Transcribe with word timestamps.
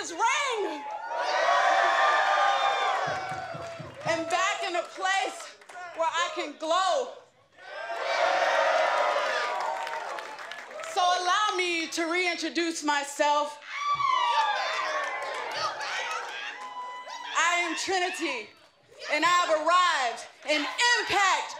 this 0.00 0.12
ring 0.12 0.80
and 4.08 4.26
back 4.30 4.62
in 4.66 4.76
a 4.76 4.82
place 4.82 5.56
where 5.94 6.08
I 6.08 6.30
can 6.34 6.54
glow. 6.58 7.08
So 10.94 11.02
allow 11.02 11.54
me 11.54 11.86
to 11.88 12.10
reintroduce 12.10 12.82
myself. 12.82 13.58
I 17.36 17.56
am 17.58 17.76
Trinity, 17.76 18.48
and 19.12 19.22
I've 19.26 19.50
arrived 19.50 20.24
in 20.48 20.64
Impact 20.98 21.59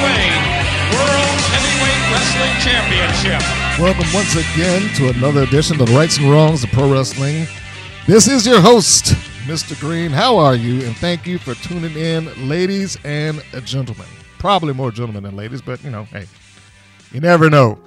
AWA 0.00 0.08
World 0.96 1.40
Heavyweight 1.52 2.02
Wrestling 2.10 2.56
Championship. 2.64 3.40
Welcome 3.78 4.06
once 4.14 4.34
again 4.34 4.88
to 4.94 5.10
another 5.10 5.42
edition 5.42 5.78
of 5.78 5.86
the 5.88 5.94
Rights 5.94 6.16
and 6.16 6.30
Wrongs 6.30 6.64
of 6.64 6.70
Pro 6.70 6.90
Wrestling. 6.90 7.46
This 8.06 8.26
is 8.26 8.46
your 8.46 8.62
host, 8.62 9.12
Mr. 9.44 9.78
Green. 9.78 10.10
How 10.10 10.38
are 10.38 10.54
you? 10.54 10.86
And 10.86 10.96
thank 10.96 11.26
you 11.26 11.36
for 11.36 11.54
tuning 11.54 11.94
in, 11.96 12.48
ladies 12.48 12.96
and 13.04 13.42
gentlemen. 13.64 14.06
Probably 14.38 14.72
more 14.72 14.90
gentlemen 14.90 15.22
than 15.22 15.36
ladies, 15.36 15.60
but 15.60 15.84
you 15.84 15.90
know, 15.90 16.04
hey, 16.04 16.26
you 17.12 17.20
never 17.20 17.50
know. 17.50 17.78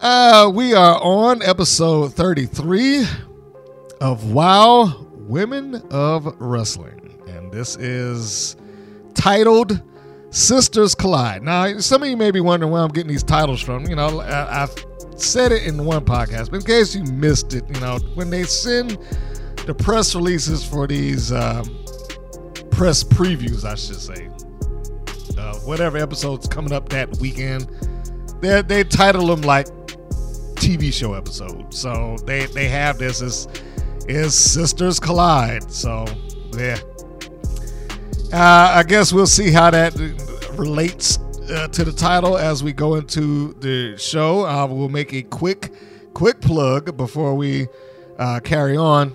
Uh, 0.00 0.50
we 0.54 0.72
are 0.72 0.98
on 1.02 1.42
episode 1.42 2.14
33 2.14 3.04
of 4.00 4.32
Wow 4.32 5.06
Women 5.12 5.74
of 5.90 6.40
Wrestling. 6.40 7.20
And 7.28 7.52
this 7.52 7.76
is 7.76 8.56
titled 9.12 9.82
Sisters 10.30 10.94
Collide. 10.94 11.42
Now, 11.42 11.78
some 11.78 12.02
of 12.02 12.08
you 12.08 12.16
may 12.16 12.30
be 12.30 12.40
wondering 12.40 12.70
where 12.72 12.82
I'm 12.82 12.90
getting 12.90 13.10
these 13.10 13.22
titles 13.22 13.60
from. 13.60 13.86
You 13.86 13.96
know, 13.96 14.20
I, 14.20 14.62
I've 14.62 14.74
said 15.16 15.52
it 15.52 15.66
in 15.66 15.84
one 15.84 16.04
podcast, 16.04 16.50
but 16.50 16.56
in 16.56 16.62
case 16.62 16.94
you 16.94 17.04
missed 17.04 17.54
it, 17.54 17.64
you 17.72 17.80
know, 17.80 17.98
when 18.14 18.30
they 18.30 18.44
send 18.44 18.98
the 19.66 19.74
press 19.74 20.14
releases 20.14 20.64
for 20.64 20.86
these 20.86 21.32
um, 21.32 21.64
press 22.70 23.02
previews, 23.02 23.64
I 23.64 23.74
should 23.74 23.96
say, 23.96 24.28
uh, 25.38 25.54
whatever 25.60 25.98
episodes 25.98 26.46
coming 26.46 26.72
up 26.72 26.88
that 26.90 27.16
weekend, 27.18 27.68
they 28.40 28.62
they 28.62 28.84
title 28.84 29.26
them 29.26 29.42
like 29.42 29.66
TV 30.56 30.92
show 30.92 31.14
episodes. 31.14 31.78
So 31.78 32.16
they 32.26 32.46
they 32.46 32.68
have 32.68 32.98
this 32.98 33.22
as 33.22 33.48
is 34.08 34.34
Sisters 34.34 35.00
Collide. 35.00 35.70
So 35.70 36.04
yeah. 36.56 36.78
Uh, 38.30 38.72
I 38.74 38.82
guess 38.82 39.10
we'll 39.10 39.26
see 39.26 39.50
how 39.50 39.70
that 39.70 39.94
relates 40.52 41.18
uh, 41.50 41.66
to 41.68 41.82
the 41.82 41.92
title 41.92 42.36
as 42.36 42.62
we 42.62 42.74
go 42.74 42.96
into 42.96 43.54
the 43.54 43.96
show. 43.96 44.44
Uh, 44.44 44.66
we'll 44.66 44.90
make 44.90 45.14
a 45.14 45.22
quick, 45.22 45.72
quick 46.12 46.42
plug 46.42 46.94
before 46.94 47.34
we 47.34 47.68
uh, 48.18 48.40
carry 48.40 48.76
on. 48.76 49.14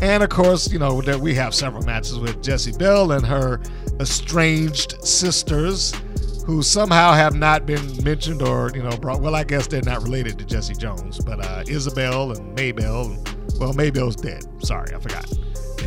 And 0.01 0.23
of 0.23 0.31
course, 0.31 0.73
you 0.73 0.79
know, 0.79 1.03
that 1.03 1.21
we 1.21 1.35
have 1.35 1.55
several 1.55 1.83
matches 1.85 2.19
with 2.19 2.43
Jesse 2.43 2.73
Bell 2.73 3.13
and 3.13 3.25
her 3.27 3.61
estranged 4.01 5.05
sisters 5.05 5.93
who 6.47 6.63
somehow 6.63 7.13
have 7.13 7.35
not 7.35 7.67
been 7.67 8.03
mentioned 8.03 8.43
or, 8.43 8.73
you 8.75 8.83
know, 8.83 8.97
brought. 8.97 9.21
Well, 9.21 9.37
I 9.37 9.45
guess 9.45 9.67
they're 9.67 9.83
not 9.83 10.03
related 10.03 10.39
to 10.39 10.47
Jesse 10.47 10.75
Jones, 10.75 11.21
but 11.21 11.45
uh, 11.45 11.63
Isabel 11.69 12.33
and 12.33 12.57
Maybell. 12.57 13.61
Well, 13.61 13.75
Maybell's 13.75 14.17
dead. 14.17 14.45
Sorry, 14.65 14.93
I 14.95 14.99
forgot. 14.99 15.31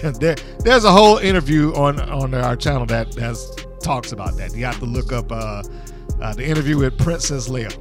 there, 0.20 0.36
there's 0.60 0.86
a 0.86 0.92
whole 0.92 1.18
interview 1.18 1.74
on 1.74 2.00
on 2.00 2.34
our 2.36 2.56
channel 2.56 2.86
that 2.86 3.16
has 3.16 3.66
talks 3.86 4.12
about 4.12 4.36
that. 4.38 4.56
You 4.56 4.66
have 4.66 4.80
to 4.80 4.86
look 4.86 5.14
up 5.14 5.32
uh, 5.32 5.62
uh, 6.20 6.34
the 6.34 6.44
interview 6.44 6.80
with 6.80 6.98
Princess 6.98 7.48
Leia. 7.48 7.72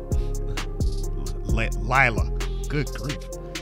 Le- 1.47 1.71
Lila. 1.81 2.31
Good 2.69 2.93
grief. 2.93 3.19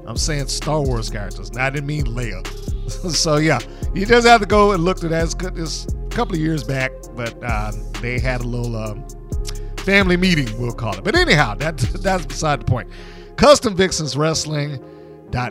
I'm 0.06 0.16
saying 0.16 0.48
Star 0.48 0.82
Wars 0.82 1.08
characters. 1.08 1.52
Now, 1.52 1.66
I 1.66 1.70
didn't 1.70 1.86
mean 1.86 2.06
Leia. 2.06 2.44
so, 3.14 3.36
yeah, 3.36 3.60
you 3.94 4.04
just 4.04 4.26
have 4.26 4.40
to 4.40 4.46
go 4.46 4.72
and 4.72 4.84
look 4.84 5.04
at 5.04 5.10
that. 5.10 5.22
It's, 5.22 5.34
good, 5.34 5.56
it's 5.56 5.86
a 5.86 6.08
couple 6.08 6.34
of 6.34 6.40
years 6.40 6.64
back, 6.64 6.90
but 7.14 7.40
uh, 7.44 7.70
they 8.00 8.18
had 8.18 8.40
a 8.40 8.44
little 8.44 8.74
um, 8.76 9.06
family 9.78 10.16
meeting, 10.16 10.48
we'll 10.60 10.72
call 10.72 10.98
it. 10.98 11.04
But 11.04 11.14
anyhow, 11.14 11.54
that, 11.54 11.78
that's 11.78 12.26
beside 12.26 12.60
the 12.60 12.64
point. 12.64 12.90
Custom 13.36 13.76
Vixens 13.76 14.16
Wrestling 14.16 14.82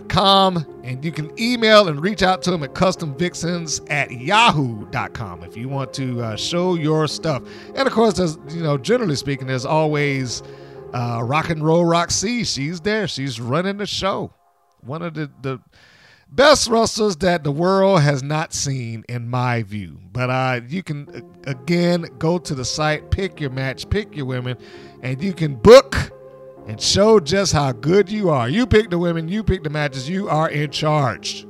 com. 0.10 0.66
And 0.83 1.04
you 1.04 1.12
can 1.12 1.31
email 1.39 1.88
and 1.88 2.01
reach 2.01 2.24
out 2.24 2.42
to 2.44 2.51
them 2.51 2.63
at 2.63 2.74
customvixens 2.74 3.89
at 3.92 4.12
yahoo.com 4.12 5.44
if 5.44 5.56
you 5.57 5.69
want 5.69 5.94
to 5.94 6.22
uh, 6.22 6.36
show 6.36 6.75
your 6.75 7.07
stuff. 7.07 7.44
And 7.75 7.88
of 7.88 7.94
course 7.94 8.16
there's 8.16 8.38
you 8.50 8.63
know 8.63 8.78
generally 8.78 9.16
speaking 9.16 9.48
there's 9.48 9.66
always 9.66 10.44
uh, 10.94 11.22
rock 11.24 11.50
and 11.50 11.63
roll 11.63 11.86
roxy 11.86 12.44
she's 12.44 12.81
there. 12.81 13.07
She's 13.07 13.39
running 13.39 13.78
the 13.78 13.86
show. 13.86 14.33
One 14.81 15.01
of 15.01 15.13
the, 15.13 15.30
the 15.42 15.60
best 16.31 16.69
wrestlers 16.69 17.18
that 17.18 17.44
the 17.44 17.51
world 17.51 18.01
has 18.01 18.24
not 18.24 18.54
seen 18.54 19.04
in 19.10 19.28
my 19.28 19.63
view. 19.63 20.00
But 20.12 20.30
uh, 20.30 20.62
you 20.68 20.81
can 20.81 21.24
again 21.45 22.07
go 22.18 22.38
to 22.38 22.56
the 22.56 22.66
site 22.66 23.12
pick 23.12 23.39
your 23.39 23.50
match 23.50 23.89
pick 23.89 24.16
your 24.16 24.25
women 24.25 24.57
and 25.04 25.22
you 25.22 25.33
can 25.33 25.56
book 25.56 26.12
and 26.67 26.79
show 26.79 27.19
just 27.19 27.53
how 27.53 27.71
good 27.71 28.09
you 28.09 28.29
are. 28.29 28.47
You 28.47 28.65
pick 28.65 28.89
the 28.89 28.97
women, 28.97 29.27
you 29.27 29.43
pick 29.43 29.63
the 29.63 29.69
matches, 29.69 30.07
you 30.07 30.29
are 30.29 30.49
in 30.49 30.71
charge. 30.71 31.45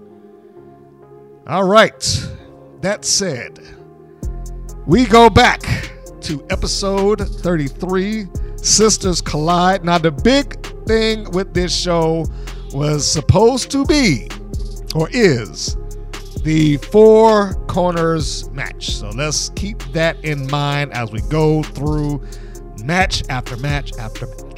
All 1.47 1.65
right. 1.65 2.29
That 2.81 3.05
said, 3.05 3.59
we 4.87 5.05
go 5.05 5.29
back 5.29 5.61
to 6.21 6.45
episode 6.49 7.21
33 7.21 8.27
Sisters 8.55 9.21
Collide. 9.21 9.83
Now, 9.83 9.97
the 9.97 10.11
big 10.11 10.65
thing 10.85 11.29
with 11.31 11.53
this 11.53 11.75
show 11.75 12.25
was 12.73 13.09
supposed 13.09 13.69
to 13.71 13.85
be, 13.85 14.29
or 14.95 15.09
is, 15.11 15.77
the 16.43 16.77
four 16.77 17.53
corners 17.67 18.49
match. 18.51 18.91
So 18.91 19.09
let's 19.09 19.49
keep 19.49 19.83
that 19.93 20.23
in 20.23 20.47
mind 20.47 20.93
as 20.93 21.11
we 21.11 21.21
go 21.21 21.61
through 21.63 22.21
match 22.83 23.23
after 23.29 23.57
match 23.57 23.91
after 23.99 24.27
match. 24.27 24.50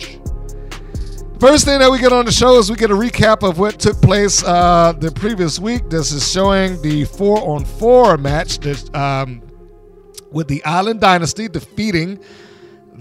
First 1.43 1.65
thing 1.65 1.79
that 1.79 1.91
we 1.91 1.99
get 1.99 2.13
on 2.13 2.23
the 2.23 2.31
show 2.31 2.57
is 2.57 2.69
we 2.69 2.77
get 2.77 2.89
a 2.89 2.93
recap 2.93 3.45
of 3.45 3.59
what 3.59 3.77
took 3.77 4.01
place 4.01 4.41
uh, 4.45 4.93
the 4.97 5.11
previous 5.11 5.59
week. 5.59 5.89
This 5.89 6.13
is 6.13 6.31
showing 6.31 6.81
the 6.81 7.03
four 7.03 7.37
on 7.45 7.65
four 7.65 8.15
match 8.15 8.59
that, 8.59 8.95
um, 8.95 9.41
with 10.31 10.47
the 10.47 10.63
Island 10.63 11.01
Dynasty 11.01 11.49
defeating 11.49 12.23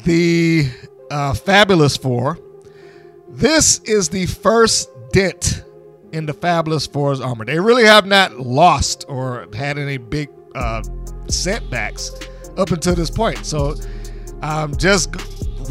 the 0.04 0.68
uh, 1.12 1.34
Fabulous 1.34 1.96
Four. 1.96 2.36
This 3.28 3.78
is 3.84 4.08
the 4.08 4.26
first 4.26 4.90
dent 5.12 5.62
in 6.10 6.26
the 6.26 6.34
Fabulous 6.34 6.84
Four's 6.84 7.20
armor. 7.20 7.44
They 7.44 7.60
really 7.60 7.84
have 7.84 8.06
not 8.06 8.40
lost 8.40 9.04
or 9.06 9.46
had 9.54 9.78
any 9.78 9.98
big 9.98 10.28
uh, 10.56 10.82
setbacks 11.28 12.10
up 12.56 12.72
until 12.72 12.96
this 12.96 13.08
point. 13.08 13.46
So, 13.46 13.76
um, 14.42 14.76
just 14.76 15.14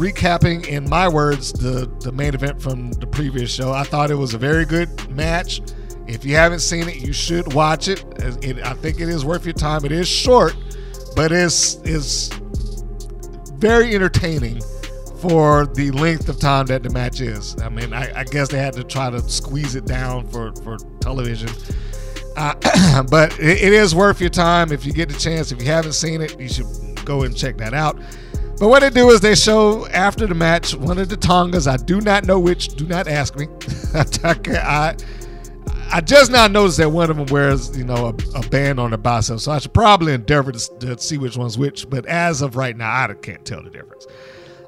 recapping 0.02 0.66
in 0.66 0.88
my 0.90 1.08
words 1.08 1.52
the 1.52 1.86
the 2.00 2.10
main 2.10 2.34
event 2.34 2.60
from 2.60 2.90
the 2.92 3.06
previous 3.06 3.54
show. 3.54 3.72
I 3.72 3.84
thought 3.84 4.10
it 4.10 4.16
was 4.16 4.34
a 4.34 4.38
very 4.38 4.64
good 4.64 5.08
match. 5.10 5.62
If 6.08 6.24
you 6.24 6.34
haven't 6.34 6.58
seen 6.58 6.88
it, 6.88 6.96
you 6.96 7.12
should 7.12 7.52
watch 7.52 7.86
it. 7.86 8.04
it 8.42 8.58
I 8.64 8.74
think 8.74 8.98
it 8.98 9.08
is 9.08 9.24
worth 9.24 9.44
your 9.44 9.54
time. 9.54 9.84
It 9.84 9.92
is 9.92 10.08
short, 10.08 10.56
but 11.14 11.30
it's 11.30 11.76
is 11.84 12.30
very 13.58 13.94
entertaining 13.94 14.60
for 15.20 15.66
the 15.66 15.92
length 15.92 16.28
of 16.28 16.40
time 16.40 16.66
that 16.66 16.82
the 16.82 16.90
match 16.90 17.20
is. 17.20 17.56
I 17.62 17.68
mean, 17.68 17.92
I, 17.92 18.20
I 18.20 18.24
guess 18.24 18.48
they 18.48 18.58
had 18.58 18.74
to 18.74 18.82
try 18.82 19.08
to 19.08 19.20
squeeze 19.20 19.76
it 19.76 19.86
down 19.86 20.26
for 20.26 20.52
for 20.64 20.78
television. 21.00 21.50
Uh, 22.36 23.04
but 23.10 23.38
it, 23.38 23.62
it 23.62 23.72
is 23.72 23.94
worth 23.94 24.20
your 24.20 24.30
time 24.30 24.72
if 24.72 24.84
you 24.84 24.92
get 24.92 25.08
the 25.08 25.18
chance. 25.18 25.52
If 25.52 25.62
you 25.62 25.68
haven't 25.68 25.92
seen 25.92 26.22
it, 26.22 26.40
you 26.40 26.48
should 26.48 26.66
go 27.04 27.22
and 27.22 27.36
check 27.36 27.56
that 27.58 27.72
out. 27.72 28.00
But 28.62 28.68
what 28.68 28.82
they 28.82 28.90
do 28.90 29.10
is 29.10 29.20
they 29.20 29.34
show 29.34 29.88
after 29.88 30.24
the 30.24 30.36
match 30.36 30.72
one 30.72 30.96
of 30.96 31.08
the 31.08 31.16
Tongas. 31.16 31.66
I 31.66 31.78
do 31.78 32.00
not 32.00 32.26
know 32.26 32.38
which. 32.38 32.68
Do 32.68 32.86
not 32.86 33.08
ask 33.08 33.36
me. 33.36 33.48
I, 33.92 34.94
I 35.90 36.00
just 36.00 36.30
now 36.30 36.46
noticed 36.46 36.78
that 36.78 36.88
one 36.88 37.10
of 37.10 37.16
them 37.16 37.26
wears, 37.26 37.76
you 37.76 37.82
know, 37.82 38.06
a, 38.06 38.38
a 38.38 38.48
band 38.50 38.78
on 38.78 38.90
their 38.90 38.98
bicep. 38.98 39.40
So 39.40 39.50
I 39.50 39.58
should 39.58 39.74
probably 39.74 40.12
endeavor 40.12 40.52
to, 40.52 40.78
to, 40.78 40.96
see 40.96 41.18
which 41.18 41.36
one's 41.36 41.58
which. 41.58 41.90
But 41.90 42.06
as 42.06 42.40
of 42.40 42.54
right 42.54 42.76
now, 42.76 42.88
I 42.88 43.12
can't 43.14 43.44
tell 43.44 43.64
the 43.64 43.70
difference. 43.70 44.06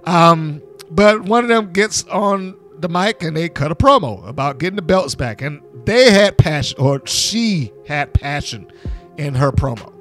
Um, 0.02 0.60
but 0.90 1.22
one 1.22 1.44
of 1.44 1.48
them 1.48 1.72
gets 1.72 2.02
on 2.08 2.56
the 2.76 2.88
mic 2.88 3.22
and 3.22 3.36
they 3.36 3.48
cut 3.48 3.70
a 3.70 3.76
promo 3.76 4.26
about 4.26 4.58
getting 4.58 4.74
the 4.74 4.82
belts 4.82 5.14
back. 5.14 5.40
And 5.40 5.62
they 5.84 6.10
had 6.10 6.36
passion, 6.36 6.80
or 6.80 7.00
she 7.06 7.72
had 7.86 8.12
passion 8.12 8.72
in 9.18 9.36
her 9.36 9.52
promo. 9.52 9.92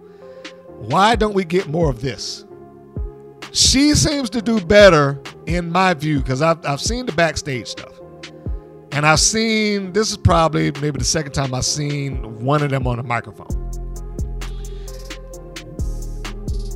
Why 0.80 1.16
don't 1.16 1.36
we 1.36 1.46
get 1.46 1.68
more 1.68 1.92
of 1.92 2.02
this? 2.02 2.44
She 3.54 3.94
seems 3.94 4.32
to 4.32 4.42
do 4.42 4.60
better 4.60 5.22
in 5.46 5.72
my 5.72 5.94
view 5.94 6.20
because 6.20 6.42
I've, 6.42 6.66
I've 6.66 6.82
seen 6.82 7.06
the 7.06 7.12
backstage 7.12 7.68
stuff. 7.68 8.00
And 8.92 9.06
I've 9.06 9.20
seen, 9.20 9.94
this 9.94 10.10
is 10.10 10.18
probably 10.18 10.72
maybe 10.82 10.98
the 10.98 11.06
second 11.06 11.34
time 11.34 11.54
I've 11.54 11.66
seen 11.66 12.44
one 12.44 12.64
of 12.64 12.72
them 12.72 12.88
on 12.88 12.98
a 12.98 13.04
microphone. 13.04 13.48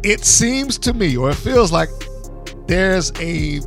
It 0.03 0.24
seems 0.24 0.77
to 0.79 0.94
me, 0.94 1.18
or 1.18 1.31
it 1.31 1.35
feels 1.35 1.71
like 1.71 1.89
there's 2.68 3.12
a 3.19 3.59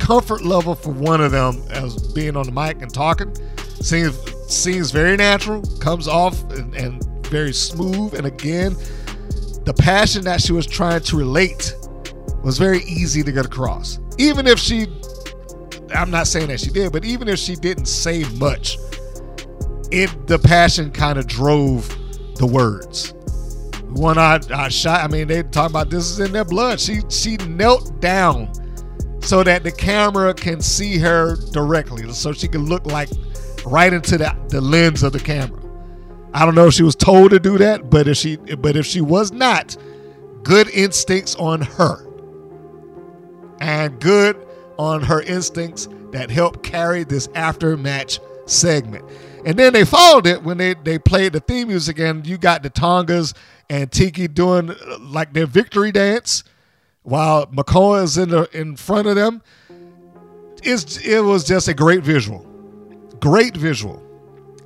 comfort 0.00 0.42
level 0.42 0.74
for 0.74 0.90
one 0.90 1.20
of 1.20 1.30
them 1.30 1.62
as 1.70 2.12
being 2.12 2.36
on 2.36 2.46
the 2.46 2.52
mic 2.52 2.82
and 2.82 2.92
talking. 2.92 3.32
Seems 3.80 4.18
seems 4.52 4.90
very 4.90 5.16
natural, 5.16 5.62
comes 5.78 6.08
off 6.08 6.42
and, 6.50 6.74
and 6.74 7.26
very 7.26 7.52
smooth. 7.52 8.14
And 8.14 8.26
again, 8.26 8.74
the 9.70 9.82
passion 9.82 10.24
that 10.24 10.40
she 10.40 10.52
was 10.52 10.66
trying 10.66 11.00
to 11.00 11.16
relate 11.16 11.76
was 12.42 12.58
very 12.58 12.80
easy 12.80 13.22
to 13.22 13.30
get 13.30 13.46
across. 13.46 14.00
Even 14.18 14.48
if 14.48 14.58
she, 14.58 14.88
I'm 15.94 16.10
not 16.10 16.26
saying 16.26 16.48
that 16.48 16.58
she 16.58 16.70
did, 16.70 16.90
but 16.92 17.04
even 17.04 17.28
if 17.28 17.38
she 17.38 17.54
didn't 17.54 17.84
say 17.84 18.24
much, 18.34 18.78
it 19.92 20.26
the 20.26 20.40
passion 20.40 20.90
kind 20.90 21.20
of 21.20 21.28
drove 21.28 21.88
the 22.34 22.46
words. 22.46 23.14
One 23.90 24.18
I, 24.18 24.40
I 24.52 24.70
shot, 24.70 25.04
I 25.04 25.06
mean, 25.06 25.28
they 25.28 25.44
talk 25.44 25.70
about 25.70 25.88
this 25.88 26.10
is 26.10 26.18
in 26.18 26.32
their 26.32 26.44
blood. 26.44 26.80
She 26.80 27.02
she 27.08 27.36
knelt 27.36 28.00
down 28.00 28.50
so 29.20 29.44
that 29.44 29.62
the 29.62 29.70
camera 29.70 30.34
can 30.34 30.60
see 30.60 30.98
her 30.98 31.36
directly, 31.52 32.12
so 32.12 32.32
she 32.32 32.48
can 32.48 32.66
look 32.66 32.86
like 32.86 33.08
right 33.64 33.92
into 33.92 34.18
the, 34.18 34.36
the 34.48 34.60
lens 34.60 35.04
of 35.04 35.12
the 35.12 35.20
camera. 35.20 35.59
I 36.32 36.44
don't 36.44 36.54
know 36.54 36.68
if 36.68 36.74
she 36.74 36.82
was 36.82 36.96
told 36.96 37.30
to 37.30 37.40
do 37.40 37.58
that, 37.58 37.90
but 37.90 38.06
if 38.06 38.16
she 38.16 38.36
but 38.36 38.76
if 38.76 38.86
she 38.86 39.00
was 39.00 39.32
not, 39.32 39.76
good 40.42 40.68
instincts 40.70 41.34
on 41.36 41.62
her. 41.62 42.06
And 43.60 44.00
good 44.00 44.36
on 44.78 45.02
her 45.02 45.20
instincts 45.22 45.88
that 46.12 46.30
helped 46.30 46.62
carry 46.62 47.04
this 47.04 47.28
after 47.34 47.76
match 47.76 48.20
segment. 48.46 49.04
And 49.44 49.58
then 49.58 49.72
they 49.72 49.84
followed 49.84 50.26
it 50.26 50.42
when 50.42 50.58
they, 50.58 50.74
they 50.74 50.98
played 50.98 51.32
the 51.32 51.40
theme 51.40 51.68
music, 51.68 51.98
and 51.98 52.26
you 52.26 52.36
got 52.36 52.62
the 52.62 52.70
Tongas 52.70 53.34
and 53.68 53.90
Tiki 53.90 54.28
doing 54.28 54.70
uh, 54.70 54.98
like 55.00 55.32
their 55.32 55.46
victory 55.46 55.92
dance 55.92 56.44
while 57.02 57.46
McCoy 57.46 58.02
is 58.02 58.18
in 58.18 58.30
the 58.30 58.48
in 58.58 58.76
front 58.76 59.08
of 59.08 59.16
them. 59.16 59.42
It's, 60.62 60.98
it 60.98 61.20
was 61.24 61.44
just 61.44 61.68
a 61.68 61.74
great 61.74 62.02
visual. 62.02 62.46
Great 63.18 63.56
visual. 63.56 64.02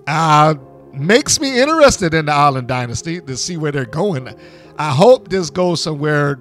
Uh, 0.07 0.55
makes 0.97 1.41
me 1.41 1.61
interested 1.61 2.15
in 2.15 2.27
the 2.27 2.33
Island 2.33 2.69
Dynasty 2.69 3.21
to 3.21 3.37
see 3.37 3.57
where 3.57 3.73
they're 3.73 3.85
going. 3.85 4.35
I 4.79 4.91
hope 4.91 5.29
this 5.29 5.51
goes 5.51 5.83
somewhere 5.83 6.41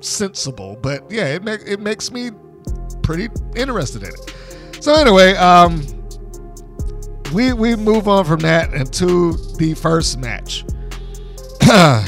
sensible, 0.00 0.78
but 0.82 1.10
yeah, 1.10 1.28
it, 1.28 1.42
make, 1.42 1.60
it 1.66 1.80
makes 1.80 2.10
me 2.10 2.30
pretty 3.02 3.28
interested 3.56 4.02
in 4.02 4.10
it. 4.10 4.34
So 4.82 4.94
anyway, 4.94 5.34
um, 5.34 5.82
we 7.32 7.52
we 7.52 7.76
move 7.76 8.08
on 8.08 8.24
from 8.24 8.40
that 8.40 8.74
into 8.74 9.34
the 9.56 9.74
first 9.74 10.18
match. 10.18 10.64
uh, 11.70 12.04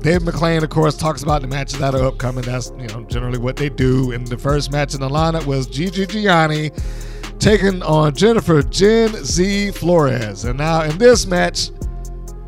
Dave 0.00 0.22
McLane, 0.22 0.62
of 0.62 0.70
course, 0.70 0.96
talks 0.96 1.22
about 1.22 1.42
the 1.42 1.48
matches 1.48 1.78
that 1.80 1.94
are 1.94 2.04
upcoming. 2.04 2.44
That's 2.44 2.72
you 2.78 2.86
know 2.86 3.04
generally 3.04 3.38
what 3.38 3.56
they 3.56 3.68
do. 3.68 4.12
And 4.12 4.26
the 4.26 4.38
first 4.38 4.70
match 4.70 4.94
in 4.94 5.00
the 5.00 5.08
lineup 5.08 5.44
was 5.44 5.66
Gigi 5.66 6.06
Gianni 6.06 6.70
taking 7.38 7.82
on 7.82 8.14
Jennifer 8.14 8.62
Jen 8.62 9.10
Z 9.24 9.70
Florez. 9.74 10.48
And 10.48 10.58
now 10.58 10.82
in 10.82 10.98
this 10.98 11.26
match, 11.26 11.70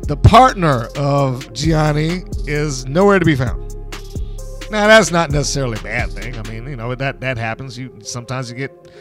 the 0.07 0.17
partner 0.17 0.87
of 0.97 1.51
Gianni 1.53 2.23
is 2.45 2.85
nowhere 2.85 3.19
to 3.19 3.25
be 3.25 3.35
found. 3.35 3.75
Now 4.69 4.87
that's 4.87 5.11
not 5.11 5.31
necessarily 5.31 5.77
a 5.79 5.83
bad 5.83 6.11
thing. 6.11 6.37
I 6.37 6.43
mean, 6.49 6.67
you 6.67 6.75
know 6.75 6.95
that 6.95 7.21
that 7.21 7.37
happens. 7.37 7.77
You 7.77 7.93
sometimes 8.01 8.49
you 8.49 8.55
get 8.55 8.91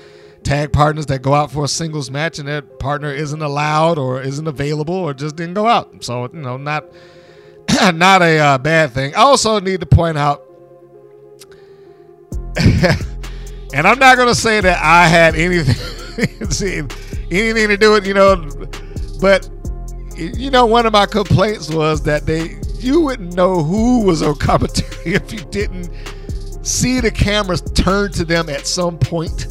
tag 0.42 0.72
partners 0.72 1.06
that 1.06 1.22
go 1.22 1.34
out 1.34 1.50
for 1.50 1.64
a 1.64 1.68
singles 1.68 2.10
match 2.10 2.38
and 2.38 2.48
that 2.48 2.78
partner 2.78 3.12
isn't 3.12 3.42
allowed 3.42 3.98
or 3.98 4.22
isn't 4.22 4.46
available 4.46 4.94
or 4.94 5.14
just 5.14 5.36
didn't 5.36 5.54
go 5.54 5.66
out. 5.66 6.04
So 6.04 6.28
you 6.32 6.40
know, 6.40 6.56
not 6.56 6.86
not 7.94 8.22
a 8.22 8.38
uh, 8.38 8.58
bad 8.58 8.92
thing. 8.92 9.14
I 9.14 9.20
also 9.20 9.60
need 9.60 9.80
to 9.80 9.86
point 9.86 10.18
out, 10.18 10.42
and 13.72 13.86
I'm 13.86 13.98
not 13.98 14.16
going 14.16 14.28
to 14.28 14.34
say 14.34 14.60
that 14.60 14.82
I 14.82 15.06
had 15.06 15.34
anything 15.34 15.74
anything 17.30 17.68
to 17.68 17.76
do 17.76 17.92
with 17.92 18.06
you 18.06 18.14
know, 18.14 18.50
but 19.20 19.48
you 20.16 20.50
know, 20.50 20.66
one 20.66 20.86
of 20.86 20.92
my 20.92 21.06
complaints 21.06 21.70
was 21.70 22.02
that 22.02 22.26
they 22.26 22.58
you 22.78 23.00
wouldn't 23.00 23.34
know 23.34 23.62
who 23.62 24.04
was 24.04 24.22
on 24.22 24.36
commentary 24.36 25.14
if 25.14 25.32
you 25.32 25.40
didn't 25.50 25.90
see 26.62 27.00
the 27.00 27.10
cameras 27.10 27.60
turn 27.60 28.12
to 28.12 28.24
them 28.24 28.48
at 28.48 28.66
some 28.66 28.98
point. 28.98 29.46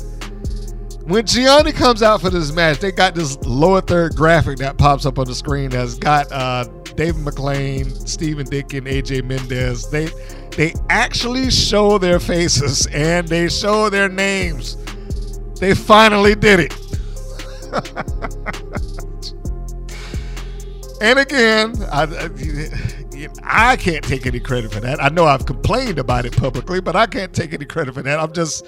When 1.10 1.26
Gianni 1.26 1.72
comes 1.72 2.04
out 2.04 2.22
for 2.22 2.30
this 2.30 2.52
match, 2.52 2.78
they 2.78 2.92
got 2.92 3.16
this 3.16 3.36
lower 3.44 3.82
third 3.82 4.16
graphic 4.16 4.60
that 4.60 4.78
pops 4.78 5.08
up 5.08 5.18
on 5.18 5.26
the 5.26 5.34
screen 5.34 5.72
that's 5.72 5.96
got 5.96 6.32
uh, 6.32 6.66
David 6.96 7.26
McLane, 7.26 8.08
Stephen 8.08 8.46
Dickin, 8.46 8.84
AJ 8.84 9.24
Mendez. 9.24 9.90
They 9.90 10.10
they 10.56 10.76
actually 10.92 11.50
show 11.50 11.98
their 11.98 12.20
faces 12.20 12.86
and 12.94 13.28
they 13.28 13.50
show 13.50 13.90
their 13.90 14.08
names. 14.08 14.78
They 15.60 15.74
finally 15.74 16.36
did 16.36 16.60
it. 16.60 16.74
and 21.02 21.18
again, 21.18 21.74
I, 21.92 22.04
I, 23.42 23.72
I 23.72 23.78
can't 23.78 24.06
take 24.06 24.28
any 24.28 24.40
credit 24.40 24.72
for 24.72 24.80
that. 24.82 25.04
I 25.04 25.10
know 25.10 25.26
I've 25.26 25.48
complained 25.48 25.98
about 25.98 26.28
it 26.28 26.38
publicly, 26.38 26.82
but 26.82 26.96
I 26.96 27.08
can't 27.08 27.34
take 27.34 27.52
any 27.52 27.66
credit 27.66 27.96
for 27.96 28.04
that. 28.04 28.20
I'm 28.20 28.32
just, 28.32 28.68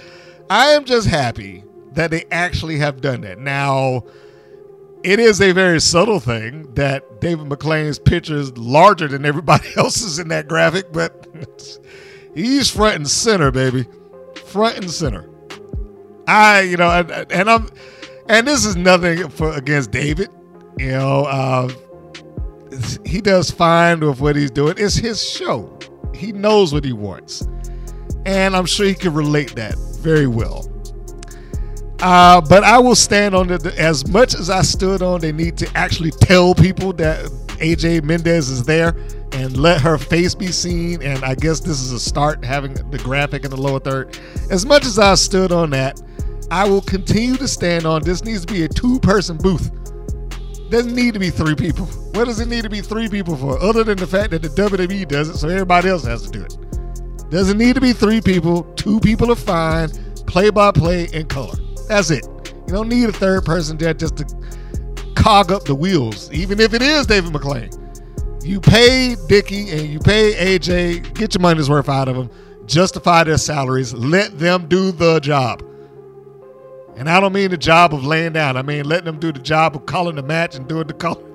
I 0.49 0.69
am 0.69 0.85
just 0.85 1.07
happy 1.07 1.65
that 1.93 2.11
they 2.11 2.25
actually 2.31 2.77
have 2.77 3.01
done 3.01 3.21
that. 3.21 3.39
Now, 3.39 4.03
it 5.03 5.19
is 5.19 5.41
a 5.41 5.51
very 5.51 5.81
subtle 5.81 6.19
thing 6.19 6.73
that 6.75 7.21
David 7.21 7.47
McLane's 7.47 7.99
picture 7.99 8.35
is 8.35 8.57
larger 8.57 9.07
than 9.07 9.25
everybody 9.25 9.67
else's 9.77 10.19
in 10.19 10.27
that 10.29 10.47
graphic, 10.47 10.91
but 10.91 11.27
he's 12.35 12.69
front 12.69 12.95
and 12.95 13.09
center, 13.09 13.51
baby, 13.51 13.85
front 14.45 14.77
and 14.77 14.91
center. 14.91 15.27
I, 16.27 16.61
you 16.61 16.77
know, 16.77 16.89
and, 16.89 17.11
and 17.31 17.49
I'm, 17.49 17.69
and 18.29 18.47
this 18.47 18.65
is 18.65 18.75
nothing 18.75 19.27
for 19.29 19.53
against 19.53 19.91
David. 19.91 20.29
You 20.77 20.91
know, 20.91 21.25
uh, 21.25 21.69
he 23.05 23.21
does 23.21 23.51
fine 23.51 23.99
with 23.99 24.21
what 24.21 24.35
he's 24.35 24.51
doing. 24.51 24.75
It's 24.77 24.95
his 24.95 25.27
show. 25.27 25.77
He 26.13 26.31
knows 26.31 26.73
what 26.73 26.85
he 26.85 26.93
wants, 26.93 27.47
and 28.25 28.55
I'm 28.55 28.65
sure 28.65 28.85
he 28.85 28.93
can 28.93 29.13
relate 29.13 29.55
that 29.55 29.75
very 29.99 30.27
well. 30.27 30.70
Uh, 32.01 32.41
but 32.41 32.63
I 32.63 32.79
will 32.79 32.95
stand 32.95 33.35
on 33.35 33.51
it 33.51 33.63
as 33.77 34.07
much 34.07 34.33
as 34.33 34.49
I 34.49 34.63
stood 34.63 35.01
on. 35.01 35.21
They 35.21 35.31
need 35.31 35.57
to 35.57 35.69
actually 35.77 36.11
tell 36.11 36.55
people 36.55 36.93
that 36.93 37.25
AJ 37.59 38.03
Mendez 38.03 38.49
is 38.49 38.63
there 38.63 38.95
and 39.33 39.55
let 39.55 39.81
her 39.81 39.97
face 39.97 40.33
be 40.33 40.47
seen. 40.47 41.01
And 41.03 41.23
I 41.23 41.35
guess 41.35 41.59
this 41.59 41.79
is 41.79 41.91
a 41.91 41.99
start 41.99 42.43
having 42.43 42.73
the 42.73 42.97
graphic 42.97 43.45
in 43.45 43.51
the 43.51 43.61
lower 43.61 43.79
third. 43.79 44.19
As 44.49 44.65
much 44.65 44.85
as 44.85 44.97
I 44.97 45.13
stood 45.15 45.51
on 45.51 45.69
that, 45.71 46.01
I 46.49 46.67
will 46.67 46.81
continue 46.81 47.37
to 47.37 47.47
stand 47.47 47.85
on 47.85 48.01
this 48.01 48.25
needs 48.25 48.45
to 48.45 48.53
be 48.53 48.63
a 48.63 48.67
two 48.67 48.99
person 48.99 49.37
booth. 49.37 49.71
Doesn't 50.69 50.95
need 50.95 51.13
to 51.13 51.19
be 51.19 51.29
three 51.29 51.55
people. 51.55 51.85
What 51.85 52.25
does 52.25 52.39
it 52.39 52.47
need 52.47 52.63
to 52.63 52.69
be 52.69 52.81
three 52.81 53.09
people 53.09 53.37
for? 53.37 53.61
Other 53.61 53.83
than 53.83 53.97
the 53.97 54.07
fact 54.07 54.31
that 54.31 54.41
the 54.41 54.49
WWE 54.49 55.07
does 55.07 55.29
it, 55.29 55.37
so 55.37 55.49
everybody 55.49 55.89
else 55.89 56.03
has 56.05 56.23
to 56.23 56.31
do 56.31 56.43
it. 56.43 57.29
Doesn't 57.29 57.57
need 57.57 57.75
to 57.75 57.81
be 57.81 57.93
three 57.93 58.21
people. 58.21 58.63
Two 58.75 58.99
people 58.99 59.31
are 59.31 59.35
fine. 59.35 59.89
Play 60.25 60.49
by 60.49 60.71
play 60.71 61.05
in 61.13 61.27
color. 61.27 61.55
That's 61.87 62.09
it. 62.11 62.25
You 62.67 62.73
don't 62.73 62.89
need 62.89 63.09
a 63.09 63.11
third 63.11 63.45
person 63.45 63.77
there 63.77 63.93
just 63.93 64.17
to 64.17 64.25
cog 65.15 65.51
up 65.51 65.65
the 65.65 65.75
wheels, 65.75 66.31
even 66.31 66.59
if 66.59 66.73
it 66.73 66.81
is 66.81 67.05
David 67.05 67.31
McLane. 67.33 67.77
You 68.43 68.59
pay 68.59 69.15
Dicky 69.27 69.69
and 69.69 69.81
you 69.87 69.99
pay 69.99 70.33
AJ, 70.57 71.13
get 71.13 71.35
your 71.35 71.41
money's 71.41 71.69
worth 71.69 71.89
out 71.89 72.07
of 72.07 72.15
them, 72.15 72.29
justify 72.65 73.23
their 73.23 73.37
salaries, 73.37 73.93
let 73.93 74.39
them 74.39 74.67
do 74.67 74.91
the 74.91 75.19
job. 75.19 75.63
And 76.95 77.09
I 77.09 77.19
don't 77.19 77.33
mean 77.33 77.51
the 77.51 77.57
job 77.57 77.93
of 77.93 78.03
laying 78.03 78.33
down, 78.33 78.57
I 78.57 78.63
mean 78.63 78.85
letting 78.85 79.05
them 79.05 79.19
do 79.19 79.31
the 79.31 79.39
job 79.39 79.75
of 79.75 79.85
calling 79.85 80.15
the 80.15 80.23
match 80.23 80.55
and 80.55 80.67
doing 80.67 80.87
the 80.87 80.93
call. 80.93 81.21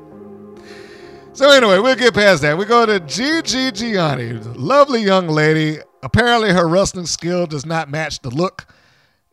So, 1.37 1.50
anyway, 1.50 1.81
we'll 1.81 1.97
get 1.97 2.15
past 2.15 2.41
that. 2.41 2.57
We 2.57 2.65
go 2.65 2.87
to 2.87 2.99
Gigi 2.99 3.71
Gianni, 3.71 4.33
lovely 4.55 5.03
young 5.03 5.29
lady. 5.29 5.81
Apparently, 6.03 6.50
her 6.50 6.67
wrestling 6.67 7.05
skill 7.05 7.47
does 7.47 7.67
not 7.67 7.91
match 7.91 8.23
the 8.23 8.31
look. 8.31 8.65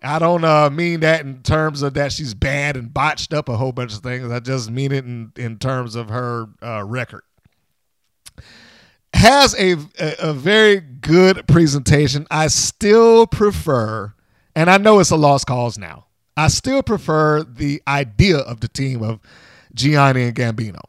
I 0.03 0.19
don't 0.19 0.43
uh, 0.43 0.69
mean 0.69 0.99
that 0.99 1.21
in 1.21 1.41
terms 1.43 1.81
of 1.81 1.93
that 1.93 2.11
she's 2.11 2.33
bad 2.33 2.75
and 2.75 2.93
botched 2.93 3.33
up 3.33 3.47
a 3.47 3.55
whole 3.55 3.71
bunch 3.71 3.93
of 3.93 3.99
things. 3.99 4.29
I 4.31 4.39
just 4.39 4.69
mean 4.69 4.91
it 4.91 5.05
in, 5.05 5.31
in 5.37 5.57
terms 5.57 5.95
of 5.95 6.09
her 6.09 6.47
uh, 6.61 6.83
record. 6.83 7.23
Has 9.13 9.55
a, 9.57 9.77
a, 9.99 10.29
a 10.29 10.33
very 10.33 10.81
good 10.81 11.47
presentation. 11.47 12.27
I 12.29 12.47
still 12.47 13.27
prefer, 13.27 14.13
and 14.55 14.69
I 14.69 14.77
know 14.77 14.99
it's 14.99 15.11
a 15.11 15.15
lost 15.15 15.47
cause 15.47 15.77
now. 15.77 16.07
I 16.35 16.47
still 16.49 16.83
prefer 16.83 17.43
the 17.43 17.81
idea 17.87 18.39
of 18.39 18.59
the 18.59 18.67
team 18.67 19.03
of 19.03 19.19
Gianni 19.73 20.23
and 20.23 20.35
Gambino. 20.35 20.81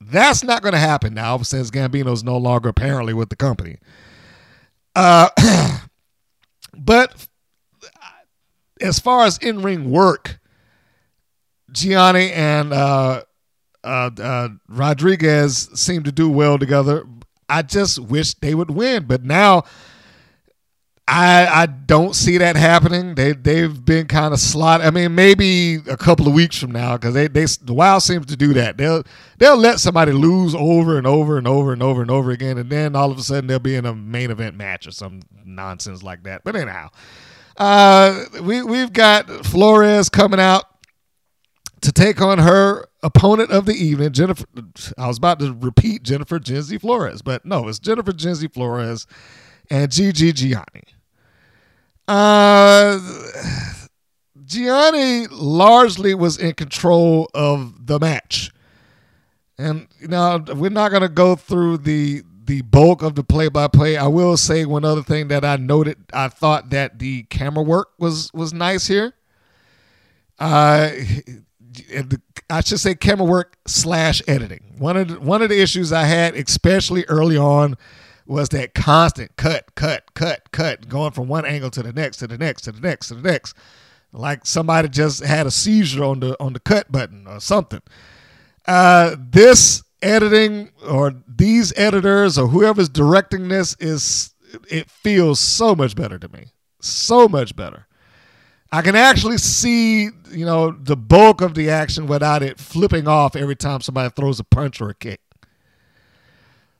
That's 0.00 0.44
not 0.44 0.62
going 0.62 0.74
to 0.74 0.78
happen 0.78 1.14
now 1.14 1.38
since 1.38 1.70
Gambino's 1.70 2.22
no 2.22 2.36
longer 2.36 2.68
apparently 2.68 3.14
with 3.14 3.30
the 3.30 3.36
company. 3.36 3.78
Uh, 4.94 5.30
but 6.78 7.26
as 8.80 8.98
far 8.98 9.26
as 9.26 9.38
in 9.38 9.62
ring 9.62 9.90
work, 9.90 10.40
Gianni 11.72 12.30
and 12.32 12.72
uh, 12.72 13.22
uh, 13.82 14.10
uh, 14.18 14.48
Rodriguez 14.68 15.68
seem 15.74 16.02
to 16.04 16.12
do 16.12 16.30
well 16.30 16.58
together. 16.58 17.04
I 17.48 17.62
just 17.62 17.98
wish 17.98 18.34
they 18.34 18.54
would 18.54 18.70
win, 18.70 19.04
but 19.04 19.22
now 19.22 19.64
I 21.06 21.46
I 21.46 21.66
don't 21.66 22.14
see 22.14 22.38
that 22.38 22.56
happening. 22.56 23.14
They 23.14 23.32
they've 23.32 23.84
been 23.84 24.06
kind 24.06 24.32
of 24.32 24.40
slot. 24.40 24.80
I 24.80 24.90
mean, 24.90 25.14
maybe 25.14 25.76
a 25.88 25.98
couple 25.98 26.26
of 26.26 26.32
weeks 26.32 26.58
from 26.58 26.72
now, 26.72 26.96
because 26.96 27.12
they 27.12 27.28
they 27.28 27.44
the 27.44 27.74
Wild 27.74 28.02
seems 28.02 28.26
to 28.26 28.36
do 28.36 28.54
that. 28.54 28.78
They'll 28.78 29.02
they'll 29.36 29.58
let 29.58 29.80
somebody 29.80 30.12
lose 30.12 30.54
over 30.54 30.96
and 30.96 31.06
over 31.06 31.36
and 31.36 31.46
over 31.46 31.74
and 31.74 31.82
over 31.82 32.00
and 32.00 32.10
over 32.10 32.30
again, 32.30 32.56
and 32.56 32.70
then 32.70 32.96
all 32.96 33.10
of 33.10 33.18
a 33.18 33.22
sudden 33.22 33.46
they'll 33.46 33.58
be 33.58 33.74
in 33.74 33.84
a 33.84 33.94
main 33.94 34.30
event 34.30 34.56
match 34.56 34.86
or 34.86 34.92
some 34.92 35.20
nonsense 35.44 36.02
like 36.02 36.22
that. 36.22 36.42
But 36.42 36.56
anyhow, 36.56 36.88
uh, 37.56 38.24
we 38.42 38.62
we've 38.62 38.92
got 38.92 39.26
Florez 39.26 40.10
coming 40.10 40.40
out 40.40 40.64
to 41.82 41.92
take 41.92 42.20
on 42.20 42.38
her 42.38 42.86
opponent 43.02 43.50
of 43.50 43.66
the 43.66 43.74
evening, 43.74 44.12
Jennifer. 44.12 44.46
I 44.96 45.06
was 45.06 45.18
about 45.18 45.38
to 45.40 45.52
repeat 45.52 46.02
Jennifer 46.02 46.38
Genzi 46.38 46.80
Florez, 46.80 47.22
but 47.22 47.44
no, 47.44 47.68
it's 47.68 47.78
Jennifer 47.78 48.12
Genzi 48.12 48.48
Florez 48.48 49.06
and 49.70 49.90
Gigi 49.90 50.32
Gianni. 50.32 50.84
Uh, 52.08 52.98
Gianni 54.44 55.26
largely 55.28 56.14
was 56.14 56.38
in 56.38 56.54
control 56.54 57.30
of 57.34 57.86
the 57.86 57.98
match. 57.98 58.50
And 59.56 59.86
know, 60.00 60.44
we're 60.54 60.70
not 60.70 60.90
going 60.90 61.02
to 61.02 61.08
go 61.08 61.36
through 61.36 61.78
the 61.78 62.22
the 62.46 62.62
bulk 62.62 63.02
of 63.02 63.14
the 63.14 63.24
play 63.24 63.48
by 63.48 63.68
play. 63.68 63.96
I 63.96 64.06
will 64.06 64.36
say 64.36 64.64
one 64.64 64.84
other 64.84 65.02
thing 65.02 65.28
that 65.28 65.44
I 65.44 65.56
noted. 65.56 65.98
I 66.12 66.28
thought 66.28 66.70
that 66.70 66.98
the 66.98 67.24
camera 67.24 67.62
work 67.62 67.90
was 67.98 68.32
was 68.34 68.52
nice 68.52 68.86
here. 68.86 69.14
Uh, 70.38 70.90
I 72.50 72.60
should 72.60 72.80
say 72.80 72.94
camera 72.94 73.26
work 73.26 73.56
slash 73.66 74.22
editing. 74.26 74.74
One 74.78 74.96
of 74.96 75.08
the, 75.08 75.20
one 75.20 75.42
of 75.42 75.48
the 75.48 75.60
issues 75.60 75.92
I 75.92 76.04
had, 76.04 76.34
especially 76.34 77.04
early 77.06 77.36
on, 77.36 77.76
was 78.26 78.48
that 78.50 78.74
constant 78.74 79.36
cut, 79.36 79.74
cut, 79.74 80.14
cut, 80.14 80.50
cut, 80.52 80.88
going 80.88 81.12
from 81.12 81.28
one 81.28 81.44
angle 81.44 81.70
to 81.70 81.82
the 81.82 81.92
next, 81.92 82.18
to 82.18 82.26
the 82.26 82.38
next, 82.38 82.62
to 82.62 82.72
the 82.72 82.80
next, 82.80 83.08
to 83.08 83.14
the 83.14 83.22
next, 83.22 83.54
like 84.12 84.46
somebody 84.46 84.88
just 84.88 85.24
had 85.24 85.46
a 85.46 85.50
seizure 85.50 86.04
on 86.04 86.20
the 86.20 86.40
on 86.42 86.52
the 86.52 86.60
cut 86.60 86.90
button 86.90 87.26
or 87.26 87.40
something. 87.40 87.82
Uh, 88.66 89.16
this 89.18 89.82
editing 90.04 90.70
or 90.86 91.14
these 91.26 91.72
editors 91.76 92.38
or 92.38 92.48
whoever's 92.48 92.88
directing 92.88 93.48
this 93.48 93.74
is 93.80 94.34
it 94.68 94.90
feels 94.90 95.40
so 95.40 95.74
much 95.74 95.96
better 95.96 96.18
to 96.18 96.28
me, 96.28 96.46
so 96.80 97.26
much 97.26 97.56
better. 97.56 97.86
I 98.70 98.82
can 98.82 98.96
actually 98.96 99.38
see, 99.38 100.04
you 100.30 100.44
know, 100.44 100.72
the 100.72 100.96
bulk 100.96 101.40
of 101.40 101.54
the 101.54 101.70
action 101.70 102.06
without 102.06 102.42
it 102.42 102.58
flipping 102.58 103.06
off 103.06 103.36
every 103.36 103.56
time 103.56 103.80
somebody 103.80 104.10
throws 104.10 104.40
a 104.40 104.44
punch 104.44 104.80
or 104.80 104.90
a 104.90 104.94
kick. 104.94 105.20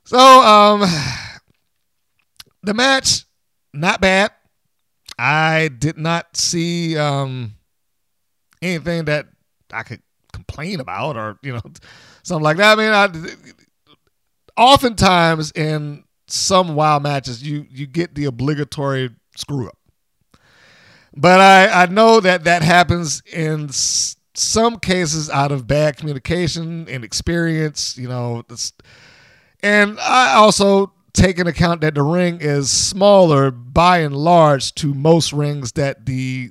So, 0.04 0.18
um, 0.18 0.80
the 2.62 2.74
match, 2.74 3.24
not 3.72 4.00
bad. 4.00 4.32
I 5.18 5.68
did 5.68 5.96
not 5.96 6.36
see 6.36 6.98
um, 6.98 7.54
anything 8.60 9.04
that 9.04 9.26
I 9.72 9.84
could 9.84 10.02
complain 10.32 10.80
about 10.80 11.16
or, 11.16 11.38
you 11.42 11.52
know, 11.52 11.62
something 12.24 12.42
like 12.42 12.56
that. 12.56 12.78
I 12.78 13.10
mean, 13.12 13.26
I, 13.26 13.52
oftentimes 14.56 15.52
in 15.52 16.04
some 16.26 16.74
wild 16.74 17.02
matches, 17.02 17.42
you, 17.42 17.66
you 17.70 17.86
get 17.86 18.14
the 18.14 18.24
obligatory 18.24 19.10
screw 19.36 19.68
up. 19.68 19.78
But 21.16 21.40
I, 21.40 21.84
I 21.84 21.86
know 21.86 22.20
that 22.20 22.44
that 22.44 22.62
happens 22.62 23.22
in 23.32 23.68
s- 23.68 24.16
some 24.34 24.80
cases 24.80 25.30
out 25.30 25.52
of 25.52 25.66
bad 25.66 25.96
communication 25.96 26.88
and 26.88 27.04
experience, 27.04 27.96
you 27.96 28.08
know. 28.08 28.42
And 29.62 29.98
I 30.00 30.34
also 30.34 30.92
take 31.12 31.38
into 31.38 31.50
account 31.50 31.82
that 31.82 31.94
the 31.94 32.02
ring 32.02 32.38
is 32.40 32.70
smaller 32.70 33.52
by 33.52 33.98
and 33.98 34.16
large 34.16 34.74
to 34.74 34.92
most 34.92 35.32
rings 35.32 35.72
that 35.72 36.06
the 36.06 36.50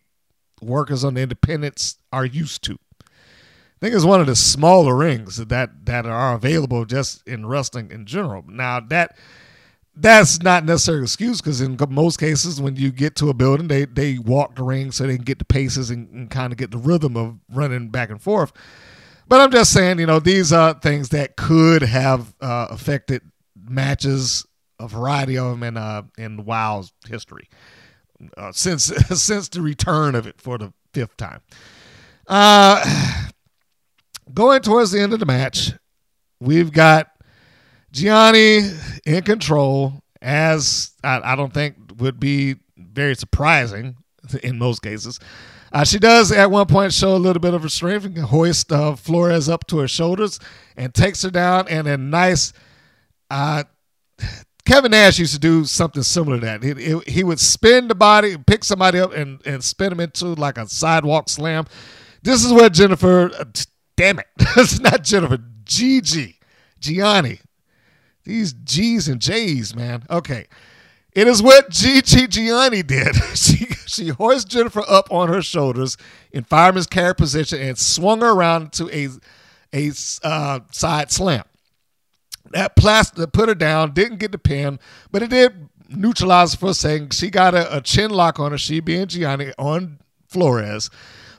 workers 0.62 1.04
on 1.04 1.16
the 1.16 1.22
independents 1.22 1.98
are 2.14 2.26
used 2.26 2.64
to. 2.64 2.78
Think 3.84 3.96
it's 3.96 4.06
one 4.06 4.22
of 4.22 4.28
the 4.28 4.36
smaller 4.38 4.96
rings 4.96 5.36
that 5.36 5.86
that 5.88 6.06
are 6.06 6.36
available 6.36 6.86
just 6.86 7.28
in 7.28 7.46
wrestling 7.46 7.92
in 7.92 8.06
general. 8.06 8.46
Now 8.48 8.80
that 8.80 9.18
that's 9.94 10.42
not 10.42 10.64
necessarily 10.64 11.02
an 11.02 11.04
excuse 11.04 11.42
because 11.42 11.60
in 11.60 11.78
most 11.90 12.18
cases 12.18 12.62
when 12.62 12.78
you 12.78 12.94
get 12.94 13.18
to 13.18 13.28
a 13.28 13.34
building 13.34 13.68
they 13.68 13.84
they 13.84 14.20
walk 14.20 14.56
the 14.56 14.64
ring 14.64 14.94
so 14.94 15.06
they 15.06 15.18
can 15.18 15.26
get 15.26 15.38
the 15.38 15.44
paces 15.44 15.90
and, 15.90 16.10
and 16.14 16.32
kind 16.32 16.54
of 16.54 16.58
get 16.58 16.72
the 16.72 16.78
rhythm 16.78 17.18
of 17.18 17.38
running 17.50 17.90
back 17.90 18.10
and 18.10 18.22
forth 18.22 18.54
but 19.28 19.42
i'm 19.42 19.52
just 19.52 19.74
saying 19.74 20.00
you 20.00 20.06
know 20.06 20.20
these 20.20 20.54
are 20.54 20.74
things 20.74 21.10
that 21.10 21.36
could 21.36 21.82
have 21.82 22.34
uh, 22.40 22.68
affected 22.70 23.22
matches 23.70 24.48
a 24.80 24.88
variety 24.88 25.38
of 25.38 25.52
them 25.52 25.62
in 25.62 25.76
uh 25.76 26.02
in 26.18 26.44
wow's 26.46 26.94
history 27.06 27.50
uh, 28.38 28.52
since 28.54 28.86
since 29.22 29.50
the 29.50 29.62
return 29.62 30.16
of 30.16 30.26
it 30.26 30.40
for 30.40 30.58
the 30.58 30.74
fifth 30.94 31.18
time 31.18 31.42
uh 32.28 33.23
going 34.34 34.62
towards 34.62 34.92
the 34.92 35.00
end 35.00 35.14
of 35.14 35.20
the 35.20 35.26
match 35.26 35.72
we've 36.40 36.72
got 36.72 37.10
Gianni 37.92 38.70
in 39.06 39.24
control, 39.24 40.02
as 40.22 40.92
I, 41.04 41.34
I, 41.34 41.36
don't 41.36 41.54
think 41.54 41.76
would 41.98 42.20
be 42.20 42.56
very 42.76 43.16
surprising 43.16 43.96
in 44.42 44.58
most 44.58 44.82
cases. 44.82 45.20
Uh, 45.72 45.84
she 45.84 46.00
does 46.00 46.32
at 46.32 46.52
one 46.52 46.68
point 46.68 46.94
show 46.94 47.16
a 47.16 47.18
little 47.18 47.40
bit 47.40 47.54
of 47.54 47.70
strength 47.72 48.06
and 48.06 48.18
hoist 48.18 48.72
uh, 48.72 48.94
Florez 48.94 49.50
up 49.50 49.66
to 49.68 49.80
her 49.80 49.88
shoulders 49.88 50.40
and 50.78 50.94
takes 50.94 51.24
her 51.24 51.30
down 51.30 51.68
and 51.68 51.88
a 51.88 51.98
nice. 51.98 52.54
Uh, 53.30 53.64
Kevin 54.66 54.92
Nash 54.92 55.20
used 55.20 55.34
to 55.34 55.40
do 55.40 55.66
something 55.66 56.04
similar 56.04 56.40
to 56.40 56.46
that. 56.46 56.64
He, 56.64 56.74
he, 56.74 57.00
he 57.06 57.24
would 57.24 57.40
spin 57.40 57.88
the 57.88 57.96
body, 57.96 58.38
pick 58.38 58.64
somebody 58.64 59.00
up, 59.00 59.12
and, 59.14 59.46
and 59.46 59.64
spin 59.64 59.90
them 59.90 60.00
into 60.00 60.28
like 60.28 60.58
a 60.58 60.68
sidewalk 60.68 61.28
slam. 61.28 61.66
This 62.22 62.46
is 62.46 62.54
what 62.54 62.72
Jennifer, 62.72 63.32
uh, 63.38 63.44
damn 63.96 64.20
it, 64.20 64.28
it's 64.58 64.80
not 64.80 65.04
Jennifer, 65.04 65.40
Gigi, 65.66 66.40
Gianni. 66.80 67.40
These 68.24 68.54
G's 68.54 69.08
and 69.08 69.22
J's, 69.22 69.76
man. 69.76 70.04
Okay. 70.10 70.48
It 71.12 71.28
is 71.28 71.44
what 71.44 71.70
Gigi 71.70 72.28
Gianni 72.28 72.84
did. 72.84 73.16
She 73.36 73.66
she 73.86 74.08
hoisted 74.08 74.52
Jennifer 74.52 74.84
up 74.88 75.12
on 75.12 75.28
her 75.28 75.42
shoulders 75.42 75.98
in 76.32 76.44
fireman's 76.44 76.88
carry 76.88 77.14
position 77.14 77.62
and 77.62 77.78
swung 77.78 78.22
her 78.22 78.32
around 78.32 78.74
to 78.74 78.90
a 78.90 79.10
a 79.74 79.92
uh, 80.24 80.60
side 80.72 81.12
slam. 81.12 81.44
That 82.52 82.76
plaster 82.76 83.28
put 83.28 83.50
her 83.50 83.56
down, 83.56 83.92
didn't 83.92 84.20
get 84.20 84.32
the 84.32 84.38
pin, 84.38 84.80
but 85.12 85.24
it 85.24 85.30
did 85.30 85.70
neutralize 85.90 86.56
for 86.56 86.70
a 86.70 86.74
second. 86.74 87.14
She 87.14 87.30
got 87.30 87.54
a, 87.56 87.78
a 87.78 87.82
chin 87.82 88.12
lock 88.12 88.40
on 88.40 88.52
her, 88.52 88.58
she 88.58 88.80
being 88.80 89.08
Gianni, 89.08 89.52
on 89.58 90.00
Florez. 90.32 90.90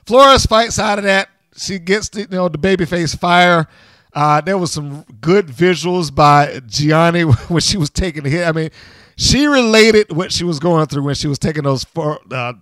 Florez 0.05 0.47
fights 0.47 0.79
out 0.79 0.97
of 0.97 1.05
that. 1.05 1.29
She 1.57 1.79
gets 1.79 2.09
the, 2.09 2.21
you 2.21 2.27
know 2.29 2.49
the 2.49 2.57
babyface 2.57 3.17
fire. 3.17 3.67
Uh, 4.13 4.39
there 4.41 4.57
was 4.57 4.71
some 4.71 5.03
good 5.19 5.47
visuals 5.47 6.13
by 6.13 6.61
Gianni 6.67 7.21
when 7.49 7.61
she 7.61 7.77
was 7.77 7.89
taking 7.89 8.23
the 8.23 8.29
hit. 8.29 8.47
I 8.47 8.51
mean, 8.53 8.69
she 9.17 9.45
related 9.45 10.15
what 10.15 10.31
she 10.31 10.43
was 10.43 10.59
going 10.59 10.87
through 10.87 11.03
when 11.03 11.15
she 11.15 11.27
was 11.27 11.39
taking 11.39 11.63
those 11.63 11.83
four, 11.83 12.19
uh, 12.31 12.53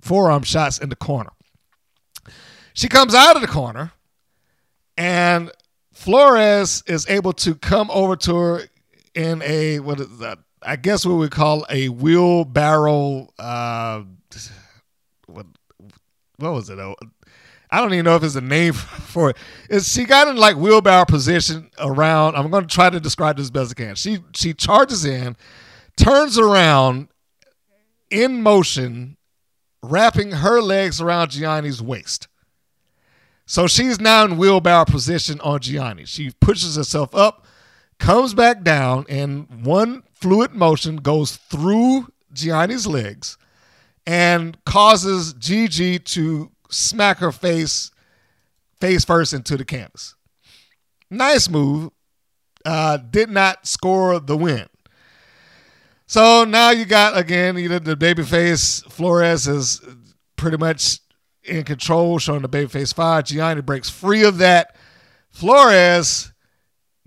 forearm 0.00 0.42
shots 0.42 0.78
in 0.78 0.88
the 0.90 0.96
corner. 0.96 1.30
She 2.74 2.88
comes 2.88 3.14
out 3.14 3.36
of 3.36 3.42
the 3.42 3.48
corner, 3.48 3.92
and 4.96 5.50
Florez 5.94 6.88
is 6.88 7.08
able 7.08 7.32
to 7.34 7.54
come 7.54 7.90
over 7.90 8.14
to 8.16 8.36
her 8.36 8.62
in 9.14 9.42
a 9.42 9.80
what 9.80 10.00
is 10.00 10.18
that? 10.18 10.38
I 10.62 10.76
guess 10.76 11.04
what 11.04 11.14
we 11.14 11.28
call 11.28 11.66
a 11.70 11.88
wheelbarrow. 11.88 13.28
Uh, 13.38 14.02
what 15.26 15.46
what 16.36 16.52
was 16.52 16.70
it? 16.70 16.78
I 17.70 17.80
don't 17.80 17.92
even 17.92 18.04
know 18.04 18.16
if 18.16 18.22
it's 18.22 18.34
a 18.34 18.40
name 18.40 18.72
for 18.74 19.30
it. 19.30 19.36
It's, 19.68 19.92
she 19.92 20.04
got 20.04 20.28
in 20.28 20.36
like 20.36 20.56
wheelbarrow 20.56 21.04
position 21.04 21.70
around. 21.78 22.36
I'm 22.36 22.50
going 22.50 22.66
to 22.66 22.74
try 22.74 22.90
to 22.90 23.00
describe 23.00 23.36
this 23.36 23.46
as 23.46 23.50
best 23.50 23.72
I 23.72 23.74
can. 23.74 23.94
She 23.94 24.18
she 24.34 24.54
charges 24.54 25.04
in, 25.04 25.36
turns 25.96 26.38
around 26.38 27.08
in 28.10 28.42
motion, 28.42 29.16
wrapping 29.82 30.32
her 30.32 30.60
legs 30.60 31.00
around 31.00 31.30
Gianni's 31.30 31.82
waist. 31.82 32.28
So 33.46 33.66
she's 33.66 33.98
now 33.98 34.24
in 34.24 34.36
wheelbarrow 34.36 34.84
position 34.84 35.40
on 35.40 35.60
Gianni. 35.60 36.04
She 36.04 36.32
pushes 36.38 36.76
herself 36.76 37.14
up, 37.14 37.46
comes 37.98 38.34
back 38.34 38.62
down, 38.62 39.06
and 39.08 39.64
one 39.64 40.02
fluid 40.12 40.52
motion 40.52 40.96
goes 40.96 41.36
through 41.36 42.08
Gianni's 42.32 42.86
legs 42.86 43.38
and 44.06 44.62
causes 44.64 45.32
Gigi 45.34 45.98
to 45.98 46.50
smack 46.70 47.18
her 47.18 47.32
face 47.32 47.90
face 48.80 49.04
first 49.04 49.32
into 49.32 49.56
the 49.56 49.64
canvas. 49.64 50.14
Nice 51.10 51.48
move. 51.48 51.90
Uh, 52.64 52.96
did 52.96 53.30
not 53.30 53.66
score 53.66 54.20
the 54.20 54.36
win. 54.36 54.66
So 56.06 56.44
now 56.44 56.70
you 56.70 56.84
got 56.84 57.16
again 57.16 57.58
either 57.58 57.78
the 57.78 57.96
babyface 57.96 58.84
Florez 58.84 59.48
is 59.48 59.80
pretty 60.36 60.56
much 60.56 61.00
in 61.44 61.64
control, 61.64 62.18
showing 62.18 62.42
the 62.42 62.48
babyface 62.48 62.94
fire. 62.94 63.22
Gianni 63.22 63.62
breaks 63.62 63.88
free 63.88 64.24
of 64.24 64.38
that. 64.38 64.76
Florez 65.34 66.32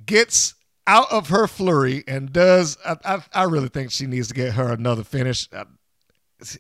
gets 0.06 0.56
out 0.88 1.12
of 1.12 1.30
her 1.30 1.48
flurry 1.48 2.04
and 2.08 2.34
does. 2.34 2.78
I, 2.86 2.96
I, 3.06 3.24
I 3.34 3.44
really 3.44 3.70
think 3.70 3.92
she 3.92 4.08
needs 4.08 4.30
to 4.30 4.34
get 4.34 4.54
her 4.54 4.72
another 4.72 5.04
finish. 5.04 5.48
Uh, 5.54 5.66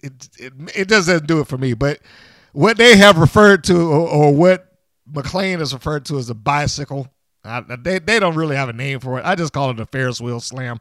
It, 0.04 0.30
it, 0.38 0.54
it 0.76 0.88
doesn't 0.88 1.26
do 1.26 1.40
it 1.40 1.48
for 1.48 1.58
me, 1.58 1.74
but 1.74 2.00
what 2.54 2.78
they 2.78 2.98
have 2.98 3.18
referred 3.18 3.64
to, 3.66 3.80
or, 3.80 4.08
or 4.08 4.36
what 4.36 4.68
McLane 5.12 5.60
has 5.60 5.74
referred 5.74 6.06
to 6.06 6.18
as 6.18 6.30
a 6.30 6.36
bicycle, 6.36 7.08
uh, 7.44 7.62
they 7.80 8.00
they 8.00 8.20
don't 8.20 8.36
really 8.36 8.56
have 8.56 8.70
a 8.70 8.74
name 8.74 9.00
for 9.00 9.18
it. 9.20 9.26
I 9.26 9.36
just 9.36 9.54
call 9.54 9.72
it 9.72 9.80
a 9.80 9.86
Ferris 9.86 10.22
wheel 10.22 10.40
slam. 10.40 10.80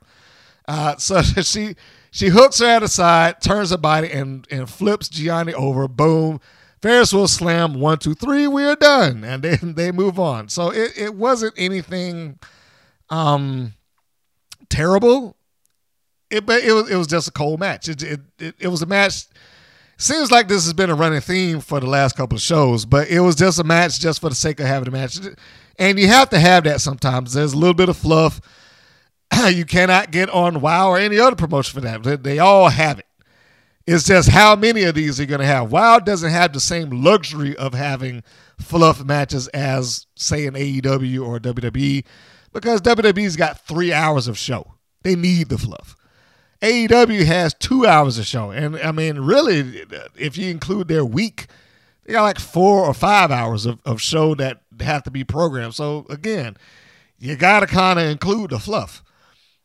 Uh, 0.69 0.97
so 0.97 1.23
she 1.43 1.75
she 2.11 2.29
hooks 2.29 2.59
her 2.61 2.67
at 2.67 2.81
the 2.81 2.89
side, 2.89 3.41
turns 3.41 3.71
her 3.71 3.79
body, 3.79 4.11
and 4.11 4.47
and 4.51 4.69
flips 4.69 5.09
Gianni 5.09 5.55
over. 5.55 5.89
Boom. 5.89 6.41
Ferris 6.83 7.13
wheel 7.13 7.29
slam. 7.29 7.75
One, 7.75 7.99
two, 7.99 8.15
three. 8.15 8.47
We 8.47 8.65
are 8.65 8.77
done, 8.77 9.25
and 9.25 9.43
then 9.45 9.75
they 9.75 9.93
move 9.93 10.19
on. 10.19 10.49
So 10.49 10.71
it, 10.71 10.93
it 10.97 11.15
wasn't 11.15 11.55
anything 11.57 12.39
um 13.09 13.75
terrible. 14.69 15.37
It 16.31 16.47
but 16.47 16.63
it 16.63 16.73
was 16.73 16.91
it 16.91 16.97
was 16.97 17.07
just 17.07 17.29
a 17.29 17.33
cold 17.33 17.61
match. 17.61 17.89
It 17.89 18.03
it 18.03 18.21
it, 18.39 18.55
it 18.59 18.69
was 18.69 18.83
a 18.83 18.87
match. 18.87 19.27
Seems 20.01 20.31
like 20.31 20.49
this 20.49 20.65
has 20.65 20.73
been 20.73 20.89
a 20.89 20.95
running 20.95 21.21
theme 21.21 21.61
for 21.61 21.79
the 21.79 21.87
last 21.87 22.17
couple 22.17 22.35
of 22.35 22.41
shows, 22.41 22.87
but 22.87 23.09
it 23.09 23.21
was 23.21 23.37
just 23.37 23.59
a 23.59 23.65
match 23.65 24.01
just 24.01 24.23
for 24.23 24.31
the 24.31 24.35
sake 24.35 24.59
of 24.59 24.67
having 24.67 24.89
a 24.89 24.91
match. 24.91 25.19
And 25.79 25.99
you 25.99 26.09
have 26.09 26.31
to 26.31 26.41
have 26.41 26.65
that 26.65 26.81
sometimes. 26.81 27.35
There's 27.35 27.53
a 27.53 27.59
little 27.59 27.75
bit 27.75 27.91
of 27.91 27.99
fluff. 27.99 28.41
you 29.53 29.67
cannot 29.67 30.11
get 30.11 30.31
on 30.31 30.63
WoW 30.63 30.89
or 30.89 30.99
any 30.99 31.19
other 31.19 31.37
promotion 31.37 31.75
for 31.75 31.83
that. 31.83 32.23
They, 32.23 32.39
all 32.39 32.71
have 32.71 33.01
it. 33.01 33.05
It's 33.87 34.07
just 34.07 34.31
how 34.31 34.57
many 34.57 34.85
of 34.85 34.95
these 34.95 35.21
are 35.21 35.27
going 35.27 35.41
to 35.41 35.47
have. 35.47 35.71
WoW 35.71 35.99
doesn't 35.99 36.31
have 36.31 36.55
the 36.55 36.61
same 36.61 36.89
luxury 37.05 37.55
of 37.59 37.75
having 37.75 38.23
fluff 38.59 39.05
matches 39.05 39.49
as, 39.49 40.07
say, 40.17 40.47
an 40.47 40.55
AEW 40.55 41.27
or 41.27 41.39
WWE 41.39 42.07
because 42.55 42.81
WWE's 42.81 43.37
got 43.37 43.67
three 43.67 43.93
hours 43.93 44.29
of 44.29 44.39
show. 44.39 44.77
They 45.03 45.15
need 45.15 45.51
the 45.51 45.59
fluff. 45.59 45.95
AEW 46.63 47.25
has 47.25 47.55
two 47.55 47.87
hours 47.87 48.19
of 48.19 48.27
show. 48.27 48.51
And 48.51 48.77
I 48.77 48.93
mean, 48.93 49.21
really, 49.21 49.85
if 50.17 50.37
you 50.37 50.51
include 50.51 50.89
their 50.89 51.05
week, 51.05 51.47
they 52.05 52.13
got 52.13 52.23
like 52.23 52.39
four 52.39 52.85
or 52.85 52.95
five 52.95 53.31
hours 53.31 53.67
of, 53.67 53.81
of 53.85 54.01
show 54.01 54.35
that 54.35 54.63
have 54.81 55.03
to 55.05 55.11
be 55.11 55.25
programmed. 55.25 55.75
So 55.75 56.07
again, 56.11 56.57
you 57.19 57.37
got 57.37 57.61
to 57.61 57.67
kind 57.67 57.99
of 57.99 58.07
include 58.07 58.51
the 58.51 58.59
fluff. 58.59 59.03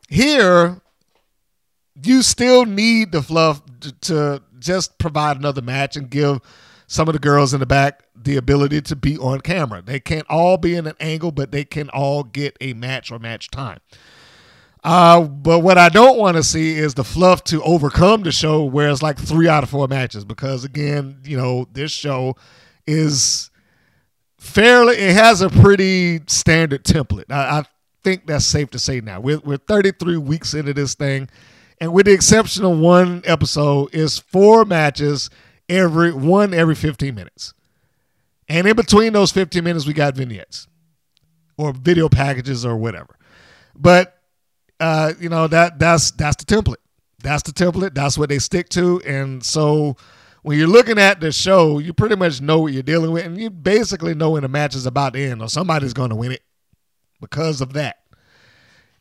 Here, 0.07 0.81
you 2.01 2.21
still 2.21 2.65
need 2.65 3.11
the 3.11 3.21
fluff 3.21 3.61
to, 3.81 3.91
to 3.91 4.43
just 4.59 4.97
provide 4.97 5.37
another 5.37 5.61
match 5.61 5.95
and 5.95 6.09
give 6.09 6.39
some 6.87 7.07
of 7.07 7.13
the 7.13 7.19
girls 7.19 7.53
in 7.53 7.59
the 7.59 7.65
back 7.65 8.03
the 8.15 8.37
ability 8.37 8.81
to 8.81 8.95
be 8.95 9.17
on 9.17 9.41
camera. 9.41 9.81
They 9.81 9.99
can't 9.99 10.27
all 10.29 10.57
be 10.57 10.75
in 10.75 10.87
an 10.87 10.95
angle, 10.99 11.31
but 11.31 11.51
they 11.51 11.63
can 11.63 11.89
all 11.89 12.23
get 12.23 12.57
a 12.61 12.73
match 12.73 13.11
or 13.11 13.19
match 13.19 13.49
time. 13.49 13.79
Uh, 14.85 15.21
but 15.21 15.61
what 15.61 15.79
I 15.79 15.89
don't 15.89 16.19
want 16.19 16.37
to 16.37 16.43
see 16.43 16.77
is 16.77 16.93
the 16.93 17.03
fluff 17.03 17.43
to 17.45 17.59
overcome 17.63 18.21
the 18.21 18.31
show 18.31 18.63
where 18.63 18.87
it's 18.91 19.01
like 19.01 19.17
three 19.17 19.47
out 19.47 19.63
of 19.63 19.69
four 19.71 19.87
matches 19.87 20.23
because 20.23 20.63
again, 20.63 21.21
you 21.23 21.35
know, 21.35 21.67
this 21.71 21.91
show 21.91 22.35
is 22.85 23.49
fairly 24.37 24.95
it 24.95 25.15
has 25.15 25.41
a 25.41 25.49
pretty 25.49 26.21
standard 26.27 26.83
template. 26.83 27.31
I, 27.31 27.61
I 27.61 27.63
think 28.03 28.27
that's 28.27 28.45
safe 28.45 28.69
to 28.69 28.79
say 28.79 29.01
now. 29.01 29.19
We're 29.19 29.39
we're 29.39 29.57
33 29.57 30.17
weeks 30.17 30.53
into 30.53 30.71
this 30.71 30.93
thing, 30.93 31.29
and 31.81 31.91
with 31.91 32.05
the 32.05 32.13
exception 32.13 32.63
of 32.63 32.77
one 32.77 33.23
episode, 33.25 33.91
is 33.91 34.19
four 34.19 34.65
matches 34.65 35.31
every 35.67 36.13
one 36.13 36.53
every 36.53 36.75
15 36.75 37.15
minutes. 37.15 37.55
And 38.47 38.67
in 38.67 38.75
between 38.75 39.13
those 39.13 39.31
15 39.31 39.63
minutes, 39.63 39.87
we 39.87 39.93
got 39.93 40.15
vignettes 40.15 40.67
or 41.57 41.73
video 41.73 42.07
packages 42.07 42.63
or 42.63 42.77
whatever. 42.77 43.17
But 43.75 44.14
uh, 44.79 45.13
you 45.19 45.29
know 45.29 45.47
that 45.47 45.79
that's 45.79 46.11
that's 46.11 46.43
the 46.43 46.45
template. 46.45 46.75
That's 47.21 47.43
the 47.43 47.51
template. 47.51 47.93
That's 47.93 48.17
what 48.17 48.29
they 48.29 48.39
stick 48.39 48.69
to. 48.69 49.01
And 49.01 49.43
so 49.43 49.97
when 50.43 50.59
you're 50.59 50.67
looking 50.67 50.99
at 50.99 51.19
the 51.19 51.31
show, 51.31 51.79
you 51.79 51.93
pretty 51.93 52.15
much 52.15 52.41
know 52.41 52.59
what 52.59 52.73
you're 52.73 52.83
dealing 52.83 53.11
with, 53.11 53.25
and 53.25 53.39
you 53.39 53.49
basically 53.49 54.13
know 54.13 54.31
when 54.31 54.43
the 54.43 54.47
match 54.47 54.75
is 54.75 54.85
about 54.85 55.13
to 55.13 55.19
end 55.19 55.41
or 55.41 55.49
somebody's 55.49 55.93
going 55.93 56.09
to 56.09 56.15
win 56.15 56.31
it 56.31 56.43
because 57.19 57.61
of 57.61 57.73
that. 57.73 57.97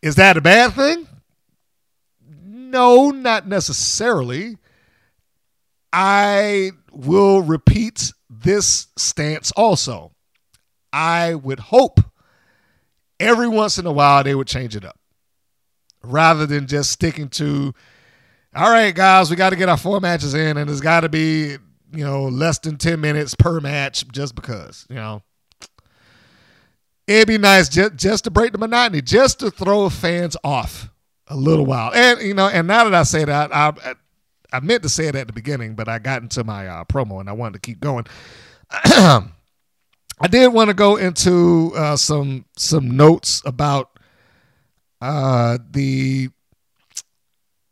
Is 0.01 0.17
that 0.17 0.37
a 0.37 0.41
bad 0.41 0.73
thing? 0.73 1.07
No, 2.43 3.11
not 3.11 3.47
necessarily. 3.47 4.59
I 5.93 6.73
will 6.93 7.43
repeat 7.43 8.13
this 8.29 8.89
stance 8.97 9.53
also. 9.53 10.13
I 10.93 11.35
would 11.35 11.61
hope 11.61 12.01
every 13.21 13.49
once 13.49 13.79
in 13.79 13.87
a 13.87 13.93
while 13.93 14.25
they 14.25 14.35
would 14.35 14.47
change 14.49 14.77
it 14.77 14.85
up 14.85 14.99
rather 16.05 16.47
than 16.47 16.67
just 16.67 16.91
sticking 16.91 17.29
to, 17.31 17.75
all 18.55 18.71
right, 18.71 18.95
guys, 18.95 19.31
we 19.31 19.37
got 19.37 19.51
to 19.51 19.57
get 19.57 19.69
our 19.69 19.77
four 19.77 20.01
matches 20.01 20.35
in, 20.35 20.57
and 20.57 20.71
it's 20.71 20.81
got 20.81 21.01
to 21.01 21.09
be, 21.09 21.57
you 21.93 22.05
know, 22.05 22.25
less 22.25 22.59
than 22.59 22.77
10 22.77 23.01
minutes 23.01 23.35
per 23.35 23.61
match 23.61 24.07
just 24.09 24.35
because, 24.35 24.87
you 24.89 24.97
know. 24.97 25.23
It'd 27.07 27.29
be 27.29 27.37
nice 27.37 27.69
just, 27.69 27.97
just 27.97 28.25
to 28.25 28.31
break 28.31 28.53
the 28.53 28.59
monotony, 28.59 29.03
just 29.03 29.41
to 29.41 29.51
throw 29.51 29.89
fans 29.91 30.37
off 30.43 30.89
a 31.29 31.37
little 31.37 31.67
while. 31.67 31.93
And, 31.93 32.21
you 32.23 32.33
know, 32.33 32.49
and 32.49 32.67
now 32.67 32.85
that 32.85 32.95
I 32.95 33.03
say 33.03 33.25
that, 33.25 33.55
I, 33.55 33.73
I 34.53 34.61
meant 34.61 34.83
to 34.85 34.89
say 34.89 35.07
it 35.07 35.17
at 35.17 35.27
the 35.27 35.33
beginning, 35.33 35.75
but 35.75 35.89
I 35.89 35.99
got 35.99 36.23
into 36.23 36.45
my 36.45 36.67
uh, 36.67 36.85
promo 36.85 37.21
and 37.21 37.29
I 37.29 37.33
wanted 37.33 37.55
to 37.55 37.61
keep 37.61 37.81
going. 37.81 38.07
I 40.21 40.29
did 40.31 40.53
want 40.53 40.69
to 40.69 40.75
go 40.75 40.97
into 40.97 41.73
uh, 41.75 41.97
some 41.97 42.45
some 42.57 42.97
notes 42.97 43.43
about 43.45 43.94
uh, 45.05 45.59
the 45.71 46.31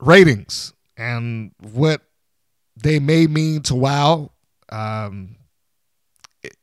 ratings 0.01 0.75
and 0.99 1.53
what 1.73 2.03
they 2.77 2.99
may 2.99 3.27
mean 3.27 3.63
to 3.63 3.75
WoW. 3.75 4.31
Um, 4.69 5.37
it- 6.43 6.57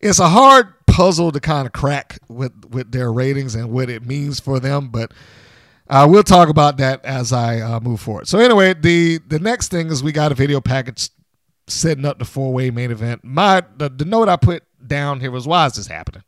it's 0.00 0.18
a 0.18 0.28
hard 0.28 0.72
puzzle 0.86 1.32
to 1.32 1.40
kind 1.40 1.66
of 1.66 1.72
crack 1.72 2.18
with 2.28 2.52
with 2.70 2.92
their 2.92 3.12
ratings 3.12 3.54
and 3.54 3.70
what 3.70 3.90
it 3.90 4.06
means 4.06 4.40
for 4.40 4.58
them, 4.58 4.88
but 4.88 5.12
uh, 5.90 6.06
we'll 6.08 6.22
talk 6.22 6.48
about 6.48 6.78
that 6.78 7.04
as 7.04 7.32
I 7.32 7.60
uh, 7.60 7.80
move 7.80 8.00
forward. 8.00 8.26
So 8.26 8.38
anyway, 8.38 8.72
the 8.74 9.18
the 9.26 9.38
next 9.38 9.68
thing 9.70 9.88
is 9.90 10.02
we 10.02 10.12
got 10.12 10.32
a 10.32 10.34
video 10.34 10.60
package 10.62 11.10
setting 11.66 12.04
up 12.06 12.18
the 12.18 12.24
four 12.24 12.52
way 12.54 12.70
main 12.70 12.90
event. 12.90 13.22
My 13.24 13.62
the, 13.76 13.90
the 13.90 14.04
note 14.06 14.28
I 14.28 14.36
put 14.36 14.62
down 14.86 15.20
here 15.20 15.30
was 15.30 15.46
why 15.46 15.66
is 15.66 15.74
this 15.74 15.86
happening? 15.88 16.22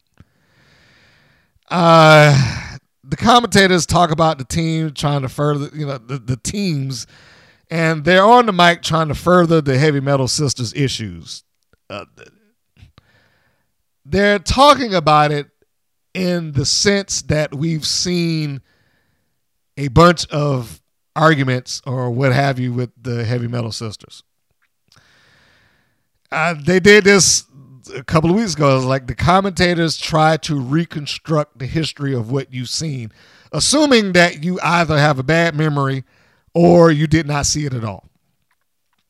Uh 1.70 2.67
the 3.09 3.16
commentators 3.16 3.87
talk 3.87 4.11
about 4.11 4.37
the 4.37 4.44
team 4.44 4.92
trying 4.92 5.23
to 5.23 5.29
further, 5.29 5.71
you 5.75 5.87
know, 5.87 5.97
the, 5.97 6.18
the 6.18 6.37
teams, 6.37 7.07
and 7.71 8.05
they're 8.05 8.25
on 8.25 8.47
the 8.47 8.53
mic 8.53 8.83
trying 8.83 9.09
to 9.09 9.14
further 9.14 9.61
the 9.62 9.79
heavy 9.79 10.01
metal 10.01 10.29
sisters 10.29 10.75
issues. 10.75 11.42
Uh, 11.88 12.05
they're 14.05 14.38
talking 14.38 14.94
about 14.94 15.33
it 15.33 15.49
in 16.12 16.53
the 16.53 16.66
sense 16.66 17.23
that 17.23 17.55
we've 17.55 17.87
seen 17.87 18.61
a 19.79 19.88
bunch 19.88 20.27
of 20.29 20.83
arguments 21.16 21.81
or 21.87 22.11
what 22.11 22.33
have 22.33 22.59
you 22.59 22.73
with 22.73 22.90
the 23.01 23.25
heavy 23.25 23.49
metal 23.49 23.73
sisters. 23.73 24.23
Uh, 26.31 26.55
they 26.62 26.79
did 26.79 27.05
this 27.05 27.44
a 27.88 28.05
couple 28.05 28.31
of 28.31 28.37
weeks 28.37 28.55
ago. 28.55 28.72
It 28.72 28.74
was 28.77 28.85
like 28.85 29.07
the 29.07 29.14
commentators 29.14 29.96
try 29.96 30.37
to 30.38 30.61
reconstruct 30.61 31.59
the 31.59 31.66
history 31.66 32.14
of 32.14 32.31
what 32.31 32.53
you've 32.53 32.68
seen, 32.68 33.12
assuming 33.53 34.12
that 34.12 34.44
you 34.44 34.59
either 34.62 34.98
have 34.98 35.18
a 35.18 35.22
bad 35.22 35.55
memory 35.55 36.05
or 36.55 36.90
you 36.90 37.07
did 37.07 37.27
not 37.27 37.46
see 37.46 37.66
it 37.66 37.74
at 37.74 37.85
all. 37.85 38.09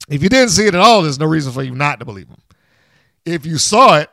If 0.09 0.23
you 0.23 0.29
didn't 0.29 0.51
see 0.51 0.67
it 0.67 0.75
at 0.75 0.81
all, 0.81 1.03
there's 1.03 1.19
no 1.19 1.27
reason 1.27 1.53
for 1.53 1.63
you 1.63 1.75
not 1.75 1.99
to 1.99 2.05
believe 2.05 2.29
them. 2.29 2.41
If 3.25 3.45
you 3.45 3.59
saw 3.59 3.99
it 3.99 4.11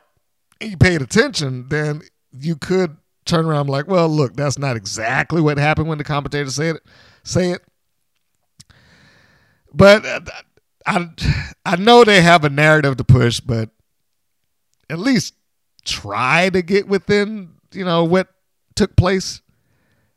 and 0.60 0.70
you 0.70 0.76
paid 0.76 1.00
attention, 1.00 1.68
then 1.68 2.02
you 2.32 2.56
could 2.56 2.96
turn 3.24 3.46
around 3.46 3.68
like, 3.68 3.88
well, 3.88 4.08
look, 4.08 4.36
that's 4.36 4.58
not 4.58 4.76
exactly 4.76 5.40
what 5.40 5.58
happened 5.58 5.88
when 5.88 5.98
the 5.98 6.04
commentators 6.04 6.54
said 6.54 6.76
it. 6.76 6.82
Say 7.24 7.50
it. 7.50 7.62
But 9.72 10.06
uh, 10.06 10.20
I, 10.86 11.10
I 11.64 11.76
know 11.76 12.04
they 12.04 12.22
have 12.22 12.44
a 12.44 12.48
narrative 12.48 12.96
to 12.96 13.04
push, 13.04 13.40
but 13.40 13.70
at 14.88 14.98
least 14.98 15.34
try 15.84 16.50
to 16.50 16.62
get 16.62 16.88
within, 16.88 17.54
you 17.72 17.84
know, 17.84 18.04
what 18.04 18.28
took 18.74 18.96
place, 18.96 19.40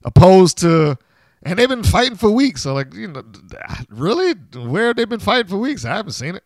opposed 0.03 0.57
to, 0.59 0.97
and 1.43 1.57
they've 1.57 1.69
been 1.69 1.83
fighting 1.83 2.17
for 2.17 2.29
weeks. 2.29 2.63
So, 2.63 2.73
like, 2.73 2.93
you 2.93 3.07
know, 3.07 3.23
really, 3.89 4.33
where 4.55 4.93
they've 4.93 4.97
they 4.97 5.05
been 5.05 5.19
fighting 5.19 5.49
for 5.49 5.57
weeks? 5.57 5.85
I 5.85 5.95
haven't 5.95 6.13
seen 6.13 6.35
it. 6.35 6.43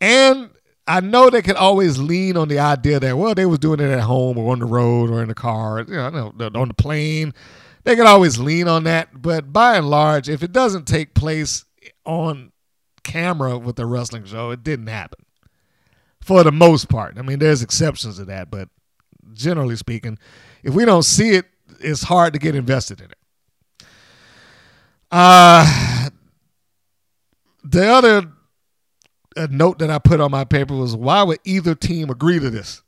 And 0.00 0.50
I 0.86 1.00
know 1.00 1.30
they 1.30 1.42
could 1.42 1.56
always 1.56 1.98
lean 1.98 2.36
on 2.36 2.48
the 2.48 2.58
idea 2.58 3.00
that, 3.00 3.16
well, 3.16 3.34
they 3.34 3.46
was 3.46 3.58
doing 3.58 3.80
it 3.80 3.90
at 3.90 4.00
home 4.00 4.38
or 4.38 4.52
on 4.52 4.58
the 4.58 4.66
road 4.66 5.10
or 5.10 5.22
in 5.22 5.28
the 5.28 5.34
car, 5.34 5.80
you 5.80 5.94
know, 5.94 6.32
on 6.54 6.68
the 6.68 6.74
plane. 6.74 7.32
They 7.84 7.96
could 7.96 8.06
always 8.06 8.38
lean 8.38 8.68
on 8.68 8.84
that. 8.84 9.20
But 9.20 9.52
by 9.52 9.76
and 9.76 9.88
large, 9.88 10.28
if 10.28 10.42
it 10.42 10.52
doesn't 10.52 10.86
take 10.86 11.14
place 11.14 11.64
on 12.04 12.52
camera 13.02 13.58
with 13.58 13.76
the 13.76 13.86
wrestling 13.86 14.24
show, 14.24 14.50
it 14.50 14.62
didn't 14.62 14.86
happen 14.86 15.23
for 16.24 16.42
the 16.42 16.50
most 16.50 16.88
part. 16.88 17.18
I 17.18 17.22
mean, 17.22 17.38
there's 17.38 17.62
exceptions 17.62 18.16
to 18.16 18.24
that, 18.24 18.50
but 18.50 18.70
generally 19.34 19.76
speaking, 19.76 20.18
if 20.62 20.72
we 20.72 20.86
don't 20.86 21.02
see 21.02 21.34
it, 21.34 21.44
it's 21.80 22.04
hard 22.04 22.32
to 22.32 22.38
get 22.38 22.54
invested 22.54 23.02
in 23.02 23.10
it. 23.10 23.86
Uh, 25.10 26.08
the 27.62 27.86
other 27.86 28.32
uh, 29.36 29.48
note 29.50 29.78
that 29.80 29.90
I 29.90 29.98
put 29.98 30.20
on 30.20 30.30
my 30.30 30.44
paper 30.44 30.74
was 30.74 30.96
why 30.96 31.22
would 31.22 31.40
either 31.44 31.74
team 31.74 32.08
agree 32.08 32.38
to 32.38 32.48
this? 32.48 32.82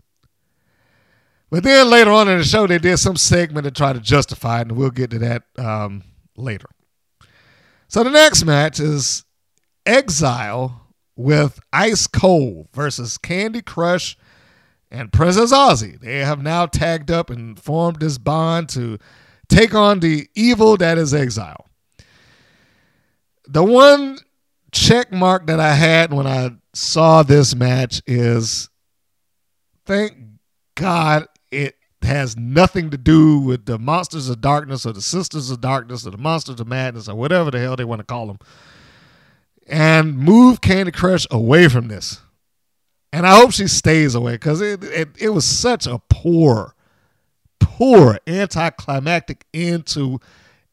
But 1.51 1.62
then 1.62 1.90
later 1.90 2.12
on 2.12 2.29
in 2.29 2.38
the 2.38 2.44
show, 2.44 2.66
they 2.66 2.79
did 2.79 2.96
some 2.96 3.16
segment 3.16 3.64
to 3.64 3.70
try 3.70 3.92
to 3.92 4.01
justify 4.01 4.61
it, 4.61 4.62
and 4.62 4.72
we'll 4.72 4.90
get 4.90 5.11
to 5.11 5.18
that 5.18 5.42
um, 5.59 6.03
later. 6.37 6.68
So 7.88 8.03
the 8.03 8.11
next 8.11 8.44
match 8.44 8.81
is 8.81 9.25
Exile 9.85 10.86
with 11.17 11.59
Ice 11.73 12.07
Cold 12.07 12.69
versus 12.73 13.19
Kandi 13.19 13.63
Krush 13.63 14.17
and 14.91 15.13
Princess 15.13 15.53
Aussie. 15.53 15.99
They 15.99 16.19
have 16.19 16.43
now 16.43 16.67
tagged 16.67 17.11
up 17.11 17.31
and 17.31 17.59
formed 17.59 18.01
this 18.01 18.19
bond 18.19 18.69
to 18.71 18.99
take 19.49 19.75
on 19.75 20.01
the 20.01 20.29
evil 20.35 20.77
that 20.77 20.99
is 20.99 21.15
Exile. 21.15 21.69
The 23.49 23.65
one 23.65 24.19
check 24.73 25.11
mark 25.13 25.47
that 25.47 25.61
I 25.61 25.75
had 25.75 26.13
when 26.13 26.27
I 26.27 26.51
saw 26.75 27.23
this 27.23 27.55
match 27.55 28.03
is 28.07 28.69
thank 29.87 30.15
God 30.75 31.27
it 31.51 31.77
has 32.03 32.37
nothing 32.37 32.91
to 32.91 32.99
do 32.99 33.39
with 33.39 33.65
the 33.65 33.79
Monsters 33.79 34.29
of 34.29 34.41
Darkness 34.41 34.85
or 34.85 34.93
the 34.93 35.01
Sisters 35.01 35.51
of 35.51 35.61
Darkness 35.61 36.07
or 36.07 36.11
the 36.11 36.19
Monsters 36.19 36.61
of 36.61 36.69
Madness 36.69 37.09
or 37.09 37.15
whatever 37.15 37.51
the 37.51 37.59
hell 37.59 37.77
they 37.77 37.85
want 37.85 38.01
to 38.01 38.05
call 38.05 38.27
them 38.27 38.39
and 39.67 40.17
move 40.17 40.61
Kandi 40.61 40.93
Krush 40.93 41.27
away 41.31 41.69
from 41.69 41.89
this. 41.89 42.21
And 43.13 43.27
I 43.27 43.37
hope 43.37 43.53
she 43.53 43.67
stays 43.67 44.15
away 44.15 44.33
because 44.33 44.61
it, 44.61 44.85
it, 44.85 45.09
it 45.19 45.29
was 45.31 45.45
such 45.45 45.87
a 45.87 46.01
poor, 46.11 46.75
poor 47.61 48.19
anticlimactic 48.27 49.47
end 49.55 49.87
to 49.89 50.21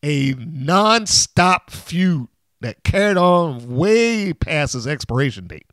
a 0.03 0.33
non-stop 0.37 1.71
feud 1.71 2.27
that 2.59 2.83
carried 2.83 3.17
on 3.17 3.75
way 3.75 4.33
past 4.33 4.75
its 4.75 4.87
expiration 4.87 5.47
date. 5.47 5.67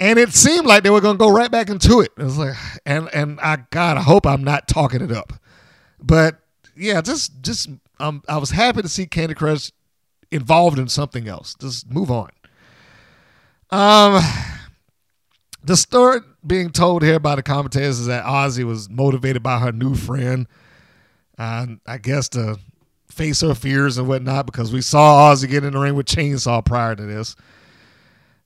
And 0.00 0.18
it 0.18 0.32
seemed 0.32 0.66
like 0.66 0.84
they 0.84 0.90
were 0.90 1.00
gonna 1.00 1.18
go 1.18 1.30
right 1.30 1.50
back 1.50 1.68
into 1.70 2.00
it. 2.00 2.12
It 2.16 2.22
was 2.22 2.38
like, 2.38 2.54
and 2.86 3.08
and 3.12 3.40
I 3.40 3.64
God, 3.70 3.96
I 3.96 4.02
hope 4.02 4.26
I'm 4.26 4.44
not 4.44 4.68
talking 4.68 5.00
it 5.00 5.10
up. 5.10 5.32
But 6.00 6.38
yeah, 6.76 7.00
just 7.00 7.42
just 7.42 7.68
um, 7.98 8.22
I 8.28 8.36
was 8.36 8.50
happy 8.50 8.82
to 8.82 8.88
see 8.88 9.06
Kandi 9.06 9.34
Krush 9.34 9.72
involved 10.30 10.78
in 10.78 10.88
something 10.88 11.28
else. 11.28 11.54
Just 11.60 11.90
move 11.90 12.10
on. 12.10 12.30
Um, 13.70 14.22
the 15.62 15.76
story 15.76 16.20
being 16.46 16.70
told 16.70 17.02
here 17.02 17.18
by 17.18 17.34
the 17.36 17.42
commentators 17.42 17.98
is 18.00 18.06
that 18.06 18.24
Aussie 18.24 18.64
was 18.64 18.88
motivated 18.88 19.42
by 19.42 19.58
her 19.58 19.72
new 19.72 19.94
friend. 19.94 20.46
Uh, 21.36 21.66
I 21.86 21.98
guess 21.98 22.28
to 22.30 22.58
face 23.10 23.40
her 23.40 23.54
fears 23.54 23.98
and 23.98 24.08
whatnot 24.08 24.46
because 24.46 24.72
we 24.72 24.80
saw 24.80 25.32
Aussie 25.32 25.48
get 25.48 25.64
in 25.64 25.72
the 25.72 25.78
ring 25.78 25.94
with 25.94 26.06
Chainsaw 26.06 26.64
prior 26.64 26.94
to 26.94 27.02
this. 27.02 27.36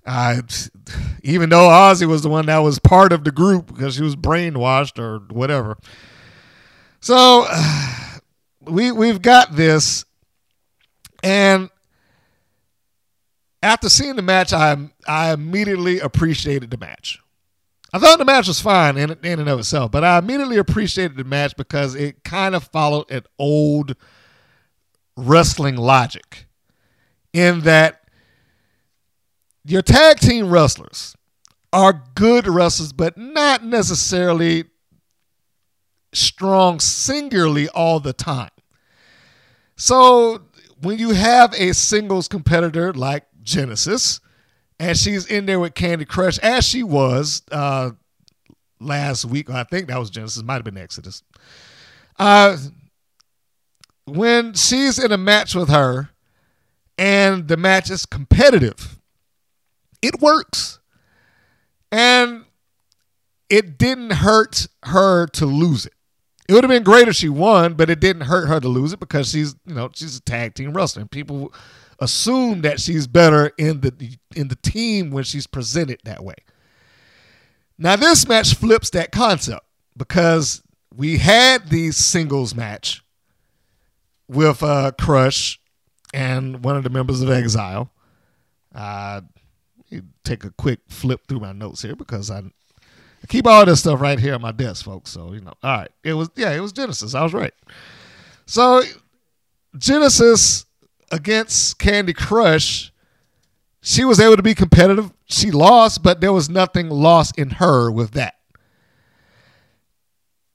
Uh, 0.05 0.43
even 1.23 1.49
though 1.49 1.69
Aussie 1.69 2.09
was 2.09 2.23
the 2.23 2.29
one 2.29 2.47
that 2.47 2.59
was 2.59 2.79
part 2.81 3.13
of 3.13 3.23
the 3.23 3.31
group 3.31 3.67
because 3.67 3.95
she 3.95 4.03
was 4.03 4.17
brainwashed 4.17 4.99
or 4.99 5.21
whatever. 5.33 5.79
So 7.01 7.47
uh, 7.49 8.19
we 8.63 8.91
we've 8.93 9.23
got 9.23 9.55
this 9.55 10.05
and 11.23 11.71
after 13.63 13.89
seeing 13.89 14.17
the 14.17 14.23
match, 14.23 14.53
I 14.53 14.77
I 15.07 15.33
immediately 15.33 16.01
appreciated 16.01 16.71
the 16.71 16.79
match. 16.79 17.21
I 17.95 17.99
thought 17.99 18.19
the 18.19 18.25
match 18.25 18.49
was 18.49 18.61
fine 18.61 18.97
in, 18.97 19.11
in 19.23 19.39
and 19.39 19.49
of 19.49 19.59
itself, 19.59 19.91
but 19.91 20.03
I 20.03 20.19
immediately 20.19 20.57
appreciated 20.57 21.17
the 21.19 21.25
match 21.25 21.55
because 21.57 21.95
it 21.95 22.25
kind 22.25 22.55
of 22.55 22.65
followed 22.65 23.11
an 23.11 23.25
old 23.39 23.95
wrestling 25.15 25.77
logic 25.77 26.47
in 27.35 27.61
that 27.61 28.01
your 29.65 29.83
tag 29.83 30.19
team 30.21 30.49
wrestlers 30.51 31.15
are 31.71 32.03
good 32.15 32.47
wrestlers, 32.47 32.93
but 32.93 33.19
not 33.19 33.65
necessarily 33.65 34.65
strong 36.15 36.81
singularly 36.81 37.69
all 37.69 38.01
the 38.01 38.13
time. 38.13 38.51
So 39.77 40.43
when 40.81 40.99
you 40.99 41.11
have 41.11 41.55
a 41.55 41.73
singles 41.73 42.29
competitor 42.29 42.93
like 42.93 43.25
Genesis, 43.43 44.21
and 44.79 44.97
she's 44.97 45.27
in 45.27 45.47
there 45.47 45.61
with 45.61 45.75
Kandi 45.75 46.07
Krush, 46.07 46.39
as 46.41 46.65
she 46.65 46.83
was 46.83 47.43
uh, 47.51 47.91
last 48.81 49.25
week, 49.25 49.51
I 49.51 49.65
think 49.65 49.89
that 49.89 49.99
was 49.99 50.11
Genesis, 50.11 50.43
might 50.43 50.55
have 50.55 50.65
been 50.65 50.79
Exodus. 50.79 51.23
Uh, 52.19 52.57
when 54.05 54.55
she's 54.55 54.99
in 54.99 55.13
a 55.13 55.19
match 55.19 55.55
with 55.55 55.69
her, 55.69 56.11
and 56.99 57.49
the 57.49 57.57
match 57.57 57.91
is 57.91 58.07
competitive, 58.07 58.99
it 60.03 60.21
works. 60.21 60.79
And 61.91 62.45
it 63.49 63.77
didn't 63.79 64.13
hurt 64.13 64.67
her 64.85 65.27
to 65.29 65.47
lose 65.47 65.87
it. 65.87 65.93
It 66.49 66.55
would 66.55 66.65
have 66.65 66.71
been 66.71 66.83
great 66.83 67.09
if 67.09 67.15
she 67.15 67.29
won, 67.29 67.75
but 67.75 67.91
it 67.91 68.01
didn't 68.01 68.23
hurt 68.23 68.47
her 68.47 68.61
to 68.61 68.69
lose 68.69 68.93
it 68.93 69.01
because 69.01 69.31
she's, 69.31 69.55
you 69.67 69.75
know, 69.75 69.91
she's 69.95 70.17
a 70.17 70.23
tag 70.23 70.55
team 70.55 70.73
wrestler. 70.73 71.03
And 71.03 71.11
people 71.11 71.53
assume 72.03 72.63
that 72.63 72.81
she's 72.81 73.07
better 73.07 73.53
in 73.57 73.81
the 73.81 74.19
in 74.35 74.49
the 74.49 74.57
team 74.57 75.11
when 75.11 75.25
she's 75.25 75.47
presented 75.47 76.01
that 76.05 76.25
way. 76.25 76.35
Now 77.79 77.97
this 77.97 78.29
match 78.29 78.55
flips 78.55 78.91
that 78.91 79.13
concept 79.13 79.65
because 79.97 80.63
we 80.95 81.19
had 81.19 81.69
the 81.69 81.91
singles 81.93 82.55
match 82.55 83.03
with 84.29 84.63
uh, 84.63 84.93
Crush 85.01 85.61
and 86.13 86.65
one 86.65 86.77
of 86.77 86.85
the 86.85 86.91
members 86.91 87.23
of 87.23 87.31
Exile. 87.31 87.91
Uh, 88.75 89.23
take 90.25 90.45
a 90.45 90.51
quick 90.51 90.81
flip 90.89 91.27
through 91.29 91.41
my 91.41 91.53
notes 91.53 91.83
here 91.83 91.95
because 91.95 92.31
I, 92.31 92.39
I 92.39 93.27
keep 93.29 93.47
all 93.47 93.65
this 93.67 93.81
stuff 93.81 94.01
right 94.01 94.19
here 94.19 94.35
on 94.35 94.41
my 94.41 94.53
desk, 94.53 94.85
folks. 94.85 95.11
So 95.11 95.33
you 95.33 95.41
know, 95.41 95.53
all 95.63 95.79
right, 95.79 95.91
it 96.03 96.15
was 96.15 96.31
yeah, 96.37 96.53
it 96.53 96.61
was 96.61 96.73
Genesis. 96.73 97.15
I 97.15 97.23
was 97.23 97.33
right. 97.33 97.55
So 98.47 98.83
Genesis 99.77 100.67
against 101.13 101.79
Kandi 101.79 102.15
Krush, 102.15 102.91
she 103.83 104.05
was 104.05 104.19
able 104.19 104.37
to 104.37 104.43
be 104.43 104.55
competitive. 104.55 105.13
She 105.27 105.51
lost, 105.51 106.03
but 106.03 106.21
there 106.21 106.33
was 106.33 106.49
nothing 106.49 106.89
lost 106.89 107.39
in 107.39 107.51
her 107.51 107.91
with 107.91 108.13
that. 108.13 108.35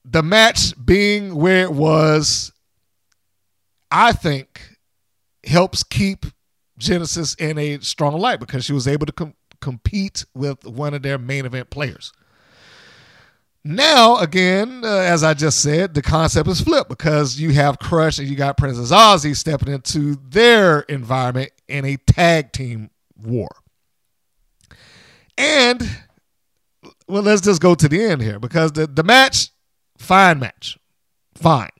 The 0.03 0.23
match 0.23 0.73
being 0.83 1.35
where 1.35 1.63
it 1.63 1.73
was, 1.73 2.51
I 3.91 4.13
think, 4.13 4.77
helps 5.45 5.83
keep 5.83 6.25
Genesis 6.77 7.35
in 7.35 7.57
a 7.57 7.79
strong 7.79 8.17
light 8.17 8.39
because 8.39 8.65
she 8.65 8.73
was 8.73 8.87
able 8.87 9.05
to 9.05 9.11
com- 9.11 9.35
compete 9.59 10.25
with 10.33 10.65
one 10.65 10.93
of 10.93 11.01
their 11.01 11.17
main 11.17 11.45
event 11.45 11.69
players. 11.69 12.13
Now, 13.67 14.15
again, 14.19 14.85
uh, 14.85 14.87
as 14.87 15.25
I 15.25 15.33
just 15.33 15.61
said, 15.61 15.93
the 15.93 16.01
concept 16.01 16.47
is 16.47 16.61
flipped 16.61 16.87
because 16.87 17.37
you 17.37 17.51
have 17.51 17.79
Crush 17.79 18.17
and 18.17 18.25
you 18.25 18.37
got 18.37 18.55
Princess 18.55 18.93
Aussie 18.93 19.35
stepping 19.35 19.73
into 19.73 20.15
their 20.29 20.81
environment 20.81 21.51
in 21.67 21.83
a 21.83 21.97
tag 21.97 22.53
team 22.53 22.91
war. 23.21 23.49
And, 25.37 25.81
well, 27.09 27.23
let's 27.23 27.41
just 27.41 27.61
go 27.61 27.75
to 27.75 27.89
the 27.89 28.01
end 28.01 28.21
here 28.21 28.39
because 28.39 28.71
the, 28.71 28.87
the 28.87 29.03
match, 29.03 29.49
fine 29.97 30.39
match. 30.39 30.77
Fine. 31.35 31.71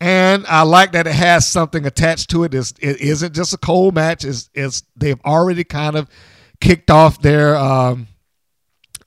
And 0.00 0.46
I 0.46 0.62
like 0.62 0.92
that 0.92 1.08
it 1.08 1.14
has 1.14 1.48
something 1.48 1.84
attached 1.84 2.30
to 2.30 2.44
it. 2.44 2.54
It's, 2.54 2.74
it 2.80 3.00
isn't 3.00 3.34
just 3.34 3.52
a 3.52 3.58
cold 3.58 3.96
match. 3.96 4.24
It's, 4.24 4.50
it's 4.54 4.84
they've 4.94 5.20
already 5.24 5.64
kind 5.64 5.96
of 5.96 6.08
kicked 6.60 6.92
off 6.92 7.20
their 7.20 7.56
um, 7.56 8.06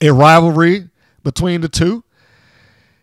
a 0.02 0.10
rivalry 0.10 0.90
between 1.26 1.60
the 1.60 1.68
two. 1.68 2.04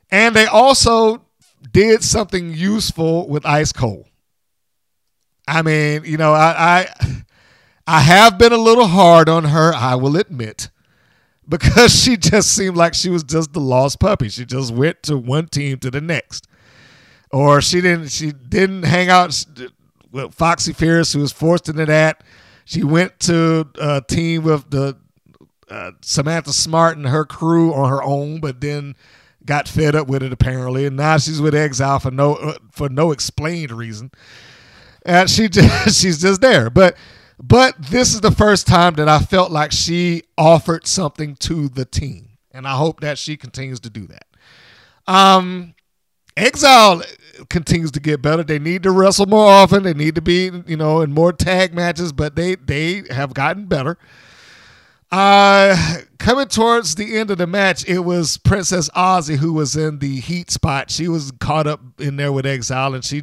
And 0.09 0.33
they 0.33 0.45
also 0.45 1.25
did 1.73 2.03
something 2.03 2.53
useful 2.53 3.27
with 3.27 3.45
Ice 3.45 3.73
Cold. 3.73 4.05
I 5.45 5.61
mean, 5.61 6.03
you 6.05 6.15
know, 6.15 6.31
I, 6.31 6.53
I 6.57 7.23
I 7.85 7.99
have 7.99 8.37
been 8.37 8.53
a 8.53 8.57
little 8.57 8.87
hard 8.87 9.27
on 9.27 9.43
her, 9.43 9.73
I 9.73 9.95
will 9.95 10.15
admit, 10.15 10.69
because 11.49 11.93
she 12.03 12.15
just 12.15 12.55
seemed 12.55 12.77
like 12.77 12.93
she 12.93 13.09
was 13.09 13.23
just 13.23 13.51
the 13.51 13.59
lost 13.59 13.99
puppy. 13.99 14.29
She 14.29 14.45
just 14.45 14.73
went 14.73 15.03
to 15.03 15.17
one 15.17 15.47
team 15.47 15.79
to 15.79 15.91
the 15.91 15.99
next. 15.99 16.47
Or 17.29 17.59
she 17.59 17.81
didn't 17.81 18.07
she 18.07 18.31
didn't 18.31 18.83
hang 18.83 19.09
out 19.09 19.37
with 20.13 20.33
Foxy 20.33 20.71
Fierce, 20.71 21.11
who 21.11 21.19
was 21.19 21.33
forced 21.33 21.67
into 21.67 21.85
that. 21.87 22.23
She 22.63 22.85
went 22.85 23.19
to 23.21 23.67
a 23.81 24.01
team 24.07 24.43
with 24.43 24.69
the 24.69 24.95
uh, 25.73 25.91
Samantha 26.01 26.53
Smart 26.53 26.97
and 26.97 27.07
her 27.07 27.25
crew 27.25 27.73
on 27.73 27.89
her 27.89 28.03
own, 28.03 28.39
but 28.39 28.61
then 28.61 28.95
got 29.43 29.67
fed 29.67 29.95
up 29.95 30.07
with 30.07 30.21
it 30.21 30.31
apparently, 30.31 30.85
and 30.85 30.95
now 30.95 31.17
she's 31.17 31.41
with 31.41 31.55
Exile 31.55 31.99
for 31.99 32.11
no 32.11 32.35
uh, 32.35 32.57
for 32.71 32.89
no 32.89 33.11
explained 33.11 33.71
reason. 33.71 34.11
And 35.05 35.29
she 35.29 35.49
just, 35.49 35.99
she's 35.99 36.21
just 36.21 36.41
there, 36.41 36.69
but 36.69 36.95
but 37.41 37.75
this 37.81 38.13
is 38.13 38.21
the 38.21 38.31
first 38.31 38.67
time 38.67 38.93
that 38.95 39.09
I 39.09 39.19
felt 39.19 39.51
like 39.51 39.71
she 39.71 40.23
offered 40.37 40.85
something 40.85 41.35
to 41.37 41.69
the 41.69 41.85
team, 41.85 42.37
and 42.51 42.67
I 42.67 42.75
hope 42.75 42.99
that 43.01 43.17
she 43.17 43.35
continues 43.35 43.79
to 43.81 43.89
do 43.89 44.07
that. 44.07 44.27
Um, 45.07 45.73
Exile 46.37 47.01
continues 47.49 47.91
to 47.91 47.99
get 47.99 48.21
better. 48.21 48.43
They 48.43 48.59
need 48.59 48.83
to 48.83 48.91
wrestle 48.91 49.25
more 49.25 49.47
often. 49.47 49.81
They 49.81 49.93
need 49.95 50.13
to 50.15 50.21
be, 50.21 50.51
you 50.67 50.77
know, 50.77 51.01
in 51.01 51.13
more 51.13 51.33
tag 51.33 51.73
matches, 51.73 52.13
but 52.13 52.35
they 52.35 52.53
they 52.55 53.03
have 53.09 53.33
gotten 53.33 53.65
better. 53.65 53.97
Uh, 55.13 55.77
coming 56.17 56.47
towards 56.47 56.95
the 56.95 57.17
end 57.19 57.29
of 57.29 57.37
the 57.37 57.45
match, 57.45 57.87
it 57.87 57.99
was 57.99 58.37
Princess 58.39 58.89
Aussie 58.95 59.37
who 59.37 59.53
was 59.53 59.75
in 59.75 59.99
the 59.99 60.19
heat 60.19 60.49
spot. 60.49 60.89
She 60.89 61.07
was 61.07 61.29
caught 61.39 61.67
up 61.67 61.81
in 61.99 62.15
there 62.15 62.31
with 62.31 62.47
Exile, 62.47 62.95
and 62.95 63.05
she. 63.05 63.21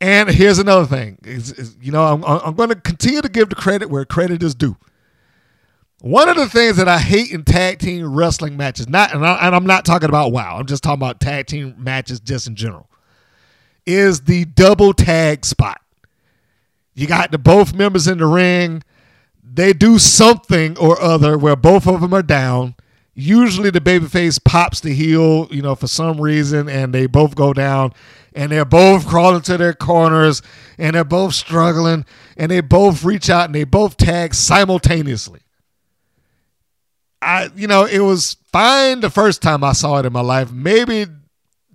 And 0.00 0.30
here's 0.30 0.58
another 0.58 0.86
thing, 0.86 1.18
is, 1.22 1.52
is, 1.52 1.76
you 1.82 1.92
know, 1.92 2.02
I'm 2.02 2.24
I'm 2.24 2.54
going 2.54 2.70
to 2.70 2.76
continue 2.76 3.20
to 3.20 3.28
give 3.28 3.50
the 3.50 3.54
credit 3.54 3.90
where 3.90 4.06
credit 4.06 4.42
is 4.42 4.54
due. 4.54 4.78
One 6.00 6.30
of 6.30 6.36
the 6.36 6.48
things 6.48 6.78
that 6.78 6.88
I 6.88 6.98
hate 6.98 7.30
in 7.30 7.44
tag 7.44 7.78
team 7.78 8.14
wrestling 8.14 8.56
matches, 8.56 8.88
not 8.88 9.14
and, 9.14 9.26
I, 9.26 9.54
am 9.54 9.66
not 9.66 9.84
talking 9.84 10.08
about 10.08 10.32
WoW, 10.32 10.56
I'm 10.58 10.66
just 10.66 10.82
talking 10.82 10.98
about 10.98 11.20
tag 11.20 11.46
team 11.46 11.74
matches 11.76 12.20
just 12.20 12.46
in 12.46 12.56
general, 12.56 12.88
is 13.84 14.22
the 14.22 14.46
double 14.46 14.94
tag 14.94 15.44
spot. 15.44 15.82
You 16.94 17.06
got 17.06 17.32
the 17.32 17.38
both 17.38 17.74
members 17.74 18.08
in 18.08 18.16
the 18.16 18.26
ring 18.26 18.82
they 19.48 19.72
do 19.72 19.98
something 19.98 20.76
or 20.76 21.00
other 21.00 21.38
where 21.38 21.56
both 21.56 21.86
of 21.86 22.00
them 22.00 22.12
are 22.12 22.22
down. 22.22 22.74
Usually 23.14 23.70
the 23.70 23.80
babyface 23.80 24.42
pops 24.44 24.80
the 24.80 24.92
heel, 24.92 25.48
you 25.50 25.62
know, 25.62 25.74
for 25.74 25.86
some 25.86 26.20
reason, 26.20 26.68
and 26.68 26.92
they 26.92 27.06
both 27.06 27.34
go 27.34 27.54
down, 27.54 27.94
and 28.34 28.52
they're 28.52 28.66
both 28.66 29.06
crawling 29.06 29.40
to 29.42 29.56
their 29.56 29.72
corners, 29.72 30.42
and 30.76 30.94
they're 30.94 31.04
both 31.04 31.32
struggling, 31.32 32.04
and 32.36 32.50
they 32.50 32.60
both 32.60 33.04
reach 33.04 33.30
out 33.30 33.46
and 33.46 33.54
they 33.54 33.64
both 33.64 33.96
tag 33.96 34.34
simultaneously. 34.34 35.40
I, 37.22 37.48
you 37.56 37.66
know, 37.66 37.86
it 37.86 38.00
was 38.00 38.36
fine 38.52 39.00
the 39.00 39.08
first 39.08 39.40
time 39.40 39.64
I 39.64 39.72
saw 39.72 39.98
it 39.98 40.04
in 40.04 40.12
my 40.12 40.20
life. 40.20 40.52
Maybe 40.52 41.06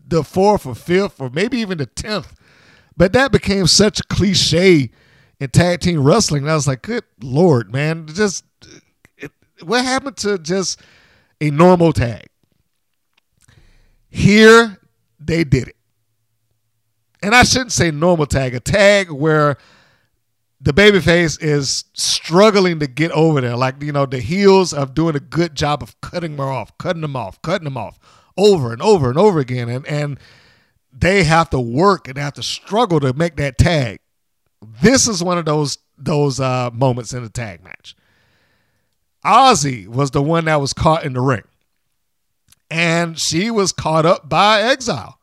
the 0.08 0.24
fourth 0.24 0.68
or 0.68 0.76
fifth, 0.76 1.20
or 1.20 1.32
maybe 1.32 1.58
even 1.58 1.80
the 1.80 1.88
tenth, 1.88 2.36
but 2.96 3.14
that 3.14 3.32
became 3.32 3.66
such 3.66 4.00
a 4.00 4.04
cliche 4.04 4.92
in 5.42 5.50
tag 5.50 5.80
team 5.80 6.02
wrestling. 6.04 6.44
And 6.44 6.52
I 6.52 6.56
was 6.56 6.68
like, 6.68 6.84
good 6.84 7.04
lord, 7.22 7.74
man, 7.74 8.06
just 8.08 8.46
it, 9.18 9.32
what 9.64 9.84
happened 9.84 10.16
to 10.18 10.38
just 10.38 10.80
a 11.42 11.50
normal 11.50 11.92
tag? 11.92 12.28
Here 14.08 14.78
they 15.20 15.44
did 15.44 15.70
it. 15.70 15.76
And 17.24 17.34
I 17.34 17.44
shouldn't 17.44 17.72
say 17.72 17.90
normal 17.92 18.28
tag, 18.28 18.54
a 18.54 18.60
tag 18.60 19.12
where 19.12 19.58
the 20.60 20.74
babyface 20.74 21.42
is 21.42 21.86
struggling 21.94 22.80
to 22.80 22.88
get 22.88 23.12
over 23.12 23.42
there. 23.42 23.56
Like, 23.56 23.82
you 23.82 23.92
know, 23.92 24.06
the 24.06 24.20
heels 24.20 24.74
of 24.74 24.94
doing 24.94 25.16
a 25.16 25.20
good 25.20 25.56
job 25.56 25.82
of 25.82 26.00
cutting 26.02 26.36
them 26.36 26.48
off, 26.48 26.78
cutting 26.78 27.02
them 27.02 27.16
off, 27.16 27.42
cutting 27.42 27.66
them 27.66 27.78
off 27.78 27.98
over 28.38 28.72
and 28.74 28.82
over 28.82 29.10
and 29.10 29.18
over 29.18 29.40
again. 29.40 29.70
And 29.70 29.88
and 29.88 30.20
they 30.94 31.24
have 31.24 31.50
to 31.50 31.60
work 31.60 32.08
and 32.08 32.18
have 32.18 32.34
to 32.34 32.44
struggle 32.44 33.00
to 33.00 33.14
make 33.14 33.38
that 33.38 33.58
tag. 33.58 34.02
This 34.62 35.08
is 35.08 35.24
one 35.24 35.38
of 35.38 35.46
those 35.46 35.78
those 35.98 36.40
uh, 36.40 36.70
moments 36.74 37.14
in 37.14 37.24
the 37.24 37.30
tag 37.30 37.64
match. 37.64 37.96
Aussie 39.26 39.88
was 39.88 40.12
the 40.12 40.22
one 40.22 40.46
that 40.46 40.60
was 40.60 40.74
caught 40.74 41.06
in 41.06 41.14
the 41.14 41.22
ring, 41.22 41.44
and 42.70 43.20
she 43.20 43.52
was 43.52 43.72
caught 43.72 44.06
up 44.06 44.28
by 44.28 44.62
Exile. 44.62 45.20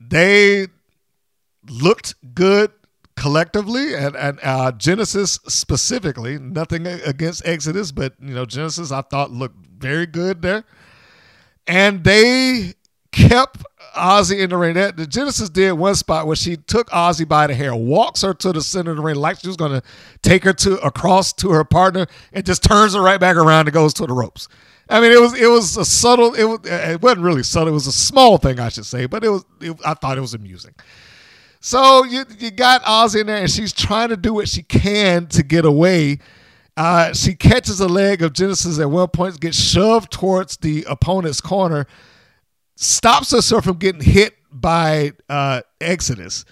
They 0.00 0.68
looked 1.68 2.14
good 2.34 2.72
collectively, 3.16 3.94
and, 3.94 4.16
and 4.16 4.38
uh, 4.42 4.72
Genesis 4.72 5.38
specifically. 5.48 6.38
Nothing 6.38 6.86
against 6.86 7.46
Exodus, 7.46 7.92
but 7.92 8.14
you 8.20 8.34
know 8.34 8.44
Genesis 8.44 8.92
I 8.92 9.02
thought 9.02 9.30
looked 9.30 9.56
very 9.78 10.06
good 10.06 10.42
there, 10.42 10.64
and 11.66 12.04
they 12.04 12.74
kept 13.12 13.64
Aussie 13.98 14.38
in 14.38 14.50
the 14.50 14.56
ring. 14.56 14.74
That, 14.74 14.96
the 14.96 15.06
Genesis 15.06 15.48
did 15.48 15.72
one 15.72 15.94
spot 15.94 16.26
where 16.26 16.36
she 16.36 16.56
took 16.56 16.88
Aussie 16.90 17.28
by 17.28 17.46
the 17.46 17.54
hair, 17.54 17.74
walks 17.74 18.22
her 18.22 18.32
to 18.34 18.52
the 18.52 18.62
center 18.62 18.92
of 18.92 18.96
the 18.96 19.02
ring 19.02 19.16
like 19.16 19.40
she 19.40 19.46
was 19.48 19.56
going 19.56 19.72
to 19.72 19.82
take 20.22 20.44
her 20.44 20.52
to 20.54 20.78
across 20.78 21.32
to 21.34 21.50
her 21.50 21.64
partner, 21.64 22.06
and 22.32 22.46
just 22.46 22.62
turns 22.62 22.94
her 22.94 23.02
right 23.02 23.20
back 23.20 23.36
around 23.36 23.66
and 23.66 23.74
goes 23.74 23.92
to 23.94 24.06
the 24.06 24.14
ropes. 24.14 24.48
I 24.88 25.00
mean, 25.00 25.12
it 25.12 25.20
was 25.20 25.38
it 25.38 25.48
was 25.48 25.76
a 25.76 25.84
subtle. 25.84 26.34
It 26.34 26.44
was 26.44 26.60
it 26.64 27.02
wasn't 27.02 27.22
really 27.22 27.42
subtle. 27.42 27.68
It 27.68 27.74
was 27.74 27.86
a 27.86 27.92
small 27.92 28.38
thing, 28.38 28.58
I 28.58 28.70
should 28.70 28.86
say, 28.86 29.06
but 29.06 29.22
it 29.22 29.28
was. 29.28 29.44
It, 29.60 29.78
I 29.84 29.94
thought 29.94 30.16
it 30.16 30.22
was 30.22 30.34
amusing. 30.34 30.74
So 31.60 32.04
you 32.04 32.24
you 32.38 32.50
got 32.50 32.82
Aussie 32.84 33.20
in 33.20 33.26
there, 33.26 33.36
and 33.36 33.50
she's 33.50 33.72
trying 33.72 34.08
to 34.08 34.16
do 34.16 34.32
what 34.34 34.48
she 34.48 34.62
can 34.62 35.26
to 35.28 35.42
get 35.42 35.64
away. 35.64 36.20
Uh, 36.76 37.12
she 37.12 37.34
catches 37.34 37.80
a 37.80 37.88
leg 37.88 38.22
of 38.22 38.32
Genesis 38.32 38.78
at 38.78 38.88
one 38.88 39.08
point, 39.08 39.40
gets 39.40 39.60
shoved 39.60 40.12
towards 40.12 40.58
the 40.58 40.84
opponent's 40.88 41.40
corner 41.40 41.88
stops 42.80 43.32
us 43.32 43.50
from 43.50 43.76
getting 43.76 44.00
hit 44.00 44.36
by 44.52 45.12
uh, 45.28 45.62
Exodus, 45.80 46.44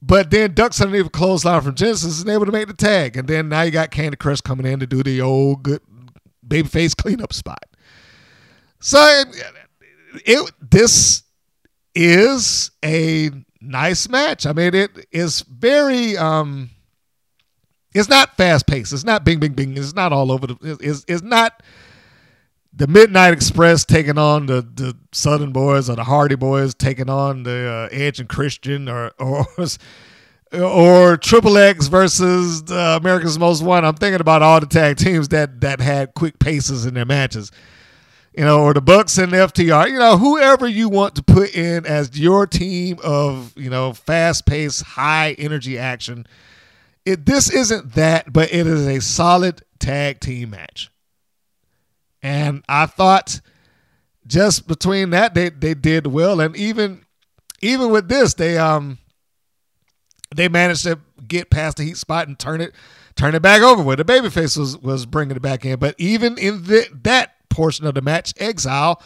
but 0.00 0.30
then 0.30 0.54
ducks 0.54 0.80
underneath 0.80 1.06
a 1.06 1.10
clothesline 1.10 1.62
from 1.62 1.74
Genesis 1.76 2.20
and 2.20 2.30
able 2.30 2.46
to 2.46 2.52
make 2.52 2.66
the 2.66 2.74
tag. 2.74 3.16
And 3.16 3.28
then 3.28 3.48
now 3.48 3.62
you 3.62 3.70
got 3.70 3.92
Kandi 3.92 4.16
Krush 4.16 4.42
coming 4.42 4.66
in 4.66 4.80
to 4.80 4.86
do 4.86 5.02
the 5.02 5.20
old 5.20 5.62
good 5.62 5.80
babyface 6.46 6.96
cleanup 6.96 7.32
spot. 7.32 7.64
So 8.80 8.98
it, 8.98 9.52
it 10.26 10.52
this 10.60 11.22
is 11.94 12.72
a 12.84 13.30
nice 13.60 14.08
match. 14.08 14.46
I 14.46 14.52
mean, 14.52 14.74
it 14.74 15.06
is 15.12 15.42
very 15.42 16.16
um, 16.16 16.70
it's 17.94 18.08
not 18.08 18.36
fast 18.36 18.66
paced. 18.66 18.92
It's 18.92 19.04
not 19.04 19.24
bing 19.24 19.38
bing 19.38 19.52
bing. 19.52 19.76
It's 19.76 19.94
not 19.94 20.12
all 20.12 20.32
over 20.32 20.48
the. 20.48 20.78
It's, 20.80 21.04
it's 21.06 21.22
not 21.22 21.62
the 22.74 22.86
Midnight 22.86 23.32
Express 23.32 23.84
taking 23.84 24.18
on 24.18 24.46
the, 24.46 24.62
the 24.62 24.96
Southern 25.12 25.52
Boys 25.52 25.90
or 25.90 25.96
the 25.96 26.04
Hardy 26.04 26.36
Boys 26.36 26.74
taking 26.74 27.10
on 27.10 27.42
the 27.42 27.88
uh, 27.92 27.94
Edge 27.94 28.18
and 28.18 28.28
Christian 28.28 28.88
or 28.88 29.12
or 29.18 29.46
or 30.52 31.16
Triple 31.16 31.56
X 31.58 31.86
versus 31.86 32.70
uh, 32.70 32.98
America's 33.00 33.38
Most 33.38 33.62
Wanted. 33.62 33.86
I'm 33.88 33.94
thinking 33.94 34.20
about 34.20 34.42
all 34.42 34.60
the 34.60 34.66
tag 34.66 34.96
teams 34.96 35.28
that 35.28 35.60
that 35.60 35.80
had 35.80 36.14
quick 36.14 36.38
paces 36.38 36.86
in 36.86 36.94
their 36.94 37.04
matches. 37.04 37.50
You 38.36 38.44
know, 38.46 38.62
or 38.62 38.72
the 38.72 38.80
Bucks 38.80 39.18
and 39.18 39.30
the 39.32 39.36
FTR. 39.36 39.88
You 39.88 39.98
know, 39.98 40.16
whoever 40.16 40.66
you 40.66 40.88
want 40.88 41.16
to 41.16 41.22
put 41.22 41.54
in 41.54 41.84
as 41.84 42.18
your 42.18 42.46
team 42.46 42.98
of 43.04 43.52
you 43.56 43.68
know 43.68 43.92
fast 43.92 44.46
paced, 44.46 44.82
high 44.82 45.32
energy 45.32 45.78
action. 45.78 46.26
It 47.04 47.26
this 47.26 47.50
isn't 47.50 47.92
that, 47.94 48.32
but 48.32 48.52
it 48.52 48.66
is 48.66 48.86
a 48.86 49.00
solid 49.00 49.62
tag 49.78 50.20
team 50.20 50.50
match. 50.50 50.91
And 52.22 52.64
I 52.68 52.86
thought 52.86 53.40
just 54.26 54.68
between 54.68 55.10
that 55.10 55.34
they 55.34 55.50
they 55.50 55.74
did 55.74 56.06
well. 56.06 56.40
And 56.40 56.56
even 56.56 57.04
even 57.60 57.90
with 57.90 58.08
this 58.08 58.34
they 58.34 58.58
um 58.58 58.98
they 60.34 60.48
managed 60.48 60.84
to 60.84 60.98
get 61.26 61.50
past 61.50 61.76
the 61.76 61.84
heat 61.84 61.96
spot 61.96 62.28
and 62.28 62.38
turn 62.38 62.60
it 62.60 62.72
turn 63.16 63.34
it 63.34 63.42
back 63.42 63.62
over 63.62 63.82
where 63.82 63.96
the 63.96 64.04
babyface 64.04 64.56
was 64.56 64.78
was 64.78 65.06
bringing 65.06 65.36
it 65.36 65.42
back 65.42 65.64
in. 65.64 65.78
But 65.78 65.94
even 65.98 66.38
in 66.38 66.64
the, 66.64 66.86
that 67.02 67.34
portion 67.48 67.86
of 67.86 67.94
the 67.94 68.02
match 68.02 68.32
exile 68.38 69.02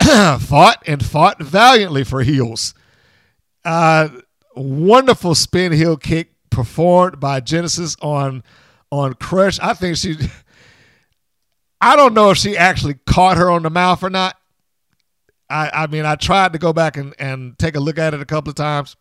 fought 0.02 0.82
and 0.86 1.04
fought 1.04 1.42
valiantly 1.42 2.04
for 2.04 2.22
heels. 2.22 2.74
Uh 3.64 4.08
wonderful 4.54 5.34
spin 5.34 5.72
heel 5.72 5.96
kick 5.96 6.32
performed 6.50 7.20
by 7.20 7.40
genesis 7.40 7.96
on 8.00 8.42
on 8.90 9.14
Krush. 9.14 9.58
I 9.62 9.74
think 9.74 9.96
she 9.96 10.16
I 11.80 11.96
don't 11.96 12.14
know 12.14 12.30
if 12.30 12.38
she 12.38 12.56
actually 12.56 12.94
caught 13.06 13.36
her 13.36 13.50
on 13.50 13.62
the 13.62 13.70
mouth 13.70 14.02
or 14.02 14.10
not. 14.10 14.36
I, 15.50 15.70
I 15.72 15.86
mean, 15.86 16.04
I 16.04 16.16
tried 16.16 16.52
to 16.52 16.58
go 16.58 16.72
back 16.72 16.96
and, 16.96 17.14
and 17.18 17.58
take 17.58 17.76
a 17.76 17.80
look 17.80 17.98
at 17.98 18.14
it 18.14 18.20
a 18.20 18.26
couple 18.26 18.50
of 18.50 18.56
times, 18.56 18.96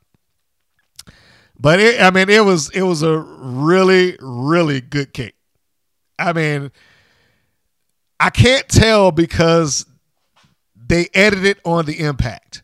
but 1.59 1.79
it, 1.79 1.99
I 2.01 2.11
mean, 2.11 2.29
it 2.29 2.45
was 2.45 2.69
it 2.69 2.83
was 2.83 3.03
a 3.03 3.17
really 3.17 4.17
really 4.21 4.79
good 4.79 5.13
kick. 5.13 5.35
I 6.17 6.33
mean, 6.33 6.71
I 8.19 8.29
can't 8.29 8.67
tell 8.69 9.11
because 9.11 9.85
they 10.75 11.09
edited 11.13 11.59
on 11.65 11.85
the 11.85 11.99
impact, 11.99 12.63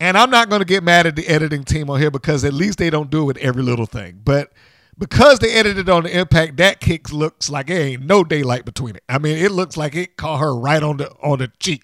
and 0.00 0.18
I'm 0.18 0.30
not 0.30 0.48
going 0.48 0.60
to 0.60 0.66
get 0.66 0.82
mad 0.82 1.06
at 1.06 1.14
the 1.14 1.28
editing 1.28 1.62
team 1.62 1.90
on 1.90 2.00
here 2.00 2.10
because 2.10 2.44
at 2.44 2.52
least 2.52 2.78
they 2.78 2.90
don't 2.90 3.10
do 3.10 3.22
it 3.22 3.26
with 3.26 3.36
every 3.38 3.62
little 3.62 3.86
thing, 3.86 4.20
but 4.24 4.52
because 5.00 5.38
they 5.38 5.50
edited 5.50 5.88
on 5.88 6.04
the 6.04 6.16
impact, 6.16 6.58
that 6.58 6.78
kick 6.78 7.10
looks 7.10 7.48
like 7.48 7.70
it 7.70 7.74
ain't 7.74 8.02
no 8.04 8.22
daylight 8.22 8.66
between 8.66 8.94
it. 8.94 9.02
I 9.08 9.18
mean, 9.18 9.38
it 9.38 9.50
looks 9.50 9.76
like 9.76 9.96
it 9.96 10.16
caught 10.16 10.40
her 10.40 10.54
right 10.54 10.82
on 10.82 10.98
the 10.98 11.10
on 11.22 11.38
the 11.38 11.50
cheek. 11.58 11.82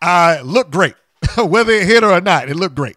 Uh 0.00 0.38
looked 0.42 0.70
great. 0.70 0.94
Whether 1.36 1.72
it 1.72 1.86
hit 1.86 2.04
her 2.04 2.10
or 2.10 2.20
not, 2.20 2.48
it 2.48 2.56
looked 2.56 2.76
great. 2.76 2.96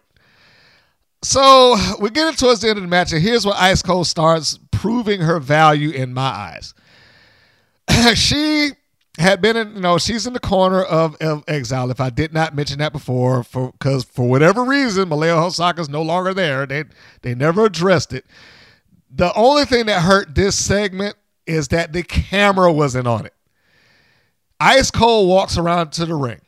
So 1.22 1.76
we're 1.98 2.10
getting 2.10 2.36
towards 2.36 2.60
the 2.60 2.68
end 2.68 2.78
of 2.78 2.82
the 2.82 2.88
match, 2.88 3.12
and 3.12 3.20
here's 3.20 3.44
where 3.44 3.56
Ice 3.58 3.82
Cold 3.82 4.06
starts 4.06 4.58
proving 4.70 5.20
her 5.20 5.40
value 5.40 5.90
in 5.90 6.14
my 6.14 6.22
eyes. 6.22 6.74
she 8.14 8.70
had 9.18 9.40
been 9.40 9.56
in, 9.56 9.74
you 9.74 9.80
know, 9.80 9.98
she's 9.98 10.28
in 10.28 10.32
the 10.32 10.38
corner 10.38 10.80
of, 10.80 11.16
of 11.16 11.42
exile. 11.48 11.90
If 11.90 12.00
I 12.00 12.10
did 12.10 12.32
not 12.32 12.54
mention 12.54 12.78
that 12.78 12.92
before, 12.92 13.42
for 13.42 13.72
because 13.72 14.04
for 14.04 14.28
whatever 14.28 14.62
reason, 14.62 15.08
Malaya 15.08 15.34
Hosaka's 15.34 15.88
no 15.88 16.02
longer 16.02 16.32
there. 16.32 16.66
They 16.66 16.84
they 17.22 17.34
never 17.34 17.64
addressed 17.64 18.12
it. 18.12 18.24
The 19.10 19.32
only 19.34 19.64
thing 19.64 19.86
that 19.86 20.02
hurt 20.02 20.34
this 20.34 20.56
segment 20.56 21.16
is 21.46 21.68
that 21.68 21.92
the 21.92 22.02
camera 22.02 22.72
wasn't 22.72 23.06
on 23.06 23.26
it. 23.26 23.34
Ice 24.60 24.90
Cold 24.90 25.28
walks 25.28 25.56
around 25.56 25.92
to 25.92 26.04
the 26.04 26.14
ring, 26.14 26.40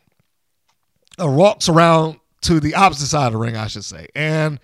or 1.18 1.35
walks 1.35 1.68
around 1.68 2.18
to 2.42 2.61
the 2.61 2.75
opposite 2.75 3.07
side 3.07 3.29
of 3.29 3.33
the 3.33 3.38
ring, 3.38 3.57
I 3.57 3.66
should 3.66 3.85
say. 3.85 4.09
And 4.14 4.59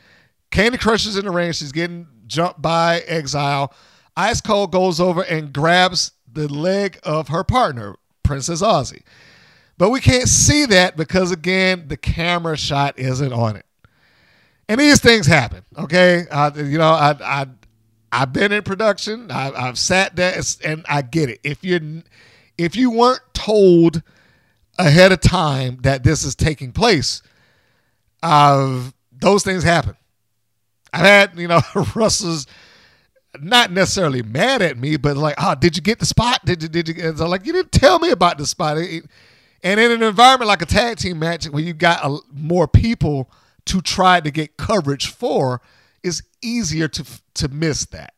Kandi 0.51 0.77
Krush 0.77 1.07
is 1.07 1.17
in 1.17 1.25
the 1.25 1.31
ring. 1.31 1.53
She's 1.53 1.73
getting 1.73 2.07
jumped 2.27 2.61
by 2.61 3.01
Exile. 3.07 3.73
Ice 4.17 4.41
Cold 4.41 4.73
goes 4.73 5.01
over 5.01 5.23
and 5.23 5.53
grabs 5.53 6.13
the 6.31 6.49
leg 6.49 6.99
of 7.03 7.29
her 7.29 7.45
partner, 7.45 7.97
Princess 8.23 8.63
Aussie. 8.63 9.03
But 9.79 9.91
we 9.91 10.01
can't 10.01 10.29
see 10.29 10.67
that 10.67 10.97
because, 10.97 11.31
again, 11.31 11.89
the 11.89 11.97
camera 11.97 12.57
shot 12.57 12.99
isn't 12.99 13.33
on 13.33 13.57
it. 13.57 13.67
And 14.69 14.81
these 14.81 15.01
things 15.01 15.27
happen, 15.27 15.63
okay? 15.79 16.25
Uh, 16.31 16.51
you 16.57 16.79
know, 16.79 16.91
I, 16.91 17.15
I 17.21 17.47
I've 18.17 18.33
been 18.33 18.51
in 18.51 18.63
production. 18.63 19.31
I, 19.31 19.67
have 19.67 19.79
sat 19.79 20.17
there, 20.17 20.41
and 20.65 20.87
I 20.89 21.03
get 21.03 21.29
it. 21.29 21.39
If 21.45 21.63
you 21.63 22.03
if 22.57 22.75
you 22.75 22.91
weren't 22.91 23.21
told 23.35 24.03
ahead 24.79 25.13
of 25.13 25.21
time 25.21 25.81
that 25.83 26.03
this 26.03 26.25
is 26.25 26.35
taking 26.35 26.73
place, 26.73 27.21
uh, 28.23 28.85
those 29.13 29.45
things 29.45 29.65
happen. 29.65 29.97
I've 30.95 31.05
had 31.05 31.39
you 31.39 31.47
know 31.47 31.61
Russell's 31.95 32.47
not 33.39 33.71
necessarily 33.71 34.23
mad 34.23 34.63
at 34.63 34.79
me, 34.79 34.97
but 34.97 35.19
like, 35.19 35.35
oh, 35.37 35.55
did 35.55 35.77
you 35.77 35.83
get 35.83 35.99
the 35.99 36.07
spot? 36.07 36.43
Did 36.47 36.63
you 36.63 36.71
did 36.71 36.89
you? 36.89 37.13
Like, 37.13 37.45
you 37.45 37.53
didn't 37.53 37.73
tell 37.73 37.99
me 37.99 38.09
about 38.09 38.39
the 38.39 38.47
spot. 38.47 38.79
And 38.79 39.81
in 39.81 39.91
an 39.93 40.03
environment 40.03 40.49
like 40.49 40.63
a 40.63 40.67
tag 40.67 40.97
team 40.97 41.19
match 41.19 41.45
where 41.51 41.63
you 41.63 41.75
got 41.75 42.03
a, 42.03 42.19
more 42.33 42.67
people 42.67 43.31
to 43.67 43.83
try 43.83 44.21
to 44.21 44.31
get 44.31 44.57
coverage 44.57 45.09
for, 45.09 45.61
is 46.07 46.23
easier 46.41 46.89
to 46.89 47.05
to 47.35 47.49
miss 47.49 47.87
that. 47.87 48.15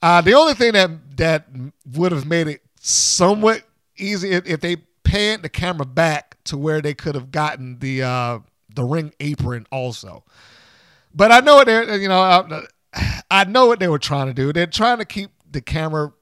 Uh, 0.00 0.20
the 0.20 0.34
only 0.34 0.54
thing 0.54 0.72
that 0.72 1.16
that 1.16 1.46
would 1.92 2.12
have 2.12 2.26
made 2.26 2.48
it 2.48 2.62
somewhat 2.80 3.62
easy 3.96 4.30
if, 4.30 4.46
if 4.46 4.60
they 4.60 4.76
panned 5.04 5.42
the 5.42 5.48
camera 5.48 5.86
back 5.86 6.36
to 6.44 6.56
where 6.56 6.80
they 6.80 6.94
could 6.94 7.14
have 7.14 7.30
gotten 7.30 7.78
the 7.80 8.02
uh, 8.02 8.38
the 8.74 8.84
ring 8.84 9.12
apron 9.20 9.66
also. 9.70 10.24
But 11.14 11.32
I 11.32 11.40
know 11.40 11.56
what 11.56 11.66
they're 11.66 11.96
you 11.96 12.08
know 12.08 12.20
I, 12.20 12.64
I 13.30 13.44
know 13.44 13.66
what 13.66 13.80
they 13.80 13.88
were 13.88 13.98
trying 13.98 14.28
to 14.28 14.34
do. 14.34 14.52
They're 14.52 14.66
trying 14.66 14.98
to 14.98 15.04
keep 15.04 15.30
the 15.50 15.60
camera 15.60 16.12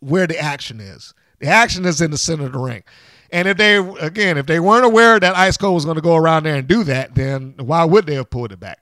where 0.00 0.26
the 0.26 0.38
action 0.38 0.80
is. 0.80 1.14
The 1.40 1.46
action 1.46 1.84
is 1.86 2.00
in 2.00 2.10
the 2.10 2.18
center 2.18 2.46
of 2.46 2.52
the 2.52 2.58
ring. 2.58 2.84
And 3.32 3.48
if 3.48 3.56
they 3.56 3.76
again, 3.76 4.36
if 4.36 4.46
they 4.46 4.60
weren't 4.60 4.84
aware 4.84 5.18
that 5.18 5.36
Ice 5.36 5.56
Cold 5.56 5.74
was 5.74 5.84
going 5.84 5.96
to 5.96 6.02
go 6.02 6.16
around 6.16 6.42
there 6.42 6.56
and 6.56 6.68
do 6.68 6.84
that, 6.84 7.14
then 7.14 7.54
why 7.58 7.84
would 7.84 8.06
they 8.06 8.14
have 8.14 8.28
pulled 8.28 8.52
it 8.52 8.60
back? 8.60 8.80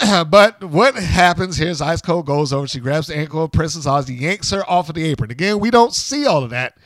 but 0.30 0.62
what 0.64 0.94
happens 0.94 1.56
here 1.56 1.68
is 1.68 1.80
Ice 1.82 2.00
Cold 2.00 2.26
goes 2.26 2.52
over, 2.52 2.66
she 2.66 2.80
grabs 2.80 3.08
the 3.08 3.16
ankle 3.16 3.44
of 3.44 3.52
Princess 3.52 3.86
Aussie, 3.86 4.18
yanks 4.18 4.50
her 4.50 4.68
off 4.68 4.88
of 4.88 4.94
the 4.94 5.04
apron. 5.04 5.30
Again, 5.30 5.60
we 5.60 5.70
don't 5.70 5.94
see 5.94 6.26
all 6.26 6.42
of 6.42 6.50
that, 6.50 6.78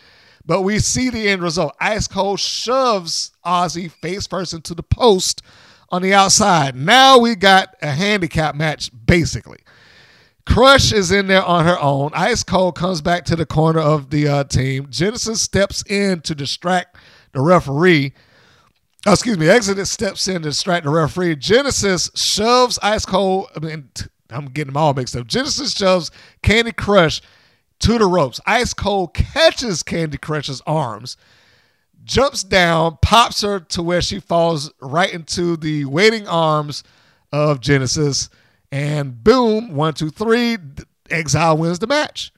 but 0.45 0.63
we 0.63 0.79
see 0.79 1.11
the 1.11 1.29
end 1.29 1.43
result. 1.43 1.77
Ice 1.81 2.09
Cold 2.09 2.41
shoves 2.41 3.33
Aussie 3.45 3.91
face 3.91 4.27
first 4.27 4.53
into 4.53 4.75
the 4.75 4.83
post 4.83 5.43
on 5.91 6.03
the 6.03 6.13
outside. 6.13 6.75
Now 6.75 7.19
we 7.19 7.37
got 7.37 7.77
a 7.81 7.91
handicap 7.91 8.57
match, 8.57 8.91
basically. 9.07 9.59
Krush 10.45 10.93
is 10.93 11.11
in 11.13 11.29
there 11.29 11.45
on 11.45 11.65
her 11.65 11.79
own. 11.79 12.11
Ice 12.15 12.43
Cold 12.43 12.77
comes 12.77 13.01
back 13.01 13.25
to 13.27 13.37
the 13.37 13.47
corner 13.47 13.81
of 13.81 14.11
the 14.11 14.29
uh, 14.29 14.45
team. 14.45 14.89
Genesis 14.91 15.41
steps 15.41 15.85
in 15.89 16.21
to 16.23 16.35
distract 16.35 16.97
the 17.33 17.41
referee. 17.41 18.13
Oh, 19.07 19.13
excuse 19.13 19.37
me. 19.37 19.49
Exodus 19.49 19.91
steps 19.91 20.27
in 20.29 20.43
to 20.43 20.49
distract 20.49 20.85
the 20.85 20.91
referee. 20.91 21.37
Genesis 21.37 22.11
shoves 22.15 22.79
Ice 22.83 23.05
Cold. 23.05 23.51
I 23.55 23.61
mean, 23.61 23.91
I'm 24.31 24.47
getting 24.47 24.73
them 24.73 24.79
all 24.79 24.95
mixed 24.95 25.15
up. 25.15 25.27
Genesis 25.27 25.73
shoves 25.75 26.11
Kandi 26.43 26.73
Krush 26.73 27.21
to 27.81 27.99
the 27.99 28.07
ropes. 28.07 28.41
Ice 28.47 28.73
Cold 28.73 29.13
catches 29.13 29.83
Kandi 29.83 30.19
Krush's 30.19 30.63
arms, 30.67 31.19
jumps 32.03 32.43
down, 32.43 32.97
pops 33.03 33.43
her 33.43 33.61
to 33.61 33.83
where 33.83 34.01
she 34.01 34.21
falls 34.21 34.73
right 34.81 35.13
into 35.13 35.59
the 35.59 35.85
waiting 35.85 36.27
arms 36.27 36.83
of 37.31 37.61
Genesis, 37.61 38.31
and 38.73 39.23
boom, 39.23 39.75
one, 39.75 39.93
two, 39.93 40.09
three, 40.09 40.57
Exile 41.11 41.59
wins 41.59 41.79
the 41.79 41.87
match. 41.87 42.33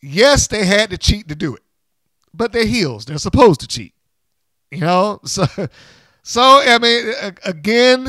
Yes, 0.00 0.46
they 0.46 0.64
had 0.64 0.90
to 0.90 0.98
cheat 0.98 1.26
to 1.28 1.34
do 1.34 1.56
it, 1.56 1.62
but 2.32 2.52
they're 2.52 2.64
heels. 2.64 3.06
They're 3.06 3.18
supposed 3.18 3.60
to 3.60 3.66
cheat. 3.66 3.95
You 4.70 4.80
know, 4.80 5.20
so 5.24 5.46
so 6.22 6.42
I 6.42 6.78
mean, 6.78 7.12
again, 7.44 8.08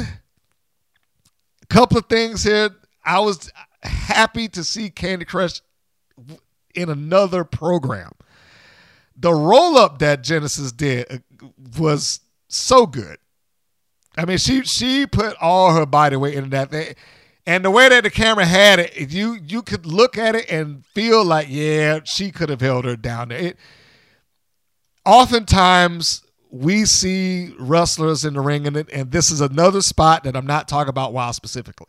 a 1.62 1.66
couple 1.68 1.98
of 1.98 2.06
things 2.08 2.44
here. 2.44 2.70
I 3.06 3.20
was 3.20 3.52
happy 3.84 4.48
to 4.50 4.64
see 4.64 4.90
Kandi 4.90 5.26
Krush 5.26 5.62
in 6.76 6.90
another 6.90 7.44
program. 7.44 8.12
The 9.16 9.34
roll 9.34 9.78
up 9.78 10.00
that 10.00 10.24
Genesis 10.24 10.72
did 10.72 11.24
uh, 11.42 11.48
was 11.80 12.20
so 12.50 12.86
good. 12.86 13.18
I 14.18 14.26
mean, 14.26 14.38
she 14.38 14.64
she 14.64 15.06
put 15.06 15.36
all 15.40 15.74
her 15.74 15.86
body 15.86 16.16
weight 16.16 16.36
into 16.36 16.50
that 16.50 16.72
thing. 16.72 16.96
And 17.46 17.64
the 17.64 17.72
way 17.72 17.88
that 17.88 18.04
the 18.04 18.10
camera 18.10 18.46
had 18.46 18.80
it, 18.80 19.12
you 19.12 19.38
you 19.48 19.62
could 19.62 19.86
look 19.86 20.18
at 20.18 20.36
it 20.36 20.52
and 20.52 20.86
feel 20.88 21.24
like, 21.24 21.48
yeah, 21.50 22.02
she 22.04 22.32
could 22.32 22.50
have 22.50 22.62
held 22.62 22.86
her 22.86 22.96
down 22.96 23.30
there. 23.30 23.40
It, 23.40 23.58
oftentimes 25.06 26.24
we 26.50 26.86
see 26.86 27.54
wrestlers 27.60 28.26
in 28.26 28.34
the 28.34 28.42
ring, 28.42 28.68
and, 28.68 28.78
and 28.78 29.12
this 29.12 29.32
is 29.32 29.42
another 29.42 29.82
spot 29.82 30.24
that 30.24 30.36
I'm 30.36 30.46
not 30.48 30.68
talking 30.68 30.90
about 30.90 31.14
WoW 31.14 31.32
specifically. 31.32 31.88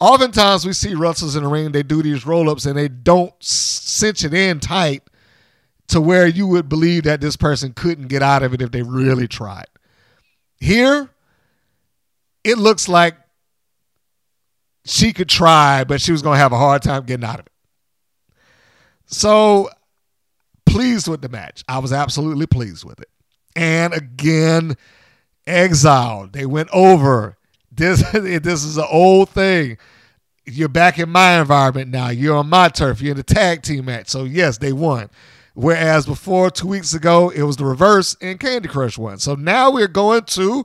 Oftentimes 0.00 0.64
we 0.64 0.72
see 0.72 0.94
wrestlers 0.94 1.36
in 1.36 1.42
the 1.42 1.48
ring, 1.48 1.72
they 1.72 1.82
do 1.82 2.02
these 2.02 2.24
roll 2.24 2.48
ups 2.48 2.64
and 2.64 2.76
they 2.76 2.88
don't 2.88 3.34
cinch 3.42 4.24
it 4.24 4.32
in 4.32 4.58
tight 4.58 5.02
to 5.88 6.00
where 6.00 6.26
you 6.26 6.46
would 6.46 6.68
believe 6.68 7.02
that 7.04 7.20
this 7.20 7.36
person 7.36 7.72
couldn't 7.74 8.08
get 8.08 8.22
out 8.22 8.42
of 8.42 8.54
it 8.54 8.62
if 8.62 8.70
they 8.70 8.82
really 8.82 9.28
tried. 9.28 9.66
Here, 10.58 11.10
it 12.44 12.56
looks 12.56 12.88
like 12.88 13.16
she 14.86 15.12
could 15.12 15.28
try, 15.28 15.84
but 15.84 16.00
she 16.00 16.12
was 16.12 16.22
going 16.22 16.36
to 16.36 16.40
have 16.40 16.52
a 16.52 16.58
hard 16.58 16.82
time 16.82 17.04
getting 17.04 17.24
out 17.24 17.40
of 17.40 17.46
it. 17.46 17.52
So, 19.06 19.68
pleased 20.64 21.08
with 21.08 21.20
the 21.20 21.28
match. 21.28 21.64
I 21.68 21.78
was 21.78 21.92
absolutely 21.92 22.46
pleased 22.46 22.84
with 22.84 23.00
it. 23.00 23.08
And 23.56 23.92
again, 23.92 24.76
exiled. 25.46 26.32
They 26.32 26.46
went 26.46 26.70
over. 26.72 27.36
This 27.70 28.02
this 28.12 28.64
is 28.64 28.76
an 28.76 28.86
old 28.90 29.30
thing. 29.30 29.78
You're 30.46 30.68
back 30.68 30.98
in 30.98 31.10
my 31.10 31.38
environment 31.38 31.90
now. 31.90 32.08
You're 32.08 32.36
on 32.36 32.48
my 32.48 32.68
turf. 32.68 33.00
You're 33.00 33.12
in 33.12 33.16
the 33.16 33.22
tag 33.22 33.62
team 33.62 33.84
match. 33.84 34.08
So 34.08 34.24
yes, 34.24 34.58
they 34.58 34.72
won. 34.72 35.10
Whereas 35.54 36.06
before, 36.06 36.50
two 36.50 36.68
weeks 36.68 36.94
ago, 36.94 37.30
it 37.30 37.42
was 37.42 37.56
the 37.56 37.64
reverse 37.64 38.16
and 38.20 38.38
Kandi 38.38 38.66
Krush 38.66 38.96
won. 38.96 39.18
So 39.18 39.34
now 39.34 39.70
we're 39.70 39.88
going 39.88 40.22
to 40.22 40.64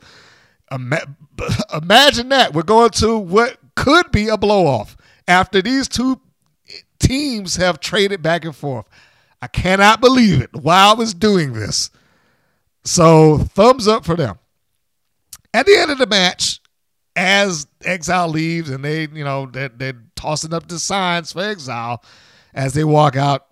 imagine 0.72 2.30
that 2.30 2.54
we're 2.54 2.64
going 2.64 2.92
to 2.92 3.18
what 3.18 3.58
could 3.76 4.12
be 4.12 4.30
a 4.30 4.38
blow 4.38 4.68
off 4.68 4.96
after 5.28 5.62
these 5.62 5.88
two 5.88 6.22
teams 7.00 7.56
have 7.58 7.80
traded 7.80 8.22
back 8.22 8.46
and 8.46 8.56
forth. 8.56 8.88
I 9.42 9.48
cannot 9.48 10.02
believe 10.02 10.42
it. 10.42 10.54
Wow 10.56 10.96
is 11.02 11.14
doing 11.14 11.54
this. 11.54 11.90
So 12.86 13.40
thumbs 13.40 13.88
up 13.88 14.06
for 14.06 14.16
them. 14.16 14.38
At 15.54 15.66
the 15.66 15.76
end 15.78 15.92
of 15.92 15.98
the 15.98 16.08
match, 16.08 16.60
as 17.16 17.68
Exile 17.84 18.28
leaves 18.28 18.70
and 18.70 18.84
they, 18.84 19.08
you 19.08 19.24
know, 19.24 19.48
they're, 19.48 19.70
they're 19.70 20.02
tossing 20.16 20.54
up 20.54 20.68
the 20.68 20.80
signs 20.80 21.32
for 21.32 21.42
Exile 21.42 22.04
as 22.54 22.74
they 22.74 22.84
walk 22.84 23.16
out, 23.16 23.46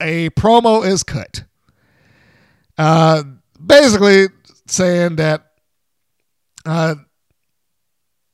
a 0.00 0.30
promo 0.30 0.86
is 0.86 1.02
cut. 1.02 1.44
Uh, 2.78 3.22
basically 3.64 4.26
saying 4.66 5.16
that 5.16 5.52
uh, 6.64 6.94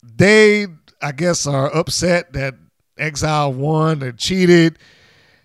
they, 0.02 0.66
I 1.02 1.12
guess, 1.12 1.46
are 1.46 1.74
upset 1.74 2.32
that 2.34 2.54
Exile 2.96 3.52
won 3.52 4.02
and 4.02 4.18
cheated. 4.18 4.78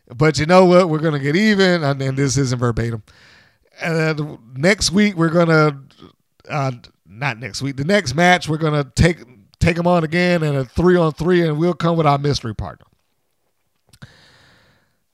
But 0.07 0.39
you 0.39 0.45
know 0.45 0.65
what? 0.65 0.89
We're 0.89 0.99
going 0.99 1.13
to 1.13 1.19
get 1.19 1.35
even. 1.35 1.83
And, 1.83 2.01
and 2.01 2.17
this 2.17 2.37
isn't 2.37 2.59
verbatim. 2.59 3.03
Then 3.83 4.39
next 4.55 4.91
week, 4.91 5.15
we're 5.15 5.29
to, 5.47 5.77
uh, 6.49 6.71
not 7.05 7.39
next 7.39 7.61
week, 7.61 7.77
the 7.77 7.83
next 7.83 8.15
match, 8.15 8.49
we're 8.49 8.57
to 8.73 8.91
take 8.95 9.23
take 9.59 9.75
them 9.77 9.87
on 9.87 10.03
again 10.03 10.43
in 10.43 10.55
a 10.55 10.65
three 10.65 10.97
on 10.97 11.13
three, 11.13 11.47
and 11.47 11.57
we'll 11.57 11.73
come 11.73 11.95
with 11.95 12.05
our 12.05 12.17
mystery 12.17 12.53
partner. 12.53 12.85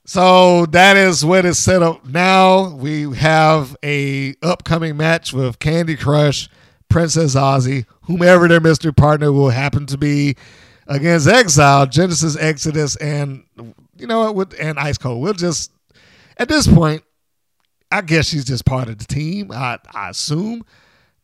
So 0.04 0.66
that 0.66 0.96
is 0.96 1.24
what 1.24 1.44
is 1.44 1.56
set 1.56 1.82
up 1.82 2.04
now. 2.04 2.70
We 2.74 3.14
have 3.16 3.76
a 3.84 4.34
upcoming 4.42 4.96
match 4.96 5.32
with 5.32 5.60
Kandi 5.60 5.96
Krush, 5.96 6.48
Princess 6.88 7.36
Aussie, 7.36 7.86
whomever 8.02 8.48
their 8.48 8.58
mystery 8.58 8.92
partner 8.92 9.30
will 9.30 9.50
happen 9.50 9.86
to 9.86 9.96
be, 9.96 10.34
against 10.88 11.28
Exile, 11.28 11.86
Genesis 11.86 12.36
Exodus, 12.36 12.96
and 12.96 13.44
you 13.96 14.08
know 14.08 14.32
what? 14.32 14.52
And 14.54 14.78
Ice 14.80 14.98
Cold. 14.98 15.22
We'll 15.22 15.32
just 15.32 15.70
at 16.36 16.48
this 16.48 16.66
point, 16.66 17.04
I 17.90 18.02
guess 18.02 18.26
she's 18.26 18.44
just 18.44 18.64
part 18.64 18.88
of 18.88 18.98
the 18.98 19.04
team. 19.04 19.50
I 19.52 19.78
I 19.92 20.10
assume 20.10 20.64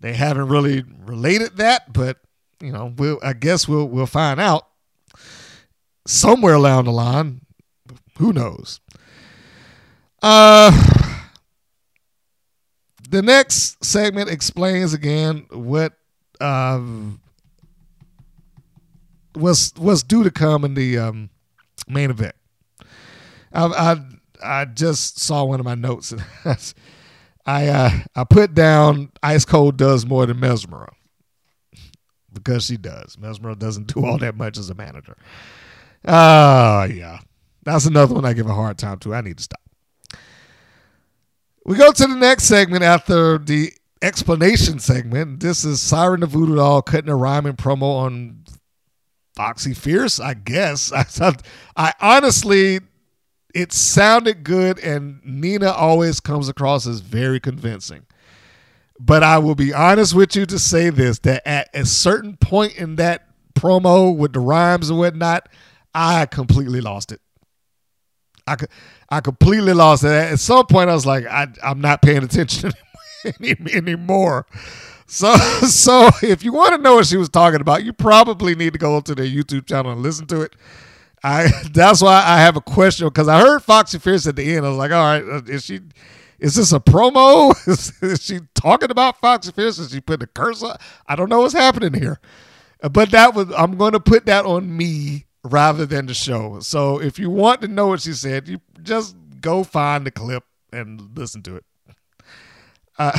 they 0.00 0.14
haven't 0.14 0.48
really 0.48 0.84
related 1.04 1.56
that, 1.58 1.92
but 1.92 2.18
you 2.60 2.72
know, 2.72 2.92
we'll 2.96 3.18
I 3.22 3.32
guess 3.32 3.68
we'll 3.68 3.86
we'll 3.86 4.06
find 4.06 4.40
out 4.40 4.66
somewhere 6.06 6.54
along 6.54 6.84
the 6.84 6.92
line. 6.92 7.42
Who 8.18 8.32
knows? 8.32 8.80
Uh, 10.22 10.72
the 13.08 13.22
next 13.22 13.84
segment 13.84 14.30
explains 14.30 14.92
again 14.94 15.46
what 15.50 15.92
uh, 16.40 16.80
was 19.34 19.72
was 19.78 20.02
due 20.02 20.24
to 20.24 20.30
come 20.30 20.64
in 20.64 20.74
the 20.74 20.98
um, 20.98 21.30
main 21.86 22.10
event. 22.10 22.34
I, 23.52 23.66
I 23.66 23.96
I 24.42 24.64
just 24.64 25.20
saw 25.20 25.44
one 25.44 25.60
of 25.60 25.66
my 25.66 25.74
notes. 25.74 26.12
and 26.12 26.24
I 27.46 27.68
uh, 27.68 27.90
I 28.14 28.24
put 28.24 28.54
down 28.54 29.10
Ice 29.22 29.44
Cold 29.44 29.76
does 29.76 30.04
more 30.04 30.26
than 30.26 30.38
Mesmero 30.38 30.92
because 32.32 32.64
she 32.64 32.76
does. 32.76 33.16
Mesmero 33.16 33.58
doesn't 33.58 33.94
do 33.94 34.04
all 34.04 34.18
that 34.18 34.36
much 34.36 34.58
as 34.58 34.70
a 34.70 34.74
manager. 34.74 35.16
Oh 36.06 36.84
yeah, 36.84 37.20
that's 37.64 37.86
another 37.86 38.14
one 38.14 38.24
I 38.24 38.32
give 38.32 38.46
a 38.46 38.54
hard 38.54 38.78
time 38.78 38.98
to. 39.00 39.14
I 39.14 39.20
need 39.20 39.38
to 39.38 39.44
stop. 39.44 39.60
We 41.64 41.76
go 41.76 41.90
to 41.90 42.06
the 42.06 42.14
next 42.14 42.44
segment 42.44 42.84
after 42.84 43.38
the 43.38 43.72
explanation 44.02 44.78
segment. 44.78 45.40
This 45.40 45.64
is 45.64 45.80
Siren 45.80 46.20
the 46.20 46.26
Voodoo 46.26 46.56
Doll 46.56 46.82
cutting 46.82 47.10
a 47.10 47.16
rhyming 47.16 47.54
promo 47.54 47.82
on 47.82 48.44
Foxy 49.34 49.74
Fierce, 49.74 50.20
I 50.20 50.34
guess. 50.34 50.92
I, 50.92 51.04
I 51.76 51.92
honestly, 52.00 52.80
it 53.56 53.72
sounded 53.72 54.44
good, 54.44 54.78
and 54.80 55.18
Nina 55.24 55.70
always 55.70 56.20
comes 56.20 56.50
across 56.50 56.86
as 56.86 57.00
very 57.00 57.40
convincing. 57.40 58.04
But 59.00 59.22
I 59.22 59.38
will 59.38 59.54
be 59.54 59.72
honest 59.72 60.14
with 60.14 60.36
you 60.36 60.44
to 60.44 60.58
say 60.58 60.90
this 60.90 61.20
that 61.20 61.46
at 61.48 61.70
a 61.72 61.86
certain 61.86 62.36
point 62.36 62.76
in 62.76 62.96
that 62.96 63.26
promo 63.54 64.14
with 64.14 64.34
the 64.34 64.40
rhymes 64.40 64.90
and 64.90 64.98
whatnot, 64.98 65.48
I 65.94 66.26
completely 66.26 66.82
lost 66.82 67.12
it. 67.12 67.22
I, 68.46 68.56
I 69.08 69.20
completely 69.20 69.72
lost 69.72 70.04
it. 70.04 70.10
At 70.10 70.38
some 70.38 70.66
point, 70.66 70.90
I 70.90 70.94
was 70.94 71.06
like, 71.06 71.24
I, 71.26 71.48
I'm 71.62 71.80
not 71.80 72.02
paying 72.02 72.24
attention 72.24 72.72
anymore. 73.72 74.46
So, 75.06 75.34
so 75.66 76.10
if 76.22 76.44
you 76.44 76.52
want 76.52 76.74
to 76.74 76.82
know 76.82 76.96
what 76.96 77.06
she 77.06 77.16
was 77.16 77.30
talking 77.30 77.62
about, 77.62 77.84
you 77.84 77.94
probably 77.94 78.54
need 78.54 78.74
to 78.74 78.78
go 78.78 79.00
to 79.00 79.14
their 79.14 79.26
YouTube 79.26 79.66
channel 79.66 79.92
and 79.92 80.02
listen 80.02 80.26
to 80.26 80.42
it. 80.42 80.56
I 81.26 81.48
that's 81.72 82.00
why 82.00 82.22
I 82.24 82.38
have 82.38 82.56
a 82.56 82.60
question 82.60 83.08
because 83.08 83.28
I 83.28 83.40
heard 83.40 83.62
Foxy 83.62 83.98
Fierce 83.98 84.26
at 84.26 84.36
the 84.36 84.54
end. 84.54 84.64
I 84.64 84.68
was 84.68 84.78
like, 84.78 84.92
all 84.92 85.02
right, 85.02 85.24
uh, 85.24 85.42
is 85.46 85.64
she? 85.64 85.80
Is 86.38 86.54
this 86.54 86.72
a 86.72 86.78
promo? 86.78 87.54
Is, 87.66 87.92
is 88.02 88.22
she 88.22 88.40
talking 88.54 88.90
about 88.90 89.18
Foxy 89.20 89.50
Fierce? 89.52 89.78
Is 89.78 89.90
she 89.90 90.02
putting 90.02 90.24
a 90.24 90.26
cursor? 90.26 90.76
I 91.06 91.16
don't 91.16 91.30
know 91.30 91.40
what's 91.40 91.54
happening 91.54 91.94
here. 91.94 92.20
But 92.90 93.10
that 93.12 93.34
was 93.34 93.50
I'm 93.56 93.78
going 93.78 93.92
to 93.92 94.00
put 94.00 94.26
that 94.26 94.44
on 94.44 94.76
me 94.76 95.24
rather 95.42 95.86
than 95.86 96.06
the 96.06 96.14
show. 96.14 96.60
So 96.60 97.00
if 97.00 97.18
you 97.18 97.30
want 97.30 97.62
to 97.62 97.68
know 97.68 97.86
what 97.88 98.02
she 98.02 98.12
said, 98.12 98.48
you 98.48 98.60
just 98.82 99.16
go 99.40 99.64
find 99.64 100.06
the 100.06 100.10
clip 100.10 100.44
and 100.72 101.16
listen 101.16 101.42
to 101.44 101.56
it. 101.56 101.64
Uh, 102.98 103.18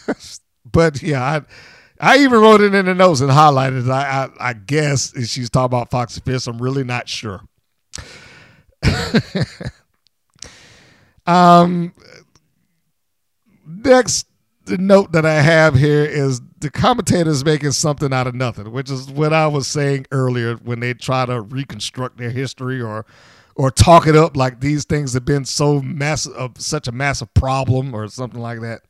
but 0.70 1.02
yeah, 1.02 1.22
I 1.22 1.40
I 2.00 2.18
even 2.18 2.40
wrote 2.40 2.62
it 2.62 2.74
in 2.74 2.86
the 2.86 2.94
notes 2.94 3.20
and 3.20 3.30
highlighted. 3.30 3.86
it. 3.86 3.90
I 3.90 4.24
I, 4.24 4.50
I 4.50 4.52
guess 4.54 5.12
she's 5.28 5.50
talking 5.50 5.66
about 5.66 5.90
Foxy 5.90 6.20
Fierce. 6.20 6.46
I'm 6.46 6.60
really 6.60 6.84
not 6.84 7.08
sure. 7.08 7.42
um, 11.26 11.92
next 13.66 14.26
note 14.66 15.12
that 15.12 15.26
I 15.26 15.40
have 15.42 15.74
here 15.74 16.04
is 16.04 16.40
the 16.60 16.70
commentator 16.70 17.30
is 17.30 17.44
making 17.44 17.72
something 17.72 18.12
out 18.12 18.26
of 18.26 18.34
nothing, 18.34 18.70
which 18.72 18.90
is 18.90 19.10
what 19.10 19.32
I 19.32 19.46
was 19.46 19.66
saying 19.66 20.06
earlier 20.10 20.54
when 20.56 20.80
they 20.80 20.94
try 20.94 21.26
to 21.26 21.40
reconstruct 21.40 22.18
their 22.18 22.30
history 22.30 22.80
or 22.80 23.04
or 23.56 23.70
talk 23.70 24.06
it 24.06 24.16
up 24.16 24.36
like 24.36 24.60
these 24.60 24.84
things 24.84 25.12
have 25.12 25.24
been 25.24 25.44
so 25.44 25.82
massive, 25.82 26.32
of 26.32 26.58
such 26.58 26.88
a 26.88 26.92
massive 26.92 27.32
problem 27.34 27.94
or 27.94 28.08
something 28.08 28.40
like 28.40 28.60
that. 28.60 28.82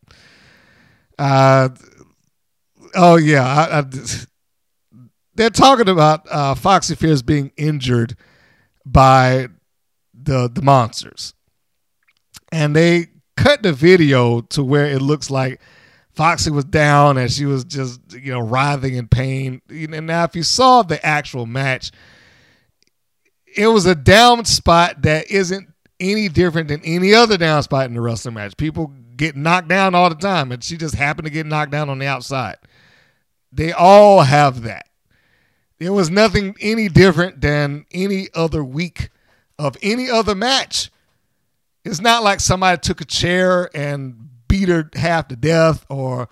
Uh, 1.19 1.71
oh 2.95 3.17
yeah, 3.17 3.45
I, 3.45 3.79
I, 3.81 3.85
they're 5.35 5.51
talking 5.51 5.89
about 5.89 6.27
uh, 6.31 6.55
Foxy 6.55 6.95
Fierce 6.95 7.23
being 7.23 7.53
injured 7.57 8.17
by 8.85 9.49
the 10.15 10.51
the 10.53 10.63
monsters, 10.63 11.35
and 12.53 12.75
they 12.75 13.07
cut 13.37 13.63
the 13.63 13.73
video 13.73 14.43
to 14.43 14.63
where 14.63 14.87
it 14.87 15.01
looks 15.01 15.31
like 15.31 15.61
Foxy 16.13 16.51
was 16.51 16.65
down 16.65 17.17
and 17.17 17.31
she 17.31 17.47
was 17.47 17.65
just 17.65 18.01
you 18.13 18.33
know 18.33 18.41
writhing 18.41 18.95
in 18.95 19.09
pain. 19.09 19.63
And 19.71 20.07
now, 20.07 20.25
if 20.25 20.37
you 20.37 20.43
saw 20.43 20.83
the 20.83 21.05
actual 21.05 21.47
match, 21.47 21.93
it 23.57 23.69
was 23.69 23.87
a 23.87 23.95
down 23.95 24.45
spot 24.45 25.03
that 25.03 25.31
isn't 25.31 25.69
any 25.99 26.29
different 26.29 26.69
than 26.69 26.81
any 26.85 27.15
other 27.15 27.37
down 27.37 27.63
spot 27.63 27.87
in 27.87 27.95
the 27.95 28.01
wrestling 28.01 28.35
match. 28.35 28.57
People 28.57 28.93
get 29.17 29.37
knocked 29.37 29.69
down 29.69 29.95
all 29.95 30.09
the 30.09 30.15
time, 30.15 30.51
and 30.51 30.65
she 30.65 30.77
just 30.77 30.95
happened 30.95 31.27
to 31.27 31.33
get 31.33 31.47
knocked 31.47 31.73
down 31.73 31.89
on 31.89 31.99
the 31.99 32.07
outside. 32.07 32.57
They 33.53 33.73
all 33.73 34.23
have 34.23 34.63
that. 34.63 34.87
There 35.79 35.93
was 35.93 36.11
nothing 36.11 36.55
any 36.61 36.89
different 36.89 37.41
than 37.41 37.87
any 37.91 38.29
other 38.35 38.63
week 38.63 39.11
of 39.59 39.77
any 39.83 40.11
other 40.11 40.35
match. 40.35 40.91
It's 41.85 42.01
not 42.01 42.23
like 42.23 42.41
somebody 42.41 42.79
took 42.79 43.01
a 43.01 43.07
chair 43.07 43.71
and 43.75 44.29
beat 44.47 44.69
her 44.69 44.91
half 44.95 45.29
to 45.29 45.37
death 45.37 45.87
or 45.89 46.29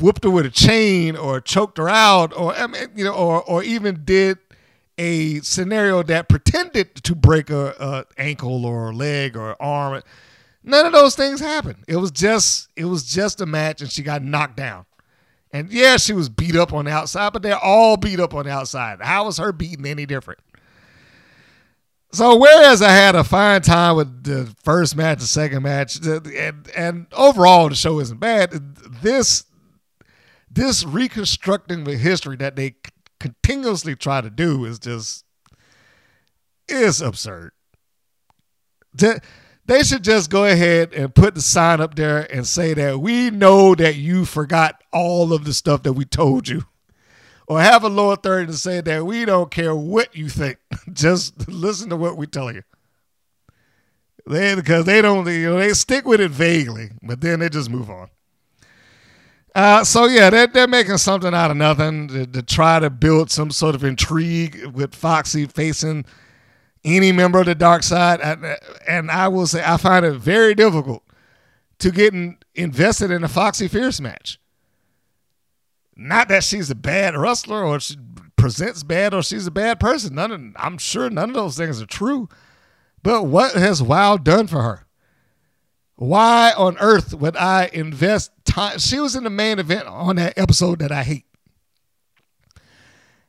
whooped 0.00 0.24
her 0.24 0.30
with 0.30 0.46
a 0.46 0.50
chain 0.50 1.16
or 1.16 1.40
choked 1.40 1.78
her 1.78 1.88
out 1.88 2.34
or 2.36 2.54
I 2.54 2.66
mean, 2.66 2.88
you 2.94 3.04
know 3.04 3.14
or 3.14 3.42
or 3.42 3.62
even 3.62 4.04
did 4.04 4.38
a 4.98 5.40
scenario 5.40 6.02
that 6.04 6.28
pretended 6.28 6.94
to 7.02 7.14
break 7.14 7.50
a, 7.50 7.74
a 7.80 8.20
ankle 8.20 8.64
or 8.64 8.94
leg 8.94 9.36
or 9.36 9.60
arm. 9.60 10.02
None 10.62 10.86
of 10.86 10.92
those 10.92 11.16
things 11.16 11.40
happened. 11.40 11.84
It 11.88 11.96
was 11.96 12.10
just 12.10 12.68
it 12.76 12.84
was 12.84 13.04
just 13.04 13.40
a 13.40 13.46
match, 13.46 13.80
and 13.80 13.90
she 13.90 14.02
got 14.02 14.22
knocked 14.22 14.56
down. 14.56 14.86
And 15.52 15.70
yeah, 15.70 15.98
she 15.98 16.14
was 16.14 16.28
beat 16.28 16.56
up 16.56 16.72
on 16.72 16.86
the 16.86 16.90
outside, 16.90 17.32
but 17.32 17.42
they're 17.42 17.58
all 17.58 17.96
beat 17.96 18.20
up 18.20 18.34
on 18.34 18.46
the 18.46 18.50
outside. 18.50 19.00
How 19.02 19.26
was 19.26 19.36
her 19.36 19.52
beating 19.52 19.86
any 19.86 20.06
different? 20.06 20.40
So 22.12 22.36
whereas 22.36 22.82
I 22.82 22.90
had 22.90 23.14
a 23.14 23.24
fine 23.24 23.62
time 23.62 23.96
with 23.96 24.24
the 24.24 24.54
first 24.62 24.96
match, 24.96 25.20
the 25.20 25.26
second 25.26 25.62
match, 25.62 25.96
and 26.06 26.70
and 26.76 27.06
overall 27.12 27.68
the 27.68 27.74
show 27.74 28.00
isn't 28.00 28.20
bad. 28.20 28.50
This 29.02 29.44
this 30.50 30.84
reconstructing 30.84 31.84
the 31.84 31.96
history 31.96 32.36
that 32.36 32.56
they 32.56 32.74
continuously 33.18 33.96
try 33.96 34.20
to 34.20 34.28
do 34.28 34.64
is 34.66 34.78
just 34.78 35.24
is 36.68 37.00
absurd. 37.00 37.52
They 39.64 39.82
should 39.84 40.02
just 40.02 40.28
go 40.28 40.44
ahead 40.44 40.92
and 40.92 41.14
put 41.14 41.34
the 41.34 41.40
sign 41.40 41.80
up 41.80 41.94
there 41.94 42.20
and 42.32 42.46
say 42.46 42.74
that 42.74 43.00
we 43.00 43.30
know 43.30 43.74
that 43.74 43.96
you 43.96 44.24
forgot 44.24 44.82
all 44.92 45.32
of 45.32 45.44
the 45.44 45.52
stuff 45.52 45.84
that 45.84 45.92
we 45.92 46.04
told 46.04 46.48
you. 46.48 46.64
Or 47.46 47.60
have 47.60 47.84
a 47.84 47.88
lower 47.88 48.16
third 48.16 48.48
and 48.48 48.56
say 48.56 48.80
that 48.80 49.04
we 49.04 49.24
don't 49.24 49.50
care 49.50 49.74
what 49.74 50.16
you 50.16 50.28
think. 50.28 50.58
Just 50.92 51.48
listen 51.48 51.90
to 51.90 51.96
what 51.96 52.16
we 52.16 52.26
tell 52.26 52.52
you. 52.52 52.62
They 54.26 54.54
because 54.54 54.84
they 54.84 55.02
don't 55.02 55.26
you 55.26 55.50
know 55.50 55.58
they 55.58 55.72
stick 55.72 56.06
with 56.06 56.20
it 56.20 56.30
vaguely, 56.30 56.90
but 57.02 57.20
then 57.20 57.40
they 57.40 57.48
just 57.48 57.68
move 57.68 57.90
on. 57.90 58.08
Uh, 59.54 59.84
so 59.84 60.06
yeah, 60.06 60.30
they're, 60.30 60.46
they're 60.46 60.68
making 60.68 60.96
something 60.96 61.34
out 61.34 61.50
of 61.50 61.56
nothing 61.56 62.08
to, 62.08 62.26
to 62.26 62.42
try 62.42 62.78
to 62.78 62.88
build 62.88 63.30
some 63.30 63.50
sort 63.50 63.74
of 63.74 63.84
intrigue 63.84 64.64
with 64.66 64.94
Foxy 64.94 65.46
facing 65.46 66.04
any 66.84 67.12
member 67.12 67.40
of 67.40 67.46
the 67.46 67.54
dark 67.54 67.82
side. 67.82 68.20
And, 68.86 69.10
I 69.10 69.28
will 69.28 69.46
say, 69.46 69.62
I 69.64 69.76
find 69.76 70.04
it 70.04 70.14
very 70.14 70.54
difficult 70.54 71.02
to 71.78 71.90
get 71.90 72.14
in, 72.14 72.38
invested 72.54 73.10
in 73.10 73.24
a 73.24 73.28
Foxy 73.28 73.68
Fierce 73.68 74.00
match. 74.00 74.38
Not 75.96 76.28
that 76.28 76.44
she's 76.44 76.70
a 76.70 76.74
bad 76.74 77.16
wrestler 77.16 77.64
or 77.64 77.78
she 77.78 77.96
presents 78.36 78.82
bad 78.82 79.14
or 79.14 79.22
she's 79.22 79.46
a 79.46 79.52
bad 79.52 79.78
person. 79.78 80.14
None 80.14 80.32
of, 80.32 80.40
I'm 80.56 80.78
sure 80.78 81.10
none 81.10 81.30
of 81.30 81.34
those 81.34 81.56
things 81.56 81.80
are 81.80 81.86
true. 81.86 82.28
But 83.02 83.24
what 83.24 83.54
has 83.54 83.82
WoW 83.82 84.16
done 84.16 84.46
for 84.46 84.62
her? 84.62 84.86
Why 85.96 86.52
on 86.56 86.76
earth 86.80 87.14
would 87.14 87.36
I 87.36 87.70
invest 87.72 88.32
time? 88.44 88.78
She 88.78 88.98
was 88.98 89.14
in 89.14 89.24
the 89.24 89.30
main 89.30 89.58
event 89.58 89.86
on 89.86 90.16
that 90.16 90.36
episode 90.36 90.80
that 90.80 90.90
I 90.90 91.02
hate. 91.04 91.26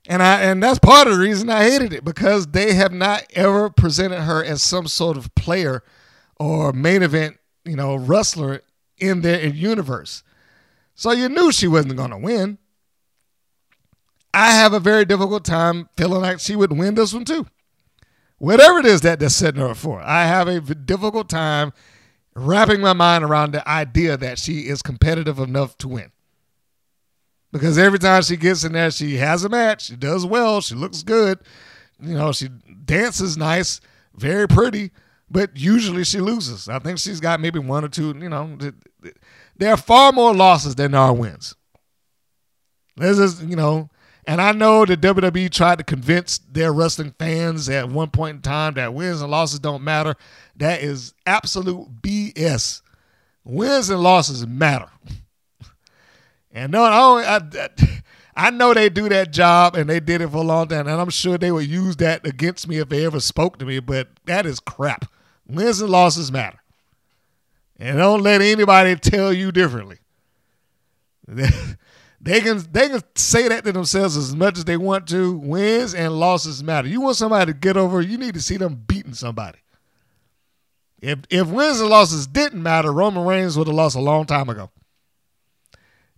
And 0.08 0.22
I 0.22 0.41
and 0.41 0.62
that's 0.62 0.80
part 0.80 1.08
of 1.08 1.14
the 1.14 1.20
reason 1.20 1.49
I 1.49 1.64
hated 1.64 1.93
it 1.93 2.04
because 2.04 2.47
they 2.47 2.74
have 2.74 2.91
not 2.91 3.24
ever 3.34 3.70
presented 3.70 4.22
her 4.22 4.43
as 4.43 4.62
some 4.62 4.88
sort 4.88 5.16
of 5.16 5.34
player 5.36 5.82
or 6.38 6.74
main 6.74 7.04
event, 7.04 7.38
you 7.64 7.76
know, 7.76 7.95
wrestler 7.95 8.62
in 8.97 9.22
their 9.22 9.47
universe. 9.47 10.24
So 10.95 11.12
you 11.12 11.30
knew 11.30 11.51
she 11.51 11.68
wasn't 11.68 11.95
going 11.95 12.12
to 12.12 12.18
win. 12.18 12.58
I 14.34 14.51
have 14.51 14.74
a 14.74 14.80
very 14.80 15.06
difficult 15.06 15.45
time 15.45 15.89
feeling 15.95 16.22
like 16.22 16.39
she 16.39 16.56
would 16.56 16.74
win 16.74 16.95
this 16.95 17.14
one 17.14 17.26
too. 17.26 17.45
Whatever 18.39 18.80
it 18.80 18.86
is 18.86 19.01
that 19.01 19.20
they're 19.20 19.30
setting 19.30 19.62
her 19.62 19.76
for, 19.76 20.01
I 20.01 20.26
have 20.26 20.47
a 20.47 20.60
difficult 20.60 21.30
time 21.30 21.72
wrapping 22.36 22.82
my 22.82 22.93
mind 22.93 23.24
around 23.24 23.51
the 23.51 23.68
idea 23.68 24.18
that 24.18 24.39
she 24.39 24.62
is 24.62 24.82
competitive 24.82 25.39
enough 25.39 25.78
to 25.80 25.88
win. 25.88 26.12
Because 27.54 27.78
every 27.78 27.99
time 27.99 28.24
she 28.24 28.36
gets 28.36 28.64
in 28.64 28.74
there, 28.74 28.89
she 28.89 29.18
has 29.18 29.45
a 29.45 29.49
match. 29.49 29.86
She 29.86 29.95
does 29.95 30.26
well. 30.26 30.60
She 30.60 30.74
looks 30.74 31.04
good. 31.04 31.38
You 32.01 32.16
know, 32.16 32.32
she 32.32 32.49
dances 32.49 33.38
nice, 33.38 33.80
very 34.16 34.47
pretty, 34.47 34.89
but 35.30 35.56
usually 35.56 36.04
she 36.04 36.20
loses. 36.20 36.68
I 36.68 36.80
think 36.80 36.97
she's 36.97 37.20
got 37.20 37.39
maybe 37.39 37.60
one 37.60 37.86
or 37.86 37.89
two, 37.89 38.16
you 38.20 38.28
know. 38.28 38.58
th- 38.60 38.74
th- 39.04 39.16
There 39.56 39.72
are 39.72 39.78
far 39.78 40.12
more 40.12 40.34
losses 40.34 40.74
than 40.74 40.91
there 40.91 41.01
are 41.01 41.14
wins. 41.14 41.56
This 42.97 43.20
is, 43.20 43.43
you 43.43 43.56
know, 43.56 43.89
and 44.26 44.41
I 44.41 44.51
know 44.51 44.84
that 44.86 45.01
WWE 45.01 45.51
tried 45.51 45.78
to 45.78 45.84
convince 45.84 46.39
their 46.39 46.74
wrestling 46.74 47.14
fans 47.20 47.70
at 47.70 47.88
one 47.88 48.10
point 48.10 48.38
in 48.38 48.41
time 48.41 48.74
that 48.76 48.95
wins 48.95 49.22
and 49.22 49.30
losses 49.30 49.60
don't 49.60 49.84
matter. 49.84 50.16
That 50.56 50.82
is 50.82 51.14
absolute 51.28 52.01
BS. 52.01 52.82
Wins 53.43 53.91
and 53.91 54.01
losses 54.01 54.47
matter. 54.47 54.89
And 56.54 56.72
no, 56.72 56.84
I, 56.84 57.38
I, 57.38 57.70
I 58.36 58.49
know 58.51 58.74
they 58.74 58.89
do 58.89 59.10
that 59.10 59.32
job 59.34 59.76
and 59.76 59.89
they 59.89 59.99
did 59.99 60.22
it 60.22 60.30
for 60.30 60.38
a 60.38 60.41
long 60.41 60.68
time, 60.68 60.88
and 60.88 61.01
I'm 61.01 61.10
sure 61.10 61.38
they 61.38 61.51
would 61.51 61.68
use 61.68 61.97
that 61.97 62.26
against 62.26 62.68
me 62.68 62.78
if 62.78 62.89
they 62.89 63.06
ever 63.06 63.20
spoke 63.20 63.58
to 63.60 63.66
me, 63.66 63.80
but 63.80 64.08
that 64.26 64.45
is 64.45 64.60
crap. 64.60 65.12
Wins 65.47 65.82
and 65.82 65.89
losses 65.89 66.32
matter. 66.32 66.60
And 67.80 67.97
don't 67.97 68.22
let 68.22 68.41
anybody 68.41 68.95
tell 68.95 69.34
you 69.34 69.51
differently. 69.51 69.97
They 72.24 72.39
can 72.39 72.64
they 72.72 72.88
can 72.88 73.01
say 73.16 73.49
that 73.49 73.66
to 73.66 73.74
themselves 73.74 74.16
as 74.16 74.34
much 74.34 74.58
as 74.58 74.64
they 74.64 74.78
want 74.78 75.08
to. 75.10 75.38
Wins 75.39 75.93
and 75.93 76.18
losses 76.18 76.64
matter. 76.64 76.88
You 76.88 77.01
want 77.01 77.18
somebody 77.18 77.51
to 77.51 77.58
get 77.58 77.76
over, 77.76 78.01
you 78.01 78.18
need 78.18 78.34
to 78.36 78.41
see 78.41 78.56
them 78.56 78.82
beating 78.88 79.14
somebody. 79.14 79.60
If 81.01 81.20
if 81.30 81.47
wins 81.47 81.82
and 81.82 81.89
losses 81.89 82.26
didn't 82.26 82.64
matter, 82.64 82.93
Roman 82.93 83.26
Reigns 83.26 83.58
would 83.58 83.68
have 83.68 83.76
lost 83.76 83.97
a 83.97 83.99
long 83.99 84.26
time 84.26 84.47
ago. 84.47 84.72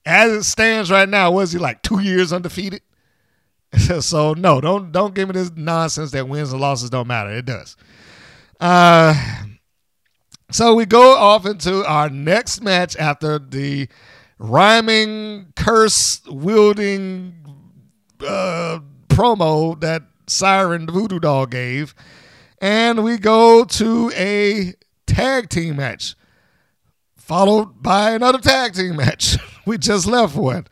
As 0.05 0.31
it 0.31 0.43
stands 0.43 0.91
right 0.91 1.09
now, 1.09 1.31
was 1.31 1.51
he 1.51 1.59
like 1.59 1.81
two 1.81 1.99
years 1.99 2.31
undefeated? 2.31 2.81
so 3.99 4.33
no, 4.33 4.61
don't 4.61 4.91
don't 4.91 5.15
give 5.15 5.27
me 5.27 5.33
this 5.33 5.51
nonsense 5.55 6.11
that 6.11 6.27
wins 6.27 6.51
and 6.51 6.61
losses 6.61 6.89
don't 6.89 7.07
matter. 7.07 7.31
It 7.31 7.45
does. 7.45 7.75
Uh, 8.59 9.13
so 10.51 10.75
we 10.75 10.85
go 10.85 11.17
off 11.17 11.45
into 11.45 11.85
our 11.85 12.09
next 12.09 12.61
match 12.61 12.95
after 12.97 13.39
the 13.39 13.87
rhyming, 14.37 15.47
curse 15.55 16.21
wielding 16.27 17.35
uh, 18.25 18.79
promo 19.09 19.79
that 19.81 20.03
Siren 20.27 20.85
the 20.85 20.91
Voodoo 20.91 21.19
Doll 21.19 21.45
gave, 21.45 21.95
and 22.61 23.03
we 23.03 23.17
go 23.17 23.65
to 23.65 24.11
a 24.15 24.73
tag 25.07 25.49
team 25.49 25.77
match 25.77 26.15
followed 27.15 27.81
by 27.81 28.11
another 28.11 28.37
tag 28.37 28.73
team 28.73 28.97
match. 28.97 29.37
we 29.65 29.77
just 29.77 30.05
left 30.05 30.35
with. 30.35 30.67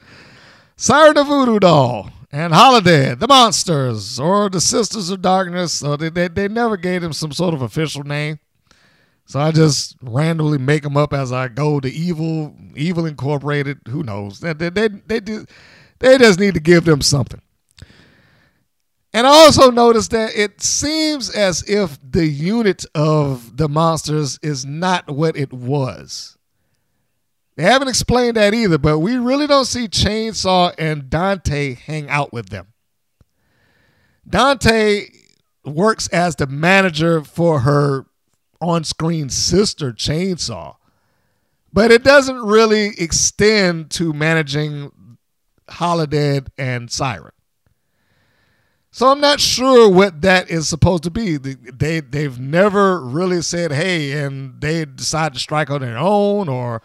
Siren 0.75 1.15
the 1.15 1.23
Voodoo 1.23 1.59
Doll 1.59 2.09
and 2.31 2.53
Holidead, 2.53 3.19
the 3.19 3.27
Monsters, 3.27 4.19
or 4.19 4.49
the 4.49 4.59
Sisters 4.61 5.09
of 5.09 5.21
Darkness. 5.21 5.73
So 5.73 5.95
they, 5.95 6.09
they, 6.09 6.27
they 6.27 6.47
never 6.47 6.77
gave 6.77 7.01
them 7.01 7.13
some 7.13 7.31
sort 7.31 7.53
of 7.53 7.61
official 7.61 8.03
name. 8.03 8.39
So 9.25 9.39
I 9.39 9.51
just 9.51 9.95
randomly 10.01 10.57
make 10.57 10.83
them 10.83 10.97
up 10.97 11.13
as 11.13 11.31
I 11.31 11.47
go. 11.47 11.79
The 11.79 11.91
Evil, 11.91 12.55
Evil 12.75 13.05
Incorporated, 13.05 13.79
who 13.87 14.03
knows? 14.03 14.39
They, 14.39 14.53
they, 14.53 14.69
they, 14.69 14.87
they, 14.87 15.19
do- 15.19 15.45
they 15.99 16.17
just 16.17 16.39
need 16.39 16.55
to 16.55 16.59
give 16.59 16.85
them 16.85 17.01
something. 17.01 17.41
And 19.13 19.27
I 19.27 19.29
also 19.29 19.69
noticed 19.69 20.11
that 20.11 20.35
it 20.35 20.61
seems 20.61 21.29
as 21.29 21.63
if 21.69 21.99
the 22.03 22.25
unit 22.25 22.83
of 22.95 23.57
the 23.57 23.69
monsters 23.69 24.39
is 24.41 24.65
not 24.65 25.09
what 25.09 25.37
it 25.37 25.53
was. 25.53 26.35
They 27.55 27.63
haven't 27.63 27.87
explained 27.87 28.37
that 28.37 28.53
either, 28.53 28.77
but 28.77 28.99
we 28.99 29.17
really 29.17 29.45
don't 29.45 29.65
see 29.65 29.87
Chainsaw 29.87 30.73
and 30.77 31.09
Dante 31.09 31.75
hang 31.75 32.09
out 32.09 32.33
with 32.33 32.49
them. 32.49 32.67
Dante 34.27 35.07
works 35.63 36.07
as 36.07 36.35
the 36.35 36.47
manager 36.47 37.23
for 37.23 37.59
her 37.59 38.05
on 38.59 38.83
screen 38.83 39.29
sister, 39.29 39.91
Chainsaw, 39.91 40.77
but 41.71 41.91
it 41.91 42.03
doesn't 42.03 42.41
really 42.41 42.91
extend 42.97 43.91
to 43.91 44.13
managing 44.13 44.91
Holidead 45.69 46.47
and 46.57 46.89
Siren. 46.89 47.31
So 48.91 49.07
I'm 49.07 49.19
not 49.21 49.39
sure 49.39 49.89
what 49.89 50.21
that 50.21 50.51
is 50.51 50.69
supposed 50.69 51.03
to 51.03 51.09
be. 51.09 51.37
They, 51.37 51.55
they 51.55 51.99
they've 51.99 52.39
never 52.39 53.03
really 53.03 53.41
said, 53.41 53.71
"Hey," 53.71 54.11
and 54.11 54.61
they 54.61 54.85
decide 54.85 55.33
to 55.33 55.39
strike 55.39 55.71
on 55.71 55.81
their 55.81 55.97
own, 55.97 56.47
or 56.47 56.83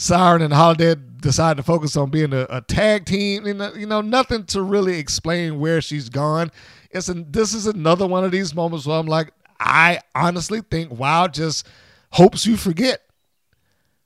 Siren 0.00 0.40
and 0.40 0.54
Holidead 0.54 1.20
decide 1.20 1.58
to 1.58 1.62
focus 1.62 1.94
on 1.94 2.08
being 2.08 2.32
a, 2.32 2.46
a 2.48 2.62
tag 2.62 3.04
team. 3.04 3.46
You 3.46 3.52
know, 3.52 3.74
you 3.74 3.84
know, 3.84 4.00
nothing 4.00 4.44
to 4.46 4.62
really 4.62 4.98
explain 4.98 5.60
where 5.60 5.82
she's 5.82 6.08
gone. 6.08 6.50
It's 6.90 7.10
an, 7.10 7.30
this 7.30 7.52
is 7.52 7.66
another 7.66 8.06
one 8.06 8.24
of 8.24 8.30
these 8.30 8.54
moments 8.54 8.86
where 8.86 8.98
I'm 8.98 9.04
like, 9.04 9.30
I 9.60 10.00
honestly 10.14 10.62
think 10.62 10.90
Wow 10.90 11.26
just 11.28 11.66
hopes 12.12 12.46
you 12.46 12.56
forget. 12.56 13.02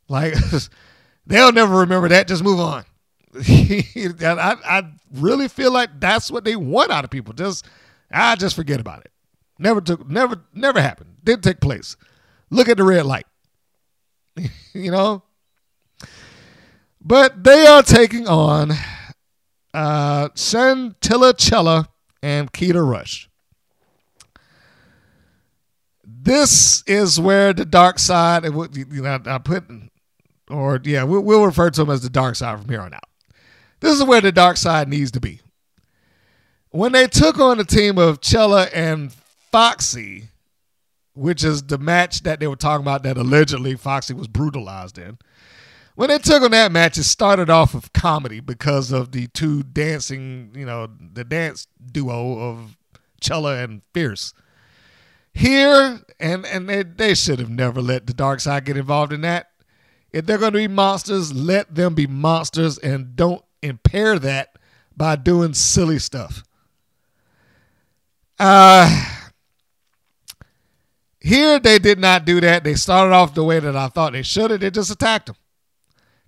Like 0.09 0.35
they'll 1.29 1.53
never 1.53 1.77
remember 1.77 2.09
that. 2.09 2.27
Just 2.27 2.43
move 2.43 2.59
on. 2.59 2.85
I, 3.37 4.57
I 4.65 4.83
really 5.13 5.47
feel 5.47 5.71
like 5.71 6.01
that's 6.01 6.29
what 6.29 6.43
they 6.43 6.57
want 6.57 6.91
out 6.91 7.05
of 7.05 7.11
people. 7.11 7.35
Just 7.35 7.67
I 8.11 8.35
just 8.35 8.57
forget 8.57 8.81
about 8.81 9.05
it. 9.05 9.13
Never 9.61 9.81
took 9.81 10.11
never 10.11 10.43
never 10.53 10.81
happened. 10.81 11.19
Didn't 11.23 11.45
take 11.45 11.61
place. 11.61 11.97
Look 12.51 12.69
at 12.69 12.79
the 12.79 12.85
red 12.85 13.07
light. 13.07 13.27
you 14.73 14.91
know? 14.91 15.23
But 17.05 17.45
they 17.45 17.67
are 17.67 17.83
taking 17.83 18.27
on 18.27 18.73
uh 19.75 20.31
Chantilly 20.35 21.35
Chella 21.35 21.89
and 22.23 22.51
Keta 22.53 22.89
Rush. 22.89 23.29
This 26.07 26.83
is 26.87 27.21
where 27.21 27.53
the 27.53 27.67
dark 27.67 27.99
side, 27.99 28.45
you 28.45 29.03
know, 29.03 29.21
I 29.27 29.39
put, 29.39 29.65
or 30.49 30.81
yeah, 30.83 31.03
we'll, 31.03 31.21
we'll 31.21 31.45
refer 31.45 31.69
to 31.69 31.81
them 31.83 31.91
as 31.91 32.01
the 32.01 32.09
dark 32.09 32.37
side 32.37 32.59
from 32.59 32.69
here 32.69 32.81
on 32.81 32.95
out. 32.95 33.05
This 33.81 33.93
is 33.93 34.05
where 34.05 34.23
the 34.23 34.33
dark 34.33 34.57
side 34.57 34.89
needs 34.89 35.11
to 35.11 35.21
be. 35.21 35.41
When 36.71 36.93
they 36.93 37.07
took 37.07 37.39
on 37.39 37.59
the 37.59 37.65
team 37.65 37.99
of 37.99 38.23
Chella 38.23 38.69
and 38.75 39.13
Foxy, 39.53 40.29
which 41.13 41.45
is 41.45 41.63
the 41.65 41.79
match 41.79 42.23
that 42.23 42.41
they 42.41 42.47
were 42.47 42.57
talking 42.57 42.85
about 42.85 43.03
that 43.03 43.19
allegedly 43.19 43.77
Foxy 43.77 44.15
was 44.15 44.27
brutalized 44.27 44.99
in. 44.99 45.19
When 45.95 46.09
they 46.09 46.19
took 46.19 46.43
on 46.43 46.51
that 46.51 46.73
match, 46.73 46.99
it 46.99 47.05
started 47.05 47.49
off 47.49 47.75
of 47.75 47.93
comedy 47.93 48.41
because 48.41 48.91
of 48.91 49.13
the 49.13 49.29
two 49.29 49.63
dancing, 49.63 50.51
you 50.55 50.67
know, 50.67 50.89
the 50.89 51.23
dance 51.25 51.69
duo 51.93 52.39
of 52.39 52.77
Chella 53.21 53.63
and 53.63 53.83
Fierce. 53.93 54.35
Here, 55.33 56.01
and 56.19 56.47
and 56.47 56.69
they, 56.69 56.83
they 56.83 57.15
should 57.15 57.39
have 57.39 57.51
never 57.51 57.81
let 57.81 58.07
the 58.07 58.15
dark 58.15 58.41
side 58.41 58.65
get 58.65 58.77
involved 58.77 59.13
in 59.13 59.21
that. 59.23 59.51
If 60.13 60.27
they're 60.27 60.39
going 60.39 60.53
to 60.53 60.59
be 60.59 60.69
monsters, 60.69 61.33
let 61.33 61.75
them 61.75 61.95
be 61.95 62.07
monsters 62.07 62.79
and 62.79 63.17
don't 63.17 63.45
impair 63.63 64.19
that 64.21 64.57
by 64.97 65.17
doing 65.17 65.55
silly 65.55 65.99
stuff. 65.99 66.45
Uh 68.39 69.11
here 71.21 71.59
they 71.59 71.79
did 71.79 71.99
not 71.99 72.27
do 72.27 72.41
that. 72.41 72.65
They 72.65 72.75
started 72.75 73.15
off 73.15 73.35
the 73.35 73.45
way 73.45 73.59
that 73.59 73.75
I 73.75 73.89
thought 73.89 74.13
they 74.13 74.23
should 74.23 74.51
have. 74.51 74.61
They 74.61 74.71
just 74.71 74.91
attacked 74.91 75.31
him. 75.31 75.37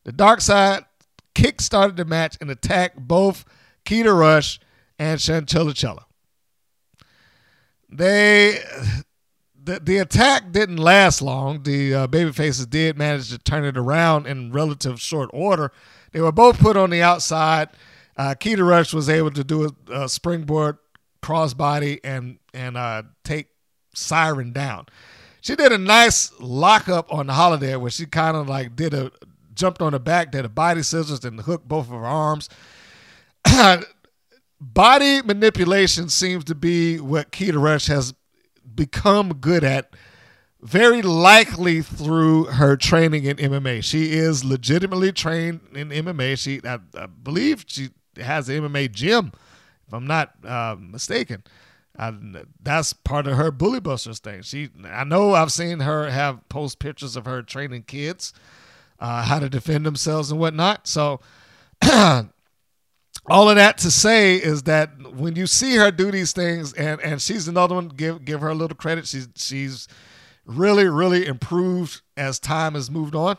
The 0.06 0.12
dark 0.12 0.40
side 0.40 0.84
kick 1.34 1.60
started 1.60 1.96
the 1.96 2.04
match 2.04 2.38
and 2.40 2.48
attacked 2.48 2.96
both 2.96 3.44
Keta 3.84 4.16
Rush 4.16 4.60
and 5.00 5.20
Chantilly 5.20 5.72
Chella. 5.72 6.06
They 7.90 8.60
the, 9.60 9.80
the 9.80 9.98
attack 9.98 10.52
didn't 10.52 10.76
last 10.76 11.20
long. 11.22 11.64
The 11.64 11.92
uh, 11.92 12.06
babyfaces 12.06 12.70
did 12.70 12.96
manage 12.96 13.30
to 13.30 13.38
turn 13.38 13.64
it 13.64 13.76
around 13.76 14.28
in 14.28 14.52
relative 14.52 15.00
short 15.00 15.28
order. 15.32 15.72
They 16.12 16.20
were 16.20 16.30
both 16.30 16.60
put 16.60 16.76
on 16.76 16.90
the 16.90 17.02
outside. 17.02 17.70
Uh, 18.16 18.36
Keta 18.38 18.64
Rush 18.64 18.94
was 18.94 19.08
able 19.08 19.32
to 19.32 19.42
do 19.42 19.64
a, 19.64 20.02
a 20.04 20.08
springboard 20.08 20.78
crossbody 21.20 21.98
and 22.04 22.38
and 22.54 22.76
uh, 22.76 23.02
take 23.24 23.48
Siren 23.92 24.52
down. 24.52 24.86
She 25.40 25.56
did 25.56 25.72
a 25.72 25.78
nice 25.78 26.32
lockup 26.38 27.12
on 27.12 27.26
the 27.26 27.32
Holidead 27.32 27.80
where 27.80 27.90
she 27.90 28.06
kind 28.06 28.36
of 28.36 28.48
like 28.48 28.76
did 28.76 28.94
a 28.94 29.10
jumped 29.56 29.82
on 29.82 29.92
her 29.92 29.98
back, 29.98 30.30
did 30.30 30.44
a 30.44 30.48
body 30.48 30.82
scissors, 30.82 31.24
and 31.24 31.40
hooked 31.40 31.66
both 31.66 31.86
of 31.86 31.94
her 31.94 32.06
arms. 32.06 32.48
body 34.60 35.22
manipulation 35.22 36.08
seems 36.08 36.44
to 36.44 36.54
be 36.54 37.00
what 37.00 37.32
Keta 37.32 37.60
Rush 37.60 37.86
has 37.86 38.14
become 38.74 39.34
good 39.34 39.64
at, 39.64 39.90
very 40.60 41.02
likely 41.02 41.82
through 41.82 42.44
her 42.44 42.76
training 42.76 43.24
in 43.24 43.36
MMA. 43.36 43.82
She 43.82 44.12
is 44.12 44.44
legitimately 44.44 45.12
trained 45.12 45.60
in 45.74 45.90
MMA. 45.90 46.38
She, 46.38 46.60
I, 46.64 46.78
I 46.94 47.06
believe, 47.06 47.64
she 47.66 47.90
has 48.16 48.48
an 48.48 48.62
MMA 48.62 48.92
gym, 48.92 49.32
if 49.86 49.94
I'm 49.94 50.06
not 50.06 50.32
uh, 50.44 50.76
mistaken. 50.78 51.42
I, 51.98 52.12
that's 52.62 52.92
part 52.92 53.26
of 53.26 53.36
her 53.36 53.50
bully 53.50 53.80
busters 53.80 54.18
thing. 54.18 54.42
She, 54.42 54.68
I 54.84 55.04
know, 55.04 55.34
I've 55.34 55.52
seen 55.52 55.80
her 55.80 56.10
have 56.10 56.46
post 56.48 56.78
pictures 56.78 57.16
of 57.16 57.24
her 57.24 57.42
training 57.42 57.84
kids, 57.84 58.32
uh, 58.98 59.22
how 59.22 59.38
to 59.38 59.48
defend 59.48 59.86
themselves 59.86 60.30
and 60.30 60.40
whatnot. 60.40 60.86
So. 60.86 61.20
all 63.28 63.50
of 63.50 63.56
that 63.56 63.78
to 63.78 63.90
say 63.90 64.36
is 64.36 64.62
that 64.64 64.90
when 65.14 65.36
you 65.36 65.46
see 65.46 65.76
her 65.76 65.90
do 65.90 66.10
these 66.10 66.32
things, 66.32 66.72
and 66.74 67.00
and 67.00 67.20
she's 67.20 67.48
another 67.48 67.74
one, 67.74 67.88
give 67.88 68.24
give 68.24 68.40
her 68.40 68.48
a 68.48 68.54
little 68.54 68.76
credit. 68.76 69.06
She's 69.06 69.28
she's 69.34 69.88
really 70.44 70.86
really 70.86 71.26
improved 71.26 72.02
as 72.16 72.38
time 72.38 72.74
has 72.74 72.90
moved 72.90 73.14
on. 73.14 73.36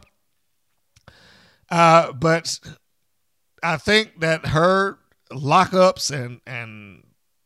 Uh, 1.70 2.12
but 2.14 2.60
I 3.64 3.78
think 3.78 4.20
that 4.20 4.48
her 4.48 5.00
lockups 5.32 6.12
and 6.12 6.42
and 6.46 7.04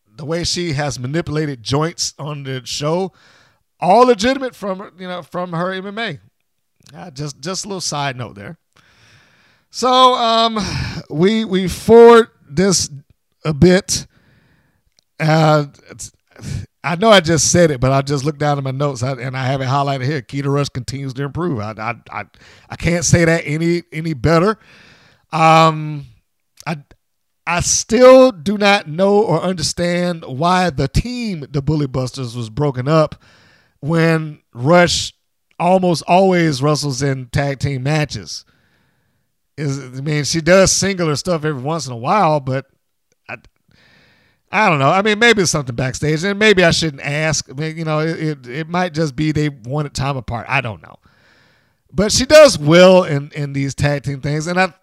the 0.08 0.26
way 0.26 0.44
she 0.44 0.74
has 0.74 1.00
manipulated 1.00 1.64
joints 1.64 2.14
on 2.20 2.44
the 2.44 2.66
show, 2.66 3.12
all 3.80 4.06
legitimate 4.06 4.56
from 4.56 4.92
you 4.98 5.08
know 5.08 5.22
from 5.22 5.54
her 5.54 5.68
MMA. 5.68 6.20
Just 7.14 7.40
just 7.40 7.66
a 7.66 7.68
little 7.68 7.82
side 7.82 8.16
note 8.18 8.36
there. 8.36 8.58
So 9.70 10.14
um, 10.16 10.60
we 11.10 11.46
we 11.46 11.68
forward 11.68 12.28
this 12.50 12.90
a 13.46 13.54
bit. 13.54 14.06
Uh, 15.20 15.68
I 16.84 16.96
know 16.96 17.10
I 17.10 17.20
just 17.20 17.52
said 17.52 17.72
it, 17.72 17.80
but 17.80 17.92
I 17.92 18.02
just 18.02 18.26
looked 18.26 18.40
down 18.40 18.58
at 18.58 18.64
my 18.64 18.72
notes 18.72 19.04
and 19.04 19.38
I 19.38 19.46
have 19.46 19.62
it 19.62 19.68
highlighted 19.68 20.06
here. 20.06 20.22
Keta 20.22 20.52
Rush 20.52 20.70
continues 20.70 21.14
to 21.14 21.24
improve. 21.24 21.60
I 21.60 21.74
I 21.78 21.96
I, 22.22 22.26
I 22.70 22.76
can't 22.76 23.06
say 23.06 23.24
that 23.24 23.44
any 23.46 23.84
any 23.92 24.14
better. 24.14 24.58
Um, 25.32 26.08
I 26.66 26.78
I 27.46 27.62
still 27.62 28.32
do 28.32 28.58
not 28.58 28.88
know 28.88 29.22
or 29.22 29.42
understand 29.42 30.26
why 30.26 30.70
the 30.70 30.88
team, 30.88 31.46
the 31.50 31.62
Bully 31.62 31.88
Busters, 31.88 32.36
was 32.36 32.50
broken 32.50 32.88
up 32.88 33.16
when 33.80 34.42
Rush 34.54 35.14
almost 35.62 36.04
always 36.08 36.62
wrestles 36.62 37.04
in 37.04 37.28
tag 37.28 37.60
team 37.60 37.84
matches 37.84 38.44
is 39.58 39.80
I 39.80 40.02
mean 40.02 40.24
she 40.24 40.42
does 40.42 40.72
singular 40.72 41.16
stuff 41.16 41.46
every 41.46 41.62
once 41.62 41.86
in 41.86 41.94
a 41.94 41.98
while, 41.98 42.40
but 42.40 42.66
I, 43.30 43.36
I 44.52 44.70
don't 44.70 44.80
know. 44.80 44.90
I 44.90 45.04
mean 45.04 45.20
maybe 45.20 45.44
it's 45.44 45.52
something 45.52 45.76
backstage, 45.76 46.24
and 46.24 46.40
maybe 46.40 46.64
I 46.64 46.72
shouldn't 46.72 47.04
ask. 47.04 47.48
I 47.50 47.54
mean, 47.54 47.78
you 47.78 47.86
know, 47.86 48.00
it, 48.00 48.20
it 48.20 48.48
it 48.48 48.70
might 48.70 48.94
just 48.94 49.16
be 49.16 49.32
they 49.32 49.50
wanted 49.50 49.94
time 49.94 50.18
apart. 50.18 50.48
I 50.50 50.62
don't 50.62 50.82
know, 50.82 50.96
but 51.94 52.12
she 52.12 52.26
does 52.26 52.58
well 52.58 53.04
in 53.04 53.32
in 53.36 53.54
these 53.54 53.76
tag 53.76 54.04
team 54.04 54.20
things, 54.20 54.48
and 54.48 54.60
I. 54.60 54.74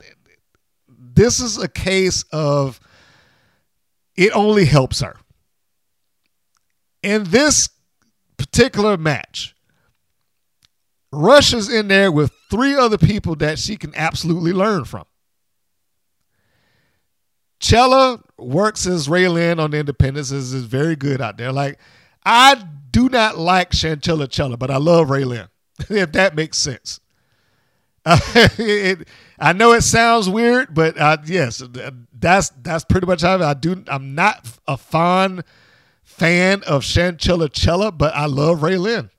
This 0.89 1.41
is 1.41 1.59
a 1.59 1.67
case 1.67 2.23
of 2.31 2.79
it 4.17 4.31
only 4.37 4.65
helps 4.65 5.01
her. 5.01 5.17
In 7.03 7.25
this 7.25 7.69
particular 8.37 8.97
match, 8.97 9.57
Rush 11.11 11.55
is 11.55 11.73
in 11.73 11.89
there 11.89 12.13
with 12.13 12.33
three 12.51 12.75
other 12.75 12.99
people 12.99 13.35
that 13.37 13.59
she 13.59 13.77
can 13.77 13.95
absolutely 13.95 14.53
learn 14.53 14.85
from. 14.85 15.05
Chella 17.61 18.23
works 18.37 18.87
as 18.87 19.09
Raylan 19.09 19.59
on 19.59 19.73
the 19.73 19.79
Independence 19.79 20.31
is, 20.31 20.53
is 20.53 20.65
very 20.65 20.97
good 20.97 21.21
out 21.21 21.39
there. 21.39 21.53
Like 21.53 21.79
I 22.25 22.63
do 22.91 23.09
not 23.09 23.39
like 23.39 23.73
Chantilly 23.73 24.29
Chella, 24.29 24.57
but 24.57 24.71
I 24.71 24.77
love 24.77 25.09
Raylan. 25.09 25.49
if 25.91 26.13
that 26.13 26.35
makes 26.35 26.59
sense. 26.59 27.01
Uh, 28.05 28.19
it, 28.59 29.09
I 29.39 29.53
know 29.53 29.73
it 29.73 29.83
sounds 29.83 30.29
weird, 30.29 30.75
but 30.75 30.99
uh, 30.99 31.19
yes, 31.25 31.63
that's 32.13 32.51
that's 32.63 32.85
pretty 32.85 33.07
much 33.07 33.23
how 33.23 33.43
I 33.43 33.55
do. 33.55 33.85
I'm 33.89 34.15
not 34.15 34.49
a 34.67 34.77
fond 34.77 35.45
fan 36.03 36.63
of 36.65 36.85
Chantilly 36.85 37.49
Chella, 37.49 37.93
but 37.93 38.15
I 38.15 38.27
love 38.27 38.61
Raylan. 38.61 39.11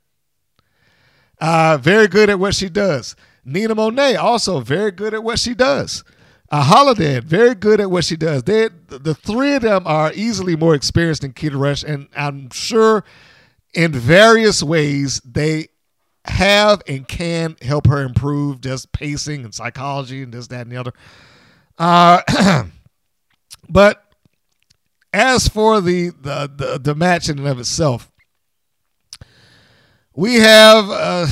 Uh, 1.40 1.78
very 1.78 2.08
good 2.08 2.30
at 2.30 2.40
what 2.40 2.56
she 2.56 2.70
does. 2.70 3.16
Nina 3.46 3.74
Monet 3.74 4.16
also 4.16 4.60
very 4.60 4.92
good 4.92 5.14
at 5.14 5.24
what 5.24 5.40
she 5.40 5.54
does. 5.54 6.04
Uh, 6.52 6.64
Holidead 6.64 7.24
very 7.24 7.54
good 7.54 7.80
at 7.80 7.92
what 7.92 8.04
she 8.04 8.16
does. 8.16 8.44
They, 8.44 8.70
the 8.88 9.14
three 9.14 9.56
of 9.56 9.62
them 9.62 9.84
are 9.86 10.12
easily 10.14 10.56
more 10.56 10.74
experienced 10.76 11.22
than 11.22 11.34
Keta 11.34 11.60
Rush, 11.60 11.84
and 11.84 12.08
I'm 12.16 12.50
sure 12.50 13.04
in 13.74 13.92
various 13.92 14.64
ways 14.64 15.22
they 15.22 15.68
have 16.26 16.82
and 16.88 17.08
can 17.08 17.56
help 17.62 17.88
her 17.88 18.02
improve 18.02 18.62
just 18.62 18.92
pacing 18.92 19.46
and 19.46 19.54
psychology 19.54 20.24
and 20.24 20.34
this, 20.34 20.48
that, 20.48 20.62
and 20.62 20.72
the 20.72 20.78
other. 20.78 20.94
Uh, 21.78 22.64
but 23.70 24.04
as 25.14 25.48
for 25.48 25.82
the, 25.82 26.10
the 26.10 26.52
the 26.56 26.80
the 26.80 26.96
match 26.96 27.30
in 27.30 27.40
and 27.40 27.48
of 27.48 27.60
itself, 27.60 28.09
we 30.20 30.36
have 30.36 30.90
uh, 30.90 31.28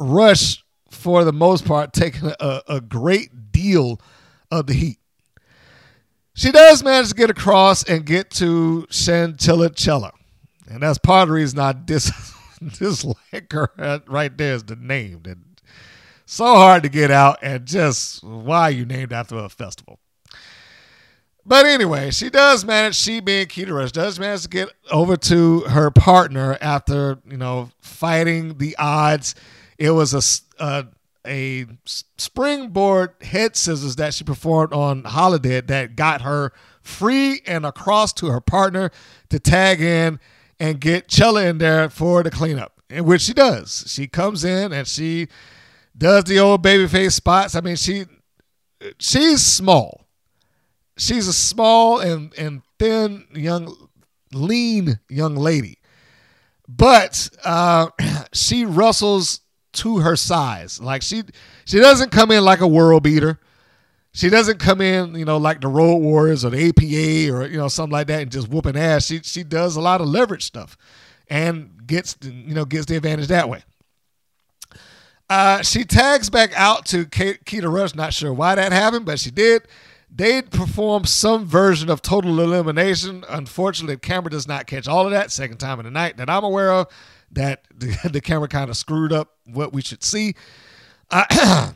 Rush 0.00 0.64
for 0.90 1.22
the 1.22 1.32
most 1.32 1.64
part 1.64 1.92
taking 1.92 2.32
a, 2.40 2.62
a 2.66 2.80
great 2.80 3.52
deal 3.52 4.00
of 4.50 4.66
the 4.66 4.74
heat. 4.74 4.98
She 6.34 6.50
does 6.50 6.82
manage 6.82 7.10
to 7.10 7.14
get 7.14 7.30
across 7.30 7.84
and 7.84 8.04
get 8.04 8.30
to 8.30 8.88
Chantilly 8.90 9.70
Chella. 9.70 10.12
And 10.68 10.82
that's 10.82 10.98
part 10.98 11.22
of 11.22 11.28
the 11.28 11.34
reason 11.34 11.60
I 11.60 11.72
dis- 11.72 12.10
dislike 12.78 13.52
her 13.52 14.02
right 14.08 14.36
there 14.36 14.54
is 14.54 14.64
the 14.64 14.74
name. 14.74 15.20
That 15.22 15.38
so 16.26 16.46
hard 16.56 16.82
to 16.82 16.88
get 16.88 17.12
out 17.12 17.38
and 17.42 17.64
just 17.64 18.24
why 18.24 18.70
you 18.70 18.84
named 18.84 19.12
after 19.12 19.36
a 19.36 19.48
festival. 19.48 20.00
But 21.44 21.66
anyway, 21.66 22.10
she 22.12 22.30
does 22.30 22.64
manage, 22.64 22.94
she 22.94 23.20
being 23.20 23.46
Keta 23.46 23.72
Rush, 23.72 23.92
does 23.92 24.18
manage 24.18 24.42
to 24.42 24.48
get 24.48 24.68
over 24.90 25.16
to 25.16 25.60
her 25.60 25.90
partner 25.90 26.56
after, 26.60 27.18
you 27.28 27.36
know, 27.36 27.70
fighting 27.80 28.58
the 28.58 28.76
odds. 28.78 29.34
It 29.76 29.90
was 29.90 30.14
a, 30.14 30.64
a, 30.64 30.86
a 31.26 31.66
springboard 31.84 33.14
head 33.22 33.56
scissors 33.56 33.96
that 33.96 34.14
she 34.14 34.22
performed 34.22 34.72
on 34.72 35.02
Holidead 35.02 35.66
that 35.66 35.96
got 35.96 36.22
her 36.22 36.52
free 36.80 37.42
and 37.46 37.66
across 37.66 38.12
to 38.14 38.26
her 38.26 38.40
partner 38.40 38.90
to 39.30 39.40
tag 39.40 39.80
in 39.80 40.20
and 40.60 40.80
get 40.80 41.08
Chella 41.08 41.46
in 41.46 41.58
there 41.58 41.90
for 41.90 42.22
the 42.22 42.30
cleanup, 42.30 42.80
in 42.88 43.04
which 43.04 43.22
she 43.22 43.32
does. 43.32 43.84
She 43.88 44.06
comes 44.06 44.44
in 44.44 44.72
and 44.72 44.86
she 44.86 45.26
does 45.98 46.24
the 46.24 46.38
old 46.38 46.62
babyface 46.62 47.12
spots. 47.12 47.56
I 47.56 47.60
mean, 47.60 47.76
she 47.76 48.04
she's 48.98 49.44
small. 49.44 50.01
She's 50.96 51.26
a 51.28 51.32
small 51.32 51.98
and 52.00 52.32
and 52.36 52.62
thin 52.78 53.26
young, 53.34 53.74
lean 54.32 55.00
young 55.08 55.36
lady, 55.36 55.78
but 56.68 57.30
uh, 57.44 57.88
she 58.32 58.64
wrestles 58.64 59.40
to 59.74 59.98
her 59.98 60.16
size. 60.16 60.80
Like 60.80 61.02
she 61.02 61.22
she 61.64 61.78
doesn't 61.78 62.12
come 62.12 62.30
in 62.30 62.44
like 62.44 62.60
a 62.60 62.68
world 62.68 63.02
beater. 63.02 63.38
She 64.14 64.28
doesn't 64.28 64.58
come 64.58 64.82
in, 64.82 65.14
you 65.14 65.24
know, 65.24 65.38
like 65.38 65.62
the 65.62 65.68
Road 65.68 65.96
Warriors 65.96 66.44
or 66.44 66.50
the 66.50 66.68
APA 66.68 67.34
or 67.34 67.46
you 67.46 67.56
know 67.56 67.68
something 67.68 67.92
like 67.92 68.08
that 68.08 68.22
and 68.22 68.30
just 68.30 68.48
whooping 68.48 68.76
ass. 68.76 69.06
She 69.06 69.20
she 69.20 69.42
does 69.42 69.76
a 69.76 69.80
lot 69.80 70.00
of 70.00 70.08
leverage 70.08 70.44
stuff, 70.44 70.76
and 71.28 71.86
gets 71.86 72.16
you 72.22 72.54
know 72.54 72.66
gets 72.66 72.86
the 72.86 72.96
advantage 72.96 73.28
that 73.28 73.48
way. 73.48 73.62
Uh, 75.30 75.62
she 75.62 75.84
tags 75.84 76.28
back 76.28 76.52
out 76.54 76.84
to 76.84 77.06
Ke- 77.06 77.40
Keta 77.46 77.72
Rush. 77.72 77.94
Not 77.94 78.12
sure 78.12 78.34
why 78.34 78.54
that 78.54 78.70
happened, 78.70 79.06
but 79.06 79.18
she 79.18 79.30
did. 79.30 79.66
They 80.14 80.42
performed 80.42 81.08
some 81.08 81.46
version 81.46 81.88
of 81.88 82.02
total 82.02 82.38
elimination. 82.40 83.24
Unfortunately, 83.30 83.94
the 83.94 84.00
camera 84.00 84.30
does 84.30 84.46
not 84.46 84.66
catch 84.66 84.86
all 84.86 85.06
of 85.06 85.12
that. 85.12 85.30
Second 85.30 85.56
time 85.56 85.78
in 85.80 85.86
the 85.86 85.90
night 85.90 86.18
that 86.18 86.28
I'm 86.28 86.44
aware 86.44 86.70
of 86.70 86.88
that 87.30 87.64
the, 87.74 87.96
the 88.10 88.20
camera 88.20 88.48
kind 88.48 88.68
of 88.68 88.76
screwed 88.76 89.12
up 89.12 89.38
what 89.46 89.72
we 89.72 89.80
should 89.80 90.02
see. 90.04 90.34
Uh, 91.10 91.72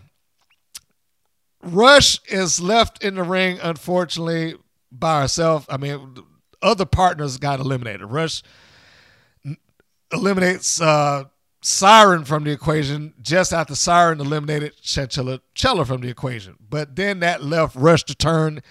Rush 1.62 2.20
is 2.26 2.61
left 2.61 3.03
in 3.03 3.14
the 3.14 3.22
ring, 3.22 3.59
unfortunately, 3.62 4.55
by 4.93 5.22
herself. 5.22 5.66
I 5.70 5.78
mean, 5.78 6.16
other 6.62 6.84
partners 6.84 7.39
got 7.39 7.59
eliminated. 7.59 8.05
Rush 8.05 8.43
eliminates 10.12 10.80
uh, 10.80 11.24
Siren 11.68 12.24
from 12.24 12.44
the 12.44 12.52
equation 12.52 13.12
just 13.20 13.52
after 13.52 13.74
Siren 13.74 14.20
eliminated 14.20 14.74
Chantilly 14.82 15.40
Chella 15.52 15.84
from 15.84 16.00
the 16.00 16.08
equation. 16.08 16.54
But 16.60 16.94
then 16.94 17.18
that 17.18 17.42
left 17.42 17.74
Rush 17.74 18.04
to 18.04 18.14
turn 18.14 18.62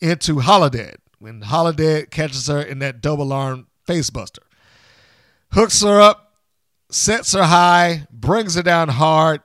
into 0.00 0.36
Holidead 0.36 0.94
when 1.18 1.42
Holidead 1.42 2.10
catches 2.10 2.46
her 2.46 2.62
in 2.62 2.78
that 2.78 3.02
double 3.02 3.34
arm 3.34 3.66
facebuster. 3.86 4.38
Hooks 5.52 5.82
her 5.82 6.00
up, 6.00 6.36
sets 6.90 7.34
her 7.34 7.42
high, 7.42 8.06
brings 8.10 8.54
her 8.54 8.62
down 8.62 8.88
hard, 8.88 9.42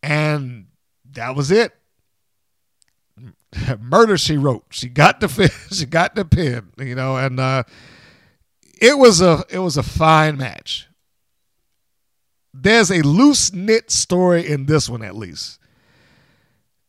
and 0.00 0.66
that 1.10 1.34
was 1.34 1.50
it. 1.50 1.74
Murder 3.80 4.16
she 4.16 4.36
wrote. 4.36 4.66
She 4.70 4.88
got 4.88 5.18
the 5.18 5.52
she 5.72 5.86
got 5.86 6.14
the 6.14 6.24
pin, 6.24 6.68
you 6.78 6.94
know, 6.94 7.16
and 7.16 7.40
uh, 7.40 7.64
it 8.80 8.96
was 8.96 9.20
a 9.20 9.44
it 9.50 9.58
was 9.58 9.76
a 9.76 9.82
fine 9.82 10.36
match. 10.36 10.86
There's 12.54 12.90
a 12.90 13.02
loose 13.02 13.52
knit 13.52 13.90
story 13.90 14.46
in 14.48 14.66
this 14.66 14.88
one, 14.88 15.02
at 15.02 15.16
least, 15.16 15.58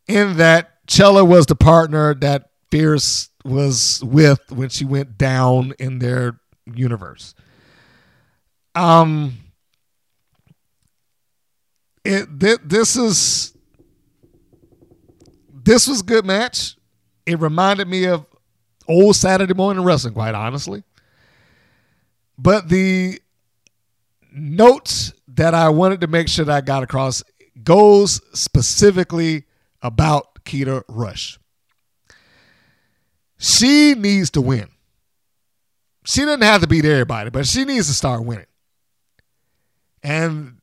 in 0.07 0.37
that 0.37 0.85
Chella 0.87 1.23
was 1.23 1.45
the 1.45 1.55
partner 1.55 2.13
that 2.15 2.49
Fierce 2.69 3.29
was 3.45 4.03
with 4.03 4.39
when 4.51 4.69
she 4.69 4.85
went 4.85 5.17
down 5.17 5.73
in 5.79 5.99
their 5.99 6.39
universe. 6.65 7.33
Um, 8.75 9.37
it 12.03 12.27
th- 12.39 12.59
this 12.63 12.95
is 12.95 13.55
this 15.63 15.87
was 15.87 16.01
a 16.01 16.03
good 16.03 16.25
match. 16.25 16.75
It 17.25 17.39
reminded 17.39 17.87
me 17.87 18.05
of 18.05 18.25
old 18.87 19.15
Saturday 19.15 19.53
morning 19.53 19.83
wrestling, 19.83 20.13
quite 20.13 20.35
honestly. 20.35 20.83
But 22.37 22.67
the 22.69 23.21
notes 24.31 25.13
that 25.35 25.53
I 25.53 25.69
wanted 25.69 26.01
to 26.01 26.07
make 26.07 26.27
sure 26.27 26.45
that 26.45 26.55
I 26.55 26.61
got 26.61 26.83
across 26.83 27.23
goes 27.63 28.21
specifically 28.37 29.45
about 29.81 30.43
Keta 30.43 30.83
Rush. 30.87 31.39
She 33.37 33.93
needs 33.95 34.31
to 34.31 34.41
win. 34.41 34.69
She 36.05 36.21
doesn't 36.21 36.41
have 36.41 36.61
to 36.61 36.67
beat 36.67 36.85
everybody, 36.85 37.29
but 37.29 37.45
she 37.47 37.65
needs 37.65 37.87
to 37.87 37.93
start 37.93 38.25
winning. 38.25 38.45
And 40.01 40.59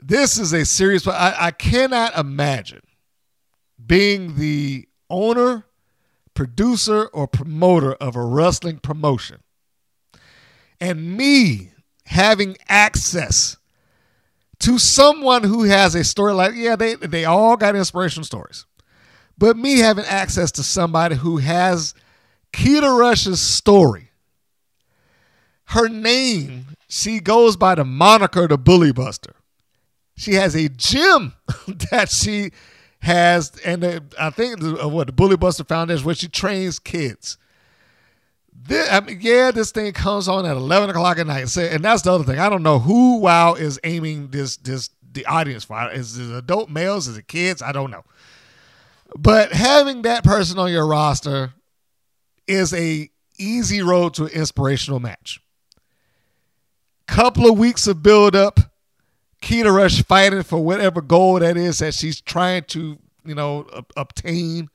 this 0.00 0.38
is 0.38 0.52
a 0.52 0.64
serious. 0.64 1.06
I, 1.06 1.34
I 1.38 1.50
cannot 1.50 2.16
imagine 2.16 2.82
being 3.84 4.36
the 4.36 4.88
owner, 5.10 5.66
producer, 6.34 7.06
or 7.06 7.26
promoter 7.26 7.94
of 7.94 8.16
a 8.16 8.24
wrestling 8.24 8.78
promotion 8.78 9.42
and 10.80 11.16
me 11.16 11.72
having 12.06 12.56
access 12.68 13.56
to 14.60 14.78
someone 14.78 15.42
who 15.44 15.64
has 15.64 15.94
a 15.94 16.02
story 16.02 16.32
like 16.32 16.54
yeah 16.54 16.76
they 16.76 16.94
they 16.94 17.24
all 17.24 17.56
got 17.56 17.76
inspirational 17.76 18.24
stories. 18.24 18.64
But 19.38 19.56
me 19.58 19.78
having 19.80 20.06
access 20.06 20.50
to 20.52 20.62
somebody 20.62 21.16
who 21.16 21.36
has 21.36 21.94
Keta 22.52 22.98
Rush's 22.98 23.40
story 23.40 24.10
her 25.66 25.88
name 25.88 26.66
she 26.88 27.20
goes 27.20 27.56
by 27.56 27.74
the 27.74 27.84
moniker 27.84 28.46
the 28.46 28.56
Bully 28.56 28.92
Buster. 28.92 29.34
She 30.16 30.34
has 30.34 30.54
a 30.54 30.68
gym 30.68 31.34
that 31.90 32.08
she 32.08 32.52
has 33.00 33.52
and 33.64 33.84
uh, 33.84 34.00
I 34.18 34.30
think 34.30 34.60
the, 34.60 34.84
uh, 34.84 34.88
what 34.88 35.08
the 35.08 35.12
Bully 35.12 35.36
Buster 35.36 35.64
Foundation 35.64 36.06
where 36.06 36.14
she 36.14 36.28
trains 36.28 36.78
kids 36.78 37.36
this, 38.68 38.88
I 38.90 39.00
mean, 39.00 39.18
yeah, 39.20 39.50
this 39.50 39.70
thing 39.70 39.92
comes 39.92 40.28
on 40.28 40.46
at 40.46 40.56
eleven 40.56 40.90
o'clock 40.90 41.18
at 41.18 41.26
night, 41.26 41.56
and 41.56 41.84
that's 41.84 42.02
the 42.02 42.12
other 42.12 42.24
thing. 42.24 42.38
I 42.38 42.48
don't 42.48 42.62
know 42.62 42.78
who 42.78 43.18
WoW 43.18 43.54
is 43.54 43.78
aiming 43.84 44.28
this 44.28 44.56
this 44.56 44.90
the 45.12 45.26
audience 45.26 45.64
for. 45.64 45.90
Is 45.92 46.18
it 46.18 46.34
adult 46.34 46.70
males? 46.70 47.08
Is 47.08 47.16
it 47.16 47.28
kids? 47.28 47.62
I 47.62 47.72
don't 47.72 47.90
know. 47.90 48.04
But 49.16 49.52
having 49.52 50.02
that 50.02 50.24
person 50.24 50.58
on 50.58 50.70
your 50.70 50.86
roster 50.86 51.54
is 52.46 52.72
a 52.74 53.10
easy 53.38 53.82
road 53.82 54.14
to 54.14 54.24
an 54.24 54.30
inspirational 54.30 55.00
match. 55.00 55.40
Couple 57.06 57.50
of 57.50 57.58
weeks 57.58 57.86
of 57.86 58.02
build 58.02 58.34
up, 58.34 58.58
Keta 59.40 59.74
Rush 59.74 60.02
fighting 60.02 60.42
for 60.42 60.58
whatever 60.58 61.00
goal 61.00 61.38
that 61.38 61.56
is 61.56 61.78
that 61.78 61.94
she's 61.94 62.20
trying 62.20 62.64
to 62.64 62.98
you 63.24 63.34
know 63.34 63.66
obtain 63.96 64.68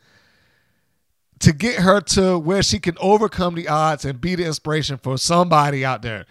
to 1.41 1.53
get 1.53 1.79
her 1.79 2.01
to 2.01 2.37
where 2.37 2.63
she 2.63 2.79
can 2.79 2.95
overcome 2.99 3.55
the 3.55 3.67
odds 3.67 4.05
and 4.05 4.21
be 4.21 4.35
the 4.35 4.45
inspiration 4.45 4.97
for 4.97 5.17
somebody 5.17 5.83
out 5.83 6.01
there, 6.01 6.25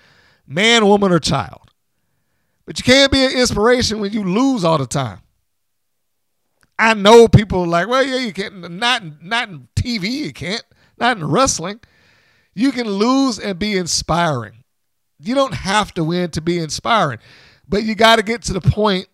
man, 0.47 0.87
woman, 0.87 1.13
or 1.13 1.19
child. 1.19 1.71
But 2.65 2.79
you 2.79 2.85
can't 2.85 3.11
be 3.11 3.25
an 3.25 3.33
inspiration 3.33 4.01
when 4.01 4.13
you 4.13 4.23
lose 4.23 4.65
all 4.65 4.79
the 4.79 4.87
time. 4.87 5.21
I 6.79 6.95
know 6.95 7.29
people 7.29 7.67
like, 7.67 7.89
well, 7.89 8.03
yeah, 8.03 8.19
you 8.19 8.33
can't. 8.33 8.71
Not 8.71 9.23
not 9.23 9.49
in 9.49 9.69
TV, 9.75 10.11
you 10.11 10.33
can't. 10.33 10.63
Not 10.99 11.17
in 11.19 11.27
wrestling. 11.27 11.81
You 12.55 12.73
can 12.73 12.89
lose 12.89 13.39
and 13.39 13.59
be 13.59 13.77
inspiring. 13.77 14.65
You 15.19 15.35
don't 15.35 15.55
have 15.55 15.93
to 15.95 16.05
win 16.05 16.31
to 16.31 16.41
be 16.41 16.59
inspiring, 16.59 17.19
but 17.69 17.83
you 17.83 17.95
got 17.95 18.17
to 18.17 18.23
get 18.23 18.43
to 18.43 18.53
the 18.53 18.61
point 18.61 19.09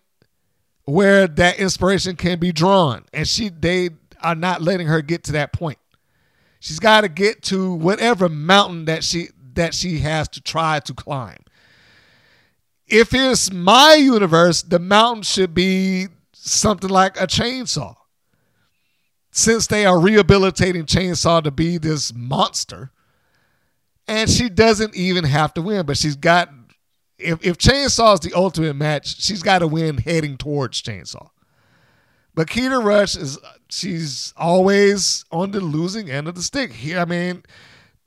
where 0.85 1.27
that 1.27 1.59
inspiration 1.59 2.15
can 2.15 2.39
be 2.39 2.51
drawn, 2.53 3.03
and 3.11 3.27
she 3.27 3.49
they 3.49 3.89
are 4.21 4.35
not 4.35 4.61
letting 4.61 4.87
her 4.87 5.01
get 5.01 5.23
to 5.25 5.33
that 5.33 5.51
point. 5.51 5.77
She's 6.59 6.79
got 6.79 7.01
to 7.01 7.09
get 7.09 7.41
to 7.43 7.73
whatever 7.73 8.29
mountain 8.29 8.85
that 8.85 9.03
she 9.03 9.29
that 9.53 9.73
she 9.73 9.99
has 9.99 10.27
to 10.29 10.41
try 10.41 10.79
to 10.81 10.93
climb. 10.93 11.39
If 12.87 13.13
it's 13.13 13.51
my 13.51 13.95
universe, 13.95 14.61
the 14.61 14.79
mountain 14.79 15.23
should 15.23 15.53
be 15.53 16.07
something 16.33 16.89
like 16.89 17.19
a 17.19 17.27
chainsaw. 17.27 17.95
Since 19.31 19.67
they 19.67 19.85
are 19.85 19.99
rehabilitating 19.99 20.85
Chainsaw 20.85 21.43
to 21.43 21.51
be 21.51 21.77
this 21.77 22.11
monster, 22.11 22.91
and 24.07 24.27
she 24.29 24.49
doesn't 24.49 24.95
even 24.95 25.25
have 25.25 25.53
to 25.55 25.61
win, 25.61 25.85
but 25.85 25.97
she's 25.97 26.15
got 26.15 26.49
if, 27.19 27.45
if 27.45 27.57
Chainsaw 27.57 28.13
is 28.13 28.19
the 28.19 28.33
ultimate 28.33 28.75
match, 28.75 29.21
she's 29.21 29.43
got 29.43 29.59
to 29.59 29.67
win 29.67 29.97
heading 29.97 30.37
towards 30.37 30.81
Chainsaw. 30.81 31.29
But 32.35 32.47
Keta 32.47 32.83
Rush 32.83 33.15
is 33.15 33.39
she's 33.69 34.33
always 34.37 35.25
on 35.31 35.51
the 35.51 35.61
losing 35.61 36.09
end 36.09 36.27
of 36.27 36.35
the 36.35 36.41
stick. 36.41 36.71
Here, 36.71 36.99
I 36.99 37.05
mean, 37.05 37.43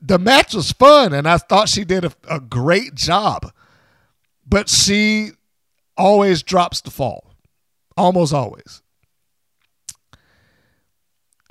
the 0.00 0.18
match 0.18 0.54
was 0.54 0.72
fun, 0.72 1.12
and 1.12 1.28
I 1.28 1.38
thought 1.38 1.68
she 1.68 1.84
did 1.84 2.04
a, 2.04 2.12
a 2.28 2.40
great 2.40 2.94
job. 2.94 3.52
But 4.46 4.68
she 4.68 5.30
always 5.96 6.42
drops 6.42 6.80
the 6.80 6.90
fall, 6.90 7.34
almost 7.96 8.32
always. 8.32 8.82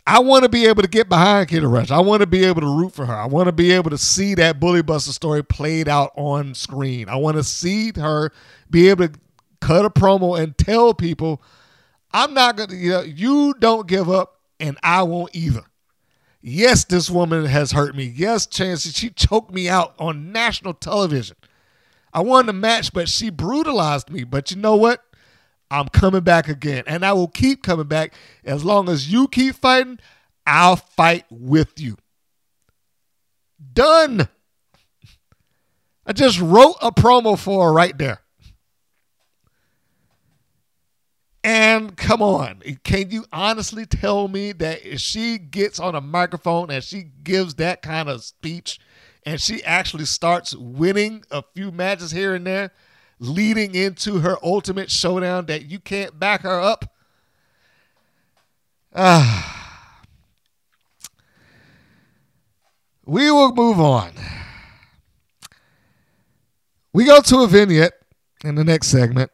I 0.09 0.19
want 0.19 0.43
to 0.43 0.49
be 0.49 0.65
able 0.65 0.81
to 0.81 0.87
get 0.87 1.07
behind 1.07 1.49
Keta 1.49 1.71
Rush. 1.71 1.91
I 1.91 1.99
want 1.99 2.21
to 2.21 2.27
be 2.27 2.43
able 2.43 2.61
to 2.61 2.67
root 2.67 2.93
for 2.93 3.05
her. 3.05 3.13
I 3.13 3.27
want 3.27 3.45
to 3.45 3.51
be 3.51 3.71
able 3.71 3.91
to 3.91 3.97
see 3.97 4.33
that 4.35 4.59
Bully 4.59 4.81
Buster 4.81 5.11
story 5.11 5.43
played 5.43 5.87
out 5.87 6.11
on 6.15 6.55
screen. 6.55 7.07
I 7.07 7.15
want 7.17 7.37
to 7.37 7.43
see 7.43 7.91
her 7.95 8.31
be 8.71 8.89
able 8.89 9.07
to 9.07 9.13
cut 9.61 9.85
a 9.85 9.89
promo 9.91 10.39
and 10.41 10.57
tell 10.57 10.95
people 10.95 11.43
I'm 12.11 12.33
not 12.33 12.57
gonna. 12.57 12.75
You, 12.75 12.89
know, 12.89 13.01
you 13.01 13.55
don't 13.59 13.87
give 13.87 14.09
up, 14.09 14.39
and 14.59 14.77
I 14.83 15.03
won't 15.03 15.35
either. 15.35 15.63
Yes, 16.41 16.85
this 16.85 17.09
woman 17.09 17.45
has 17.45 17.71
hurt 17.71 17.95
me. 17.95 18.05
Yes, 18.05 18.47
Chance, 18.47 18.93
she 18.93 19.09
choked 19.09 19.53
me 19.53 19.67
out 19.67 19.93
on 19.99 20.31
national 20.31 20.73
television. 20.73 21.35
I 22.13 22.21
won 22.21 22.45
the 22.45 22.53
match, 22.53 22.93
but 22.93 23.09
she 23.09 23.29
brutalized 23.29 24.09
me. 24.09 24.23
But 24.23 24.51
you 24.51 24.57
know 24.57 24.75
what? 24.75 25.03
I'm 25.69 25.89
coming 25.89 26.21
back 26.21 26.47
again. 26.47 26.83
And 26.87 27.05
I 27.05 27.13
will 27.13 27.27
keep 27.27 27.61
coming 27.61 27.87
back. 27.87 28.13
As 28.43 28.63
long 28.63 28.89
as 28.89 29.11
you 29.11 29.27
keep 29.27 29.55
fighting, 29.55 29.99
I'll 30.47 30.77
fight 30.77 31.25
with 31.29 31.79
you. 31.79 31.97
Done. 33.73 34.27
I 36.05 36.13
just 36.13 36.39
wrote 36.39 36.77
a 36.81 36.91
promo 36.91 37.37
for 37.37 37.67
her 37.67 37.73
right 37.73 37.95
there. 37.97 38.21
And 41.43 41.95
come 41.95 42.21
on, 42.21 42.61
can 42.83 43.11
you 43.11 43.25
honestly 43.31 43.85
tell 43.85 44.27
me 44.27 44.51
that 44.53 44.85
if 44.85 44.99
she 44.99 45.37
gets 45.37 45.79
on 45.79 45.95
a 45.95 46.01
microphone 46.01 46.69
and 46.69 46.83
she 46.83 47.05
gives 47.23 47.55
that 47.55 47.81
kind 47.81 48.09
of 48.09 48.23
speech 48.23 48.79
and 49.25 49.39
she 49.39 49.63
actually 49.63 50.05
starts 50.05 50.53
winning 50.55 51.23
a 51.31 51.43
few 51.55 51.71
matches 51.71 52.11
here 52.11 52.35
and 52.35 52.45
there, 52.45 52.71
leading 53.19 53.73
into 53.73 54.19
her 54.19 54.37
ultimate 54.43 54.91
showdown, 54.91 55.45
that 55.45 55.65
you 55.65 55.79
can't 55.79 56.19
back 56.19 56.41
her 56.41 56.59
up? 56.59 56.93
Ah. 58.93 60.01
We 63.05 63.31
will 63.31 63.53
move 63.53 63.79
on. 63.79 64.11
We 66.91 67.05
go 67.05 67.21
to 67.21 67.37
a 67.39 67.47
vignette 67.47 67.93
in 68.43 68.55
the 68.55 68.63
next 68.63 68.87
segment 68.87 69.31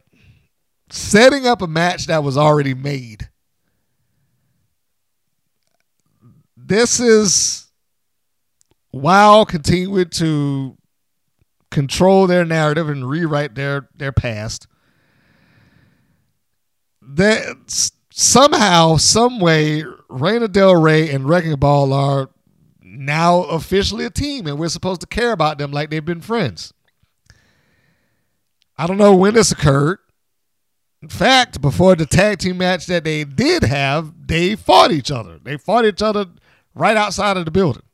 setting 0.90 1.46
up 1.46 1.62
a 1.62 1.66
match 1.66 2.06
that 2.06 2.22
was 2.22 2.36
already 2.36 2.74
made. 2.74 3.28
This 6.56 6.98
is 6.98 7.68
while 8.90 9.44
continuing 9.44 10.08
to 10.10 10.76
control 11.70 12.26
their 12.26 12.44
narrative 12.44 12.88
and 12.88 13.08
rewrite 13.08 13.54
their 13.54 13.88
their 13.94 14.12
past. 14.12 14.66
That 17.02 17.92
somehow, 18.10 18.96
some 18.96 19.38
way, 19.38 19.84
Reina 20.08 20.48
Del 20.48 20.74
Rey 20.74 21.10
and 21.10 21.28
Wrecking 21.28 21.54
Ball 21.56 21.92
are 21.92 22.30
now 22.82 23.42
officially 23.42 24.04
a 24.04 24.10
team, 24.10 24.46
and 24.46 24.58
we're 24.58 24.68
supposed 24.68 25.02
to 25.02 25.06
care 25.06 25.32
about 25.32 25.58
them 25.58 25.70
like 25.70 25.90
they've 25.90 26.04
been 26.04 26.20
friends. 26.20 26.72
I 28.78 28.86
don't 28.86 28.98
know 28.98 29.14
when 29.14 29.34
this 29.34 29.52
occurred. 29.52 29.98
In 31.06 31.10
fact, 31.10 31.60
before 31.60 31.94
the 31.94 32.04
tag 32.04 32.40
team 32.40 32.58
match 32.58 32.86
that 32.86 33.04
they 33.04 33.22
did 33.22 33.62
have, 33.62 34.12
they 34.26 34.56
fought 34.56 34.90
each 34.90 35.12
other. 35.12 35.38
They 35.40 35.56
fought 35.56 35.84
each 35.84 36.02
other 36.02 36.26
right 36.74 36.96
outside 36.96 37.36
of 37.36 37.44
the 37.44 37.52
building. 37.52 37.84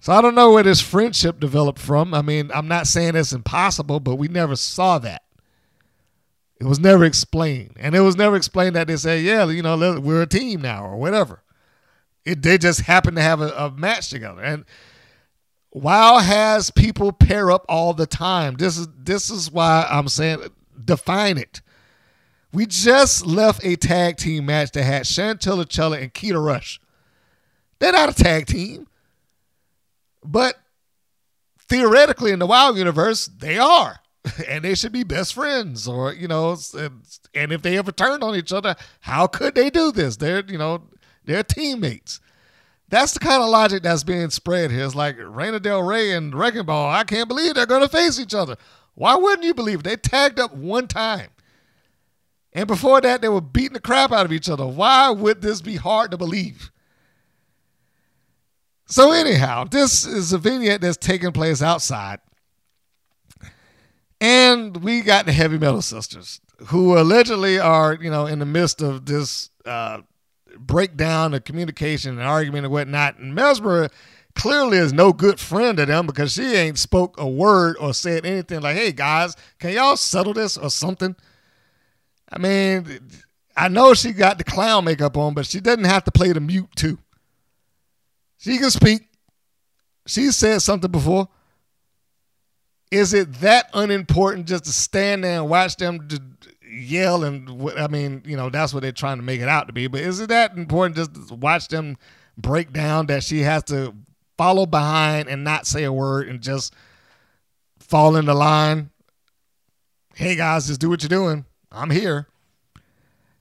So 0.00 0.14
I 0.14 0.22
don't 0.22 0.34
know 0.34 0.50
where 0.50 0.62
this 0.62 0.80
friendship 0.80 1.38
developed 1.38 1.78
from. 1.78 2.14
I 2.14 2.22
mean, 2.22 2.50
I'm 2.54 2.68
not 2.68 2.86
saying 2.86 3.16
it's 3.16 3.34
impossible, 3.34 4.00
but 4.00 4.14
we 4.14 4.28
never 4.28 4.56
saw 4.56 4.98
that. 5.00 5.24
It 6.58 6.64
was 6.64 6.80
never 6.80 7.04
explained. 7.04 7.76
And 7.78 7.94
it 7.94 8.00
was 8.00 8.16
never 8.16 8.34
explained 8.34 8.74
that 8.74 8.86
they 8.86 8.96
say, 8.96 9.20
yeah, 9.20 9.44
you 9.44 9.60
know, 9.60 10.00
we're 10.00 10.22
a 10.22 10.26
team 10.26 10.62
now 10.62 10.86
or 10.86 10.96
whatever. 10.96 11.42
It, 12.24 12.40
they 12.40 12.56
just 12.56 12.80
happened 12.80 13.18
to 13.18 13.22
have 13.22 13.42
a, 13.42 13.50
a 13.50 13.70
match 13.72 14.08
together. 14.08 14.40
And 14.40 14.64
WoW 15.70 16.16
has 16.20 16.70
people 16.70 17.12
pair 17.12 17.50
up 17.50 17.66
all 17.68 17.92
the 17.92 18.06
time. 18.06 18.54
This 18.54 18.78
is 18.78 18.88
this 18.96 19.28
is 19.28 19.52
why 19.52 19.86
I'm 19.90 20.08
saying 20.08 20.48
define 20.88 21.38
it. 21.38 21.60
We 22.52 22.66
just 22.66 23.26
left 23.26 23.64
a 23.64 23.76
tag 23.76 24.16
team 24.16 24.46
match 24.46 24.72
that 24.72 24.82
had 24.82 25.06
Chantilly 25.06 25.66
Chella 25.66 25.98
and 25.98 26.12
Keta 26.12 26.42
Rush. 26.42 26.80
They're 27.78 27.92
not 27.92 28.08
a 28.08 28.14
tag 28.14 28.46
team, 28.46 28.88
but 30.24 30.56
theoretically 31.68 32.32
in 32.32 32.38
the 32.38 32.46
Wild 32.46 32.78
universe, 32.78 33.26
they 33.26 33.58
are, 33.58 34.00
and 34.48 34.64
they 34.64 34.74
should 34.74 34.92
be 34.92 35.04
best 35.04 35.34
friends. 35.34 35.86
Or 35.86 36.12
you 36.12 36.26
know, 36.26 36.56
and 37.34 37.52
if 37.52 37.62
they 37.62 37.76
ever 37.76 37.92
turned 37.92 38.24
on 38.24 38.34
each 38.34 38.52
other, 38.52 38.74
how 39.00 39.26
could 39.26 39.54
they 39.54 39.70
do 39.70 39.92
this? 39.92 40.16
They're 40.16 40.42
you 40.48 40.58
know 40.58 40.84
they're 41.24 41.44
teammates. 41.44 42.18
That's 42.88 43.12
the 43.12 43.20
kind 43.20 43.42
of 43.42 43.50
logic 43.50 43.82
that's 43.82 44.02
being 44.02 44.30
spread 44.30 44.70
here. 44.70 44.86
It's 44.86 44.94
like 44.94 45.16
Reina 45.18 45.60
Del 45.60 45.82
Rey 45.82 46.12
and 46.12 46.34
Wrecking 46.34 46.64
Ball. 46.64 46.90
I 46.90 47.04
can't 47.04 47.28
believe 47.28 47.54
they're 47.54 47.66
going 47.66 47.82
to 47.82 47.88
face 47.88 48.18
each 48.18 48.34
other. 48.34 48.56
Why 48.98 49.14
wouldn't 49.14 49.44
you 49.44 49.54
believe 49.54 49.78
it? 49.78 49.84
They 49.84 49.94
tagged 49.94 50.40
up 50.40 50.52
one 50.52 50.88
time. 50.88 51.30
And 52.52 52.66
before 52.66 53.00
that, 53.00 53.22
they 53.22 53.28
were 53.28 53.40
beating 53.40 53.74
the 53.74 53.80
crap 53.80 54.10
out 54.10 54.26
of 54.26 54.32
each 54.32 54.50
other. 54.50 54.66
Why 54.66 55.08
would 55.10 55.40
this 55.40 55.62
be 55.62 55.76
hard 55.76 56.10
to 56.10 56.16
believe? 56.16 56.72
So, 58.86 59.12
anyhow, 59.12 59.64
this 59.70 60.04
is 60.04 60.32
a 60.32 60.38
vignette 60.38 60.80
that's 60.80 60.96
taking 60.96 61.30
place 61.30 61.62
outside. 61.62 62.18
And 64.20 64.78
we 64.78 65.02
got 65.02 65.26
the 65.26 65.32
Heavy 65.32 65.58
Metal 65.58 65.82
Sisters, 65.82 66.40
who 66.66 66.98
allegedly 66.98 67.60
are, 67.60 67.94
you 67.94 68.10
know, 68.10 68.26
in 68.26 68.40
the 68.40 68.46
midst 68.46 68.82
of 68.82 69.06
this 69.06 69.50
uh, 69.64 70.00
breakdown 70.58 71.34
of 71.34 71.44
communication 71.44 72.18
and 72.18 72.26
argument 72.26 72.64
and 72.64 72.72
whatnot. 72.72 73.18
And 73.18 73.32
Mesmer 73.32 73.90
clearly 74.38 74.78
is 74.78 74.92
no 74.92 75.12
good 75.12 75.38
friend 75.38 75.76
to 75.76 75.84
them 75.84 76.06
because 76.06 76.32
she 76.32 76.54
ain't 76.54 76.78
spoke 76.78 77.18
a 77.18 77.28
word 77.28 77.76
or 77.78 77.92
said 77.92 78.24
anything 78.24 78.60
like, 78.60 78.76
hey 78.76 78.92
guys, 78.92 79.36
can 79.58 79.72
y'all 79.72 79.96
settle 79.96 80.32
this 80.32 80.56
or 80.56 80.70
something? 80.70 81.14
I 82.30 82.38
mean, 82.38 83.00
I 83.56 83.68
know 83.68 83.94
she 83.94 84.12
got 84.12 84.38
the 84.38 84.44
clown 84.44 84.84
makeup 84.84 85.16
on, 85.16 85.34
but 85.34 85.46
she 85.46 85.60
doesn't 85.60 85.84
have 85.84 86.04
to 86.04 86.12
play 86.12 86.32
the 86.32 86.40
mute 86.40 86.70
too. 86.76 86.98
She 88.38 88.58
can 88.58 88.70
speak. 88.70 89.08
She 90.06 90.30
said 90.30 90.62
something 90.62 90.90
before. 90.90 91.28
Is 92.90 93.12
it 93.12 93.40
that 93.40 93.68
unimportant 93.74 94.46
just 94.46 94.64
to 94.64 94.72
stand 94.72 95.24
there 95.24 95.40
and 95.40 95.50
watch 95.50 95.76
them 95.76 96.08
yell 96.70 97.24
and 97.24 97.70
I 97.76 97.88
mean, 97.88 98.22
you 98.24 98.36
know, 98.36 98.50
that's 98.50 98.72
what 98.72 98.82
they're 98.82 98.92
trying 98.92 99.16
to 99.18 99.22
make 99.24 99.40
it 99.40 99.48
out 99.48 99.66
to 99.66 99.72
be. 99.72 99.88
But 99.88 100.00
is 100.00 100.20
it 100.20 100.28
that 100.28 100.56
important 100.56 100.96
just 100.96 101.28
to 101.28 101.34
watch 101.34 101.68
them 101.68 101.96
break 102.36 102.72
down 102.72 103.06
that 103.06 103.24
she 103.24 103.40
has 103.40 103.64
to 103.64 103.94
follow 104.38 104.64
behind 104.64 105.28
and 105.28 105.44
not 105.44 105.66
say 105.66 105.84
a 105.84 105.92
word 105.92 106.28
and 106.28 106.40
just 106.40 106.72
fall 107.78 108.16
in 108.16 108.24
the 108.24 108.34
line. 108.34 108.90
Hey 110.14 110.36
guys, 110.36 110.68
just 110.68 110.80
do 110.80 110.88
what 110.88 111.02
you're 111.02 111.08
doing. 111.08 111.44
I'm 111.70 111.90
here. 111.90 112.28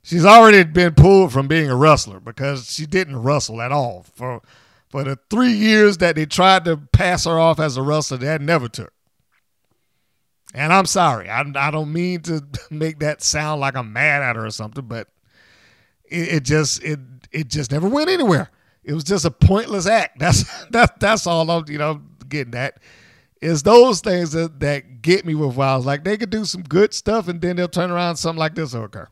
She's 0.01 0.25
already 0.25 0.63
been 0.63 0.95
pulled 0.95 1.31
from 1.31 1.47
being 1.47 1.69
a 1.69 1.75
wrestler 1.75 2.19
because 2.19 2.71
she 2.71 2.85
didn't 2.85 3.21
wrestle 3.21 3.61
at 3.61 3.71
all. 3.71 4.05
For 4.15 4.41
for 4.89 5.03
the 5.03 5.19
three 5.29 5.51
years 5.51 5.97
that 5.97 6.15
they 6.15 6.25
tried 6.25 6.65
to 6.65 6.77
pass 6.77 7.25
her 7.25 7.37
off 7.39 7.59
as 7.59 7.77
a 7.77 7.81
wrestler, 7.81 8.17
that 8.17 8.41
never 8.41 8.69
took. 8.69 8.93
And 10.53 10.71
I'm 10.71 10.85
sorry. 10.85 11.29
I, 11.29 11.43
I 11.55 11.71
don't 11.71 11.91
mean 11.91 12.21
to 12.21 12.41
make 12.71 12.99
that 12.99 13.21
sound 13.21 13.61
like 13.61 13.75
I'm 13.75 13.91
mad 13.91 14.23
at 14.23 14.35
her 14.35 14.45
or 14.45 14.51
something, 14.51 14.85
but 14.85 15.09
it, 16.05 16.35
it 16.35 16.43
just 16.43 16.81
it 16.83 16.99
it 17.31 17.49
just 17.49 17.71
never 17.71 17.87
went 17.89 18.09
anywhere. 18.09 18.49
It 18.88 18.93
was 18.93 19.03
just 19.03 19.25
a 19.25 19.31
pointless 19.31 19.85
act. 19.85 20.17
That's 20.19 20.65
that 20.67 20.99
that's 20.99 21.27
all 21.27 21.49
I'm 21.51 21.65
you 21.67 21.77
know 21.77 22.01
getting 22.27 22.55
at. 22.55 22.79
Is 23.39 23.61
those 23.61 24.01
things 24.01 24.31
that, 24.31 24.59
that 24.61 25.03
get 25.03 25.23
me 25.23 25.35
with 25.35 25.55
Wilds. 25.55 25.85
Like 25.85 26.03
they 26.03 26.17
could 26.17 26.31
do 26.31 26.43
some 26.43 26.63
good 26.63 26.91
stuff 26.91 27.27
and 27.27 27.39
then 27.39 27.55
they'll 27.57 27.67
turn 27.67 27.91
around 27.91 28.15
something 28.15 28.39
like 28.39 28.55
this 28.55 28.73
will 28.73 28.85
occur. 28.85 29.07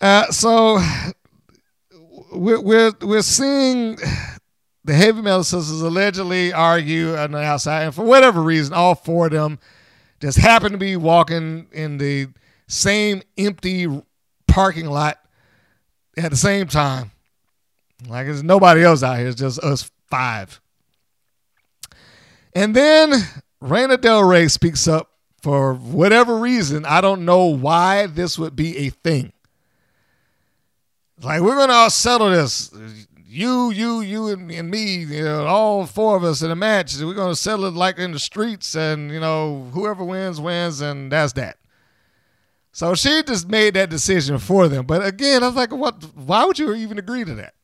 Uh, 0.00 0.30
so 0.30 0.78
we're 2.32 2.60
we're 2.60 2.92
we're 3.02 3.22
seeing 3.22 3.98
the 4.84 4.94
heavy 4.94 5.20
metal 5.20 5.44
sisters 5.44 5.82
allegedly 5.82 6.52
argue 6.52 7.14
on 7.16 7.32
the 7.32 7.38
outside, 7.38 7.82
and 7.82 7.94
for 7.94 8.04
whatever 8.04 8.40
reason, 8.40 8.72
all 8.72 8.94
four 8.94 9.26
of 9.26 9.32
them 9.32 9.58
just 10.20 10.38
happen 10.38 10.72
to 10.72 10.78
be 10.78 10.96
walking 10.96 11.66
in 11.72 11.98
the 11.98 12.28
same 12.68 13.22
empty 13.36 13.86
parking 14.46 14.86
lot 14.86 15.18
at 16.16 16.30
the 16.30 16.36
same 16.36 16.68
time. 16.68 17.10
Like 18.06 18.26
there's 18.26 18.42
nobody 18.42 18.82
else 18.82 19.02
out 19.02 19.18
here. 19.18 19.28
It's 19.28 19.40
just 19.40 19.58
us 19.60 19.90
five. 20.08 20.60
And 22.54 22.74
then 22.74 23.12
Reina 23.60 23.96
Del 23.96 24.22
Rey 24.22 24.48
speaks 24.48 24.86
up 24.86 25.10
for 25.42 25.74
whatever 25.74 26.36
reason. 26.36 26.84
I 26.84 27.00
don't 27.00 27.24
know 27.24 27.46
why 27.46 28.06
this 28.06 28.38
would 28.38 28.54
be 28.54 28.76
a 28.78 28.90
thing. 28.90 29.32
Like 31.22 31.40
we're 31.40 31.56
gonna 31.56 31.72
all 31.72 31.90
settle 31.90 32.30
this. 32.30 32.72
You, 33.30 33.70
you, 33.70 34.00
you, 34.00 34.28
and, 34.28 34.50
and 34.50 34.70
me, 34.70 35.04
you 35.04 35.22
know, 35.22 35.44
all 35.46 35.84
four 35.84 36.16
of 36.16 36.24
us 36.24 36.42
in 36.42 36.50
a 36.50 36.56
match. 36.56 36.96
We're 36.98 37.14
gonna 37.14 37.36
settle 37.36 37.66
it 37.66 37.74
like 37.74 37.98
in 37.98 38.12
the 38.12 38.18
streets, 38.18 38.74
and 38.74 39.10
you 39.12 39.20
know, 39.20 39.68
whoever 39.72 40.04
wins 40.04 40.40
wins, 40.40 40.80
and 40.80 41.12
that's 41.12 41.34
that. 41.34 41.58
So 42.72 42.94
she 42.94 43.22
just 43.24 43.48
made 43.48 43.74
that 43.74 43.90
decision 43.90 44.38
for 44.38 44.68
them. 44.68 44.86
But 44.86 45.04
again, 45.04 45.42
I 45.42 45.46
was 45.46 45.56
like, 45.56 45.72
what? 45.72 46.02
Why 46.14 46.44
would 46.44 46.58
you 46.58 46.72
even 46.74 46.98
agree 46.98 47.24
to 47.24 47.34
that? 47.34 47.54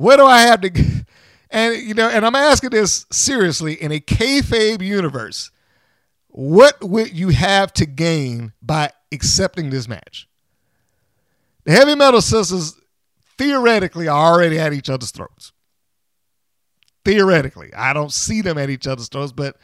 What 0.00 0.16
do 0.16 0.24
I 0.24 0.40
have 0.40 0.62
to? 0.62 0.70
And 1.52 1.82
you 1.82 1.94
know, 1.94 2.08
and 2.08 2.24
I'm 2.24 2.36
asking 2.36 2.70
this 2.70 3.06
seriously 3.10 3.74
in 3.74 3.90
a 3.90 3.98
kayfabe 3.98 4.82
universe. 4.82 5.50
What 6.28 6.80
would 6.80 7.12
you 7.12 7.30
have 7.30 7.72
to 7.72 7.86
gain 7.86 8.52
by 8.62 8.92
accepting 9.10 9.70
this 9.70 9.88
match? 9.88 10.28
The 11.64 11.72
Heavy 11.72 11.96
Metal 11.96 12.20
Sisters 12.20 12.76
theoretically 13.36 14.06
are 14.06 14.32
already 14.32 14.60
at 14.60 14.72
each 14.72 14.88
other's 14.88 15.10
throats. 15.10 15.50
Theoretically, 17.04 17.74
I 17.74 17.94
don't 17.94 18.12
see 18.12 18.42
them 18.42 18.58
at 18.58 18.70
each 18.70 18.86
other's 18.86 19.08
throats, 19.08 19.32
but 19.32 19.56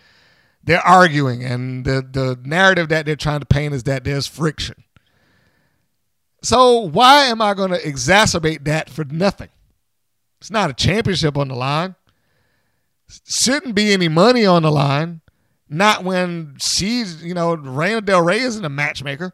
they're 0.65 0.85
arguing, 0.85 1.45
and 1.45 1.85
the 1.85 2.03
the 2.03 2.37
narrative 2.45 2.89
that 2.89 3.07
they're 3.07 3.15
trying 3.15 3.41
to 3.41 3.47
paint 3.47 3.75
is 3.75 3.85
that 3.85 4.03
there's 4.03 4.27
friction. 4.27 4.83
So 6.43 6.81
why 6.81 7.27
am 7.27 7.41
I 7.41 7.55
going 7.55 7.71
to 7.71 7.81
exacerbate 7.81 8.65
that 8.65 8.91
for 8.91 9.05
nothing? 9.05 9.51
It's 10.41 10.51
not 10.51 10.71
a 10.71 10.75
championship 10.75 11.37
on 11.37 11.49
the 11.49 11.55
line. 11.55 11.95
Shouldn't 13.27 13.75
be 13.75 13.93
any 13.93 14.09
money 14.09 14.45
on 14.45 14.63
the 14.63 14.71
line. 14.71 15.21
Not 15.69 16.05
when 16.05 16.57
she's, 16.61 17.25
you 17.25 17.35
know, 17.35 17.55
Reina 17.55 18.01
Del 18.01 18.23
Rey 18.23 18.41
isn't 18.41 18.65
a 18.65 18.69
matchmaker. 18.69 19.33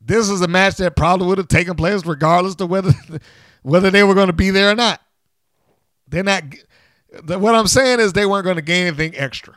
This 0.00 0.28
is 0.30 0.40
a 0.40 0.48
match 0.48 0.76
that 0.76 0.96
probably 0.96 1.26
would 1.26 1.38
have 1.38 1.48
taken 1.48 1.74
place 1.74 2.06
regardless 2.06 2.54
of 2.60 2.70
whether 2.70 2.92
whether 3.62 3.90
they 3.90 4.02
were 4.02 4.14
going 4.14 4.28
to 4.28 4.32
be 4.32 4.50
there 4.50 4.70
or 4.70 4.74
not. 4.74 5.00
They're 6.08 6.22
not. 6.22 6.44
What 7.24 7.54
I'm 7.54 7.66
saying 7.66 8.00
is 8.00 8.12
they 8.12 8.26
weren't 8.26 8.44
going 8.44 8.56
to 8.56 8.62
gain 8.62 8.86
anything 8.86 9.14
extra. 9.16 9.54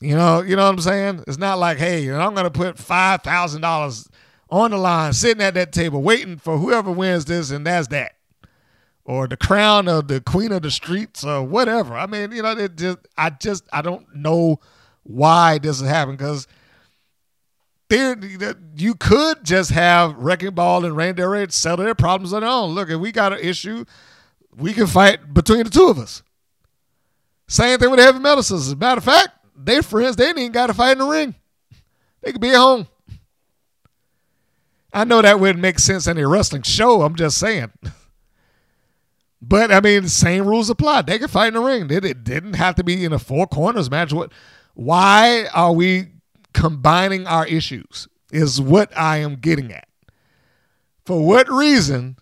You 0.00 0.16
know, 0.16 0.40
you 0.40 0.56
know 0.56 0.64
what 0.64 0.74
I'm 0.74 0.80
saying? 0.80 1.24
It's 1.26 1.38
not 1.38 1.58
like, 1.58 1.78
hey, 1.78 2.10
I'm 2.12 2.34
going 2.34 2.44
to 2.44 2.50
put 2.50 2.76
five 2.78 3.22
thousand 3.22 3.60
dollars 3.60 4.08
on 4.50 4.72
the 4.72 4.76
line, 4.76 5.12
sitting 5.12 5.42
at 5.42 5.54
that 5.54 5.72
table, 5.72 6.02
waiting 6.02 6.36
for 6.36 6.58
whoever 6.58 6.90
wins 6.90 7.24
this, 7.24 7.50
and 7.50 7.66
that's 7.66 7.88
that, 7.88 8.16
or 9.04 9.26
the 9.26 9.36
crown 9.36 9.88
of 9.88 10.08
the 10.08 10.20
queen 10.20 10.52
of 10.52 10.62
the 10.62 10.70
streets, 10.70 11.24
or 11.24 11.42
whatever. 11.42 11.94
I 11.94 12.06
mean, 12.06 12.32
you 12.32 12.42
know, 12.42 12.52
it 12.52 12.76
just, 12.76 12.98
I 13.16 13.30
just, 13.30 13.64
I 13.72 13.82
don't 13.82 14.14
know 14.14 14.60
why 15.02 15.58
this 15.58 15.80
is 15.80 15.88
happening 15.88 16.16
because 16.16 16.46
there, 17.88 18.16
you 18.76 18.94
could 18.94 19.44
just 19.44 19.70
have 19.70 20.16
Wrecking 20.16 20.54
Ball 20.54 20.84
and 20.84 20.96
Randy 20.96 21.22
Orton 21.22 21.50
settle 21.50 21.84
their 21.84 21.94
problems 21.94 22.32
on 22.32 22.40
their 22.40 22.48
own. 22.48 22.74
Look, 22.74 22.88
if 22.90 22.98
we 22.98 23.12
got 23.12 23.32
an 23.32 23.40
issue, 23.40 23.84
we 24.56 24.72
can 24.72 24.86
fight 24.86 25.34
between 25.34 25.64
the 25.64 25.70
two 25.70 25.88
of 25.88 25.98
us. 25.98 26.22
Same 27.48 27.78
thing 27.78 27.90
with 27.90 27.98
the 27.98 28.04
heavy 28.04 28.18
metal 28.18 28.42
sisters. 28.42 28.72
A 28.72 28.76
matter 28.76 28.98
of 28.98 29.04
fact, 29.04 29.30
they're 29.54 29.82
friends. 29.82 30.16
They 30.16 30.28
ain't 30.28 30.38
even 30.38 30.52
got 30.52 30.68
to 30.68 30.74
fight 30.74 30.92
in 30.92 30.98
the 30.98 31.06
ring. 31.06 31.34
They 32.22 32.32
could 32.32 32.40
be 32.40 32.50
at 32.50 32.56
home. 32.56 32.86
I 34.92 35.04
know 35.04 35.20
that 35.20 35.40
wouldn't 35.40 35.60
make 35.60 35.78
sense 35.78 36.06
in 36.06 36.18
a 36.18 36.26
wrestling 36.26 36.62
show. 36.62 37.02
I'm 37.02 37.14
just 37.14 37.38
saying. 37.38 37.72
But 39.44 39.72
I 39.72 39.80
mean, 39.80 40.04
the 40.04 40.08
same 40.08 40.46
rules 40.46 40.70
apply. 40.70 41.02
They 41.02 41.18
could 41.18 41.30
fight 41.30 41.48
in 41.48 41.54
the 41.54 41.60
ring. 41.60 41.90
It 41.90 42.22
didn't 42.22 42.54
have 42.54 42.76
to 42.76 42.84
be 42.84 43.04
in 43.04 43.12
a 43.12 43.18
four 43.18 43.48
corners 43.48 43.90
match. 43.90 44.12
What? 44.12 44.32
Why 44.74 45.46
are 45.52 45.72
we 45.72 46.12
combining 46.54 47.26
our 47.26 47.44
issues? 47.46 48.06
Is 48.30 48.60
what 48.60 48.96
I 48.96 49.18
am 49.18 49.34
getting 49.36 49.72
at. 49.72 49.88
For 51.04 51.26
what 51.26 51.50
reason 51.50 52.16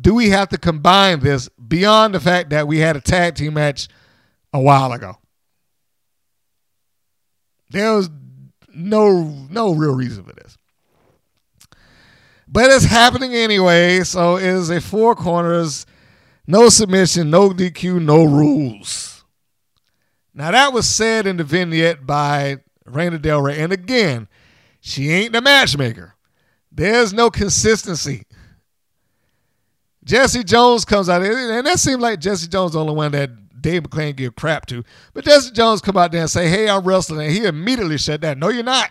do 0.00 0.14
we 0.14 0.30
have 0.30 0.48
to 0.48 0.58
combine 0.58 1.20
this 1.20 1.48
beyond 1.50 2.14
the 2.14 2.20
fact 2.20 2.50
that 2.50 2.66
we 2.66 2.78
had 2.78 2.96
a 2.96 3.00
tag 3.00 3.34
team 3.34 3.54
match 3.54 3.88
a 4.52 4.60
while 4.60 4.92
ago? 4.92 5.18
There 7.70 7.94
was 7.94 8.10
no 8.74 9.46
no 9.50 9.74
real 9.74 9.94
reason 9.94 10.24
for 10.24 10.32
this. 10.32 10.56
But 12.48 12.70
it's 12.70 12.84
happening 12.84 13.34
anyway, 13.34 14.00
so 14.00 14.36
it 14.36 14.44
is 14.44 14.70
a 14.70 14.80
four 14.80 15.14
corners, 15.14 15.86
no 16.46 16.68
submission, 16.68 17.30
no 17.30 17.50
DQ, 17.50 18.02
no 18.02 18.24
rules. 18.24 19.24
Now 20.34 20.50
that 20.50 20.72
was 20.72 20.88
said 20.88 21.26
in 21.26 21.36
the 21.36 21.44
vignette 21.44 22.06
by 22.06 22.58
Reina 22.84 23.18
Del 23.18 23.42
Rey. 23.42 23.60
And 23.60 23.72
again, 23.72 24.28
she 24.80 25.10
ain't 25.10 25.32
the 25.32 25.40
matchmaker. 25.40 26.14
There's 26.70 27.12
no 27.12 27.30
consistency. 27.30 28.24
Jesse 30.04 30.42
Jones 30.42 30.84
comes 30.84 31.08
out, 31.08 31.22
and 31.22 31.66
that 31.66 31.78
seemed 31.78 32.00
like 32.00 32.18
Jesse 32.18 32.48
Jones 32.48 32.72
the 32.72 32.80
only 32.80 32.94
one 32.94 33.12
that 33.12 33.60
Dave 33.60 33.84
McLane 33.84 34.16
give 34.16 34.34
crap 34.34 34.66
to. 34.66 34.82
But 35.14 35.24
Jesse 35.24 35.52
Jones 35.52 35.80
come 35.80 35.96
out 35.96 36.10
there 36.10 36.22
and 36.22 36.30
say, 36.30 36.48
"Hey, 36.48 36.68
I'm 36.68 36.82
wrestling," 36.82 37.26
and 37.26 37.30
he 37.30 37.44
immediately 37.44 37.98
shut 37.98 38.20
down. 38.20 38.40
No, 38.40 38.48
you're 38.48 38.64
not. 38.64 38.90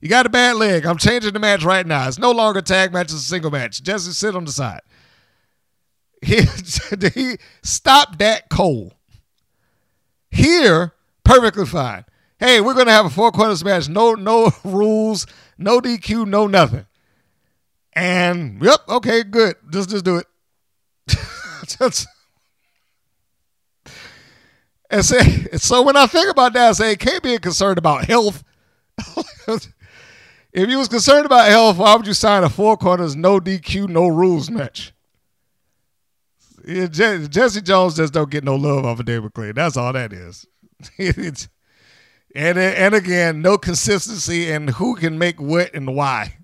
You 0.00 0.08
got 0.08 0.26
a 0.26 0.28
bad 0.28 0.56
leg. 0.56 0.84
I'm 0.84 0.98
changing 0.98 1.32
the 1.32 1.38
match 1.38 1.64
right 1.64 1.86
now. 1.86 2.06
It's 2.06 2.18
no 2.18 2.30
longer 2.30 2.58
a 2.58 2.62
tag 2.62 2.92
match, 2.92 3.06
it's 3.06 3.14
a 3.14 3.18
single 3.20 3.50
match. 3.50 3.82
Jesse, 3.82 4.12
sit 4.12 4.36
on 4.36 4.44
the 4.44 4.52
side. 4.52 4.80
He, 7.14 7.38
stopped 7.62 8.18
that 8.18 8.48
cold. 8.48 8.94
Here, 10.30 10.92
perfectly 11.24 11.64
fine. 11.64 12.04
Hey, 12.38 12.60
we're 12.60 12.74
gonna 12.74 12.92
have 12.92 13.06
a 13.06 13.10
four 13.10 13.30
corners 13.30 13.64
match. 13.64 13.88
No, 13.88 14.14
no 14.14 14.50
rules, 14.64 15.26
no 15.56 15.80
DQ, 15.80 16.26
no 16.26 16.46
nothing. 16.46 16.86
And 17.92 18.60
yep, 18.62 18.80
okay, 18.88 19.22
good. 19.22 19.56
Just 19.70 19.90
just 19.90 20.04
do 20.04 20.16
it. 20.16 20.26
just, 21.66 22.06
and 24.90 25.04
say, 25.04 25.46
so 25.56 25.82
when 25.82 25.96
I 25.96 26.06
think 26.06 26.30
about 26.30 26.52
that, 26.54 26.70
I 26.70 26.72
say, 26.72 26.96
can't 26.96 27.22
be 27.22 27.38
concerned 27.38 27.78
about 27.78 28.04
health. 28.04 28.42
If 30.52 30.68
you 30.68 30.78
was 30.78 30.88
concerned 30.88 31.26
about 31.26 31.48
health, 31.48 31.76
why 31.76 31.94
would 31.94 32.06
you 32.06 32.14
sign 32.14 32.42
a 32.42 32.48
four 32.48 32.76
corners, 32.76 33.14
no 33.14 33.38
DQ, 33.38 33.88
no 33.88 34.08
rules 34.08 34.50
match? 34.50 34.92
Jesse 36.68 37.62
Jones 37.62 37.96
just 37.96 38.12
don't 38.12 38.30
get 38.30 38.44
no 38.44 38.54
love 38.54 38.84
off 38.84 39.00
of 39.00 39.06
David 39.06 39.32
Clay. 39.32 39.52
That's 39.52 39.76
all 39.76 39.92
that 39.94 40.12
is. 40.12 40.46
and 40.98 41.48
and 42.58 42.94
again, 42.94 43.40
no 43.40 43.56
consistency 43.56 44.50
in 44.50 44.68
who 44.68 44.94
can 44.94 45.18
make 45.18 45.40
what 45.40 45.72
and 45.74 45.94
why. 45.94 46.34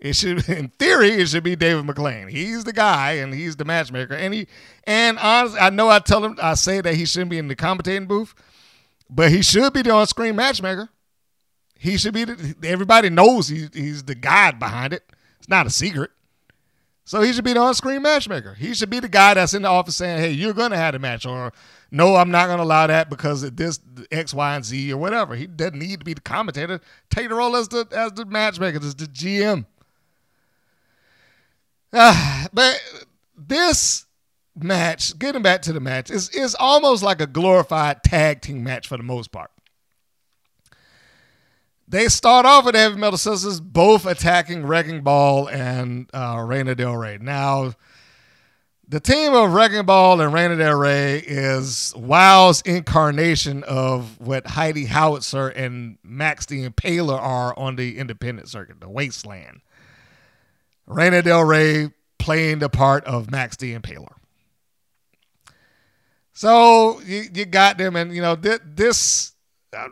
It 0.00 0.16
should, 0.16 0.48
in 0.48 0.68
theory, 0.68 1.10
it 1.10 1.28
should 1.28 1.44
be 1.44 1.54
David 1.54 1.86
McLane. 1.86 2.28
He's 2.28 2.64
the 2.64 2.72
guy, 2.72 3.12
and 3.12 3.32
he's 3.32 3.56
the 3.56 3.64
matchmaker. 3.64 4.14
And 4.14 4.34
he, 4.34 4.48
and 4.84 5.16
honestly, 5.20 5.60
I 5.60 5.70
know 5.70 5.88
I 5.88 6.00
tell 6.00 6.24
him, 6.24 6.36
I 6.42 6.54
say 6.54 6.80
that 6.80 6.96
he 6.96 7.06
shouldn't 7.06 7.30
be 7.30 7.38
in 7.38 7.46
the 7.46 7.54
commentating 7.54 8.08
booth, 8.08 8.34
but 9.08 9.30
he 9.30 9.42
should 9.42 9.72
be 9.72 9.82
the 9.82 9.92
on-screen 9.92 10.34
matchmaker. 10.34 10.88
He 11.78 11.96
should 11.96 12.14
be. 12.14 12.24
The, 12.24 12.56
everybody 12.64 13.10
knows 13.10 13.46
he, 13.46 13.68
he's 13.72 14.02
the 14.02 14.16
god 14.16 14.58
behind 14.58 14.92
it. 14.92 15.04
It's 15.38 15.48
not 15.48 15.66
a 15.66 15.70
secret. 15.70 16.10
So 17.04 17.20
he 17.20 17.32
should 17.32 17.44
be 17.44 17.52
the 17.52 17.60
on-screen 17.60 18.02
matchmaker. 18.02 18.54
He 18.54 18.74
should 18.74 18.90
be 18.90 19.00
the 19.00 19.08
guy 19.08 19.34
that's 19.34 19.54
in 19.54 19.62
the 19.62 19.68
office 19.68 19.96
saying, 19.96 20.20
"Hey, 20.20 20.30
you're 20.30 20.54
to 20.70 20.76
have 20.76 20.94
a 20.94 20.98
match," 20.98 21.26
or 21.26 21.52
"No, 21.90 22.16
I'm 22.16 22.30
not 22.30 22.46
to 22.58 22.62
allow 22.62 22.86
that 22.86 23.10
because 23.10 23.42
of 23.42 23.56
this 23.56 23.80
X, 24.10 24.32
Y, 24.32 24.54
and 24.54 24.64
Z, 24.64 24.92
or 24.92 24.96
whatever." 24.96 25.34
He 25.34 25.46
doesn't 25.46 25.78
need 25.78 25.98
to 26.00 26.04
be 26.04 26.14
the 26.14 26.20
commentator. 26.20 26.80
Take 27.10 27.28
the 27.28 27.34
role 27.34 27.56
as 27.56 27.68
the 27.68 27.86
as 27.92 28.12
the 28.12 28.24
matchmaker, 28.24 28.78
as 28.78 28.94
the 28.94 29.06
GM. 29.06 29.66
Uh, 31.92 32.46
but 32.52 32.80
this 33.36 34.06
match, 34.56 35.18
getting 35.18 35.42
back 35.42 35.62
to 35.62 35.72
the 35.72 35.80
match, 35.80 36.10
is 36.10 36.28
is 36.30 36.56
almost 36.58 37.02
like 37.02 37.20
a 37.20 37.26
glorified 37.26 38.02
tag 38.02 38.40
team 38.40 38.64
match 38.64 38.88
for 38.88 38.96
the 38.96 39.02
most 39.02 39.32
part. 39.32 39.51
They 41.88 42.08
start 42.08 42.46
off 42.46 42.64
with 42.64 42.74
Heavy 42.74 42.96
Metal 42.96 43.18
Sisters 43.18 43.60
both 43.60 44.06
attacking 44.06 44.64
Wrecking 44.64 45.02
Ball 45.02 45.48
and 45.48 46.08
uh, 46.14 46.42
Reina 46.46 46.74
Del 46.74 46.96
Rey. 46.96 47.18
Now, 47.20 47.74
the 48.88 49.00
team 49.00 49.34
of 49.34 49.52
Wrecking 49.52 49.84
Ball 49.84 50.20
and 50.20 50.32
Reina 50.32 50.56
Del 50.56 50.78
Rey 50.78 51.18
is 51.18 51.92
WOW's 51.96 52.62
incarnation 52.62 53.62
of 53.64 54.20
what 54.20 54.46
Heidi 54.46 54.86
Howitzer 54.86 55.48
and 55.48 55.98
Max 56.02 56.46
the 56.46 56.68
Impaler 56.68 57.18
are 57.18 57.58
on 57.58 57.76
the 57.76 57.98
independent 57.98 58.48
circuit, 58.48 58.80
the 58.80 58.88
Wasteland. 58.88 59.60
Reina 60.86 61.22
Del 61.22 61.44
Rey 61.44 61.90
playing 62.18 62.58
the 62.60 62.68
part 62.68 63.04
of 63.04 63.30
Max 63.30 63.56
the 63.56 63.78
Impaler. 63.78 64.14
So 66.32 67.00
you, 67.02 67.24
you 67.32 67.44
got 67.44 67.78
them, 67.78 67.96
and 67.96 68.14
you 68.14 68.22
know 68.22 68.36
th- 68.36 68.60
this 68.64 69.32
uh, 69.76 69.88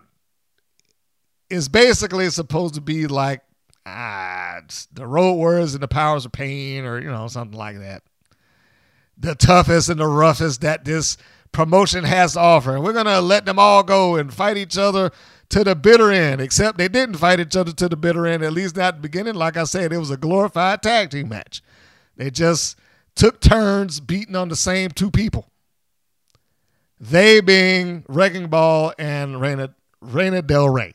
is 1.51 1.69
basically 1.69 2.31
supposed 2.31 2.75
to 2.75 2.81
be 2.81 3.07
like 3.07 3.43
ah, 3.87 4.61
the 4.93 5.07
road 5.07 5.35
warriors 5.35 5.75
and 5.75 5.83
the 5.83 5.89
powers 5.89 6.25
of 6.25 6.33
pain, 6.33 6.85
or 6.85 7.01
you 7.01 7.11
know 7.11 7.29
something 7.29 7.59
like 7.59 7.79
that. 7.79 8.03
The 9.19 9.35
toughest 9.35 9.89
and 9.89 10.01
the 10.01 10.07
roughest 10.07 10.63
that 10.63 10.85
this 10.85 11.17
promotion 11.53 12.05
has 12.05 12.35
to 12.35 12.41
offer, 12.41 12.75
and 12.75 12.85
we're 12.85 12.93
gonna 12.93 13.21
let 13.21 13.45
them 13.45 13.59
all 13.59 13.83
go 13.83 14.17
and 14.17 14.33
fight 14.33 14.57
each 14.57 14.79
other 14.79 15.11
to 15.51 15.65
the 15.65 15.75
bitter 15.75 16.11
end. 16.11 16.41
Except 16.41 16.79
they 16.79 16.89
didn't 16.89 17.17
fight 17.17 17.41
each 17.41 17.57
other 17.57 17.73
to 17.73 17.89
the 17.89 17.97
bitter 17.97 18.27
end, 18.27 18.43
at 18.43 18.53
least 18.53 18.77
not 18.77 18.97
the 18.97 19.03
beginning. 19.03 19.35
Like 19.35 19.57
I 19.57 19.65
said, 19.65 19.93
it 19.93 19.99
was 19.99 20.11
a 20.11 20.17
glorified 20.17 20.83
tag 20.83 21.11
team 21.11 21.29
match. 21.29 21.63
They 22.17 22.31
just 22.31 22.79
took 23.15 23.41
turns 23.41 24.01
beating 24.01 24.37
on 24.37 24.49
the 24.49 24.57
same 24.57 24.91
two 24.91 25.11
people. 25.11 25.51
They 26.99 27.41
being 27.41 28.05
Wrecking 28.09 28.49
Ball 28.49 28.93
and 28.99 29.41
Reina, 29.41 29.75
Reina 30.03 30.43
Del 30.43 30.69
Rey. 30.69 30.95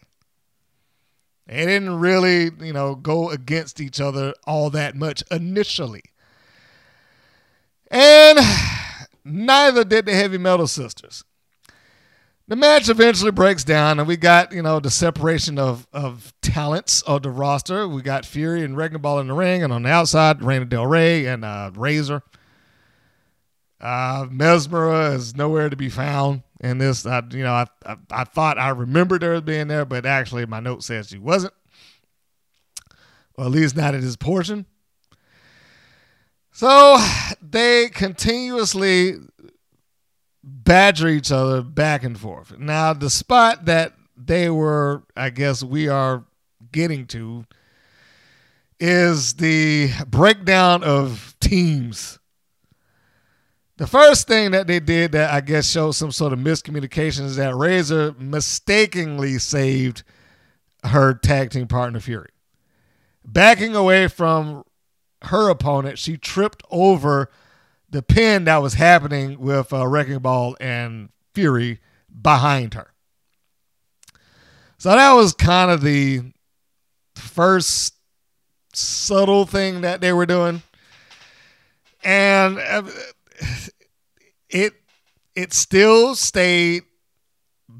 They 1.47 1.65
didn't 1.65 1.99
really, 1.99 2.51
you 2.59 2.73
know, 2.73 2.95
go 2.95 3.29
against 3.29 3.79
each 3.79 4.01
other 4.01 4.33
all 4.45 4.69
that 4.71 4.95
much 4.95 5.23
initially. 5.29 6.03
And 7.91 8.39
neither 9.23 9.83
did 9.83 10.05
the 10.05 10.13
Heavy 10.13 10.39
Metal 10.39 10.67
Sisters. 10.67 11.23
The 12.47 12.55
match 12.55 12.89
eventually 12.89 13.31
breaks 13.31 13.63
down, 13.63 13.97
and 13.97 14.07
we 14.07 14.17
got 14.17 14.51
you 14.51 14.61
know 14.61 14.79
the 14.79 14.91
separation 14.91 15.57
of 15.57 15.87
of 15.91 16.31
talents 16.41 17.01
of 17.03 17.23
the 17.23 17.31
roster. 17.31 17.87
We 17.87 18.03
got 18.03 18.23
Fury 18.23 18.63
and 18.63 18.77
Wrecking 18.77 18.99
Ball 18.99 19.19
in 19.19 19.27
the 19.27 19.33
ring, 19.33 19.63
and 19.63 19.73
on 19.73 19.81
the 19.81 19.89
outside, 19.89 20.43
Reina 20.43 20.65
Del 20.65 20.85
Rey 20.85 21.25
and 21.25 21.43
uh, 21.43 21.71
Razor. 21.73 22.21
Uh, 23.81 24.25
Mesmera 24.25 25.15
is 25.15 25.35
nowhere 25.35 25.69
to 25.69 25.75
be 25.75 25.89
found 25.89 26.43
in 26.59 26.77
this. 26.77 27.05
I, 27.05 27.21
you 27.31 27.43
know, 27.43 27.53
I, 27.53 27.67
I 27.85 27.95
I 28.11 28.23
thought 28.23 28.57
I 28.57 28.69
remembered 28.69 29.21
her 29.23 29.41
being 29.41 29.67
there, 29.67 29.85
but 29.85 30.05
actually 30.05 30.45
my 30.45 30.59
note 30.59 30.83
says 30.83 31.09
she 31.09 31.17
wasn't, 31.17 31.53
or 33.35 33.45
at 33.45 33.51
least 33.51 33.75
not 33.75 33.95
at 33.95 34.03
his 34.03 34.17
portion. 34.17 34.65
So 36.51 36.97
they 37.41 37.89
continuously 37.89 39.15
badger 40.41 41.07
each 41.09 41.31
other 41.31 41.61
back 41.61 42.03
and 42.03 42.17
forth. 42.17 42.57
Now, 42.57 42.93
the 42.93 43.09
spot 43.09 43.65
that 43.65 43.93
they 44.15 44.49
were, 44.49 45.03
I 45.17 45.31
guess, 45.31 45.63
we 45.63 45.89
are 45.89 46.23
getting 46.71 47.07
to 47.07 47.45
is 48.79 49.33
the 49.33 49.89
breakdown 50.07 50.83
of 50.83 51.35
teams. 51.39 52.19
The 53.77 53.87
first 53.87 54.27
thing 54.27 54.51
that 54.51 54.67
they 54.67 54.79
did 54.79 55.11
that 55.11 55.31
I 55.33 55.41
guess 55.41 55.69
showed 55.69 55.91
some 55.91 56.11
sort 56.11 56.31
of 56.31 56.39
miscommunication 56.39 57.25
is 57.25 57.35
that 57.35 57.55
Razor 57.55 58.15
mistakenly 58.17 59.37
saved 59.37 60.03
her 60.83 61.13
tag 61.13 61.49
team 61.49 61.67
partner 61.67 61.99
Fury. 61.99 62.29
Backing 63.25 63.75
away 63.75 64.07
from 64.07 64.63
her 65.23 65.49
opponent, 65.49 65.99
she 65.99 66.15
tripped 66.15 66.63
over 66.71 67.29
the 67.89 68.01
pin 68.01 68.45
that 68.45 68.61
was 68.61 68.75
happening 68.75 69.39
with 69.39 69.73
uh, 69.73 69.85
Wrecking 69.85 70.19
Ball 70.19 70.55
and 70.59 71.09
Fury 71.33 71.79
behind 72.21 72.75
her. 72.75 72.93
So 74.77 74.89
that 74.89 75.13
was 75.13 75.33
kind 75.33 75.71
of 75.71 75.81
the 75.81 76.21
first 77.15 77.95
subtle 78.73 79.45
thing 79.45 79.81
that 79.81 79.99
they 79.99 80.13
were 80.13 80.25
doing. 80.25 80.61
And 82.03 82.59
uh, 82.59 82.83
it 84.49 84.73
it 85.35 85.53
still 85.53 86.15
stayed 86.15 86.83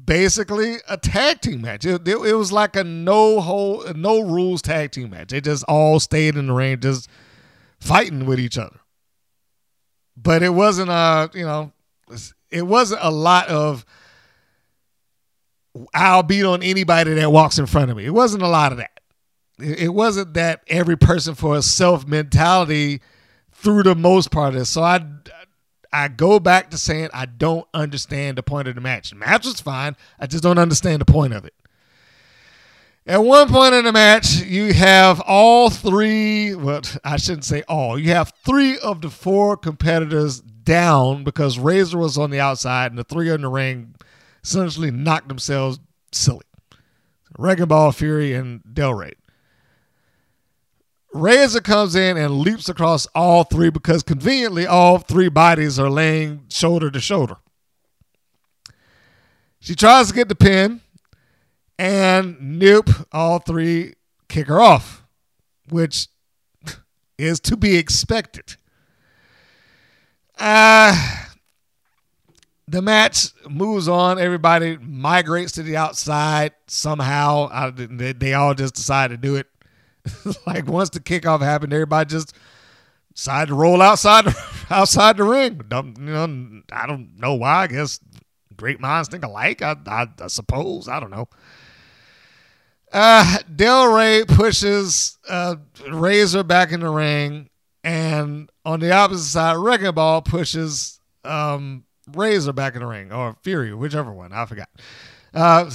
basically 0.04 0.76
a 0.88 0.96
tag 0.96 1.40
team 1.40 1.62
match. 1.62 1.84
It, 1.84 2.06
it, 2.06 2.16
it 2.16 2.34
was 2.34 2.52
like 2.52 2.76
a 2.76 2.84
no 2.84 3.40
whole 3.40 3.84
no 3.94 4.20
rules 4.20 4.62
tag 4.62 4.92
team 4.92 5.10
match. 5.10 5.28
They 5.28 5.40
just 5.40 5.64
all 5.64 6.00
stayed 6.00 6.36
in 6.36 6.48
the 6.48 6.52
ring, 6.52 6.80
just 6.80 7.08
fighting 7.80 8.26
with 8.26 8.40
each 8.40 8.58
other. 8.58 8.80
But 10.16 10.42
it 10.42 10.50
wasn't 10.50 10.90
a 10.90 11.30
you 11.34 11.44
know 11.44 11.72
it 12.50 12.62
wasn't 12.62 13.00
a 13.02 13.10
lot 13.10 13.48
of 13.48 13.84
I'll 15.94 16.22
beat 16.22 16.44
on 16.44 16.62
anybody 16.62 17.14
that 17.14 17.30
walks 17.30 17.58
in 17.58 17.66
front 17.66 17.90
of 17.90 17.96
me. 17.96 18.06
It 18.06 18.14
wasn't 18.14 18.42
a 18.42 18.48
lot 18.48 18.72
of 18.72 18.78
that. 18.78 19.00
It, 19.58 19.94
wasn't 19.94 20.34
that 20.34 20.62
every 20.68 20.96
person 20.96 21.34
for 21.34 21.56
a 21.56 21.62
self 21.62 22.06
mentality 22.06 23.00
through 23.52 23.84
the 23.84 23.94
most 23.94 24.30
part 24.30 24.52
of 24.52 24.60
this. 24.60 24.68
So 24.68 24.82
I 24.82 25.00
I 25.92 26.08
go 26.08 26.38
back 26.38 26.70
to 26.70 26.78
saying 26.78 27.10
I 27.12 27.26
don't 27.26 27.66
understand 27.74 28.38
the 28.38 28.42
point 28.42 28.68
of 28.68 28.74
the 28.74 28.80
match. 28.80 29.10
The 29.10 29.16
match 29.16 29.44
was 29.44 29.60
fine. 29.60 29.96
I 30.18 30.26
just 30.26 30.42
don't 30.42 30.58
understand 30.58 31.00
the 31.00 31.06
point 31.06 31.32
of 31.32 31.44
it. 31.44 31.54
At 33.06 33.22
one 33.22 33.48
point 33.48 33.74
in 33.74 33.84
the 33.84 33.92
match, 33.92 34.42
you 34.42 34.72
have 34.74 35.20
all 35.20 35.70
three, 35.70 36.56
well, 36.56 36.82
I 37.04 37.18
shouldn't 37.18 37.44
say 37.44 37.62
all, 37.68 37.96
you 37.96 38.10
have 38.10 38.32
three 38.44 38.78
of 38.78 39.00
the 39.00 39.10
four 39.10 39.56
competitors 39.56 40.40
down 40.40 41.22
because 41.22 41.56
Razor 41.56 41.98
was 41.98 42.18
on 42.18 42.30
the 42.30 42.40
outside 42.40 42.90
and 42.90 42.98
the 42.98 43.04
three 43.04 43.30
in 43.30 43.42
the 43.42 43.48
ring 43.48 43.94
essentially 44.42 44.90
knocked 44.90 45.28
themselves 45.28 45.78
silly. 46.10 46.42
Wrecking 47.38 47.66
Ball, 47.66 47.92
Fury, 47.92 48.34
and 48.34 48.62
Del 48.74 48.94
Rey. 48.94 49.12
Razor 51.20 51.60
comes 51.60 51.94
in 51.94 52.16
and 52.16 52.38
leaps 52.38 52.68
across 52.68 53.06
all 53.14 53.44
three 53.44 53.70
because 53.70 54.02
conveniently 54.02 54.66
all 54.66 54.98
three 54.98 55.28
bodies 55.28 55.78
are 55.78 55.90
laying 55.90 56.44
shoulder 56.48 56.90
to 56.90 57.00
shoulder. 57.00 57.36
She 59.60 59.74
tries 59.74 60.08
to 60.08 60.14
get 60.14 60.28
the 60.28 60.34
pin, 60.34 60.80
and 61.78 62.58
nope, 62.58 62.88
all 63.12 63.38
three 63.38 63.94
kick 64.28 64.46
her 64.46 64.60
off, 64.60 65.04
which 65.68 66.08
is 67.18 67.40
to 67.40 67.56
be 67.56 67.76
expected. 67.76 68.56
Uh, 70.38 71.24
the 72.68 72.82
match 72.82 73.28
moves 73.48 73.88
on. 73.88 74.18
Everybody 74.18 74.76
migrates 74.78 75.52
to 75.52 75.62
the 75.62 75.76
outside 75.76 76.52
somehow. 76.66 77.48
I, 77.50 77.70
they, 77.70 78.12
they 78.12 78.34
all 78.34 78.54
just 78.54 78.74
decide 78.74 79.10
to 79.10 79.16
do 79.16 79.36
it. 79.36 79.46
like 80.46 80.66
once 80.66 80.90
the 80.90 81.00
kickoff 81.00 81.40
happened, 81.40 81.72
everybody 81.72 82.08
just 82.08 82.34
decided 83.14 83.48
to 83.48 83.54
roll 83.54 83.82
outside 83.82 84.26
outside 84.70 85.16
the 85.16 85.24
ring. 85.24 85.60
You 85.70 85.94
know, 85.96 86.62
I 86.72 86.86
don't 86.86 87.18
know 87.18 87.34
why. 87.34 87.64
I 87.64 87.66
guess 87.66 88.00
great 88.56 88.80
minds 88.80 89.08
think 89.08 89.24
alike. 89.24 89.62
I, 89.62 89.76
I, 89.86 90.06
I 90.20 90.26
suppose. 90.28 90.88
I 90.88 91.00
don't 91.00 91.10
know. 91.10 91.28
Uh, 92.92 93.38
Del 93.54 93.92
Rey 93.92 94.24
pushes 94.26 95.18
uh, 95.28 95.56
Razor 95.90 96.44
back 96.44 96.72
in 96.72 96.80
the 96.80 96.88
ring, 96.88 97.50
and 97.82 98.50
on 98.64 98.80
the 98.80 98.92
opposite 98.92 99.24
side, 99.24 99.56
Wrecking 99.56 99.92
Ball 99.92 100.22
pushes 100.22 101.00
um, 101.24 101.84
Razor 102.14 102.52
back 102.52 102.74
in 102.74 102.80
the 102.80 102.86
ring, 102.86 103.12
or 103.12 103.36
Fury, 103.42 103.74
whichever 103.74 104.12
one. 104.12 104.32
I 104.32 104.46
forgot. 104.46 104.68
Uh, 105.34 105.70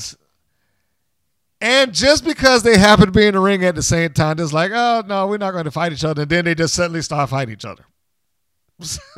and 1.61 1.93
just 1.93 2.25
because 2.25 2.63
they 2.63 2.77
happen 2.77 3.05
to 3.05 3.11
be 3.11 3.27
in 3.27 3.35
the 3.35 3.39
ring 3.39 3.63
at 3.63 3.75
the 3.75 3.83
same 3.83 4.13
time, 4.13 4.39
it's 4.39 4.51
like, 4.51 4.71
oh 4.73 5.03
no, 5.05 5.27
we're 5.27 5.37
not 5.37 5.51
going 5.51 5.65
to 5.65 5.71
fight 5.71 5.93
each 5.93 6.03
other. 6.03 6.23
And 6.23 6.31
then 6.31 6.45
they 6.45 6.55
just 6.55 6.73
suddenly 6.73 7.03
start 7.03 7.29
fighting 7.29 7.53
each 7.53 7.65
other. 7.65 7.85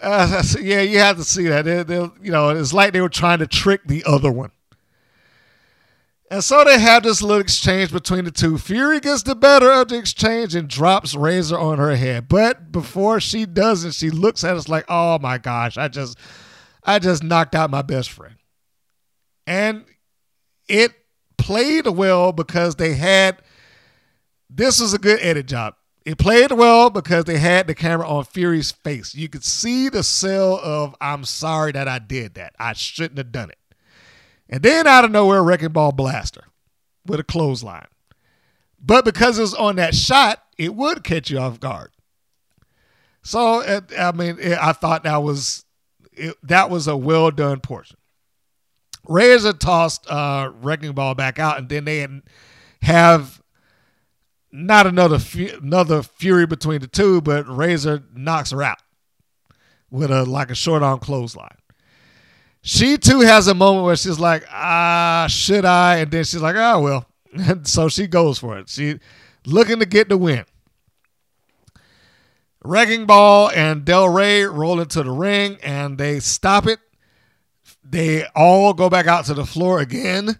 uh, 0.00 0.42
yeah, 0.58 0.80
you 0.80 0.98
have 0.98 1.18
to 1.18 1.24
see 1.24 1.44
that. 1.48 1.66
They, 1.66 1.82
they, 1.82 2.08
you 2.22 2.32
know, 2.32 2.48
it's 2.48 2.72
like 2.72 2.94
they 2.94 3.02
were 3.02 3.10
trying 3.10 3.40
to 3.40 3.46
trick 3.46 3.82
the 3.84 4.04
other 4.06 4.32
one. 4.32 4.52
And 6.30 6.42
so 6.42 6.64
they 6.64 6.80
have 6.80 7.02
this 7.02 7.20
little 7.20 7.40
exchange 7.40 7.92
between 7.92 8.24
the 8.24 8.30
two. 8.30 8.56
Fury 8.56 9.00
gets 9.00 9.22
the 9.22 9.36
better 9.36 9.70
of 9.70 9.88
the 9.88 9.98
exchange 9.98 10.54
and 10.54 10.66
drops 10.66 11.14
Razor 11.14 11.58
on 11.58 11.78
her 11.78 11.94
head. 11.94 12.26
But 12.26 12.72
before 12.72 13.20
she 13.20 13.46
does 13.46 13.84
it, 13.84 13.94
she 13.94 14.10
looks 14.10 14.42
at 14.42 14.56
us 14.56 14.68
like, 14.68 14.86
"Oh 14.88 15.20
my 15.20 15.38
gosh, 15.38 15.76
I 15.76 15.86
just, 15.86 16.18
I 16.82 16.98
just 16.98 17.22
knocked 17.22 17.54
out 17.54 17.70
my 17.70 17.82
best 17.82 18.10
friend." 18.10 18.34
And 19.46 19.84
it 20.68 20.92
played 21.38 21.86
well 21.86 22.32
because 22.32 22.76
they 22.76 22.94
had. 22.94 23.42
This 24.48 24.80
was 24.80 24.94
a 24.94 24.98
good 24.98 25.18
edit 25.20 25.46
job. 25.46 25.74
It 26.04 26.18
played 26.18 26.52
well 26.52 26.88
because 26.88 27.24
they 27.24 27.38
had 27.38 27.66
the 27.66 27.74
camera 27.74 28.08
on 28.08 28.24
Fury's 28.24 28.70
face. 28.70 29.14
You 29.14 29.28
could 29.28 29.44
see 29.44 29.88
the 29.88 30.02
sell 30.02 30.60
of 30.62 30.94
"I'm 31.00 31.24
sorry 31.24 31.72
that 31.72 31.88
I 31.88 31.98
did 31.98 32.34
that. 32.34 32.54
I 32.58 32.72
shouldn't 32.74 33.18
have 33.18 33.32
done 33.32 33.50
it." 33.50 33.58
And 34.48 34.62
then 34.62 34.86
out 34.86 35.04
of 35.04 35.10
nowhere, 35.10 35.42
Wrecking 35.42 35.70
Ball 35.70 35.92
blaster 35.92 36.44
with 37.04 37.20
a 37.20 37.24
clothesline. 37.24 37.88
But 38.80 39.04
because 39.04 39.38
it 39.38 39.42
was 39.42 39.54
on 39.54 39.76
that 39.76 39.94
shot, 39.94 40.42
it 40.56 40.74
would 40.74 41.02
catch 41.02 41.30
you 41.30 41.38
off 41.38 41.58
guard. 41.58 41.90
So 43.22 43.60
uh, 43.62 43.80
I 43.98 44.12
mean, 44.12 44.38
I 44.40 44.72
thought 44.72 45.02
that 45.02 45.22
was 45.22 45.64
that 46.44 46.70
was 46.70 46.86
a 46.86 46.96
well 46.96 47.32
done 47.32 47.60
portion. 47.60 47.98
Razor 49.08 49.54
tossed 49.54 50.10
uh, 50.10 50.50
Wrecking 50.60 50.92
Ball 50.92 51.14
back 51.14 51.38
out, 51.38 51.58
and 51.58 51.68
then 51.68 51.84
they 51.84 52.06
have 52.82 53.40
not 54.52 54.86
another 54.86 55.18
fu- 55.18 55.58
another 55.62 56.02
fury 56.02 56.46
between 56.46 56.80
the 56.80 56.86
two, 56.86 57.20
but 57.20 57.46
Razor 57.48 58.04
knocks 58.14 58.50
her 58.50 58.62
out 58.62 58.78
with 59.90 60.10
a 60.10 60.24
like 60.24 60.50
a 60.50 60.54
short 60.54 60.82
arm 60.82 60.98
clothesline 60.98 61.56
she 62.66 62.98
too 62.98 63.20
has 63.20 63.46
a 63.46 63.54
moment 63.54 63.84
where 63.84 63.94
she's 63.94 64.18
like, 64.18 64.44
ah, 64.50 65.28
should 65.30 65.64
I? 65.64 65.98
And 65.98 66.10
then 66.10 66.24
she's 66.24 66.42
like, 66.42 66.56
oh, 66.56 66.80
well. 66.80 67.06
And 67.32 67.66
so 67.68 67.88
she 67.88 68.08
goes 68.08 68.40
for 68.40 68.58
it. 68.58 68.68
She 68.68 68.98
looking 69.46 69.78
to 69.78 69.86
get 69.86 70.08
the 70.08 70.18
win. 70.18 70.44
Wrecking 72.64 73.06
Ball 73.06 73.52
and 73.54 73.84
Del 73.84 74.08
Rey 74.08 74.42
roll 74.42 74.80
into 74.80 75.04
the 75.04 75.12
ring 75.12 75.58
and 75.62 75.96
they 75.96 76.18
stop 76.18 76.66
it. 76.66 76.80
They 77.88 78.26
all 78.34 78.74
go 78.74 78.90
back 78.90 79.06
out 79.06 79.26
to 79.26 79.34
the 79.34 79.46
floor 79.46 79.78
again. 79.80 80.38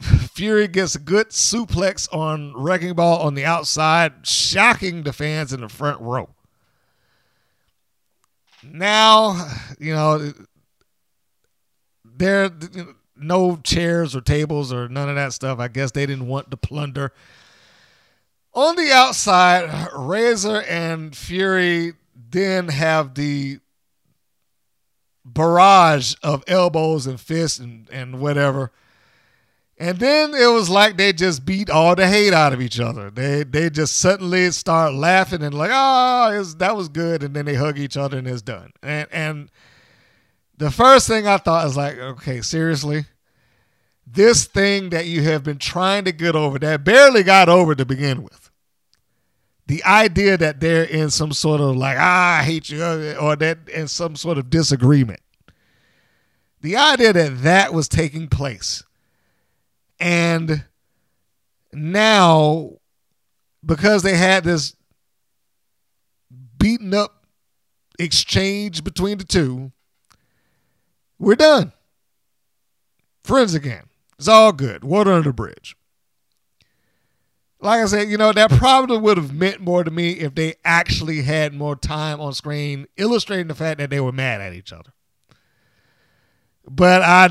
Fury 0.00 0.68
gets 0.68 0.94
a 0.94 1.00
good 1.00 1.30
suplex 1.30 2.12
on 2.12 2.52
Wrecking 2.56 2.94
Ball 2.94 3.20
on 3.20 3.34
the 3.34 3.44
outside, 3.44 4.26
shocking 4.26 5.02
the 5.02 5.12
fans 5.12 5.52
in 5.52 5.60
the 5.60 5.68
front 5.68 6.00
row. 6.00 6.30
Now, 8.62 9.50
you 9.78 9.94
know, 9.94 10.32
there 12.04 12.50
no 13.16 13.56
chairs 13.62 14.14
or 14.14 14.20
tables 14.20 14.72
or 14.72 14.88
none 14.88 15.08
of 15.08 15.16
that 15.16 15.32
stuff. 15.32 15.58
I 15.58 15.68
guess 15.68 15.92
they 15.92 16.06
didn't 16.06 16.28
want 16.28 16.50
to 16.50 16.56
plunder. 16.56 17.12
On 18.54 18.76
the 18.76 18.90
outside, 18.92 19.88
Razor 19.96 20.62
and 20.62 21.16
Fury 21.16 21.94
then 22.30 22.68
have 22.68 23.14
the 23.14 23.60
barrage 25.34 26.14
of 26.22 26.44
elbows 26.46 27.06
and 27.06 27.20
fists 27.20 27.58
and, 27.58 27.88
and 27.90 28.20
whatever. 28.20 28.72
And 29.80 29.98
then 29.98 30.34
it 30.34 30.52
was 30.52 30.68
like 30.68 30.96
they 30.96 31.12
just 31.12 31.44
beat 31.44 31.70
all 31.70 31.94
the 31.94 32.08
hate 32.08 32.32
out 32.32 32.52
of 32.52 32.60
each 32.60 32.80
other. 32.80 33.10
They 33.10 33.44
they 33.44 33.70
just 33.70 33.96
suddenly 33.96 34.50
start 34.50 34.92
laughing 34.92 35.42
and 35.42 35.54
like, 35.54 35.70
oh, 35.72 36.42
that 36.58 36.74
was 36.74 36.88
good, 36.88 37.22
and 37.22 37.34
then 37.34 37.44
they 37.44 37.54
hug 37.54 37.78
each 37.78 37.96
other 37.96 38.18
and 38.18 38.26
it's 38.26 38.42
done. 38.42 38.72
And 38.82 39.06
and 39.12 39.50
the 40.56 40.72
first 40.72 41.06
thing 41.06 41.28
I 41.28 41.36
thought 41.36 41.64
was 41.64 41.76
like, 41.76 41.96
okay, 41.96 42.40
seriously, 42.40 43.04
this 44.04 44.46
thing 44.46 44.90
that 44.90 45.06
you 45.06 45.22
have 45.22 45.44
been 45.44 45.58
trying 45.58 46.04
to 46.04 46.12
get 46.12 46.34
over 46.34 46.58
that 46.58 46.82
barely 46.82 47.22
got 47.22 47.48
over 47.48 47.76
to 47.76 47.84
begin 47.84 48.24
with. 48.24 48.47
The 49.68 49.84
idea 49.84 50.36
that 50.36 50.60
they're 50.60 50.84
in 50.84 51.10
some 51.10 51.32
sort 51.32 51.60
of 51.60 51.76
like, 51.76 51.96
ah, 51.98 52.38
I 52.38 52.42
hate 52.42 52.70
you, 52.70 52.82
or 52.82 53.36
that 53.36 53.68
in 53.72 53.86
some 53.86 54.16
sort 54.16 54.38
of 54.38 54.50
disagreement. 54.50 55.20
The 56.60 56.76
idea 56.76 57.12
that 57.12 57.42
that 57.42 57.72
was 57.72 57.88
taking 57.88 58.28
place 58.28 58.82
and 60.00 60.64
now, 61.72 62.72
because 63.64 64.02
they 64.02 64.16
had 64.16 64.44
this 64.44 64.74
beaten 66.58 66.94
up 66.94 67.26
exchange 67.98 68.84
between 68.84 69.18
the 69.18 69.24
two, 69.24 69.72
we're 71.18 71.34
done. 71.34 71.72
Friends 73.24 73.54
again. 73.54 73.84
It's 74.18 74.28
all 74.28 74.52
good. 74.52 74.84
Water 74.84 75.12
under 75.12 75.30
the 75.30 75.34
bridge. 75.34 75.76
Like 77.60 77.80
I 77.82 77.86
said, 77.86 78.08
you 78.08 78.16
know, 78.16 78.32
that 78.32 78.50
probably 78.52 78.98
would 78.98 79.16
have 79.16 79.32
meant 79.32 79.60
more 79.60 79.82
to 79.82 79.90
me 79.90 80.12
if 80.12 80.34
they 80.34 80.54
actually 80.64 81.22
had 81.22 81.52
more 81.52 81.74
time 81.74 82.20
on 82.20 82.32
screen 82.32 82.86
illustrating 82.96 83.48
the 83.48 83.54
fact 83.54 83.78
that 83.78 83.90
they 83.90 84.00
were 84.00 84.12
mad 84.12 84.40
at 84.40 84.52
each 84.52 84.72
other. 84.72 84.92
But 86.68 87.02
I 87.02 87.30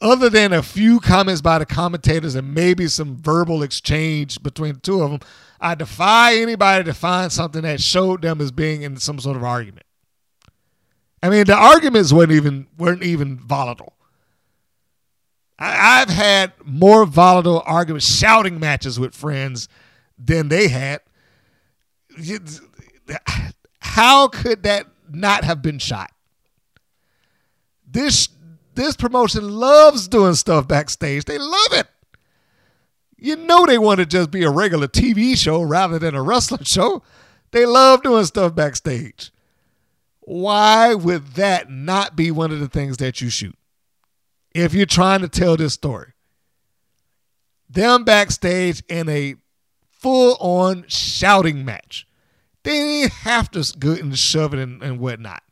other 0.00 0.30
than 0.30 0.52
a 0.52 0.62
few 0.62 0.98
comments 1.00 1.40
by 1.40 1.58
the 1.58 1.66
commentators 1.66 2.34
and 2.34 2.54
maybe 2.54 2.88
some 2.88 3.16
verbal 3.16 3.62
exchange 3.62 4.42
between 4.42 4.74
the 4.74 4.80
two 4.80 5.02
of 5.02 5.10
them, 5.10 5.20
I 5.60 5.74
defy 5.74 6.36
anybody 6.36 6.84
to 6.84 6.94
find 6.94 7.30
something 7.30 7.62
that 7.62 7.80
showed 7.80 8.22
them 8.22 8.40
as 8.40 8.50
being 8.50 8.82
in 8.82 8.96
some 8.96 9.20
sort 9.20 9.36
of 9.36 9.44
argument. 9.44 9.84
I 11.22 11.28
mean, 11.28 11.44
the 11.44 11.54
arguments 11.54 12.12
weren't 12.12 12.32
even 12.32 12.66
weren't 12.78 13.02
even 13.02 13.38
volatile. 13.38 13.94
I, 15.60 15.98
have 15.98 16.08
had 16.08 16.52
more 16.64 17.04
volatile 17.04 17.62
arguments, 17.66 18.06
shouting 18.06 18.58
matches 18.58 18.98
with 18.98 19.14
friends 19.14 19.68
than 20.18 20.48
they 20.48 20.68
had. 20.68 21.00
How 23.80 24.28
could 24.28 24.62
that 24.62 24.86
not 25.10 25.44
have 25.44 25.60
been 25.60 25.78
shot? 25.78 26.10
This 27.86 28.28
this 28.74 28.96
promotion 28.96 29.48
loves 29.48 30.08
doing 30.08 30.34
stuff 30.34 30.66
backstage. 30.66 31.26
They 31.26 31.38
love 31.38 31.72
it. 31.72 31.88
You 33.18 33.36
know 33.36 33.66
they 33.66 33.76
want 33.76 34.00
to 34.00 34.06
just 34.06 34.30
be 34.30 34.44
a 34.44 34.50
regular 34.50 34.88
TV 34.88 35.36
show 35.36 35.60
rather 35.60 35.98
than 35.98 36.14
a 36.14 36.22
wrestling 36.22 36.64
show. 36.64 37.02
They 37.50 37.66
love 37.66 38.02
doing 38.02 38.24
stuff 38.24 38.54
backstage. 38.54 39.32
Why 40.20 40.94
would 40.94 41.34
that 41.34 41.68
not 41.68 42.16
be 42.16 42.30
one 42.30 42.52
of 42.52 42.60
the 42.60 42.68
things 42.68 42.96
that 42.98 43.20
you 43.20 43.28
shoot? 43.28 43.56
If 44.54 44.74
you're 44.74 44.86
trying 44.86 45.20
to 45.20 45.28
tell 45.28 45.56
this 45.56 45.74
story. 45.74 46.12
Them 47.68 48.04
backstage 48.04 48.82
in 48.88 49.08
a 49.08 49.36
full 49.90 50.36
on 50.40 50.84
shouting 50.88 51.64
match. 51.64 52.06
They 52.64 52.72
didn't 52.72 53.12
have 53.12 53.50
to 53.52 53.72
good 53.78 54.00
and 54.00 54.18
shove 54.18 54.52
it 54.54 54.60
and, 54.60 54.82
and 54.82 54.98
whatnot 54.98 55.42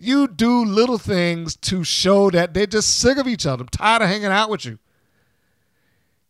you 0.00 0.26
do 0.26 0.64
little 0.64 0.98
things 0.98 1.54
to 1.56 1.84
show 1.84 2.30
that 2.30 2.54
they're 2.54 2.66
just 2.66 2.98
sick 2.98 3.18
of 3.18 3.28
each 3.28 3.44
other, 3.44 3.64
tired 3.64 4.02
of 4.02 4.08
hanging 4.08 4.26
out 4.26 4.48
with 4.48 4.64
you. 4.64 4.78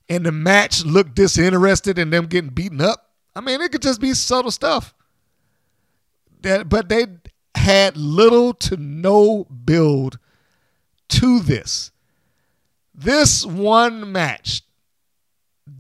And 0.09 0.27
the 0.27 0.33
match 0.33 0.85
looked 0.85 1.15
disinterested 1.15 1.97
in 1.97 2.11
them 2.11 2.27
getting 2.27 2.51
beaten 2.51 2.81
up. 2.81 3.11
I 3.35 3.41
mean, 3.41 3.61
it 3.61 3.71
could 3.71 3.83
just 3.83 4.01
be 4.01 4.13
subtle 4.13 4.51
stuff. 4.51 4.93
That, 6.43 6.69
but 6.69 6.89
they 6.89 7.07
had 7.55 7.97
little 7.97 8.55
to 8.55 8.77
no 8.77 9.45
build 9.45 10.19
to 11.11 11.41
this. 11.41 11.91
This 12.95 13.47
one 13.47 14.13
match 14.13 14.63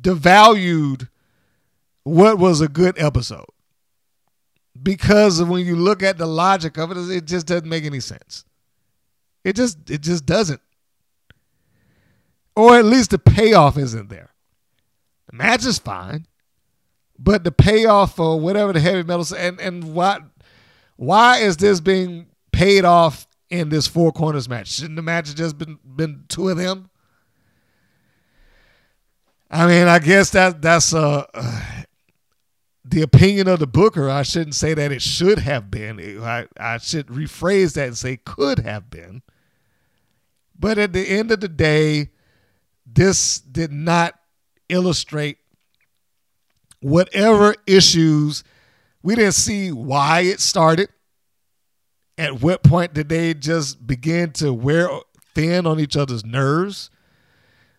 devalued 0.01 1.09
what 2.05 2.39
was 2.39 2.61
a 2.61 2.69
good 2.69 2.99
episode 2.99 3.47
because 4.83 5.43
when 5.43 5.67
you 5.67 5.77
look 5.77 6.03
at 6.03 6.19
the 6.19 6.27
logic 6.27 6.79
of 6.79 6.91
it, 6.91 6.97
it 7.11 7.27
just 7.27 7.47
doesn't 7.47 7.69
make 7.69 7.85
any 7.85 8.01
sense. 8.01 8.45
It 9.45 9.57
just 9.57 9.91
it 9.91 10.03
just 10.03 10.27
doesn't. 10.27 10.61
Or 12.57 12.79
at 12.79 12.85
least 12.85 13.11
the 13.11 13.19
payoff 13.19 13.79
isn't 13.79 14.09
there. 14.09 14.31
The 15.31 15.37
match 15.37 15.65
is 15.65 15.79
fine, 15.79 16.27
but 17.19 17.45
the 17.45 17.53
payoff 17.53 18.17
for 18.17 18.39
whatever 18.39 18.73
the 18.73 18.81
heavy 18.81 19.03
metal 19.03 19.27
and 19.37 19.61
and 19.61 19.95
what 19.95 20.23
why 20.97 21.39
is 21.39 21.57
this 21.57 21.81
being 21.81 22.27
paid 22.53 22.85
off 22.85 23.27
in 23.51 23.69
this 23.69 23.87
four 23.87 24.13
corners 24.13 24.49
match? 24.49 24.69
Shouldn't 24.69 24.97
the 24.97 25.03
match 25.03 25.35
just 25.35 25.59
been 25.59 25.79
been 25.85 26.25
two 26.29 26.49
of 26.49 26.57
them? 26.57 26.91
I 29.51 29.67
mean, 29.67 29.89
I 29.89 29.99
guess 29.99 30.31
that 30.31 30.63
that's 30.63 30.95
uh, 30.95 31.25
the 32.85 33.03
opinion 33.03 33.49
of 33.49 33.59
the 33.59 33.67
booker, 33.67 34.09
I 34.09 34.23
shouldn't 34.23 34.55
say 34.55 34.75
that 34.75 34.93
it 34.93 35.03
should 35.03 35.39
have 35.39 35.71
been. 35.71 36.21
I, 36.23 36.47
I 36.59 36.79
should 36.79 37.07
rephrase 37.09 37.75
that 37.75 37.89
and 37.89 37.99
say 37.99 38.17
could 38.17 38.61
have 38.61 38.91
been. 38.91 39.23
But 40.59 40.79
at 40.79 40.93
the 40.93 41.09
end 41.09 41.31
of 41.31 41.41
the 41.41 41.49
day, 41.49 42.11
this 42.87 43.41
did 43.41 43.73
not 43.73 44.15
illustrate 44.69 45.39
whatever 46.81 47.55
issues. 47.67 48.45
We 49.03 49.15
didn't 49.15 49.35
see 49.35 49.73
why 49.73 50.21
it 50.21 50.41
started. 50.41 50.89
At 52.21 52.41
what 52.43 52.63
point 52.63 52.95
did 52.95 53.09
they 53.09 53.35
just 53.35 53.87
begin 53.87 54.33
to 54.33 54.53
wear 54.53 54.89
thin 55.35 55.67
on 55.67 55.81
each 55.81 55.97
other's 55.97 56.25
nerves? 56.25 56.91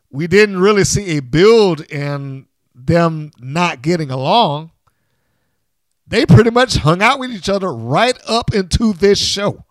We 0.10 0.28
didn't 0.28 0.60
really 0.60 0.84
see 0.84 1.18
a 1.18 1.22
build 1.22 1.82
in 1.82 2.48
them 2.76 3.32
not 3.40 3.82
getting 3.82 4.10
along 4.12 4.72
they 6.12 6.26
pretty 6.26 6.50
much 6.50 6.76
hung 6.76 7.02
out 7.02 7.20
with 7.20 7.32
each 7.32 7.48
other 7.48 7.74
right 7.74 8.18
up 8.28 8.54
into 8.54 8.92
this 8.92 9.18
show. 9.18 9.64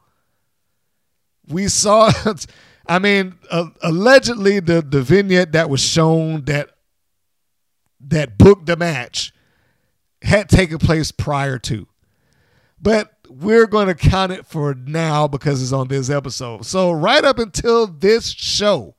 We 1.47 1.69
saw, 1.69 2.11
I 2.87 2.99
mean, 2.99 3.35
uh, 3.51 3.67
allegedly 3.83 4.59
the 4.59 4.81
the 4.81 5.03
vignette 5.03 5.53
that 5.53 5.69
was 5.69 5.83
shown 5.83 6.47
that 6.47 6.71
that 8.01 8.39
booked 8.39 8.65
the 8.65 8.77
match 8.77 9.35
had 10.23 10.49
taken 10.49 10.79
place 10.79 11.13
prior 11.13 11.59
to, 11.59 11.87
but 12.81 13.13
we're 13.31 13.67
going 13.67 13.87
to 13.87 13.95
count 13.95 14.33
it 14.33 14.45
for 14.45 14.75
now 14.75 15.29
because 15.29 15.63
it's 15.63 15.73
on 15.73 15.89
this 15.89 16.11
episode. 16.11 16.67
So 16.67 16.91
right 16.91 17.25
up 17.25 17.39
until 17.39 17.87
this 17.87 18.31
show, 18.31 18.97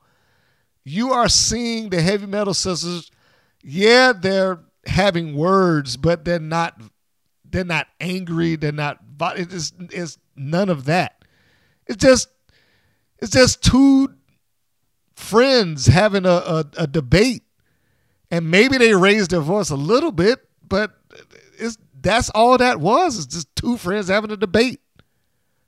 you 0.84 1.12
are 1.12 1.28
seeing 1.28 1.90
the 1.90 2.02
heavy 2.02 2.26
metal 2.26 2.54
sisters. 2.54 3.12
Yeah, 3.62 4.14
they're 4.14 4.60
having 4.86 5.36
words, 5.36 5.98
but 5.98 6.26
they're 6.26 6.40
not 6.40 6.82
they're 7.52 7.66
not 7.66 7.88
angry. 8.00 8.56
They're 8.56 8.72
not. 8.72 9.00
It's, 9.36 9.74
it's 9.92 10.18
none 10.36 10.70
of 10.70 10.86
that. 10.86 11.24
It's 11.86 12.02
just 12.02 12.30
it's 13.20 13.32
just 13.32 13.62
two 13.62 14.16
friends 15.14 15.88
having 15.88 16.26
a, 16.26 16.30
a, 16.30 16.66
a 16.78 16.88
debate, 16.88 17.44
and 18.32 18.50
maybe 18.50 18.78
they 18.78 18.96
raised 18.96 19.32
their 19.32 19.42
voice 19.42 19.70
a 19.70 19.76
little 19.76 20.12
bit, 20.12 20.40
but 20.68 21.01
that's 22.02 22.30
all 22.32 22.58
that 22.58 22.80
was. 22.80 23.18
It's 23.18 23.28
just 23.28 23.56
two 23.56 23.78
friends 23.78 24.08
having 24.08 24.32
a 24.32 24.38
debate, 24.38 24.82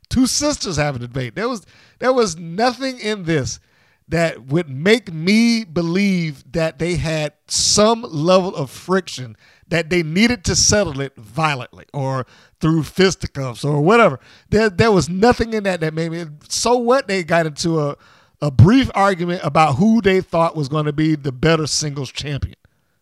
two 0.09 0.27
sisters 0.27 0.77
having 0.77 1.03
a 1.03 1.07
debate. 1.07 1.35
There 1.35 1.49
was 1.49 1.65
there 1.99 2.13
was 2.13 2.37
nothing 2.37 2.99
in 2.99 3.23
this 3.23 3.59
that 4.07 4.47
would 4.47 4.69
make 4.69 5.13
me 5.13 5.63
believe 5.63 6.51
that 6.51 6.77
they 6.77 6.95
had 6.95 7.33
some 7.47 8.01
level 8.01 8.55
of 8.55 8.69
friction 8.69 9.35
that 9.67 9.89
they 9.89 10.03
needed 10.03 10.43
to 10.43 10.55
settle 10.55 10.99
it 11.01 11.15
violently 11.15 11.85
or 11.93 12.25
through 12.59 12.83
fisticuffs 12.83 13.63
or 13.63 13.81
whatever. 13.81 14.19
There, 14.49 14.69
there 14.69 14.91
was 14.91 15.09
nothing 15.09 15.53
in 15.53 15.63
that 15.63 15.79
that 15.79 15.93
made 15.93 16.11
me. 16.11 16.25
So 16.49 16.77
what? 16.77 17.07
They 17.07 17.23
got 17.23 17.45
into 17.45 17.79
a, 17.79 17.97
a 18.41 18.51
brief 18.51 18.91
argument 18.93 19.41
about 19.43 19.75
who 19.75 20.01
they 20.01 20.21
thought 20.21 20.55
was 20.55 20.67
going 20.67 20.85
to 20.85 20.93
be 20.93 21.15
the 21.15 21.31
better 21.31 21.65
singles 21.65 22.11
champion. 22.11 22.55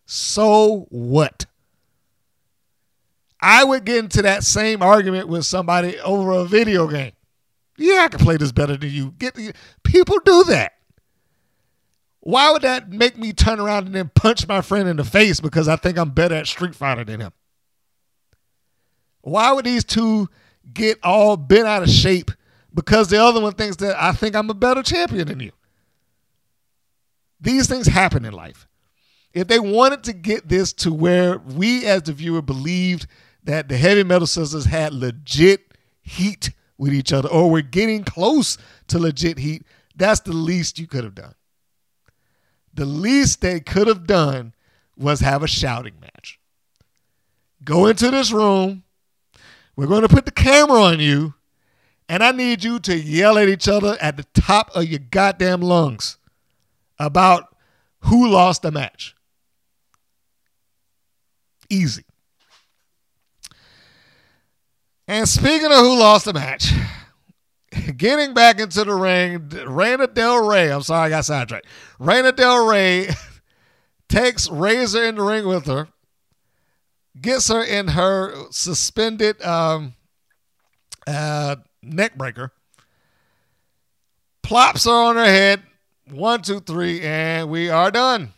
So 0.06 0.86
what? 0.90 1.46
I 3.42 3.64
would 3.64 3.84
get 3.84 3.98
into 3.98 4.22
that 4.22 4.44
same 4.44 4.82
argument 4.82 5.28
with 5.28 5.44
somebody 5.44 5.98
over 6.00 6.30
a 6.32 6.44
video 6.44 6.86
game. 6.86 7.12
Yeah, 7.76 8.02
I 8.04 8.08
can 8.08 8.20
play 8.20 8.36
this 8.36 8.52
better 8.52 8.76
than 8.76 8.90
you. 8.90 9.14
Get 9.18 9.36
people 9.82 10.18
do 10.24 10.44
that. 10.44 10.72
Why 12.20 12.52
would 12.52 12.62
that 12.62 12.90
make 12.90 13.18
me 13.18 13.32
turn 13.32 13.58
around 13.58 13.86
and 13.86 13.94
then 13.94 14.10
punch 14.14 14.46
my 14.46 14.60
friend 14.60 14.88
in 14.88 14.96
the 14.96 15.04
face 15.04 15.40
because 15.40 15.66
I 15.66 15.74
think 15.74 15.98
I'm 15.98 16.10
better 16.10 16.36
at 16.36 16.46
Street 16.46 16.76
Fighter 16.76 17.04
than 17.04 17.20
him? 17.20 17.32
Why 19.22 19.52
would 19.52 19.64
these 19.64 19.84
two 19.84 20.28
get 20.72 20.98
all 21.02 21.36
bent 21.36 21.66
out 21.66 21.82
of 21.82 21.90
shape 21.90 22.30
because 22.74 23.08
the 23.08 23.22
other 23.22 23.40
one 23.40 23.52
thinks 23.52 23.76
that 23.76 24.00
I 24.02 24.12
think 24.12 24.34
I'm 24.34 24.50
a 24.50 24.54
better 24.54 24.82
champion 24.82 25.28
than 25.28 25.40
you. 25.40 25.52
These 27.40 27.68
things 27.68 27.86
happen 27.86 28.24
in 28.24 28.32
life. 28.32 28.66
If 29.34 29.48
they 29.48 29.58
wanted 29.58 30.04
to 30.04 30.12
get 30.12 30.48
this 30.48 30.72
to 30.74 30.92
where 30.92 31.38
we 31.38 31.86
as 31.86 32.02
the 32.02 32.12
viewer 32.12 32.42
believed 32.42 33.06
that 33.44 33.68
the 33.68 33.76
heavy 33.76 34.04
metal 34.04 34.26
sisters 34.26 34.66
had 34.66 34.92
legit 34.92 35.74
heat 36.00 36.50
with 36.78 36.92
each 36.92 37.12
other 37.12 37.28
or 37.28 37.50
were 37.50 37.62
getting 37.62 38.04
close 38.04 38.58
to 38.88 38.98
legit 38.98 39.38
heat, 39.38 39.64
that's 39.96 40.20
the 40.20 40.32
least 40.32 40.78
you 40.78 40.86
could 40.86 41.04
have 41.04 41.14
done. 41.14 41.34
The 42.74 42.84
least 42.84 43.40
they 43.40 43.60
could 43.60 43.86
have 43.86 44.06
done 44.06 44.54
was 44.96 45.20
have 45.20 45.42
a 45.42 45.48
shouting 45.48 45.94
match. 46.00 46.38
Go 47.64 47.86
into 47.86 48.10
this 48.10 48.32
room. 48.32 48.82
We're 49.76 49.86
going 49.86 50.02
to 50.02 50.08
put 50.08 50.24
the 50.24 50.32
camera 50.32 50.82
on 50.82 51.00
you, 51.00 51.34
and 52.08 52.22
I 52.22 52.32
need 52.32 52.62
you 52.64 52.78
to 52.80 52.96
yell 52.96 53.38
at 53.38 53.48
each 53.48 53.68
other 53.68 53.96
at 54.00 54.16
the 54.16 54.26
top 54.34 54.70
of 54.74 54.84
your 54.84 54.98
goddamn 54.98 55.60
lungs 55.60 56.18
about 56.98 57.56
who 58.00 58.28
lost 58.28 58.62
the 58.62 58.70
match. 58.70 59.14
Easy. 61.70 62.04
And 65.08 65.28
speaking 65.28 65.66
of 65.66 65.78
who 65.78 65.98
lost 65.98 66.24
the 66.24 66.32
match, 66.32 66.72
getting 67.96 68.34
back 68.34 68.60
into 68.60 68.84
the 68.84 68.94
ring, 68.94 69.48
Reina 69.66 70.06
Del 70.06 70.46
Rey. 70.46 70.70
I'm 70.72 70.82
sorry, 70.82 71.06
I 71.06 71.08
got 71.08 71.24
sidetracked. 71.24 71.66
Reina 71.98 72.32
Del 72.32 72.66
Rey 72.66 73.08
takes 74.08 74.48
Razor 74.48 75.04
in 75.04 75.16
the 75.16 75.22
ring 75.22 75.46
with 75.46 75.66
her, 75.66 75.88
gets 77.20 77.48
her 77.48 77.62
in 77.62 77.88
her 77.88 78.34
suspended 78.50 79.42
um, 79.42 79.94
uh, 81.06 81.56
neck 81.82 82.16
breaker, 82.16 82.52
plops 84.42 84.84
her 84.84 84.92
on 84.92 85.16
her 85.16 85.24
head. 85.24 85.62
One, 86.10 86.42
two, 86.42 86.60
three, 86.60 87.00
and 87.00 87.48
we 87.48 87.70
are 87.70 87.90
done. 87.90 88.34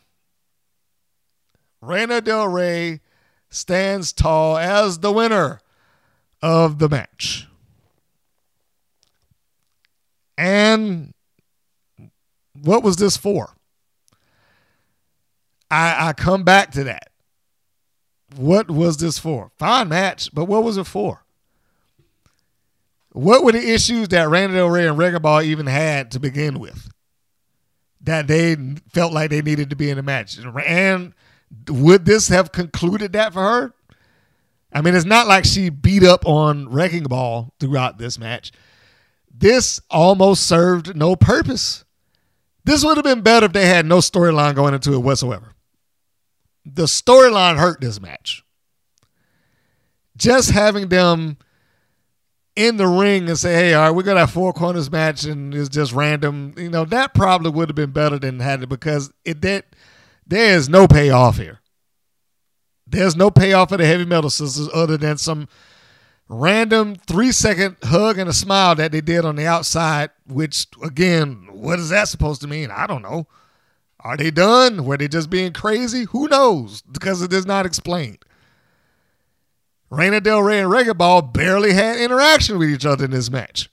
Reina 1.80 2.20
Del 2.20 2.46
Rey 2.46 3.00
stands 3.50 4.12
tall 4.12 4.56
as 4.56 5.00
the 5.00 5.10
winner 5.12 5.60
of 6.44 6.78
the 6.78 6.90
match. 6.90 7.48
And 10.36 11.14
what 12.62 12.82
was 12.82 12.96
this 12.96 13.16
for? 13.16 13.54
I, 15.70 16.08
I 16.08 16.12
come 16.12 16.44
back 16.44 16.72
to 16.72 16.84
that. 16.84 17.08
What 18.36 18.70
was 18.70 18.98
this 18.98 19.18
for? 19.18 19.52
Fine 19.58 19.88
match, 19.88 20.34
but 20.34 20.44
what 20.44 20.62
was 20.62 20.76
it 20.76 20.84
for? 20.84 21.24
What 23.12 23.42
were 23.42 23.52
the 23.52 23.72
issues 23.72 24.08
that 24.08 24.28
Randy 24.28 24.56
Del 24.56 24.68
Rey 24.68 24.86
and 24.86 24.98
Wrecking 24.98 25.22
Ball 25.22 25.40
even 25.40 25.66
had 25.66 26.10
to 26.10 26.20
begin 26.20 26.58
with? 26.58 26.90
That 28.02 28.26
they 28.26 28.54
felt 28.92 29.14
like 29.14 29.30
they 29.30 29.40
needed 29.40 29.70
to 29.70 29.76
be 29.76 29.88
in 29.88 29.96
the 29.96 30.02
match. 30.02 30.36
And 30.38 31.14
would 31.70 32.04
this 32.04 32.28
have 32.28 32.52
concluded 32.52 33.14
that 33.14 33.32
for 33.32 33.40
her? 33.40 33.74
I 34.74 34.80
mean, 34.80 34.96
it's 34.96 35.04
not 35.04 35.28
like 35.28 35.44
she 35.44 35.70
beat 35.70 36.02
up 36.02 36.26
on 36.26 36.68
Wrecking 36.68 37.04
Ball 37.04 37.54
throughout 37.60 37.96
this 37.96 38.18
match. 38.18 38.50
This 39.32 39.80
almost 39.88 40.46
served 40.46 40.96
no 40.96 41.14
purpose. 41.14 41.84
This 42.64 42.84
would 42.84 42.96
have 42.96 43.04
been 43.04 43.20
better 43.20 43.46
if 43.46 43.52
they 43.52 43.66
had 43.66 43.86
no 43.86 43.98
storyline 43.98 44.56
going 44.56 44.74
into 44.74 44.94
it 44.94 44.98
whatsoever. 44.98 45.52
The 46.64 46.84
storyline 46.84 47.56
hurt 47.56 47.80
this 47.80 48.00
match. 48.00 48.42
Just 50.16 50.50
having 50.50 50.88
them 50.88 51.36
in 52.56 52.76
the 52.76 52.86
ring 52.86 53.28
and 53.28 53.38
say, 53.38 53.54
hey, 53.54 53.74
all 53.74 53.82
right, 53.82 53.90
we're 53.90 54.02
going 54.02 54.14
to 54.16 54.20
have 54.20 54.30
four 54.30 54.52
corners 54.52 54.90
match 54.90 55.24
and 55.24 55.54
it's 55.54 55.68
just 55.68 55.92
random, 55.92 56.54
you 56.56 56.70
know, 56.70 56.84
that 56.84 57.14
probably 57.14 57.50
would 57.50 57.68
have 57.68 57.76
been 57.76 57.90
better 57.90 58.18
than 58.18 58.40
had 58.40 58.62
it 58.62 58.68
because 58.68 59.12
it 59.24 59.40
did, 59.40 59.64
there 60.26 60.56
is 60.56 60.68
no 60.68 60.86
payoff 60.86 61.36
here. 61.36 61.60
There's 62.86 63.16
no 63.16 63.30
payoff 63.30 63.70
for 63.70 63.76
the 63.76 63.86
heavy 63.86 64.04
metal 64.04 64.30
sisters 64.30 64.68
other 64.72 64.96
than 64.96 65.18
some 65.18 65.48
random 66.28 66.96
three 67.06 67.32
second 67.32 67.76
hug 67.82 68.18
and 68.18 68.28
a 68.28 68.32
smile 68.32 68.74
that 68.74 68.92
they 68.92 69.00
did 69.00 69.24
on 69.24 69.36
the 69.36 69.46
outside, 69.46 70.10
which 70.26 70.66
again, 70.82 71.48
what 71.50 71.78
is 71.78 71.90
that 71.90 72.08
supposed 72.08 72.40
to 72.42 72.48
mean? 72.48 72.70
I 72.70 72.86
don't 72.86 73.02
know. 73.02 73.26
Are 74.00 74.16
they 74.16 74.30
done? 74.30 74.84
Were 74.84 74.98
they 74.98 75.08
just 75.08 75.30
being 75.30 75.52
crazy? 75.52 76.04
Who 76.10 76.28
knows? 76.28 76.82
Because 76.82 77.22
it 77.22 77.32
is 77.32 77.46
not 77.46 77.64
explained. 77.64 78.18
Reina 79.88 80.20
Del 80.20 80.42
Rey 80.42 80.60
and 80.60 80.70
Wrecking 80.70 80.94
Ball 80.94 81.22
barely 81.22 81.72
had 81.72 81.98
interaction 81.98 82.58
with 82.58 82.68
each 82.68 82.84
other 82.84 83.06
in 83.06 83.12
this 83.12 83.30
match. 83.30 83.70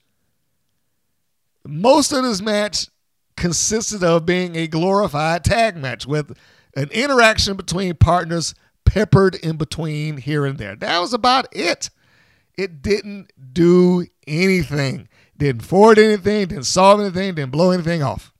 Most 1.66 2.12
of 2.12 2.22
this 2.22 2.40
match 2.40 2.88
consisted 3.36 4.02
of 4.02 4.24
being 4.24 4.56
a 4.56 4.66
glorified 4.66 5.44
tag 5.44 5.76
match 5.76 6.06
with 6.06 6.36
an 6.76 6.88
interaction 6.90 7.56
between 7.56 7.94
partners 7.94 8.54
peppered 8.92 9.34
in 9.36 9.56
between 9.56 10.18
here 10.18 10.44
and 10.44 10.58
there. 10.58 10.76
That 10.76 10.98
was 10.98 11.14
about 11.14 11.48
it. 11.50 11.88
It 12.58 12.82
didn't 12.82 13.32
do 13.54 14.06
anything, 14.26 15.08
didn't 15.38 15.62
forward 15.62 15.98
anything, 15.98 16.48
didn't 16.48 16.66
solve 16.66 17.00
anything, 17.00 17.34
didn't 17.34 17.52
blow 17.52 17.70
anything 17.70 18.02
off. 18.02 18.34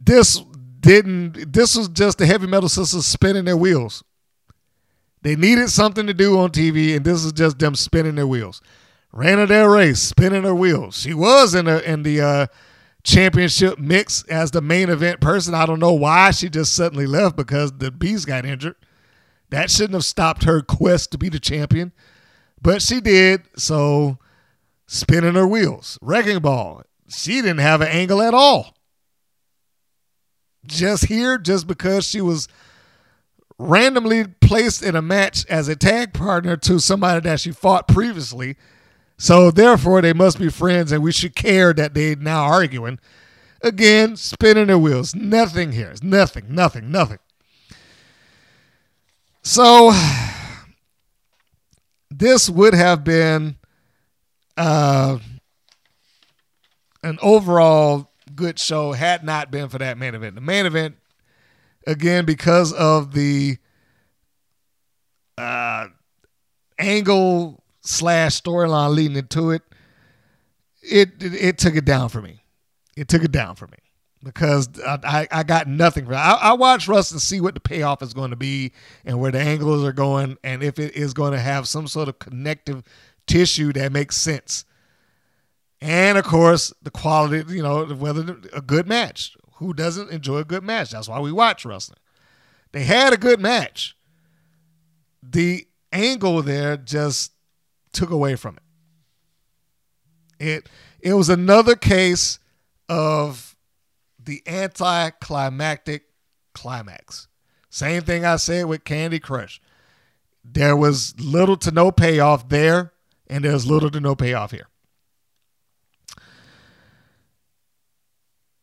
This 0.00 0.42
didn't, 0.80 1.52
this 1.52 1.76
was 1.76 1.86
just 1.86 2.18
the 2.18 2.26
heavy 2.26 2.48
metal 2.48 2.68
sisters 2.68 3.06
spinning 3.06 3.44
their 3.44 3.56
wheels. 3.56 4.02
They 5.22 5.36
needed 5.36 5.70
something 5.70 6.08
to 6.08 6.14
do 6.14 6.36
on 6.36 6.50
TV, 6.50 6.96
and 6.96 7.04
this 7.04 7.24
is 7.24 7.32
just 7.32 7.60
them 7.60 7.76
spinning 7.76 8.16
their 8.16 8.26
wheels. 8.26 8.60
Ran 9.12 9.38
Reina 9.38 9.46
Del 9.46 9.68
Rey 9.68 9.94
spinning 9.94 10.42
her 10.42 10.54
wheels. 10.54 10.98
She 10.98 11.14
was 11.14 11.54
in 11.54 11.66
the 11.66 11.88
in 11.88 12.02
the 12.02 12.20
uh, 12.20 12.46
championship 13.06 13.78
mix 13.78 14.24
as 14.24 14.50
the 14.50 14.60
main 14.60 14.90
event 14.90 15.20
person. 15.20 15.54
I 15.54 15.64
don't 15.64 15.78
know 15.78 15.92
why 15.92 16.32
she 16.32 16.48
just 16.48 16.74
suddenly 16.74 17.06
left 17.06 17.36
because 17.36 17.72
the 17.72 17.90
Beast 17.90 18.26
got 18.26 18.44
injured. 18.44 18.74
That 19.50 19.70
shouldn't 19.70 19.94
have 19.94 20.04
stopped 20.04 20.42
her 20.42 20.60
quest 20.60 21.12
to 21.12 21.18
be 21.18 21.28
the 21.28 21.38
champion, 21.38 21.92
but 22.60 22.82
she 22.82 23.00
did. 23.00 23.42
So 23.56 24.18
spinning 24.86 25.34
her 25.34 25.46
wheels. 25.46 25.98
Wrecking 26.02 26.40
Ball. 26.40 26.82
She 27.08 27.36
didn't 27.36 27.58
have 27.58 27.80
an 27.80 27.88
angle 27.88 28.20
at 28.20 28.34
all. 28.34 28.74
Just 30.66 31.04
here, 31.04 31.38
just 31.38 31.68
because 31.68 32.04
she 32.04 32.20
was 32.20 32.48
randomly 33.56 34.24
placed 34.40 34.82
in 34.82 34.96
a 34.96 35.02
match 35.02 35.46
as 35.46 35.68
a 35.68 35.76
tag 35.76 36.12
partner 36.12 36.56
to 36.56 36.80
somebody 36.80 37.20
that 37.20 37.38
she 37.38 37.52
fought 37.52 37.86
previously. 37.86 38.56
So 39.18 39.50
therefore, 39.50 40.02
they 40.02 40.12
must 40.12 40.38
be 40.38 40.50
friends, 40.50 40.92
and 40.92 41.02
we 41.02 41.12
should 41.12 41.34
care 41.34 41.72
that 41.72 41.94
they're 41.94 42.16
now 42.16 42.44
arguing. 42.44 42.98
Again, 43.62 44.16
spinning 44.16 44.66
their 44.66 44.78
wheels. 44.78 45.14
Nothing 45.14 45.72
here. 45.72 45.94
Nothing. 46.02 46.46
Nothing. 46.54 46.90
Nothing. 46.90 47.18
So 49.42 49.92
this 52.10 52.50
would 52.50 52.74
have 52.74 53.04
been 53.04 53.56
uh, 54.56 55.18
an 57.02 57.18
overall 57.22 58.10
good 58.34 58.58
show 58.58 58.92
had 58.92 59.24
not 59.24 59.50
been 59.50 59.68
for 59.68 59.78
that 59.78 59.96
main 59.96 60.14
event. 60.14 60.34
The 60.34 60.40
main 60.40 60.66
event 60.66 60.96
again 61.86 62.24
because 62.24 62.72
of 62.72 63.12
the 63.12 63.58
uh, 65.38 65.86
angle 66.78 67.62
slash 67.86 68.40
storyline 68.40 68.94
leading 68.94 69.16
into 69.16 69.50
it, 69.50 69.62
it, 70.82 71.22
it, 71.22 71.34
it 71.34 71.58
took 71.58 71.74
it 71.74 71.84
down 71.84 72.08
for 72.08 72.20
me. 72.20 72.44
It 72.96 73.08
took 73.08 73.22
it 73.22 73.32
down 73.32 73.56
for 73.56 73.66
me 73.66 73.78
because 74.22 74.68
I, 74.80 74.98
I, 75.04 75.28
I 75.30 75.42
got 75.42 75.68
nothing 75.68 76.06
for 76.06 76.12
it. 76.12 76.16
I, 76.16 76.34
I 76.34 76.52
watch 76.54 76.88
Russ 76.88 77.12
and 77.12 77.20
see 77.20 77.40
what 77.40 77.54
the 77.54 77.60
payoff 77.60 78.02
is 78.02 78.14
going 78.14 78.30
to 78.30 78.36
be 78.36 78.72
and 79.04 79.20
where 79.20 79.32
the 79.32 79.40
angles 79.40 79.84
are 79.84 79.92
going 79.92 80.38
and 80.42 80.62
if 80.62 80.78
it 80.78 80.94
is 80.94 81.12
going 81.12 81.32
to 81.32 81.38
have 81.38 81.68
some 81.68 81.86
sort 81.86 82.08
of 82.08 82.18
connective 82.18 82.82
tissue 83.26 83.72
that 83.74 83.92
makes 83.92 84.16
sense. 84.16 84.64
And 85.80 86.16
of 86.16 86.24
course, 86.24 86.72
the 86.82 86.90
quality, 86.90 87.54
you 87.54 87.62
know, 87.62 87.84
whether 87.84 88.38
a 88.52 88.62
good 88.62 88.88
match 88.88 89.36
who 89.56 89.74
doesn't 89.74 90.10
enjoy 90.10 90.38
a 90.38 90.44
good 90.44 90.62
match? 90.62 90.90
That's 90.90 91.08
why 91.08 91.20
we 91.20 91.32
watch 91.32 91.64
wrestling. 91.64 91.98
They 92.72 92.84
had 92.84 93.12
a 93.12 93.18
good 93.18 93.40
match. 93.40 93.96
The 95.22 95.66
angle 95.92 96.42
there 96.42 96.76
just 96.76 97.32
took 97.96 98.10
away 98.10 98.36
from 98.36 98.56
it. 98.56 98.62
It 100.38 100.68
it 101.00 101.14
was 101.14 101.28
another 101.28 101.74
case 101.74 102.38
of 102.88 103.56
the 104.22 104.42
anticlimactic 104.46 106.04
climax. 106.52 107.28
Same 107.70 108.02
thing 108.02 108.24
I 108.24 108.36
said 108.36 108.66
with 108.66 108.84
Kandi 108.84 109.20
Krush. 109.20 109.60
There 110.44 110.76
was 110.76 111.18
little 111.18 111.56
to 111.58 111.70
no 111.70 111.90
payoff 111.90 112.48
there, 112.48 112.92
and 113.26 113.44
there's 113.44 113.66
little 113.66 113.90
to 113.90 114.00
no 114.00 114.14
payoff 114.14 114.50
here. 114.50 114.68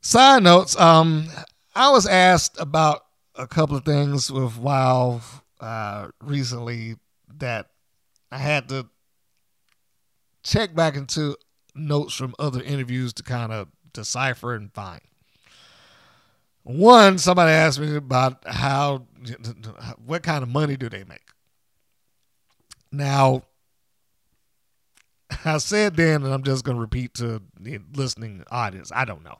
Side 0.01 0.43
notes, 0.43 0.79
um, 0.79 1.27
I 1.75 1.89
was 1.91 2.05
asked 2.05 2.59
about 2.59 3.05
a 3.35 3.47
couple 3.47 3.75
of 3.77 3.85
things 3.85 4.31
with 4.31 4.57
WoW 4.57 5.21
uh, 5.59 6.09
recently 6.21 6.95
that 7.37 7.69
I 8.31 8.37
had 8.37 8.69
to 8.69 8.87
check 10.43 10.75
back 10.75 10.95
into 10.95 11.37
notes 11.75 12.13
from 12.13 12.35
other 12.37 12.61
interviews 12.61 13.13
to 13.13 13.23
kind 13.23 13.51
of 13.51 13.67
decipher 13.93 14.53
and 14.53 14.73
find. 14.73 15.01
One, 16.63 17.17
somebody 17.17 17.51
asked 17.51 17.79
me 17.79 17.95
about 17.95 18.47
how, 18.47 19.05
what 20.05 20.23
kind 20.23 20.43
of 20.43 20.49
money 20.49 20.77
do 20.77 20.87
they 20.89 21.03
make? 21.03 21.27
Now, 22.91 23.43
I 25.45 25.57
said 25.57 25.95
then, 25.95 26.23
and 26.23 26.33
I'm 26.33 26.43
just 26.43 26.63
going 26.63 26.77
to 26.77 26.81
repeat 26.81 27.15
to 27.15 27.41
the 27.59 27.79
listening 27.93 28.43
audience 28.51 28.91
I 28.93 29.05
don't 29.05 29.23
know. 29.23 29.39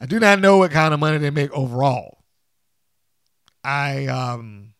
I 0.00 0.06
do 0.06 0.18
not 0.18 0.40
know 0.40 0.58
what 0.58 0.70
kind 0.70 0.94
of 0.94 1.00
money 1.00 1.18
they 1.18 1.30
make 1.30 1.52
overall. 1.52 2.18
I, 3.62 4.06
um, 4.06 4.74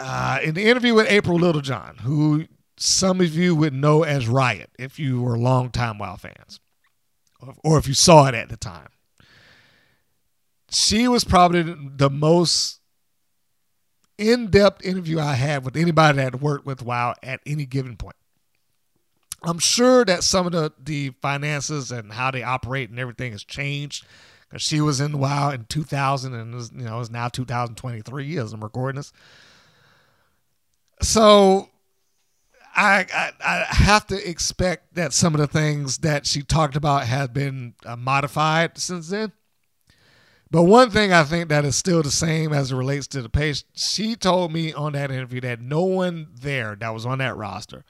uh, 0.00 0.40
in 0.42 0.54
the 0.54 0.64
interview 0.64 0.94
with 0.94 1.10
April 1.10 1.38
Littlejohn, 1.38 1.98
who 1.98 2.46
some 2.76 3.20
of 3.20 3.34
you 3.34 3.54
would 3.54 3.74
know 3.74 4.02
as 4.02 4.26
Riot 4.26 4.70
if 4.78 4.98
you 4.98 5.20
were 5.20 5.38
longtime 5.38 5.98
WoW 5.98 6.16
fans, 6.16 6.60
or 7.62 7.78
if 7.78 7.86
you 7.86 7.94
saw 7.94 8.26
it 8.26 8.34
at 8.34 8.48
the 8.48 8.56
time. 8.56 8.88
She 10.70 11.08
was 11.08 11.24
probably 11.24 11.62
the 11.62 12.08
most 12.08 12.80
in-depth 14.16 14.84
interview 14.84 15.18
I 15.18 15.34
had 15.34 15.64
with 15.64 15.76
anybody 15.76 16.18
that 16.18 16.40
worked 16.40 16.64
with 16.64 16.82
WoW 16.82 17.14
at 17.22 17.40
any 17.44 17.66
given 17.66 17.96
point. 17.96 18.16
I'm 19.42 19.58
sure 19.58 20.04
that 20.04 20.22
some 20.22 20.46
of 20.46 20.52
the, 20.52 20.72
the 20.78 21.10
finances 21.22 21.90
and 21.90 22.12
how 22.12 22.30
they 22.30 22.42
operate 22.42 22.90
and 22.90 22.98
everything 22.98 23.32
has 23.32 23.42
changed 23.42 24.06
because 24.48 24.62
she 24.62 24.80
was 24.80 25.00
in 25.00 25.18
WoW 25.18 25.50
in 25.50 25.64
2000 25.68 26.34
and 26.34 26.54
was, 26.54 26.70
you 26.72 26.84
know 26.84 27.00
it's 27.00 27.10
now 27.10 27.28
2023 27.28 28.38
as 28.38 28.52
I'm 28.52 28.62
recording 28.62 28.96
this. 28.96 29.12
So 31.02 31.68
I, 32.76 33.06
I, 33.12 33.32
I 33.44 33.74
have 33.74 34.06
to 34.08 34.28
expect 34.28 34.94
that 34.94 35.12
some 35.12 35.34
of 35.34 35.40
the 35.40 35.46
things 35.46 35.98
that 35.98 36.26
she 36.26 36.42
talked 36.42 36.76
about 36.76 37.06
have 37.06 37.32
been 37.32 37.74
uh, 37.84 37.96
modified 37.96 38.78
since 38.78 39.08
then. 39.08 39.32
But 40.50 40.62
one 40.64 40.90
thing 40.90 41.12
I 41.12 41.22
think 41.22 41.48
that 41.48 41.64
is 41.64 41.76
still 41.76 42.02
the 42.02 42.10
same 42.10 42.52
as 42.52 42.72
it 42.72 42.76
relates 42.76 43.06
to 43.08 43.22
the 43.22 43.28
page, 43.28 43.64
she 43.74 44.16
told 44.16 44.52
me 44.52 44.72
on 44.72 44.92
that 44.94 45.10
interview 45.10 45.40
that 45.42 45.60
no 45.60 45.82
one 45.82 46.28
there 46.40 46.76
that 46.76 46.92
was 46.92 47.06
on 47.06 47.18
that 47.18 47.36
roster 47.36 47.84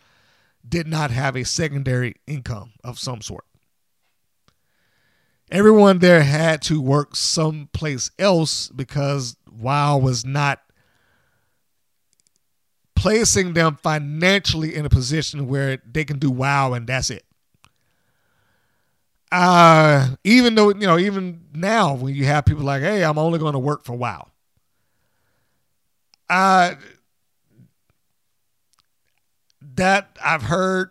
did 0.68 0.86
not 0.86 1.10
have 1.10 1.36
a 1.36 1.44
secondary 1.44 2.16
income 2.26 2.72
of 2.84 2.98
some 2.98 3.22
sort. 3.22 3.44
Everyone 5.50 5.98
there 5.98 6.22
had 6.22 6.60
to 6.62 6.82
work 6.82 7.16
someplace 7.16 8.10
else 8.18 8.68
because 8.68 9.36
WoW 9.50 9.96
was 9.96 10.24
not 10.24 10.60
placing 13.00 13.54
them 13.54 13.78
financially 13.82 14.74
in 14.74 14.84
a 14.84 14.90
position 14.90 15.48
where 15.48 15.78
they 15.90 16.04
can 16.04 16.18
do 16.18 16.30
WoW 16.30 16.74
and 16.74 16.86
that's 16.86 17.08
it. 17.08 17.24
Uh, 19.32 20.16
even 20.22 20.54
though 20.54 20.68
you 20.68 20.86
know, 20.86 20.98
even 20.98 21.40
now 21.54 21.94
when 21.94 22.14
you 22.14 22.26
have 22.26 22.44
people 22.44 22.64
like, 22.64 22.82
"Hey, 22.82 23.02
I'm 23.02 23.16
only 23.16 23.38
going 23.38 23.54
to 23.54 23.58
work 23.58 23.84
for 23.84 23.94
WoW," 23.94 24.28
uh, 26.28 26.74
that 29.76 30.18
I've 30.22 30.42
heard 30.42 30.90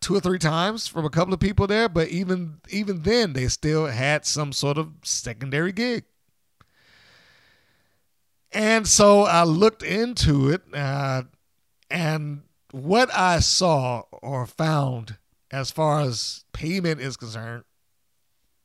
two 0.00 0.14
or 0.14 0.20
three 0.20 0.38
times 0.38 0.86
from 0.86 1.04
a 1.04 1.10
couple 1.10 1.34
of 1.34 1.40
people 1.40 1.66
there, 1.66 1.88
but 1.88 2.08
even 2.08 2.60
even 2.70 3.02
then, 3.02 3.34
they 3.34 3.48
still 3.48 3.86
had 3.86 4.24
some 4.24 4.52
sort 4.52 4.78
of 4.78 4.92
secondary 5.02 5.72
gig. 5.72 6.04
And 8.52 8.86
so 8.86 9.22
I 9.22 9.44
looked 9.44 9.82
into 9.82 10.50
it, 10.50 10.62
uh, 10.74 11.22
and 11.90 12.42
what 12.72 13.12
I 13.14 13.38
saw 13.40 14.02
or 14.10 14.46
found 14.46 15.16
as 15.52 15.70
far 15.70 16.00
as 16.00 16.44
payment 16.52 17.00
is 17.00 17.16
concerned, 17.16 17.64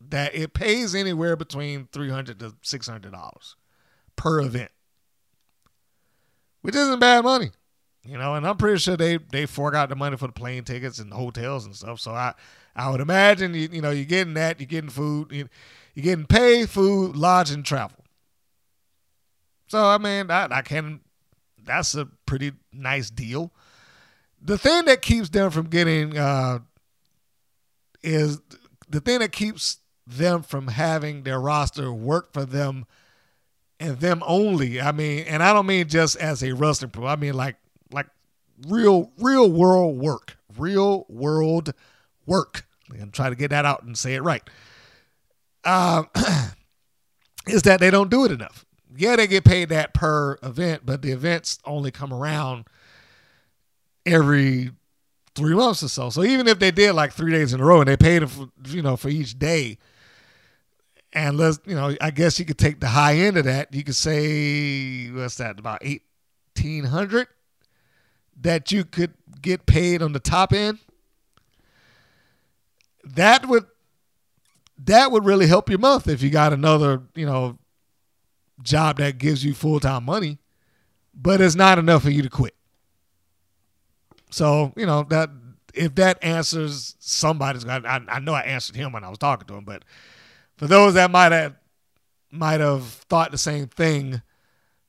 that 0.10 0.36
it 0.36 0.54
pays 0.54 0.94
anywhere 0.96 1.36
between 1.36 1.88
three 1.92 2.10
hundred 2.10 2.40
to 2.40 2.56
six 2.62 2.88
hundred 2.88 3.12
dollars 3.12 3.56
per 4.16 4.40
event, 4.42 4.72
which 6.62 6.76
isn't 6.76 7.00
bad 7.00 7.24
money, 7.24 7.52
you 8.04 8.18
know. 8.18 8.36
And 8.36 8.46
I'm 8.46 8.58
pretty 8.58 8.80
sure 8.80 8.98
they 8.98 9.18
they 9.18 9.46
forgot 9.46 9.90
the 9.90 9.96
money 9.96 10.18
for 10.18 10.28
the 10.28 10.34
plane 10.34 10.64
tickets 10.64 11.00
and 11.00 11.12
the 11.12 11.16
hotels 11.16 11.66
and 11.66 11.76
stuff. 11.76 12.00
So 12.00 12.12
I 12.12 12.34
I 12.76 12.90
would 12.90 13.02
imagine 13.02 13.54
you 13.54 13.70
you 13.72 13.82
know 13.82 13.92
you're 13.92 14.06
getting 14.06 14.34
that, 14.36 14.60
you're 14.60 14.68
getting 14.68 14.90
food, 14.90 15.32
you're 15.32 15.48
getting 16.04 16.26
pay, 16.26 16.66
food, 16.66 17.16
lodging, 17.16 17.64
travel. 17.64 18.05
So 19.76 19.84
I 19.84 19.98
mean, 19.98 20.32
I, 20.32 20.48
I 20.50 20.62
can. 20.62 21.02
That's 21.62 21.96
a 21.96 22.06
pretty 22.26 22.54
nice 22.72 23.10
deal. 23.10 23.52
The 24.42 24.58
thing 24.58 24.86
that 24.86 25.02
keeps 25.02 25.28
them 25.28 25.52
from 25.52 25.68
getting 25.68 26.18
uh, 26.18 26.60
is 28.02 28.40
the 28.88 29.02
thing 29.02 29.20
that 29.20 29.34
keeps 29.34 29.80
them 30.08 30.44
from 30.44 30.70
having 30.70 31.24
their 31.24 31.42
roster 31.42 31.92
work 31.92 32.32
for 32.32 32.46
them 32.46 32.86
and 33.78 34.00
them 34.00 34.24
only. 34.26 34.80
I 34.80 34.94
mean, 34.94 35.26
and 35.28 35.44
I 35.44 35.52
don't 35.52 35.66
mean 35.66 35.90
just 35.90 36.16
as 36.16 36.42
a 36.42 36.54
wrestling 36.54 36.92
pro. 36.92 37.08
I 37.08 37.18
mean 37.18 37.34
like 37.34 37.58
like 37.92 38.08
real 38.70 39.12
real 39.18 39.52
world 39.52 39.98
work, 39.98 40.38
real 40.58 41.06
world 41.10 41.74
work. 42.26 42.66
I'm 42.98 43.12
trying 43.12 43.32
to 43.34 43.38
get 43.38 43.50
that 43.50 43.66
out 43.66 43.84
and 43.84 43.98
say 43.98 44.16
it 44.16 44.24
right. 44.24 44.50
Um, 45.66 46.08
is 47.46 47.64
that 47.64 47.82
they 47.82 47.92
don't 47.92 48.10
do 48.10 48.24
it 48.24 48.32
enough 48.32 48.65
yeah, 48.98 49.16
they 49.16 49.28
get 49.28 49.44
paid 49.44 49.70
that 49.70 49.94
per 49.94 50.38
event, 50.44 50.84
but 50.86 51.02
the 51.02 51.12
events 51.12 51.60
only 51.66 51.92
come 51.92 52.14
around 52.14 52.66
every 54.06 54.72
three 55.36 55.54
months 55.54 55.84
or 55.84 55.90
so. 55.90 56.10
So 56.10 56.24
even 56.24 56.48
if 56.48 56.60
they 56.60 56.72
did 56.72 56.94
like 56.94 57.12
three 57.12 57.32
days 57.32 57.54
in 57.54 57.60
a 57.60 57.66
row 57.66 57.82
and 57.82 57.88
they 57.88 57.98
paid 57.98 58.22
them, 58.22 58.30
for, 58.30 58.48
you 58.70 58.82
know, 58.82 58.96
for 58.96 59.10
each 59.10 59.38
day, 59.38 59.78
and 61.14 61.38
let's, 61.38 61.60
you 61.66 61.76
know, 61.76 61.96
I 62.02 62.12
guess 62.12 62.40
you 62.40 62.46
could 62.46 62.58
take 62.58 62.80
the 62.80 62.88
high 62.88 63.16
end 63.16 63.38
of 63.38 63.46
that. 63.46 63.74
You 63.74 63.84
could 63.84 63.96
say 63.96 65.10
what's 65.12 65.36
that 65.36 65.60
about 65.60 65.82
eighteen 65.84 66.84
hundred 66.84 67.28
that 68.42 68.72
you 68.72 68.84
could 68.84 69.14
get 69.42 69.66
paid 69.66 70.02
on 70.02 70.12
the 70.12 70.20
top 70.20 70.52
end. 70.52 70.80
That 73.06 73.48
would 73.48 73.66
that 74.84 75.12
would 75.12 75.24
really 75.24 75.48
help 75.48 75.70
your 75.70 75.80
month 75.80 76.10
if 76.10 76.22
you 76.22 76.30
got 76.30 76.52
another, 76.52 77.04
you 77.16 77.26
know, 77.26 77.58
job 78.62 78.98
that 78.98 79.18
gives 79.18 79.44
you 79.44 79.54
full 79.54 79.80
time 79.80 80.06
money, 80.06 80.40
but 81.14 81.42
it's 81.42 81.56
not 81.56 81.80
enough 81.80 82.04
for 82.04 82.10
you 82.10 82.22
to 82.22 82.30
quit. 82.30 82.56
So 84.30 84.74
you 84.76 84.86
know 84.86 85.04
that 85.10 85.30
if 85.74 85.96
that 85.96 86.24
answers 86.24 86.96
somebody's, 87.00 87.66
I, 87.66 88.02
I 88.08 88.20
know 88.20 88.34
I 88.34 88.42
answered 88.42 88.76
him 88.76 88.92
when 88.92 89.04
I 89.04 89.10
was 89.10 89.18
talking 89.18 89.48
to 89.48 89.56
him, 89.56 89.66
but 89.66 89.84
for 90.58 90.68
those 90.68 90.94
that 90.96 91.12
might 91.12 91.32
have 91.32 91.56
might 92.32 92.60
have 92.60 92.84
thought 92.84 93.32
the 93.32 93.38
same 93.38 93.68
thing, 93.68 94.22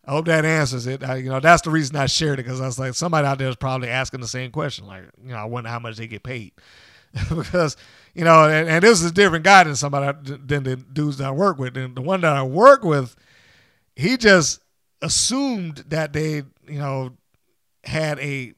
I 0.05 0.13
hope 0.13 0.27
that 0.27 0.45
answers 0.45 0.87
it. 0.87 1.03
I, 1.03 1.17
you 1.17 1.31
know, 1.31 1.41
that's 1.41 1.63
the 1.63 1.71
reason 1.71 1.97
I 1.97 2.07
shared 2.07 2.39
it 2.39 2.45
because 2.45 2.61
I 2.61 2.67
was 2.67 2.79
like, 2.79 2.95
somebody 2.95 3.27
out 3.27 3.39
there 3.39 3.49
is 3.49 3.57
probably 3.57 3.89
asking 3.89 4.21
the 4.21 4.29
same 4.29 4.51
question. 4.51 4.87
Like, 4.87 5.05
you 5.23 5.31
know, 5.31 5.37
I 5.37 5.45
wonder 5.45 5.69
how 5.69 5.79
much 5.79 5.97
they 5.97 6.07
get 6.07 6.23
paid 6.23 6.53
because 7.29 7.77
you 8.15 8.25
know, 8.25 8.49
and, 8.49 8.67
and, 8.69 8.83
this 8.83 9.03
is 9.03 9.11
a 9.11 9.15
different 9.15 9.45
guy 9.45 9.65
than 9.65 9.77
somebody 9.77 10.19
than 10.25 10.63
the 10.63 10.77
dudes 10.77 11.19
that 11.19 11.29
I 11.29 11.31
work 11.33 11.59
with. 11.59 11.77
And 11.77 11.95
the 11.95 12.01
one 12.01 12.23
that 12.23 12.35
I 12.35 12.43
work 12.43 12.83
with, 12.83 13.15
he 13.97 14.19
just 14.19 14.61
assumed 15.01 15.85
that 15.89 16.13
they, 16.13 16.43
you 16.69 16.79
know, 16.79 17.17
had 17.83 18.19
a 18.21 18.53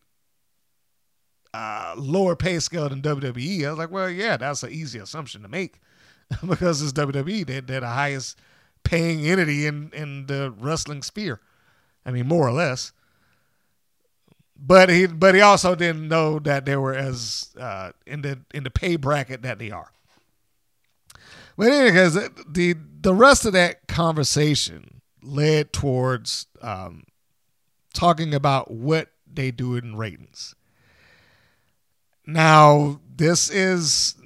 uh, 1.54 1.94
lower 1.96 2.36
pay 2.36 2.58
scale 2.58 2.88
than 2.88 3.00
WWE. 3.00 3.66
I 3.66 3.70
was 3.70 3.78
like, 3.78 3.90
well, 3.90 4.10
yeah, 4.10 4.36
that's 4.36 4.64
an 4.64 4.72
easy 4.72 4.98
assumption 4.98 5.42
to 5.42 5.48
make 5.48 5.80
because 6.46 6.82
it's 6.82 6.92
WWE. 6.92 7.46
They're, 7.46 7.60
they're 7.60 7.80
the 7.80 7.86
highest 7.86 8.38
paying 8.82 9.26
entity 9.26 9.66
in, 9.66 9.90
in 9.94 10.26
the 10.26 10.52
wrestling 10.58 11.02
sphere. 11.02 11.40
I 12.04 12.10
mean, 12.10 12.26
more 12.26 12.46
or 12.46 12.52
less. 12.52 12.92
But 14.60 14.88
he, 14.88 15.06
but 15.06 15.36
he 15.36 15.40
also 15.40 15.76
didn't 15.76 16.08
know 16.08 16.40
that 16.40 16.64
they 16.64 16.76
were 16.76 16.94
as 16.94 17.54
uh, 17.58 17.92
in 18.06 18.22
the 18.22 18.40
in 18.52 18.64
the 18.64 18.70
pay 18.70 18.96
bracket 18.96 19.42
that 19.42 19.60
they 19.60 19.70
are. 19.70 19.92
But 21.56 21.68
anyways, 21.68 22.14
the 22.14 22.74
the 23.00 23.14
rest 23.14 23.44
of 23.44 23.52
that 23.52 23.86
conversation 23.86 24.97
led 25.22 25.72
towards 25.72 26.46
um, 26.62 27.04
talking 27.94 28.34
about 28.34 28.70
what 28.70 29.08
they 29.32 29.50
do 29.50 29.76
in 29.76 29.96
ratings. 29.96 30.54
Now, 32.26 33.00
this 33.16 33.50
is 33.50 34.16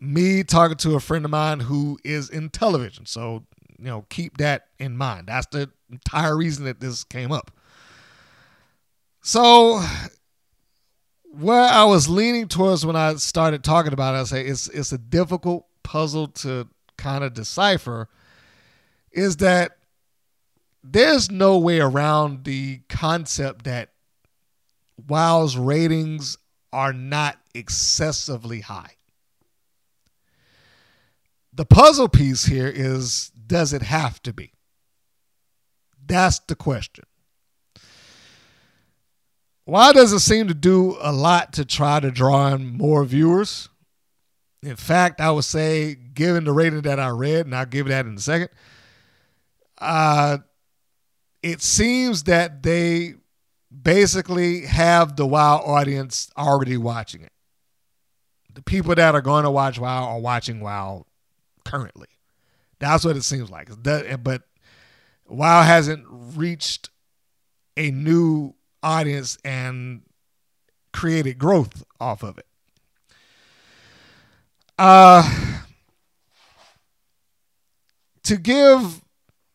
me 0.00 0.42
talking 0.42 0.76
to 0.78 0.94
a 0.94 1.00
friend 1.00 1.24
of 1.24 1.30
mine 1.30 1.60
who 1.60 1.98
is 2.04 2.30
in 2.30 2.48
television. 2.48 3.06
So, 3.06 3.44
you 3.78 3.86
know, 3.86 4.06
keep 4.08 4.38
that 4.38 4.66
in 4.78 4.96
mind. 4.96 5.26
That's 5.26 5.46
the 5.46 5.70
entire 5.90 6.36
reason 6.36 6.64
that 6.64 6.80
this 6.80 7.04
came 7.04 7.32
up. 7.32 7.50
So, 9.22 9.84
where 11.32 11.62
I 11.62 11.84
was 11.84 12.08
leaning 12.08 12.48
towards 12.48 12.86
when 12.86 12.96
I 12.96 13.14
started 13.16 13.62
talking 13.62 13.92
about 13.92 14.14
it, 14.14 14.18
I 14.18 14.24
say 14.24 14.46
it's 14.46 14.68
it's 14.68 14.92
a 14.92 14.98
difficult 14.98 15.66
puzzle 15.82 16.28
to 16.28 16.68
kind 16.96 17.24
of 17.24 17.34
decipher 17.34 18.08
is 19.12 19.38
that 19.38 19.72
there's 20.82 21.30
no 21.30 21.58
way 21.58 21.80
around 21.80 22.44
the 22.44 22.80
concept 22.88 23.64
that 23.64 23.90
WoW's 25.06 25.56
ratings 25.56 26.38
are 26.72 26.92
not 26.92 27.38
excessively 27.54 28.60
high. 28.60 28.96
The 31.52 31.64
puzzle 31.64 32.08
piece 32.08 32.44
here 32.46 32.68
is 32.72 33.30
does 33.46 33.72
it 33.72 33.82
have 33.82 34.22
to 34.22 34.32
be? 34.32 34.52
That's 36.06 36.38
the 36.40 36.54
question. 36.54 37.04
Why 39.64 39.92
does 39.92 40.12
it 40.12 40.20
seem 40.20 40.48
to 40.48 40.54
do 40.54 40.96
a 41.00 41.12
lot 41.12 41.52
to 41.54 41.64
try 41.64 42.00
to 42.00 42.10
draw 42.10 42.48
in 42.54 42.76
more 42.76 43.04
viewers? 43.04 43.68
In 44.62 44.76
fact, 44.76 45.20
I 45.20 45.30
would 45.30 45.44
say, 45.44 45.94
given 45.94 46.44
the 46.44 46.52
rating 46.52 46.82
that 46.82 47.00
I 47.00 47.08
read, 47.08 47.46
and 47.46 47.54
I'll 47.54 47.66
give 47.66 47.88
that 47.88 48.06
in 48.06 48.16
a 48.16 48.20
second, 48.20 48.50
uh, 49.78 50.38
it 51.42 51.62
seems 51.62 52.24
that 52.24 52.62
they 52.62 53.14
basically 53.82 54.62
have 54.66 55.16
the 55.16 55.26
WoW 55.26 55.58
audience 55.58 56.30
already 56.36 56.76
watching 56.76 57.22
it. 57.22 57.32
The 58.52 58.62
people 58.62 58.94
that 58.94 59.14
are 59.14 59.22
going 59.22 59.44
to 59.44 59.50
watch 59.50 59.78
WoW 59.78 60.08
are 60.08 60.20
watching 60.20 60.60
WoW 60.60 61.06
currently. 61.64 62.08
That's 62.78 63.04
what 63.04 63.16
it 63.16 63.22
seems 63.22 63.48
like. 63.50 63.70
But 63.82 64.42
WoW 65.28 65.62
hasn't 65.62 66.04
reached 66.08 66.90
a 67.76 67.90
new 67.90 68.54
audience 68.82 69.38
and 69.44 70.02
created 70.92 71.38
growth 71.38 71.84
off 72.00 72.22
of 72.22 72.38
it. 72.38 72.46
Uh, 74.78 75.58
to 78.24 78.36
give 78.36 79.02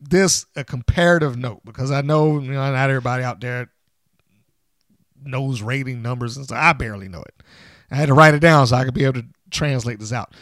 this 0.00 0.46
a 0.54 0.64
comparative 0.64 1.36
note, 1.36 1.62
because 1.64 1.90
I 1.90 2.02
know 2.02 2.38
you 2.40 2.52
know 2.52 2.72
not 2.72 2.90
everybody 2.90 3.24
out 3.24 3.40
there 3.40 3.70
knows 5.24 5.62
rating 5.62 6.02
numbers 6.02 6.36
and 6.36 6.46
stuff. 6.46 6.58
I 6.60 6.72
barely 6.72 7.08
know 7.08 7.22
it. 7.22 7.42
I 7.90 7.96
had 7.96 8.06
to 8.06 8.14
write 8.14 8.34
it 8.34 8.40
down 8.40 8.66
so 8.66 8.76
I 8.76 8.84
could 8.84 8.94
be 8.94 9.04
able 9.04 9.20
to 9.20 9.26
translate 9.50 9.98
this 9.98 10.12
out. 10.12 10.34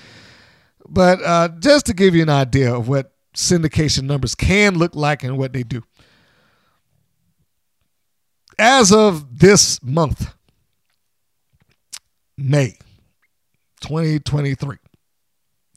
But 0.89 1.23
uh, 1.23 1.49
just 1.59 1.87
to 1.87 1.95
give 1.95 2.15
you 2.15 2.23
an 2.23 2.31
idea 2.31 2.75
of 2.75 2.89
what 2.89 3.13
syndication 3.35 4.05
numbers 4.05 4.35
can 4.35 4.79
look 4.79 4.95
like 4.95 5.23
and 5.23 5.39
what 5.39 5.53
they 5.53 5.63
do. 5.63 5.83
As 8.59 8.93
of 8.93 9.41
this 9.41 9.83
month, 9.83 10.33
May 12.37 12.79
2023, 13.81 14.77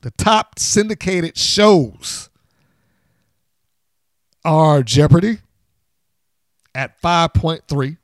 the 0.02 0.12
top 0.12 0.60
syndicated 0.60 1.38
shows 1.38 2.30
are 4.48 4.82
Jeopardy 4.82 5.40
at 6.74 7.02
5.3, 7.02 7.98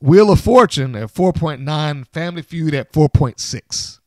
Wheel 0.00 0.30
of 0.30 0.40
Fortune 0.40 0.96
at 0.96 1.12
4.9, 1.12 2.08
Family 2.08 2.40
Feud 2.40 2.72
at 2.72 2.90
4.6. 2.90 3.98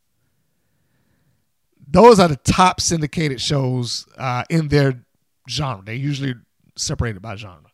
Those 1.87 2.19
are 2.19 2.27
the 2.27 2.35
top 2.37 2.81
syndicated 2.81 3.39
shows 3.39 4.07
uh, 4.17 4.43
in 4.49 4.69
their 4.69 5.05
genre. 5.47 5.85
They're 5.85 5.93
usually 5.93 6.33
separated 6.75 7.21
by 7.21 7.35
genre. 7.35 7.69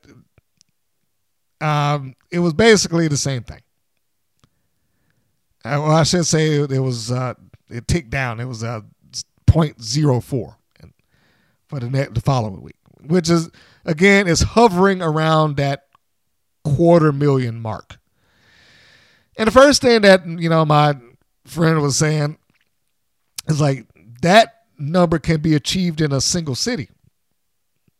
um, 1.61 2.15
it 2.31 2.39
was 2.39 2.53
basically 2.53 3.07
the 3.07 3.17
same 3.17 3.43
thing. 3.43 3.61
Uh, 5.65 5.81
well, 5.81 5.91
I 5.91 6.03
should 6.03 6.25
say 6.25 6.61
it, 6.61 6.79
was 6.79 7.11
uh, 7.11 7.33
it 7.69 7.85
ticked 7.87 8.09
down. 8.09 8.39
It 8.39 8.45
was 8.45 8.63
uh, 8.63 8.81
0.04 9.47 10.55
for 11.69 11.79
the 11.79 11.89
next, 11.89 12.15
the 12.15 12.21
following 12.21 12.61
week, 12.61 12.75
which 13.01 13.29
is 13.29 13.49
again 13.85 14.27
is 14.27 14.41
hovering 14.41 15.01
around 15.01 15.55
that 15.57 15.85
quarter 16.63 17.11
million 17.11 17.61
mark. 17.61 17.99
And 19.37 19.47
the 19.47 19.51
first 19.51 19.81
thing 19.81 20.01
that 20.01 20.25
you 20.25 20.49
know 20.49 20.65
my 20.65 20.95
friend 21.45 21.81
was 21.81 21.95
saying 21.95 22.37
is 23.47 23.61
like 23.61 23.85
that 24.21 24.63
number 24.77 25.19
can 25.19 25.41
be 25.41 25.55
achieved 25.55 26.01
in 26.01 26.11
a 26.11 26.19
single 26.19 26.55
city, 26.55 26.89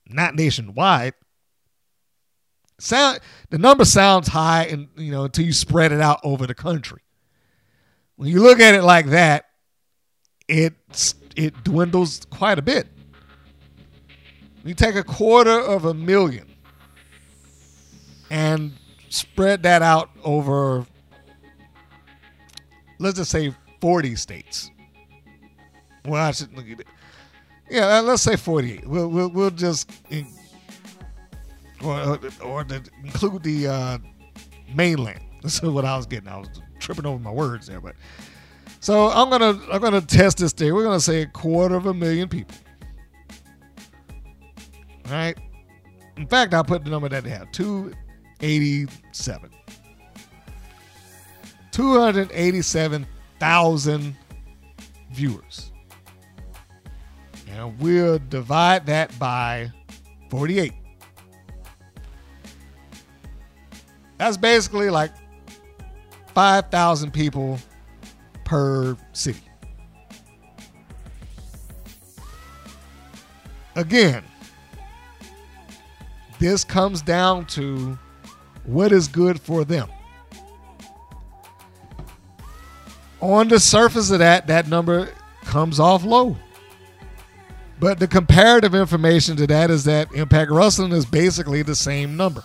not 0.07 0.35
nationwide. 0.35 1.13
Sound 2.79 3.19
the 3.49 3.57
number 3.57 3.85
sounds 3.85 4.29
high, 4.29 4.65
and 4.65 4.87
you 4.97 5.11
know 5.11 5.25
until 5.25 5.45
you 5.45 5.53
spread 5.53 5.91
it 5.91 6.01
out 6.01 6.19
over 6.23 6.47
the 6.47 6.55
country. 6.55 7.01
When 8.15 8.29
you 8.29 8.41
look 8.41 8.59
at 8.59 8.73
it 8.73 8.83
like 8.83 9.07
that, 9.07 9.45
it 10.47 10.73
it 11.35 11.63
dwindles 11.63 12.25
quite 12.29 12.59
a 12.59 12.61
bit. 12.61 12.87
You 14.64 14.73
take 14.73 14.95
a 14.95 15.03
quarter 15.03 15.60
of 15.60 15.86
a 15.86 15.94
million 15.94 16.48
and 18.30 18.73
spread 19.10 19.64
that 19.64 19.81
out 19.81 20.10
over, 20.23 20.86
let's 22.99 23.18
just 23.18 23.31
say 23.31 23.53
40 23.81 24.15
states. 24.15 24.72
Well, 26.06 26.22
I 26.22 26.31
should 26.31 26.56
look 26.56 26.69
at 26.69 26.81
it. 26.81 26.88
Yeah, 27.69 27.99
let's 27.99 28.23
say 28.23 28.36
48. 28.36 28.88
We'll, 28.88 29.07
we'll, 29.10 29.30
we'll 29.30 29.52
just, 29.52 29.91
in, 30.10 30.27
or, 31.84 32.19
or 32.44 32.64
to 32.64 32.81
include 33.03 33.44
the 33.44 33.68
uh, 33.68 33.98
mainland. 34.73 35.22
This 35.41 35.64
is 35.64 35.69
what 35.69 35.86
I 35.86 35.95
was 35.95 36.06
getting. 36.06 36.27
I 36.27 36.38
was 36.38 36.49
tripping 36.80 37.06
over 37.06 37.18
my 37.18 37.31
words 37.31 37.68
there, 37.68 37.80
but 37.80 37.95
so 38.81 39.07
I'm 39.07 39.30
gonna 39.30 39.57
I'm 39.72 39.80
gonna 39.80 40.02
test 40.02 40.40
this 40.40 40.52
theory. 40.52 40.73
We're 40.73 40.84
gonna 40.84 40.99
say 40.99 41.22
a 41.22 41.27
quarter 41.27 41.76
of 41.76 41.86
a 41.86 41.94
million 41.94 42.27
people. 42.27 42.57
All 45.10 45.15
right. 45.15 45.38
In 46.18 46.27
fact, 46.27 46.53
I'll 46.53 46.64
put 46.64 46.84
the 46.84 46.91
number 46.91 47.10
that 47.10 47.23
they 47.23 47.31
have 47.31 47.52
287. 47.52 49.49
287,000 51.72 54.15
viewers. 55.11 55.72
And 57.49 57.80
we'll 57.80 58.19
divide 58.30 58.86
that 58.86 59.18
by 59.18 59.72
48. 60.30 60.73
That's 64.18 64.38
basically 64.38 64.90
like 64.90 65.11
5,000 66.36 67.11
people 67.11 67.57
per 68.44 68.98
city. 69.14 69.41
Again, 73.76 74.23
this 76.39 76.63
comes 76.63 77.01
down 77.01 77.45
to 77.47 77.97
what 78.63 78.91
is 78.91 79.07
good 79.07 79.39
for 79.39 79.63
them. 79.63 79.89
On 83.21 83.47
the 83.47 83.59
surface 83.59 84.11
of 84.11 84.19
that, 84.19 84.47
that 84.47 84.67
number 84.67 85.09
comes 85.43 85.79
off 85.79 86.03
low. 86.03 86.37
But 87.79 87.99
the 87.99 88.07
comparative 88.07 88.75
information 88.75 89.35
to 89.37 89.47
that 89.47 89.69
is 89.69 89.83
that 89.85 90.11
Impact 90.13 90.51
Wrestling 90.51 90.91
is 90.91 91.05
basically 91.05 91.61
the 91.61 91.75
same 91.75 92.17
number. 92.17 92.43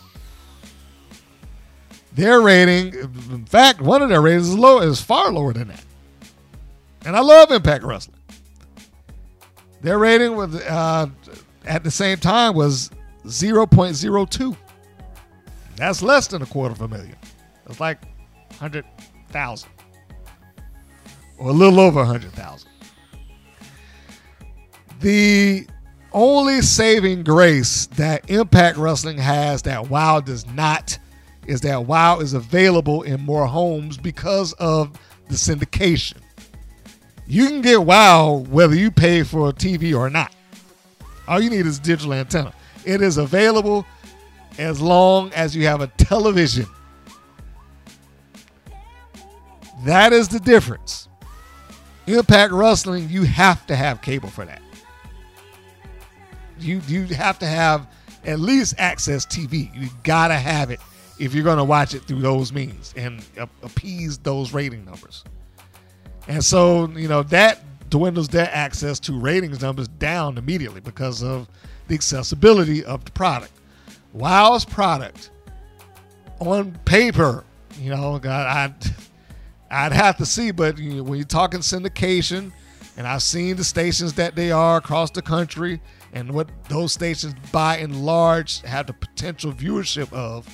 Their 2.12 2.40
rating, 2.40 2.94
in 2.94 3.44
fact, 3.44 3.80
one 3.80 4.00
of 4.00 4.08
their 4.08 4.20
ratings 4.20 4.48
is 4.48 4.58
low, 4.58 4.80
is 4.80 5.00
far 5.00 5.32
lower 5.32 5.52
than 5.52 5.68
that. 5.68 5.84
And 7.04 7.16
I 7.16 7.20
love 7.20 7.50
Impact 7.50 7.84
Wrestling. 7.84 8.18
Their 9.82 9.98
rating 9.98 10.36
was 10.36 10.54
uh, 10.54 11.08
at 11.66 11.84
the 11.84 11.90
same 11.90 12.18
time 12.18 12.54
was 12.54 12.90
0.02. 13.24 14.56
That's 15.76 16.02
less 16.02 16.26
than 16.28 16.42
a 16.42 16.46
quarter 16.46 16.72
of 16.72 16.80
a 16.82 16.88
million. 16.88 17.16
It's 17.68 17.80
like 17.80 18.02
100,000. 18.58 19.70
Or 21.38 21.50
a 21.50 21.52
little 21.52 21.80
over 21.80 22.00
100,000. 22.00 22.68
The 25.00 25.66
only 26.12 26.62
saving 26.62 27.24
grace 27.24 27.86
that 27.86 28.30
Impact 28.30 28.78
Wrestling 28.78 29.18
has 29.18 29.62
that 29.62 29.90
WoW 29.90 30.20
does 30.20 30.46
not 30.46 30.98
is 31.46 31.60
that 31.62 31.84
WoW 31.84 32.20
is 32.20 32.32
available 32.32 33.02
in 33.02 33.20
more 33.20 33.46
homes 33.46 33.98
because 33.98 34.52
of 34.54 34.98
the 35.28 35.34
syndication. 35.34 36.18
You 37.26 37.48
can 37.48 37.60
get 37.60 37.82
WoW 37.82 38.44
whether 38.48 38.74
you 38.74 38.90
pay 38.90 39.22
for 39.24 39.48
a 39.48 39.52
TV 39.52 39.96
or 39.96 40.08
not. 40.08 40.34
All 41.26 41.40
you 41.40 41.50
need 41.50 41.66
is 41.66 41.78
digital 41.78 42.14
antenna. 42.14 42.54
It 42.84 43.02
is 43.02 43.16
available 43.16 43.86
as 44.58 44.80
long 44.80 45.32
as 45.32 45.56
you 45.56 45.66
have 45.66 45.80
a 45.80 45.86
television. 45.88 46.66
That 49.84 50.12
is 50.12 50.28
the 50.28 50.40
difference. 50.40 51.08
Impact 52.06 52.52
Wrestling, 52.52 53.08
you 53.08 53.24
have 53.24 53.66
to 53.66 53.76
have 53.76 54.02
cable 54.02 54.28
for 54.28 54.44
that. 54.44 54.62
You 56.58 56.80
you 56.86 57.04
have 57.06 57.38
to 57.40 57.46
have 57.46 57.86
at 58.24 58.40
least 58.40 58.76
AXS 58.76 59.26
TV. 59.26 59.74
You 59.74 59.88
gotta 60.02 60.34
have 60.34 60.70
it 60.70 60.80
if 61.18 61.34
you're 61.34 61.44
gonna 61.44 61.64
watch 61.64 61.94
it 61.94 62.02
through 62.04 62.20
those 62.20 62.52
means 62.52 62.94
and 62.96 63.24
appease 63.62 64.18
those 64.18 64.52
rating 64.52 64.84
numbers. 64.84 65.24
And 66.28 66.44
so 66.44 66.88
you 66.88 67.08
know 67.08 67.22
that 67.24 67.60
dwindles 67.90 68.28
their 68.28 68.50
access 68.52 68.98
to 69.00 69.18
ratings 69.18 69.60
numbers 69.60 69.88
down 69.88 70.38
immediately 70.38 70.80
because 70.80 71.22
of 71.22 71.48
the 71.88 71.94
accessibility 71.94 72.84
of 72.84 73.04
the 73.04 73.10
product. 73.12 73.52
WoW's 74.12 74.64
product 74.64 75.30
on 76.40 76.72
paper, 76.84 77.44
you 77.80 77.90
know, 77.90 78.20
I'd, 78.24 78.74
I'd 79.70 79.92
have 79.92 80.16
to 80.18 80.26
see, 80.26 80.50
but 80.50 80.78
you 80.78 80.94
know, 80.94 81.02
when 81.02 81.18
you're 81.18 81.26
talking 81.26 81.60
syndication, 81.60 82.52
and 82.96 83.06
I've 83.06 83.22
seen 83.22 83.56
the 83.56 83.64
stations 83.64 84.12
that 84.14 84.36
they 84.36 84.52
are 84.52 84.76
across 84.76 85.10
the 85.10 85.22
country, 85.22 85.80
and 86.12 86.30
what 86.30 86.48
those 86.68 86.92
stations 86.92 87.34
by 87.50 87.78
and 87.78 88.06
large 88.06 88.60
have 88.62 88.86
the 88.86 88.92
potential 88.92 89.52
viewership 89.52 90.12
of, 90.12 90.46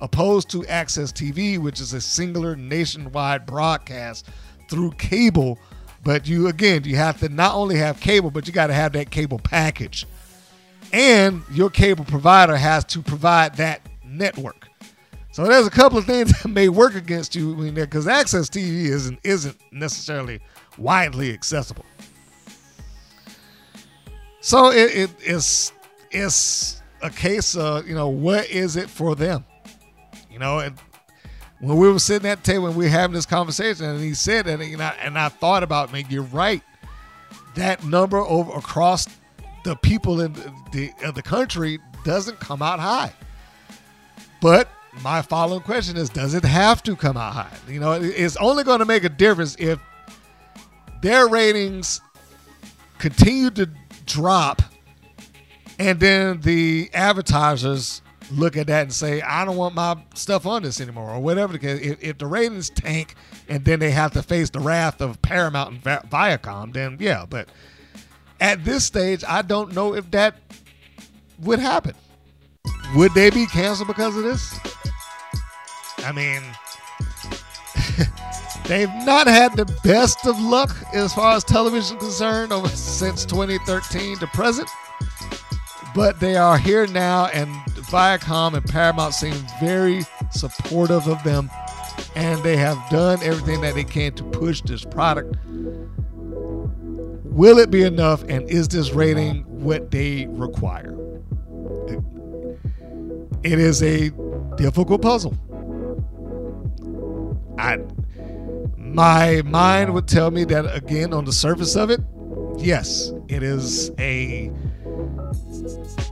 opposed 0.00 0.50
to 0.50 0.62
AXS 0.62 1.12
TV, 1.12 1.58
which 1.58 1.80
is 1.80 1.94
a 1.94 2.00
singular 2.00 2.54
nationwide 2.54 3.46
broadcast 3.46 4.28
through 4.68 4.90
cable. 4.92 5.58
But 6.06 6.28
you, 6.28 6.46
again, 6.46 6.84
you 6.84 6.94
have 6.94 7.18
to 7.18 7.28
not 7.28 7.56
only 7.56 7.78
have 7.78 7.98
cable, 7.98 8.30
but 8.30 8.46
you 8.46 8.52
got 8.52 8.68
to 8.68 8.72
have 8.72 8.92
that 8.92 9.10
cable 9.10 9.40
package 9.40 10.06
and 10.92 11.42
your 11.50 11.68
cable 11.68 12.04
provider 12.04 12.56
has 12.56 12.84
to 12.84 13.02
provide 13.02 13.56
that 13.56 13.80
network. 14.04 14.68
So 15.32 15.44
there's 15.44 15.66
a 15.66 15.70
couple 15.70 15.98
of 15.98 16.04
things 16.04 16.30
that 16.42 16.48
may 16.48 16.68
work 16.68 16.94
against 16.94 17.34
you 17.34 17.56
because 17.72 18.06
AXS 18.06 18.50
TV 18.50 18.84
isn't 18.84 19.18
isn't 19.24 19.56
necessarily 19.72 20.38
widely 20.78 21.32
accessible. 21.32 21.84
So 24.40 24.70
it, 24.70 24.94
it 24.94 25.10
is 25.24 25.72
it's 26.12 26.82
a 27.02 27.10
case 27.10 27.56
of 27.56 27.88
you 27.88 27.96
know 27.96 28.10
what 28.10 28.48
is 28.48 28.76
it 28.76 28.88
for 28.88 29.16
them, 29.16 29.44
you 30.30 30.38
know. 30.38 30.60
And 30.60 30.78
when 31.60 31.76
we 31.78 31.90
were 31.90 31.98
sitting 31.98 32.28
at 32.28 32.44
the 32.44 32.52
table 32.52 32.66
and 32.66 32.76
we 32.76 32.84
were 32.84 32.90
having 32.90 33.14
this 33.14 33.26
conversation, 33.26 33.86
and 33.86 34.00
he 34.00 34.14
said 34.14 34.46
that, 34.46 34.60
and 34.60 34.82
I, 34.82 34.94
and 35.00 35.18
I 35.18 35.28
thought 35.28 35.62
about, 35.62 35.92
man, 35.92 36.04
you're 36.08 36.22
right. 36.22 36.62
That 37.54 37.84
number 37.84 38.18
over 38.18 38.52
across 38.52 39.06
the 39.64 39.76
people 39.76 40.20
in 40.20 40.32
the, 40.72 40.92
the 41.14 41.22
country 41.22 41.78
doesn't 42.04 42.38
come 42.38 42.62
out 42.62 42.78
high. 42.78 43.12
But 44.40 44.68
my 45.02 45.22
following 45.22 45.62
question 45.62 45.96
is 45.96 46.08
does 46.08 46.34
it 46.34 46.44
have 46.44 46.82
to 46.84 46.94
come 46.94 47.16
out 47.16 47.32
high? 47.32 47.56
You 47.68 47.80
know, 47.80 47.92
it's 47.92 48.36
only 48.36 48.64
going 48.64 48.78
to 48.80 48.84
make 48.84 49.04
a 49.04 49.08
difference 49.08 49.56
if 49.58 49.80
their 51.02 51.28
ratings 51.28 52.00
continue 52.98 53.50
to 53.50 53.68
drop 54.04 54.62
and 55.78 56.00
then 56.00 56.40
the 56.40 56.90
advertisers 56.94 58.02
look 58.30 58.56
at 58.56 58.66
that 58.68 58.82
and 58.82 58.92
say, 58.92 59.20
I 59.22 59.44
don't 59.44 59.56
want 59.56 59.74
my 59.74 59.96
stuff 60.14 60.46
on 60.46 60.62
this 60.62 60.80
anymore, 60.80 61.10
or 61.10 61.20
whatever 61.20 61.52
the 61.52 61.58
case. 61.58 61.80
If, 61.80 62.02
if 62.02 62.18
the 62.18 62.26
ratings 62.26 62.70
tank 62.70 63.14
and 63.48 63.64
then 63.64 63.78
they 63.78 63.90
have 63.90 64.12
to 64.12 64.22
face 64.22 64.50
the 64.50 64.60
wrath 64.60 65.00
of 65.00 65.20
Paramount 65.22 65.74
and 65.74 65.82
Viacom, 65.82 66.72
then 66.72 66.96
yeah, 67.00 67.24
but 67.28 67.48
at 68.40 68.64
this 68.64 68.84
stage, 68.84 69.24
I 69.26 69.42
don't 69.42 69.74
know 69.74 69.94
if 69.94 70.10
that 70.10 70.36
would 71.40 71.58
happen. 71.58 71.94
Would 72.94 73.14
they 73.14 73.30
be 73.30 73.46
canceled 73.46 73.88
because 73.88 74.16
of 74.16 74.22
this? 74.22 74.58
I 75.98 76.12
mean, 76.12 76.42
they've 78.66 78.92
not 79.04 79.26
had 79.26 79.56
the 79.56 79.64
best 79.82 80.26
of 80.26 80.38
luck 80.40 80.74
as 80.94 81.12
far 81.14 81.36
as 81.36 81.44
television 81.44 81.98
concerned 81.98 82.52
over 82.52 82.68
since 82.68 83.24
2013 83.24 84.18
to 84.18 84.26
present. 84.28 84.68
But 85.94 86.20
they 86.20 86.36
are 86.36 86.58
here 86.58 86.86
now, 86.86 87.26
and 87.26 87.50
Viacom 87.90 88.54
and 88.54 88.64
Paramount 88.64 89.14
seem 89.14 89.34
very 89.60 90.02
supportive 90.30 91.06
of 91.06 91.22
them, 91.24 91.50
and 92.14 92.42
they 92.42 92.56
have 92.56 92.78
done 92.90 93.22
everything 93.22 93.60
that 93.60 93.74
they 93.74 93.84
can 93.84 94.12
to 94.14 94.24
push 94.24 94.60
this 94.62 94.84
product 94.84 95.36
Will 97.36 97.58
it 97.58 97.70
be 97.70 97.82
enough? 97.82 98.22
And 98.30 98.48
is 98.48 98.66
this 98.66 98.92
rating 98.92 99.42
what 99.62 99.90
they 99.90 100.26
require? 100.26 100.96
It 103.42 103.58
is 103.58 103.82
a 103.82 104.08
difficult 104.56 105.02
puzzle. 105.02 105.36
I 107.58 107.78
my 108.78 109.42
mind 109.42 109.92
would 109.92 110.08
tell 110.08 110.30
me 110.30 110.44
that 110.44 110.74
again 110.74 111.12
on 111.12 111.26
the 111.26 111.32
surface 111.32 111.76
of 111.76 111.90
it, 111.90 112.00
yes, 112.56 113.12
it 113.28 113.42
is 113.42 113.90
a 113.98 114.50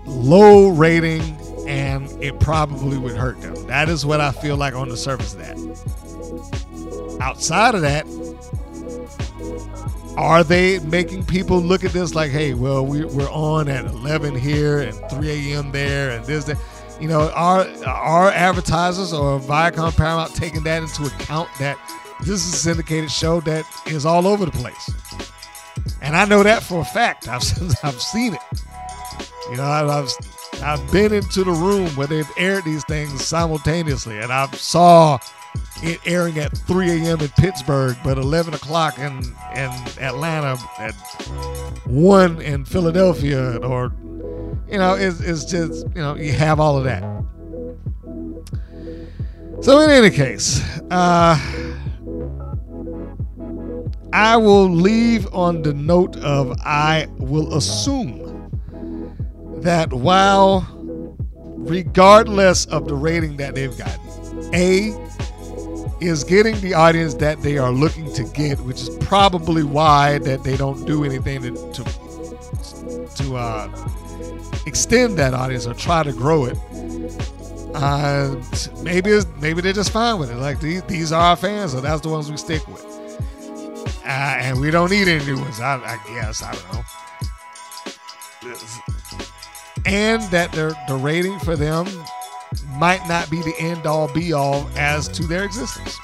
low 0.04 0.68
rating 0.68 1.22
and 1.66 2.10
it 2.22 2.38
probably 2.40 2.98
would 2.98 3.16
hurt 3.16 3.40
them. 3.40 3.54
That 3.66 3.88
is 3.88 4.04
what 4.04 4.20
I 4.20 4.32
feel 4.32 4.56
like 4.56 4.74
on 4.74 4.88
the 4.88 4.96
surface 4.96 5.34
of 5.34 5.40
that. 5.40 7.18
Outside 7.20 7.74
of 7.74 7.80
that, 7.82 8.06
are 10.16 10.44
they 10.44 10.78
making 10.80 11.24
people 11.24 11.60
look 11.60 11.84
at 11.84 11.92
this 11.92 12.14
like, 12.14 12.30
hey, 12.30 12.54
well, 12.54 12.86
we, 12.86 13.04
we're 13.04 13.30
on 13.30 13.68
at 13.68 13.84
11 13.86 14.34
here 14.36 14.80
and 14.80 14.94
3 15.10 15.52
a.m. 15.52 15.72
there 15.72 16.10
and 16.10 16.24
this, 16.24 16.44
that? 16.44 16.58
You 17.00 17.08
know, 17.08 17.28
are 17.30 17.66
are 17.86 18.30
advertisers 18.30 19.12
or 19.12 19.40
Viacom 19.40 19.96
Paramount 19.96 20.34
taking 20.34 20.62
that 20.62 20.80
into 20.80 21.04
account 21.06 21.48
that 21.58 21.76
this 22.20 22.46
is 22.46 22.54
a 22.54 22.56
syndicated 22.56 23.10
show 23.10 23.40
that 23.40 23.64
is 23.86 24.06
all 24.06 24.28
over 24.28 24.44
the 24.44 24.52
place? 24.52 24.90
And 26.00 26.16
I 26.16 26.24
know 26.24 26.44
that 26.44 26.62
for 26.62 26.80
a 26.82 26.84
fact. 26.84 27.26
I've 27.28 27.42
I've 27.82 28.00
seen 28.00 28.34
it. 28.34 28.40
You 29.50 29.56
know, 29.56 29.64
I've 29.64 30.08
I've 30.64 30.90
been 30.90 31.12
into 31.12 31.44
the 31.44 31.50
room 31.50 31.88
where 31.90 32.06
they've 32.06 32.30
aired 32.38 32.64
these 32.64 32.82
things 32.84 33.22
simultaneously, 33.22 34.18
and 34.18 34.32
I 34.32 34.46
saw 34.52 35.18
it 35.82 36.00
airing 36.06 36.38
at 36.38 36.56
3 36.56 36.90
a.m. 36.90 37.20
in 37.20 37.28
Pittsburgh, 37.28 37.98
but 38.02 38.16
11 38.16 38.54
o'clock 38.54 38.98
in, 38.98 39.18
in 39.54 39.70
Atlanta, 40.00 40.56
at 40.78 40.94
1 41.84 42.40
in 42.40 42.64
Philadelphia, 42.64 43.58
or, 43.58 43.92
you 44.66 44.78
know, 44.78 44.94
it's, 44.94 45.20
it's 45.20 45.44
just, 45.44 45.86
you 45.88 46.00
know, 46.00 46.16
you 46.16 46.32
have 46.32 46.58
all 46.58 46.78
of 46.78 46.84
that. 46.84 47.02
So, 49.62 49.80
in 49.80 49.90
any 49.90 50.08
case, 50.08 50.62
uh, 50.90 51.38
I 54.14 54.36
will 54.38 54.70
leave 54.70 55.26
on 55.34 55.60
the 55.60 55.74
note 55.74 56.16
of 56.16 56.58
I 56.60 57.06
will 57.18 57.54
assume 57.54 58.23
that 59.64 59.92
while, 59.92 60.66
regardless 61.56 62.66
of 62.66 62.86
the 62.86 62.94
rating 62.94 63.36
that 63.38 63.54
they've 63.54 63.76
gotten, 63.76 64.54
A, 64.54 64.92
is 66.00 66.22
getting 66.22 66.60
the 66.60 66.74
audience 66.74 67.14
that 67.14 67.40
they 67.40 67.56
are 67.56 67.72
looking 67.72 68.12
to 68.12 68.24
get, 68.24 68.60
which 68.60 68.82
is 68.82 68.90
probably 69.00 69.62
why 69.62 70.18
that 70.18 70.44
they 70.44 70.56
don't 70.56 70.86
do 70.86 71.04
anything 71.04 71.42
to 71.42 71.72
to, 71.72 71.84
to 73.16 73.36
uh, 73.36 73.68
extend 74.66 75.18
that 75.18 75.34
audience 75.34 75.66
or 75.66 75.74
try 75.74 76.02
to 76.02 76.12
grow 76.12 76.44
it. 76.44 76.58
Uh, 77.74 78.36
maybe 78.82 79.18
maybe 79.40 79.62
they're 79.62 79.72
just 79.72 79.90
fine 79.90 80.18
with 80.18 80.30
it. 80.30 80.36
Like 80.36 80.60
these, 80.60 80.82
these 80.82 81.10
are 81.10 81.20
our 81.20 81.36
fans, 81.36 81.72
so 81.72 81.80
that's 81.80 82.02
the 82.02 82.10
ones 82.10 82.30
we 82.30 82.36
stick 82.36 82.66
with. 82.68 82.84
Uh, 84.04 84.08
and 84.08 84.60
we 84.60 84.70
don't 84.70 84.90
need 84.90 85.08
any 85.08 85.24
new 85.24 85.40
ones. 85.40 85.58
I, 85.58 85.76
I 85.76 85.98
guess 86.06 86.42
I 86.42 86.52
don't 86.52 86.72
know. 86.74 86.84
And 89.86 90.22
that 90.24 90.52
the 90.52 90.76
the 90.88 90.94
rating 90.94 91.38
for 91.40 91.56
them 91.56 91.86
might 92.78 93.06
not 93.08 93.30
be 93.30 93.42
the 93.42 93.54
end 93.58 93.86
all 93.86 94.12
be 94.12 94.32
all 94.32 94.68
as 94.76 95.08
to 95.08 95.26
their 95.26 95.44
existence. 95.44 95.98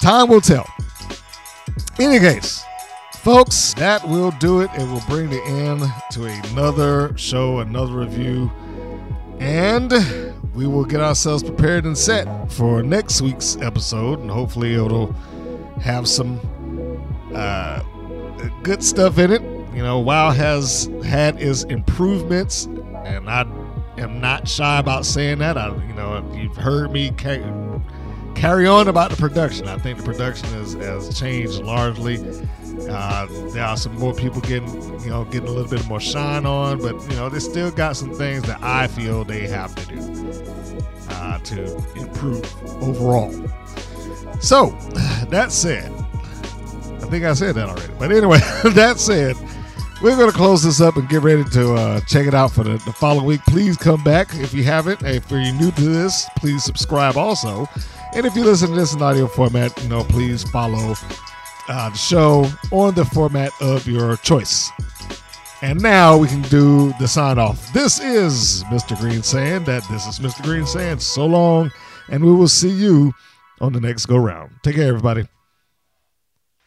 Time 0.00 0.28
will 0.28 0.40
tell. 0.40 0.66
In 1.98 2.10
any 2.10 2.18
case, 2.20 2.62
folks, 3.16 3.74
that 3.74 4.06
will 4.06 4.30
do 4.38 4.60
it. 4.60 4.70
It 4.74 4.86
will 4.86 5.02
bring 5.08 5.28
the 5.28 5.42
end 5.42 5.82
to 6.12 6.24
another 6.24 7.16
show, 7.18 7.58
another 7.58 7.92
review, 7.92 8.50
and 9.40 9.92
we 10.54 10.66
will 10.66 10.84
get 10.84 11.00
ourselves 11.00 11.42
prepared 11.42 11.84
and 11.84 11.98
set 11.98 12.50
for 12.52 12.82
next 12.82 13.20
week's 13.20 13.56
episode. 13.56 14.20
And 14.20 14.30
hopefully, 14.30 14.74
it'll 14.74 15.12
have 15.82 16.06
some 16.08 16.40
uh, 17.34 17.82
good 18.62 18.84
stuff 18.84 19.18
in 19.18 19.32
it. 19.32 19.57
You 19.74 19.82
know, 19.82 19.98
WoW 19.98 20.30
has 20.30 20.90
had 21.04 21.40
its 21.40 21.64
improvements, 21.64 22.64
and 22.64 23.28
I 23.28 23.46
am 23.98 24.20
not 24.20 24.48
shy 24.48 24.78
about 24.78 25.06
saying 25.06 25.38
that. 25.38 25.56
I, 25.56 25.68
you 25.86 25.94
know, 25.94 26.16
if 26.16 26.36
you've 26.36 26.56
heard 26.56 26.90
me 26.90 27.10
ca- 27.10 27.80
carry 28.34 28.66
on 28.66 28.88
about 28.88 29.10
the 29.10 29.16
production, 29.16 29.68
I 29.68 29.78
think 29.78 29.98
the 29.98 30.04
production 30.04 30.48
has, 30.50 30.74
has 30.74 31.18
changed 31.18 31.60
largely. 31.62 32.18
Uh, 32.88 33.26
there 33.52 33.64
are 33.64 33.76
some 33.76 33.94
more 33.98 34.14
people 34.14 34.40
getting, 34.40 34.82
you 35.00 35.10
know, 35.10 35.24
getting 35.24 35.48
a 35.48 35.52
little 35.52 35.70
bit 35.70 35.86
more 35.86 36.00
shine 36.00 36.46
on, 36.46 36.78
but 36.78 36.94
you 37.10 37.16
know, 37.16 37.28
they 37.28 37.40
still 37.40 37.70
got 37.70 37.96
some 37.96 38.14
things 38.14 38.44
that 38.44 38.62
I 38.62 38.86
feel 38.86 39.24
they 39.24 39.46
have 39.48 39.74
to 39.74 39.86
do 39.94 40.32
uh, 41.10 41.38
to 41.38 41.76
improve 41.96 42.82
overall. 42.82 43.32
So, 44.40 44.70
that 45.28 45.48
said, 45.50 45.92
I 47.02 47.10
think 47.10 47.24
I 47.24 47.32
said 47.34 47.54
that 47.56 47.68
already. 47.68 47.92
But 47.98 48.12
anyway, 48.12 48.38
that 48.64 48.98
said, 48.98 49.36
we're 50.00 50.16
going 50.16 50.30
to 50.30 50.36
close 50.36 50.62
this 50.62 50.80
up 50.80 50.96
and 50.96 51.08
get 51.08 51.22
ready 51.22 51.42
to 51.42 51.74
uh, 51.74 52.00
check 52.00 52.26
it 52.26 52.34
out 52.34 52.52
for 52.52 52.62
the, 52.62 52.78
the 52.84 52.92
following 52.92 53.26
week. 53.26 53.40
Please 53.48 53.76
come 53.76 54.02
back 54.04 54.28
if 54.34 54.54
you 54.54 54.62
haven't. 54.62 55.02
If 55.02 55.30
you're 55.30 55.40
new 55.40 55.72
to 55.72 55.82
this, 55.82 56.28
please 56.36 56.62
subscribe 56.62 57.16
also. 57.16 57.68
And 58.14 58.24
if 58.24 58.36
you 58.36 58.44
listen 58.44 58.70
to 58.70 58.74
this 58.76 58.94
in 58.94 59.02
audio 59.02 59.26
format, 59.26 59.80
you 59.82 59.88
know, 59.88 60.04
please 60.04 60.44
follow 60.50 60.94
uh, 61.68 61.90
the 61.90 61.96
show 61.96 62.48
on 62.70 62.94
the 62.94 63.04
format 63.06 63.50
of 63.60 63.86
your 63.86 64.16
choice. 64.18 64.70
And 65.62 65.82
now 65.82 66.16
we 66.16 66.28
can 66.28 66.42
do 66.42 66.92
the 67.00 67.08
sign 67.08 67.38
off. 67.38 67.72
This 67.72 67.98
is 67.98 68.62
Mr. 68.64 68.96
Green 68.98 69.24
saying 69.24 69.64
that 69.64 69.82
this 69.90 70.06
is 70.06 70.20
Mr. 70.20 70.44
Green 70.44 70.64
saying 70.64 71.00
so 71.00 71.26
long, 71.26 71.72
and 72.08 72.24
we 72.24 72.32
will 72.32 72.48
see 72.48 72.70
you 72.70 73.12
on 73.60 73.72
the 73.72 73.80
next 73.80 74.06
go 74.06 74.16
round. 74.16 74.52
Take 74.62 74.76
care, 74.76 74.88
everybody. 74.88 75.26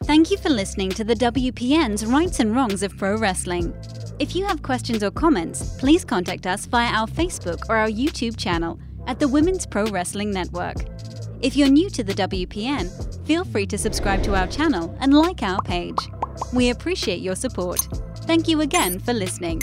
Thank 0.05 0.31
you 0.31 0.37
for 0.37 0.49
listening 0.49 0.89
to 0.91 1.03
the 1.03 1.13
WPN's 1.13 2.05
Rights 2.07 2.39
and 2.39 2.55
Wrongs 2.55 2.81
of 2.81 2.97
Pro 2.97 3.17
Wrestling. 3.17 3.71
If 4.17 4.35
you 4.35 4.45
have 4.45 4.63
questions 4.63 5.03
or 5.03 5.11
comments, 5.11 5.77
please 5.77 6.03
contact 6.03 6.47
us 6.47 6.65
via 6.65 6.87
our 6.87 7.07
Facebook 7.07 7.59
or 7.69 7.75
our 7.75 7.87
YouTube 7.87 8.35
channel 8.35 8.79
at 9.05 9.19
the 9.19 9.27
Women's 9.27 9.67
Pro 9.67 9.85
Wrestling 9.85 10.31
Network. 10.31 10.77
If 11.41 11.55
you're 11.55 11.69
new 11.69 11.87
to 11.91 12.03
the 12.03 12.15
WPN, 12.15 13.25
feel 13.27 13.45
free 13.45 13.67
to 13.67 13.77
subscribe 13.77 14.23
to 14.23 14.35
our 14.35 14.47
channel 14.47 14.95
and 14.99 15.13
like 15.13 15.43
our 15.43 15.61
page. 15.61 16.09
We 16.51 16.71
appreciate 16.71 17.21
your 17.21 17.35
support. 17.35 17.79
Thank 18.25 18.47
you 18.47 18.61
again 18.61 18.99
for 18.99 19.13
listening. 19.13 19.61